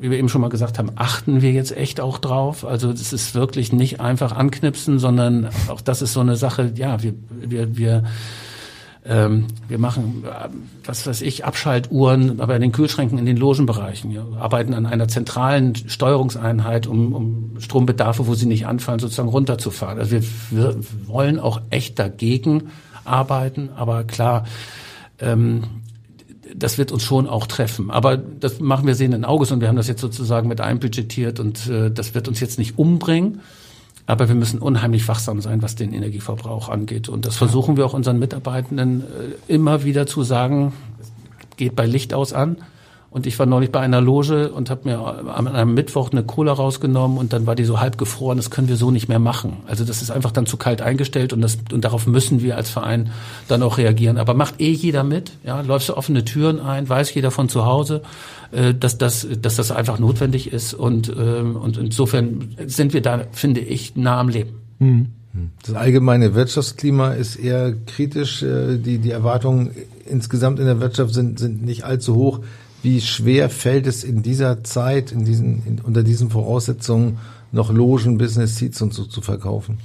Wie 0.00 0.10
wir 0.10 0.18
eben 0.18 0.28
schon 0.28 0.40
mal 0.40 0.48
gesagt 0.48 0.80
haben, 0.80 0.90
achten 0.96 1.42
wir 1.42 1.52
jetzt 1.52 1.76
echt 1.76 2.00
auch 2.00 2.18
drauf. 2.18 2.64
Also 2.64 2.90
es 2.90 3.12
ist 3.12 3.36
wirklich 3.36 3.72
nicht 3.72 4.00
einfach 4.00 4.32
anknipsen, 4.32 4.98
sondern 4.98 5.48
auch 5.68 5.80
das 5.80 6.02
ist 6.02 6.12
so 6.12 6.20
eine 6.20 6.34
Sache, 6.34 6.72
ja, 6.74 7.02
wir, 7.04 7.14
wir, 7.30 7.76
wir 7.76 8.02
ähm, 9.04 9.46
wir 9.66 9.78
machen, 9.78 10.24
äh, 10.24 10.48
was 10.84 11.06
weiß 11.06 11.22
ich, 11.22 11.44
Abschaltuhren 11.44 12.36
bei 12.36 12.58
den 12.58 12.70
Kühlschränken 12.70 13.18
in 13.18 13.26
den 13.26 13.36
Logenbereichen. 13.36 14.12
Wir 14.12 14.24
arbeiten 14.38 14.74
an 14.74 14.86
einer 14.86 15.08
zentralen 15.08 15.74
Steuerungseinheit, 15.74 16.86
um, 16.86 17.12
um 17.12 17.56
Strombedarfe, 17.58 18.26
wo 18.28 18.34
sie 18.34 18.46
nicht 18.46 18.66
anfallen, 18.66 19.00
sozusagen 19.00 19.28
runterzufahren. 19.28 19.98
Also 19.98 20.12
wir, 20.12 20.22
wir 20.50 20.76
wollen 21.06 21.40
auch 21.40 21.60
echt 21.70 21.98
dagegen 21.98 22.70
arbeiten, 23.04 23.70
aber 23.74 24.04
klar, 24.04 24.44
ähm, 25.18 25.64
das 26.54 26.78
wird 26.78 26.92
uns 26.92 27.02
schon 27.02 27.26
auch 27.26 27.46
treffen. 27.48 27.90
Aber 27.90 28.16
das 28.16 28.60
machen 28.60 28.86
wir 28.86 28.94
sehenden 28.94 29.24
Auges 29.24 29.50
und 29.50 29.60
wir 29.60 29.68
haben 29.68 29.76
das 29.76 29.88
jetzt 29.88 30.00
sozusagen 30.00 30.48
mit 30.48 30.60
einbudgetiert 30.60 31.40
und 31.40 31.68
äh, 31.68 31.90
das 31.90 32.14
wird 32.14 32.28
uns 32.28 32.38
jetzt 32.38 32.58
nicht 32.58 32.78
umbringen. 32.78 33.40
Aber 34.06 34.28
wir 34.28 34.34
müssen 34.34 34.58
unheimlich 34.58 35.06
wachsam 35.06 35.40
sein, 35.40 35.62
was 35.62 35.76
den 35.76 35.92
Energieverbrauch 35.92 36.68
angeht. 36.68 37.08
Und 37.08 37.24
das 37.24 37.36
versuchen 37.36 37.76
wir 37.76 37.86
auch 37.86 37.94
unseren 37.94 38.18
Mitarbeitenden 38.18 39.02
äh, 39.02 39.52
immer 39.52 39.84
wieder 39.84 40.06
zu 40.06 40.22
sagen, 40.22 40.72
geht 41.56 41.76
bei 41.76 41.86
Licht 41.86 42.12
aus 42.12 42.32
an. 42.32 42.56
Und 43.12 43.26
ich 43.26 43.38
war 43.38 43.44
neulich 43.44 43.70
bei 43.70 43.80
einer 43.80 44.00
Loge 44.00 44.50
und 44.52 44.70
habe 44.70 44.88
mir 44.88 44.98
an 44.98 45.46
einem 45.46 45.74
Mittwoch 45.74 46.12
eine 46.12 46.22
Cola 46.22 46.50
rausgenommen 46.54 47.18
und 47.18 47.34
dann 47.34 47.46
war 47.46 47.54
die 47.54 47.64
so 47.64 47.78
halb 47.78 47.98
gefroren. 47.98 48.38
Das 48.38 48.50
können 48.50 48.68
wir 48.68 48.76
so 48.76 48.90
nicht 48.90 49.06
mehr 49.06 49.18
machen. 49.18 49.58
Also 49.66 49.84
das 49.84 50.00
ist 50.00 50.10
einfach 50.10 50.30
dann 50.30 50.46
zu 50.46 50.56
kalt 50.56 50.80
eingestellt 50.80 51.34
und, 51.34 51.42
das, 51.42 51.58
und 51.70 51.84
darauf 51.84 52.06
müssen 52.06 52.40
wir 52.40 52.56
als 52.56 52.70
Verein 52.70 53.10
dann 53.48 53.62
auch 53.62 53.76
reagieren. 53.76 54.16
Aber 54.16 54.32
macht 54.32 54.62
eh 54.62 54.70
jeder 54.70 55.04
mit. 55.04 55.32
Ja, 55.44 55.60
läufst 55.60 55.90
du 55.90 55.96
offene 55.96 56.24
Türen 56.24 56.58
ein, 56.58 56.88
weiß 56.88 57.12
jeder 57.12 57.30
von 57.30 57.50
zu 57.50 57.66
Hause, 57.66 58.00
äh, 58.50 58.72
dass, 58.72 58.96
das, 58.96 59.28
dass 59.42 59.56
das 59.56 59.70
einfach 59.70 59.98
notwendig 59.98 60.50
ist. 60.50 60.72
Und, 60.72 61.12
ähm, 61.14 61.56
und 61.56 61.76
insofern 61.76 62.56
sind 62.64 62.94
wir 62.94 63.02
da, 63.02 63.26
finde 63.32 63.60
ich, 63.60 63.94
nah 63.94 64.20
am 64.20 64.30
Leben. 64.30 64.54
Mhm. 64.78 65.08
Das 65.64 65.74
allgemeine 65.74 66.34
Wirtschaftsklima 66.34 67.12
ist 67.12 67.36
eher 67.36 67.74
kritisch. 67.86 68.42
Äh, 68.42 68.78
die, 68.78 68.98
die 68.98 69.10
Erwartungen 69.10 69.70
insgesamt 70.06 70.58
in 70.58 70.66
der 70.66 70.80
Wirtschaft 70.80 71.14
sind, 71.14 71.38
sind 71.38 71.62
nicht 71.62 71.84
allzu 71.84 72.14
hoch. 72.14 72.40
Wie 72.82 73.00
schwer 73.00 73.48
fällt 73.48 73.86
es 73.86 74.04
in 74.04 74.22
dieser 74.22 74.64
Zeit, 74.64 75.12
in 75.12 75.24
diesen, 75.24 75.64
in, 75.66 75.80
unter 75.80 76.02
diesen 76.02 76.30
Voraussetzungen, 76.30 77.18
noch 77.52 77.70
Logen, 77.70 78.18
Business 78.18 78.56
Seats 78.56 78.82
und 78.82 78.92
so 78.92 79.04
zu 79.04 79.20
verkaufen? 79.20 79.78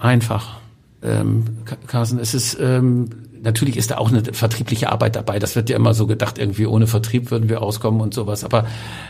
Einfach. 0.00 0.58
Ähm, 1.02 1.44
Carsten, 1.86 2.18
es 2.18 2.34
ist 2.34 2.58
ähm, 2.60 3.08
natürlich 3.42 3.76
ist 3.76 3.90
da 3.90 3.98
auch 3.98 4.10
eine 4.10 4.22
vertriebliche 4.24 4.90
Arbeit 4.90 5.16
dabei. 5.16 5.38
Das 5.38 5.56
wird 5.56 5.70
ja 5.70 5.76
immer 5.76 5.94
so 5.94 6.06
gedacht, 6.06 6.38
irgendwie 6.38 6.66
ohne 6.66 6.86
Vertrieb 6.86 7.30
würden 7.30 7.48
wir 7.48 7.62
auskommen 7.62 8.00
und 8.00 8.14
sowas. 8.14 8.44
Aber 8.44 8.66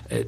äh, 0.09 0.25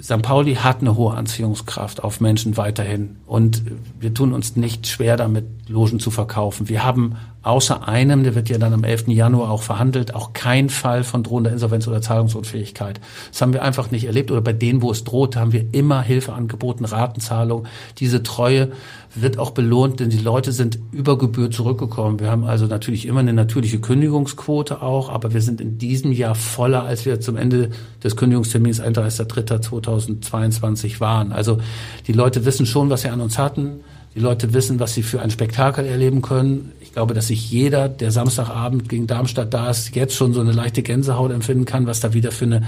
St. 0.00 0.22
Pauli 0.22 0.54
hat 0.54 0.80
eine 0.80 0.96
hohe 0.96 1.14
Anziehungskraft 1.14 2.04
auf 2.04 2.20
Menschen 2.20 2.56
weiterhin 2.56 3.16
und 3.26 3.62
wir 3.98 4.14
tun 4.14 4.32
uns 4.32 4.54
nicht 4.54 4.86
schwer 4.86 5.16
damit, 5.16 5.44
Logen 5.68 5.98
zu 5.98 6.10
verkaufen. 6.10 6.68
Wir 6.68 6.84
haben 6.84 7.16
außer 7.48 7.88
einem, 7.88 8.22
der 8.24 8.34
wird 8.34 8.50
ja 8.50 8.58
dann 8.58 8.74
am 8.74 8.84
11. 8.84 9.08
Januar 9.08 9.50
auch 9.50 9.62
verhandelt, 9.62 10.14
auch 10.14 10.34
kein 10.34 10.68
Fall 10.68 11.02
von 11.02 11.22
drohender 11.22 11.50
Insolvenz 11.50 11.88
oder 11.88 12.02
Zahlungsunfähigkeit. 12.02 13.00
Das 13.32 13.40
haben 13.40 13.54
wir 13.54 13.62
einfach 13.62 13.90
nicht 13.90 14.04
erlebt 14.04 14.30
oder 14.30 14.42
bei 14.42 14.52
denen, 14.52 14.82
wo 14.82 14.90
es 14.90 15.02
droht, 15.02 15.34
haben 15.34 15.54
wir 15.54 15.64
immer 15.72 16.02
Hilfe 16.02 16.34
angeboten, 16.34 16.84
Ratenzahlung. 16.84 17.66
Diese 17.98 18.22
Treue 18.22 18.72
wird 19.14 19.38
auch 19.38 19.52
belohnt, 19.52 20.00
denn 20.00 20.10
die 20.10 20.18
Leute 20.18 20.52
sind 20.52 20.78
über 20.92 21.16
Gebühr 21.16 21.50
zurückgekommen. 21.50 22.20
Wir 22.20 22.30
haben 22.30 22.44
also 22.44 22.66
natürlich 22.66 23.06
immer 23.06 23.20
eine 23.20 23.32
natürliche 23.32 23.80
Kündigungsquote 23.80 24.82
auch, 24.82 25.08
aber 25.08 25.32
wir 25.32 25.40
sind 25.40 25.62
in 25.62 25.78
diesem 25.78 26.12
Jahr 26.12 26.34
voller, 26.34 26.82
als 26.82 27.06
wir 27.06 27.18
zum 27.20 27.38
Ende 27.38 27.70
des 28.04 28.16
Kündigungstermins 28.16 28.82
31.03.2022 28.82 31.00
waren. 31.00 31.32
Also 31.32 31.60
die 32.06 32.12
Leute 32.12 32.44
wissen 32.44 32.66
schon, 32.66 32.90
was 32.90 33.00
sie 33.00 33.08
an 33.08 33.22
uns 33.22 33.38
hatten. 33.38 33.80
Die 34.18 34.24
Leute 34.24 34.52
wissen, 34.52 34.80
was 34.80 34.94
sie 34.94 35.04
für 35.04 35.22
ein 35.22 35.30
Spektakel 35.30 35.86
erleben 35.86 36.22
können. 36.22 36.72
Ich 36.80 36.92
glaube, 36.92 37.14
dass 37.14 37.28
sich 37.28 37.52
jeder, 37.52 37.88
der 37.88 38.10
Samstagabend 38.10 38.88
gegen 38.88 39.06
Darmstadt 39.06 39.54
da 39.54 39.70
ist, 39.70 39.94
jetzt 39.94 40.16
schon 40.16 40.32
so 40.32 40.40
eine 40.40 40.50
leichte 40.50 40.82
Gänsehaut 40.82 41.30
empfinden 41.30 41.66
kann, 41.66 41.86
was 41.86 42.00
da 42.00 42.14
wieder 42.14 42.32
für 42.32 42.46
eine 42.46 42.62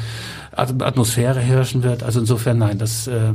Atmosphäre 0.53 1.41
herrschen 1.41 1.83
wird. 1.83 2.05
Also 2.05 2.21
insofern 2.21 2.59
nein, 2.59 2.79
das 2.79 3.09
äh, 3.09 3.33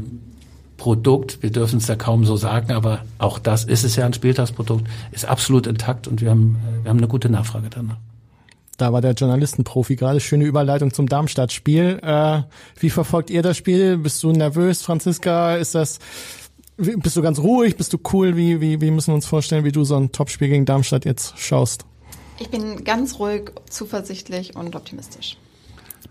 Produkt, 0.77 1.43
wir 1.43 1.51
dürfen 1.51 1.79
es 1.79 1.87
ja 1.89 1.97
kaum 1.97 2.23
so 2.23 2.37
sagen, 2.37 2.71
aber 2.71 2.99
auch 3.17 3.37
das 3.37 3.65
ist 3.65 3.83
es 3.83 3.97
ja 3.97 4.05
ein 4.05 4.13
Spieltagsprodukt, 4.13 4.87
ist 5.11 5.25
absolut 5.25 5.67
intakt 5.67 6.07
und 6.07 6.21
wir 6.21 6.29
haben, 6.29 6.55
äh, 6.63 6.85
wir 6.85 6.91
haben 6.91 6.99
eine 6.99 7.09
gute 7.09 7.27
Nachfrage 7.27 7.67
danach. 7.69 7.97
Da 8.77 8.93
war 8.93 9.01
der 9.01 9.11
Journalistenprofi 9.11 9.97
gerade. 9.97 10.21
Schöne 10.21 10.45
Überleitung 10.45 10.93
zum 10.93 11.09
Darmstadt-Spiel. 11.09 11.99
Äh, 12.01 12.43
wie 12.79 12.89
verfolgt 12.89 13.29
ihr 13.29 13.41
das 13.41 13.57
Spiel? 13.57 13.97
Bist 13.97 14.23
du 14.23 14.31
nervös, 14.31 14.83
Franziska? 14.83 15.55
Ist 15.55 15.75
das, 15.75 15.99
bist 16.77 17.15
du 17.15 17.21
ganz 17.21 17.39
ruhig? 17.39 17.77
Bist 17.77 17.93
du 17.93 17.99
cool? 18.13 18.35
Wie, 18.35 18.61
wie, 18.61 18.81
wie 18.81 18.91
müssen 18.91 19.11
wir 19.11 19.15
uns 19.15 19.25
vorstellen, 19.25 19.63
wie 19.63 19.71
du 19.71 19.83
so 19.83 19.95
ein 19.95 20.11
Topspiel 20.11 20.49
gegen 20.49 20.65
Darmstadt 20.65 21.05
jetzt 21.05 21.37
schaust? 21.37 21.85
Ich 22.39 22.49
bin 22.49 22.83
ganz 22.83 23.19
ruhig, 23.19 23.51
zuversichtlich 23.69 24.55
und 24.55 24.75
optimistisch. 24.75 25.37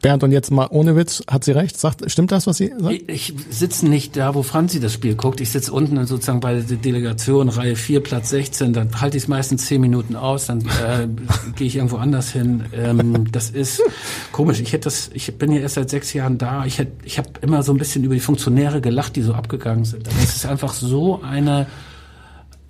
Bernd, 0.04 0.22
und 0.22 0.32
jetzt 0.32 0.50
mal 0.50 0.66
ohne 0.68 0.96
Witz, 0.96 1.22
hat 1.30 1.44
sie 1.44 1.52
recht? 1.52 1.80
Sagt, 1.80 2.10
stimmt 2.10 2.30
das, 2.30 2.46
was 2.46 2.58
sie 2.58 2.70
sagt? 2.78 2.92
Ich, 3.06 3.08
ich 3.08 3.34
sitze 3.48 3.88
nicht 3.88 4.18
da, 4.18 4.34
wo 4.34 4.42
Franzi 4.42 4.78
das 4.78 4.92
Spiel 4.92 5.14
guckt. 5.14 5.40
Ich 5.40 5.48
sitze 5.48 5.72
unten 5.72 6.04
sozusagen 6.04 6.40
bei 6.40 6.60
der 6.60 6.76
Delegation, 6.76 7.48
Reihe 7.48 7.74
4, 7.74 8.02
Platz 8.02 8.28
16. 8.28 8.74
Dann 8.74 9.00
halte 9.00 9.16
ich 9.16 9.22
es 9.22 9.28
meistens 9.28 9.64
10 9.64 9.80
Minuten 9.80 10.14
aus, 10.14 10.44
dann 10.44 10.60
äh, 10.60 11.08
gehe 11.56 11.68
ich 11.68 11.76
irgendwo 11.76 11.96
anders 11.96 12.30
hin. 12.30 12.64
Ähm, 12.74 13.32
das 13.32 13.48
ist 13.48 13.82
komisch. 14.30 14.60
Ich 14.60 14.74
hätte 14.74 14.84
das, 14.84 15.08
ich 15.14 15.38
bin 15.38 15.50
ja 15.52 15.60
erst 15.60 15.76
seit 15.76 15.88
sechs 15.88 16.12
Jahren 16.12 16.36
da. 16.36 16.66
Ich, 16.66 16.78
hätte, 16.78 16.92
ich 17.02 17.16
habe 17.16 17.30
immer 17.40 17.62
so 17.62 17.72
ein 17.72 17.78
bisschen 17.78 18.04
über 18.04 18.12
die 18.12 18.20
Funktionäre 18.20 18.82
gelacht, 18.82 19.16
die 19.16 19.22
so 19.22 19.32
abgegangen 19.32 19.86
sind. 19.86 20.06
Das 20.06 20.36
ist 20.36 20.44
einfach 20.44 20.74
so 20.74 21.22
eine 21.22 21.66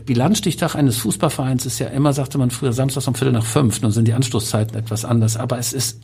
Bilanzstichtag 0.07 0.77
eines 0.77 0.99
Fußballvereins 0.99 1.67
ist 1.67 1.81
ja 1.81 1.89
immer, 1.89 2.13
sagte 2.13 2.39
man 2.39 2.53
früher, 2.53 2.73
samstags 2.73 3.09
um 3.09 3.17
Viertel 3.17 3.33
nach 3.33 3.45
fünf, 3.45 3.83
nun 3.83 3.91
sind 3.91 4.07
die 4.07 4.13
Anstoßzeiten 4.13 4.77
etwas 4.79 5.05
anders, 5.05 5.37
aber 5.37 5.59
es 5.59 5.73
ist 5.73 5.99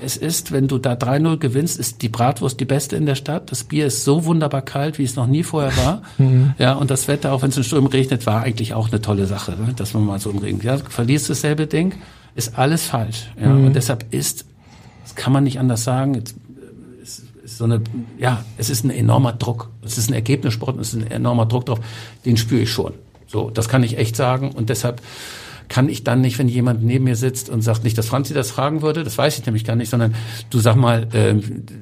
es 0.00 0.16
ist, 0.16 0.52
wenn 0.52 0.68
du 0.68 0.78
da 0.78 0.92
3-0 0.94 1.38
gewinnst, 1.38 1.78
ist 1.78 2.02
die 2.02 2.08
Bratwurst 2.08 2.60
die 2.60 2.64
beste 2.64 2.96
in 2.96 3.06
der 3.06 3.16
Stadt. 3.16 3.50
Das 3.50 3.64
Bier 3.64 3.86
ist 3.86 4.04
so 4.04 4.24
wunderbar 4.24 4.62
kalt, 4.62 4.98
wie 4.98 5.04
es 5.04 5.16
noch 5.16 5.26
nie 5.26 5.42
vorher 5.42 5.76
war. 5.76 6.02
Mhm. 6.18 6.54
Ja, 6.58 6.72
und 6.72 6.90
das 6.90 7.06
Wetter, 7.06 7.32
auch 7.32 7.42
wenn 7.42 7.50
es 7.50 7.56
in 7.56 7.64
Sturm 7.64 7.86
regnet, 7.86 8.26
war 8.26 8.42
eigentlich 8.42 8.74
auch 8.74 8.90
eine 8.90 9.00
tolle 9.00 9.26
Sache, 9.26 9.52
ne? 9.52 9.72
dass 9.76 9.94
man 9.94 10.04
mal 10.04 10.18
so 10.18 10.30
im 10.30 10.38
Regen, 10.38 10.60
ja, 10.62 10.76
verlierst 10.78 11.30
dasselbe 11.30 11.66
Ding, 11.66 11.94
ist 12.34 12.58
alles 12.58 12.86
falsch. 12.86 13.30
Ja, 13.40 13.48
mhm. 13.48 13.66
und 13.66 13.76
deshalb 13.76 14.06
ist, 14.12 14.46
das 15.04 15.14
kann 15.14 15.32
man 15.32 15.44
nicht 15.44 15.60
anders 15.60 15.84
sagen, 15.84 16.14
jetzt, 16.14 16.34
ist, 17.02 17.22
ist 17.44 17.58
so 17.58 17.64
eine, 17.64 17.82
ja, 18.18 18.44
es 18.56 18.68
ist 18.68 18.84
ein 18.84 18.90
enormer 18.90 19.32
Druck. 19.32 19.70
Es 19.84 19.96
ist 19.96 20.10
ein 20.10 20.14
Ergebnissport 20.14 20.76
und 20.76 20.82
es 20.82 20.94
ist 20.94 21.02
ein 21.02 21.10
enormer 21.10 21.46
Druck 21.46 21.66
drauf. 21.66 21.80
Den 22.24 22.36
spüre 22.36 22.62
ich 22.62 22.70
schon. 22.70 22.94
So, 23.28 23.50
das 23.50 23.68
kann 23.68 23.84
ich 23.84 23.96
echt 23.96 24.16
sagen 24.16 24.50
und 24.50 24.70
deshalb, 24.70 25.02
kann 25.68 25.88
ich 25.88 26.04
dann 26.04 26.20
nicht, 26.20 26.38
wenn 26.38 26.48
jemand 26.48 26.82
neben 26.82 27.04
mir 27.04 27.16
sitzt 27.16 27.48
und 27.48 27.62
sagt, 27.62 27.84
nicht, 27.84 27.96
dass 27.98 28.08
Franzi 28.08 28.34
das 28.34 28.50
fragen 28.50 28.82
würde, 28.82 29.04
das 29.04 29.18
weiß 29.18 29.38
ich 29.38 29.46
nämlich 29.46 29.64
gar 29.64 29.76
nicht, 29.76 29.90
sondern 29.90 30.14
du 30.50 30.58
sag 30.58 30.76
mal, 30.76 31.08
äh, 31.12 31.34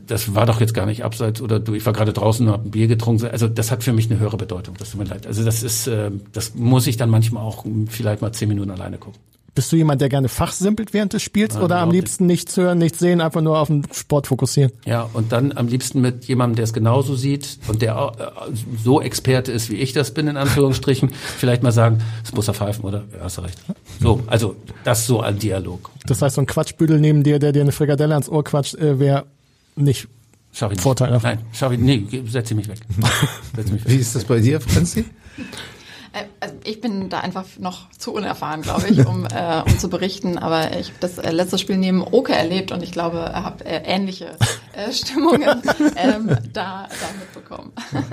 das 0.06 0.34
war 0.34 0.46
doch 0.46 0.60
jetzt 0.60 0.74
gar 0.74 0.86
nicht 0.86 1.04
abseits 1.04 1.40
oder 1.40 1.60
du, 1.60 1.74
ich 1.74 1.86
war 1.86 1.92
gerade 1.92 2.12
draußen 2.12 2.46
und 2.46 2.52
habe 2.52 2.68
ein 2.68 2.70
Bier 2.70 2.88
getrunken. 2.88 3.26
Also 3.26 3.48
das 3.48 3.70
hat 3.70 3.84
für 3.84 3.92
mich 3.92 4.10
eine 4.10 4.18
höhere 4.18 4.36
Bedeutung, 4.36 4.74
das 4.78 4.90
tut 4.90 5.00
mir 5.00 5.06
leid. 5.06 5.26
Also 5.26 5.44
das 5.44 5.62
ist, 5.62 5.86
äh, 5.86 6.10
das 6.32 6.54
muss 6.54 6.86
ich 6.86 6.96
dann 6.96 7.10
manchmal 7.10 7.42
auch 7.42 7.64
vielleicht 7.88 8.22
mal 8.22 8.32
zehn 8.32 8.48
Minuten 8.48 8.70
alleine 8.70 8.98
gucken. 8.98 9.20
Bist 9.56 9.72
du 9.72 9.76
jemand, 9.76 10.02
der 10.02 10.10
gerne 10.10 10.28
fachsimpelt 10.28 10.92
während 10.92 11.14
des 11.14 11.22
Spiels 11.22 11.54
Nein, 11.54 11.62
oder 11.62 11.78
am 11.78 11.90
liebsten 11.90 12.26
nichts 12.26 12.58
hören, 12.58 12.76
nichts 12.76 12.98
sehen, 12.98 13.22
einfach 13.22 13.40
nur 13.40 13.58
auf 13.58 13.68
den 13.68 13.84
Sport 13.90 14.26
fokussieren? 14.26 14.70
Ja, 14.84 15.08
und 15.14 15.32
dann 15.32 15.56
am 15.56 15.66
liebsten 15.66 16.02
mit 16.02 16.26
jemandem, 16.26 16.56
der 16.56 16.64
es 16.64 16.74
genauso 16.74 17.16
sieht 17.16 17.58
und 17.66 17.80
der 17.80 17.98
auch, 17.98 18.20
äh, 18.20 18.26
so 18.84 19.00
Experte 19.00 19.52
ist, 19.52 19.70
wie 19.70 19.76
ich 19.76 19.94
das 19.94 20.12
bin, 20.12 20.28
in 20.28 20.36
Anführungsstrichen, 20.36 21.10
vielleicht 21.38 21.62
mal 21.62 21.72
sagen, 21.72 22.02
es 22.22 22.32
muss 22.32 22.48
er 22.48 22.52
pfeifen, 22.52 22.84
oder? 22.84 23.04
Ja, 23.14 23.24
hast 23.24 23.38
du 23.38 23.42
recht. 23.42 23.58
So, 23.98 24.20
also 24.26 24.56
das 24.84 25.06
so 25.06 25.22
ein 25.22 25.38
Dialog. 25.38 25.90
Das 26.04 26.20
heißt, 26.20 26.34
so 26.34 26.42
ein 26.42 26.46
Quatschbüdel 26.46 27.00
neben 27.00 27.22
dir, 27.22 27.38
der 27.38 27.52
dir 27.52 27.62
eine 27.62 27.72
Frikadelle 27.72 28.12
ans 28.12 28.28
Ohr 28.28 28.44
quatscht, 28.44 28.74
äh, 28.74 28.98
wäre 28.98 29.24
nicht 29.74 30.06
Schau 30.52 30.70
ich 30.70 30.80
vorteilhaft. 30.80 31.24
Nein, 31.24 31.38
schau 31.52 31.70
ich, 31.70 31.78
nee, 31.78 32.06
setz 32.28 32.50
mich 32.52 32.68
weg. 32.68 32.78
setz 33.56 33.70
mich 33.70 33.84
weg. 33.84 33.90
Wie 33.90 33.96
ist 33.96 34.14
das 34.14 34.24
bei 34.24 34.40
dir, 34.40 34.60
Franzi? 34.60 35.06
Äh, 36.16 36.24
also 36.40 36.54
ich 36.64 36.80
bin 36.80 37.08
da 37.08 37.20
einfach 37.20 37.44
noch 37.58 37.90
zu 37.90 38.12
unerfahren, 38.12 38.62
glaube 38.62 38.88
ich, 38.88 39.06
um, 39.06 39.26
äh, 39.26 39.62
um 39.64 39.78
zu 39.78 39.88
berichten. 39.88 40.38
Aber 40.38 40.76
ich 40.78 40.88
habe 40.88 40.98
das 41.00 41.18
äh, 41.18 41.30
letzte 41.30 41.58
Spiel 41.58 41.76
neben 41.76 42.02
Oke 42.02 42.34
erlebt 42.34 42.72
und 42.72 42.82
ich 42.82 42.92
glaube, 42.92 43.18
habe 43.18 43.64
äh, 43.64 43.82
ähnliche 43.84 44.36
äh, 44.72 44.92
Stimmungen 44.92 45.42
ähm, 45.96 46.36
da, 46.52 46.88
da 46.88 47.08
mitbekommen. 47.18 47.72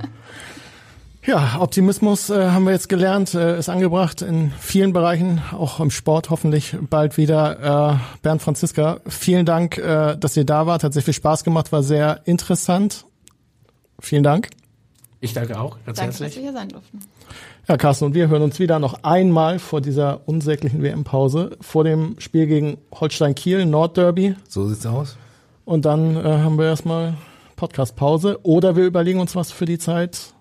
Ja, 1.25 1.61
Optimismus 1.61 2.29
äh, 2.29 2.49
haben 2.49 2.65
wir 2.65 2.73
jetzt 2.73 2.89
gelernt, 2.89 3.33
äh, 3.33 3.57
ist 3.57 3.69
angebracht 3.69 4.21
in 4.21 4.51
vielen 4.59 4.91
Bereichen, 4.91 5.41
auch 5.53 5.79
im 5.79 5.89
Sport 5.89 6.29
hoffentlich 6.29 6.75
bald 6.89 7.15
wieder. 7.15 7.93
Äh, 7.93 8.19
Bernd 8.21 8.41
Franziska, 8.41 8.99
vielen 9.07 9.45
Dank, 9.45 9.77
äh, 9.77 10.17
dass 10.17 10.35
ihr 10.35 10.43
da 10.43 10.67
wart. 10.67 10.83
Hat 10.83 10.91
sehr 10.91 11.01
viel 11.01 11.13
Spaß 11.13 11.45
gemacht, 11.45 11.71
war 11.71 11.81
sehr 11.81 12.19
interessant. 12.25 13.05
Vielen 14.01 14.23
Dank. 14.23 14.49
Ich 15.23 15.31
danke 15.31 15.57
auch, 15.57 15.77
ganz 15.85 15.99
danke, 15.99 16.11
herzlich. 16.11 16.29
dass 16.31 16.35
wir 16.35 16.43
hier 16.43 16.51
sein 16.51 16.67
durften. 16.67 16.99
Ja, 17.69 17.77
Carsten, 17.77 18.03
und 18.03 18.13
wir 18.13 18.27
hören 18.27 18.41
uns 18.41 18.59
wieder 18.59 18.77
noch 18.79 19.05
einmal 19.05 19.57
vor 19.57 19.79
dieser 19.79 20.27
unsäglichen 20.27 20.83
WM-Pause, 20.83 21.55
vor 21.61 21.85
dem 21.85 22.15
Spiel 22.19 22.45
gegen 22.45 22.77
Holstein 22.93 23.33
Kiel, 23.33 23.65
Nordderby. 23.65 24.35
So 24.49 24.67
sieht's 24.67 24.85
aus. 24.85 25.15
Und 25.63 25.85
dann 25.85 26.17
äh, 26.17 26.23
haben 26.23 26.57
wir 26.57 26.65
erstmal 26.65 27.13
Podcast-Pause 27.55 28.39
oder 28.43 28.75
wir 28.75 28.83
überlegen 28.83 29.21
uns 29.21 29.33
was 29.33 29.49
für 29.49 29.63
die 29.63 29.77
Zeit. 29.77 30.33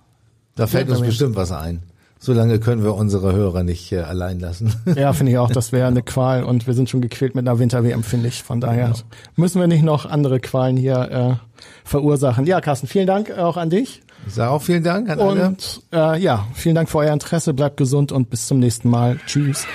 Da 0.56 0.66
fällt 0.66 0.90
uns 0.90 1.00
bestimmt 1.00 1.36
was 1.36 1.52
ein. 1.52 1.84
So 2.18 2.32
lange 2.32 2.58
können 2.58 2.82
wir 2.82 2.96
unsere 2.96 3.32
Hörer 3.32 3.62
nicht 3.62 3.92
äh, 3.92 4.00
allein 4.00 4.40
lassen. 4.40 4.74
Ja, 4.96 5.12
finde 5.12 5.30
ich 5.30 5.38
auch. 5.38 5.50
Das 5.52 5.70
wäre 5.70 5.86
eine 5.86 6.02
Qual 6.02 6.42
und 6.42 6.66
wir 6.66 6.74
sind 6.74 6.90
schon 6.90 7.02
gequält 7.02 7.36
mit 7.36 7.46
einer 7.46 7.60
Winter-WM, 7.60 8.02
finde 8.02 8.26
ich. 8.26 8.42
Von 8.42 8.60
daher 8.60 8.86
genau. 8.86 8.98
müssen 9.36 9.60
wir 9.60 9.68
nicht 9.68 9.84
noch 9.84 10.06
andere 10.06 10.40
Qualen 10.40 10.76
hier 10.76 11.40
äh, 11.40 11.62
verursachen. 11.84 12.46
Ja, 12.46 12.60
Carsten, 12.60 12.88
vielen 12.88 13.06
Dank 13.06 13.30
auch 13.30 13.56
an 13.56 13.70
dich. 13.70 14.02
Ich 14.26 14.34
sage 14.34 14.50
auch 14.50 14.62
vielen 14.62 14.84
Dank 14.84 15.08
an 15.08 15.18
und, 15.18 15.82
alle. 15.90 16.14
Äh, 16.14 16.20
ja, 16.20 16.46
vielen 16.54 16.74
Dank 16.74 16.88
für 16.88 16.98
euer 16.98 17.12
Interesse. 17.12 17.54
Bleibt 17.54 17.76
gesund 17.76 18.12
und 18.12 18.30
bis 18.30 18.46
zum 18.46 18.58
nächsten 18.58 18.88
Mal. 18.88 19.18
Tschüss. 19.26 19.66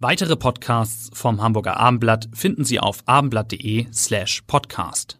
Weitere 0.00 0.36
Podcasts 0.36 1.10
vom 1.14 1.42
Hamburger 1.42 1.78
Abendblatt 1.78 2.28
finden 2.34 2.64
Sie 2.64 2.78
auf 2.78 2.98
abendblatt.de 3.06 3.86
slash 3.90 4.42
podcast. 4.46 5.18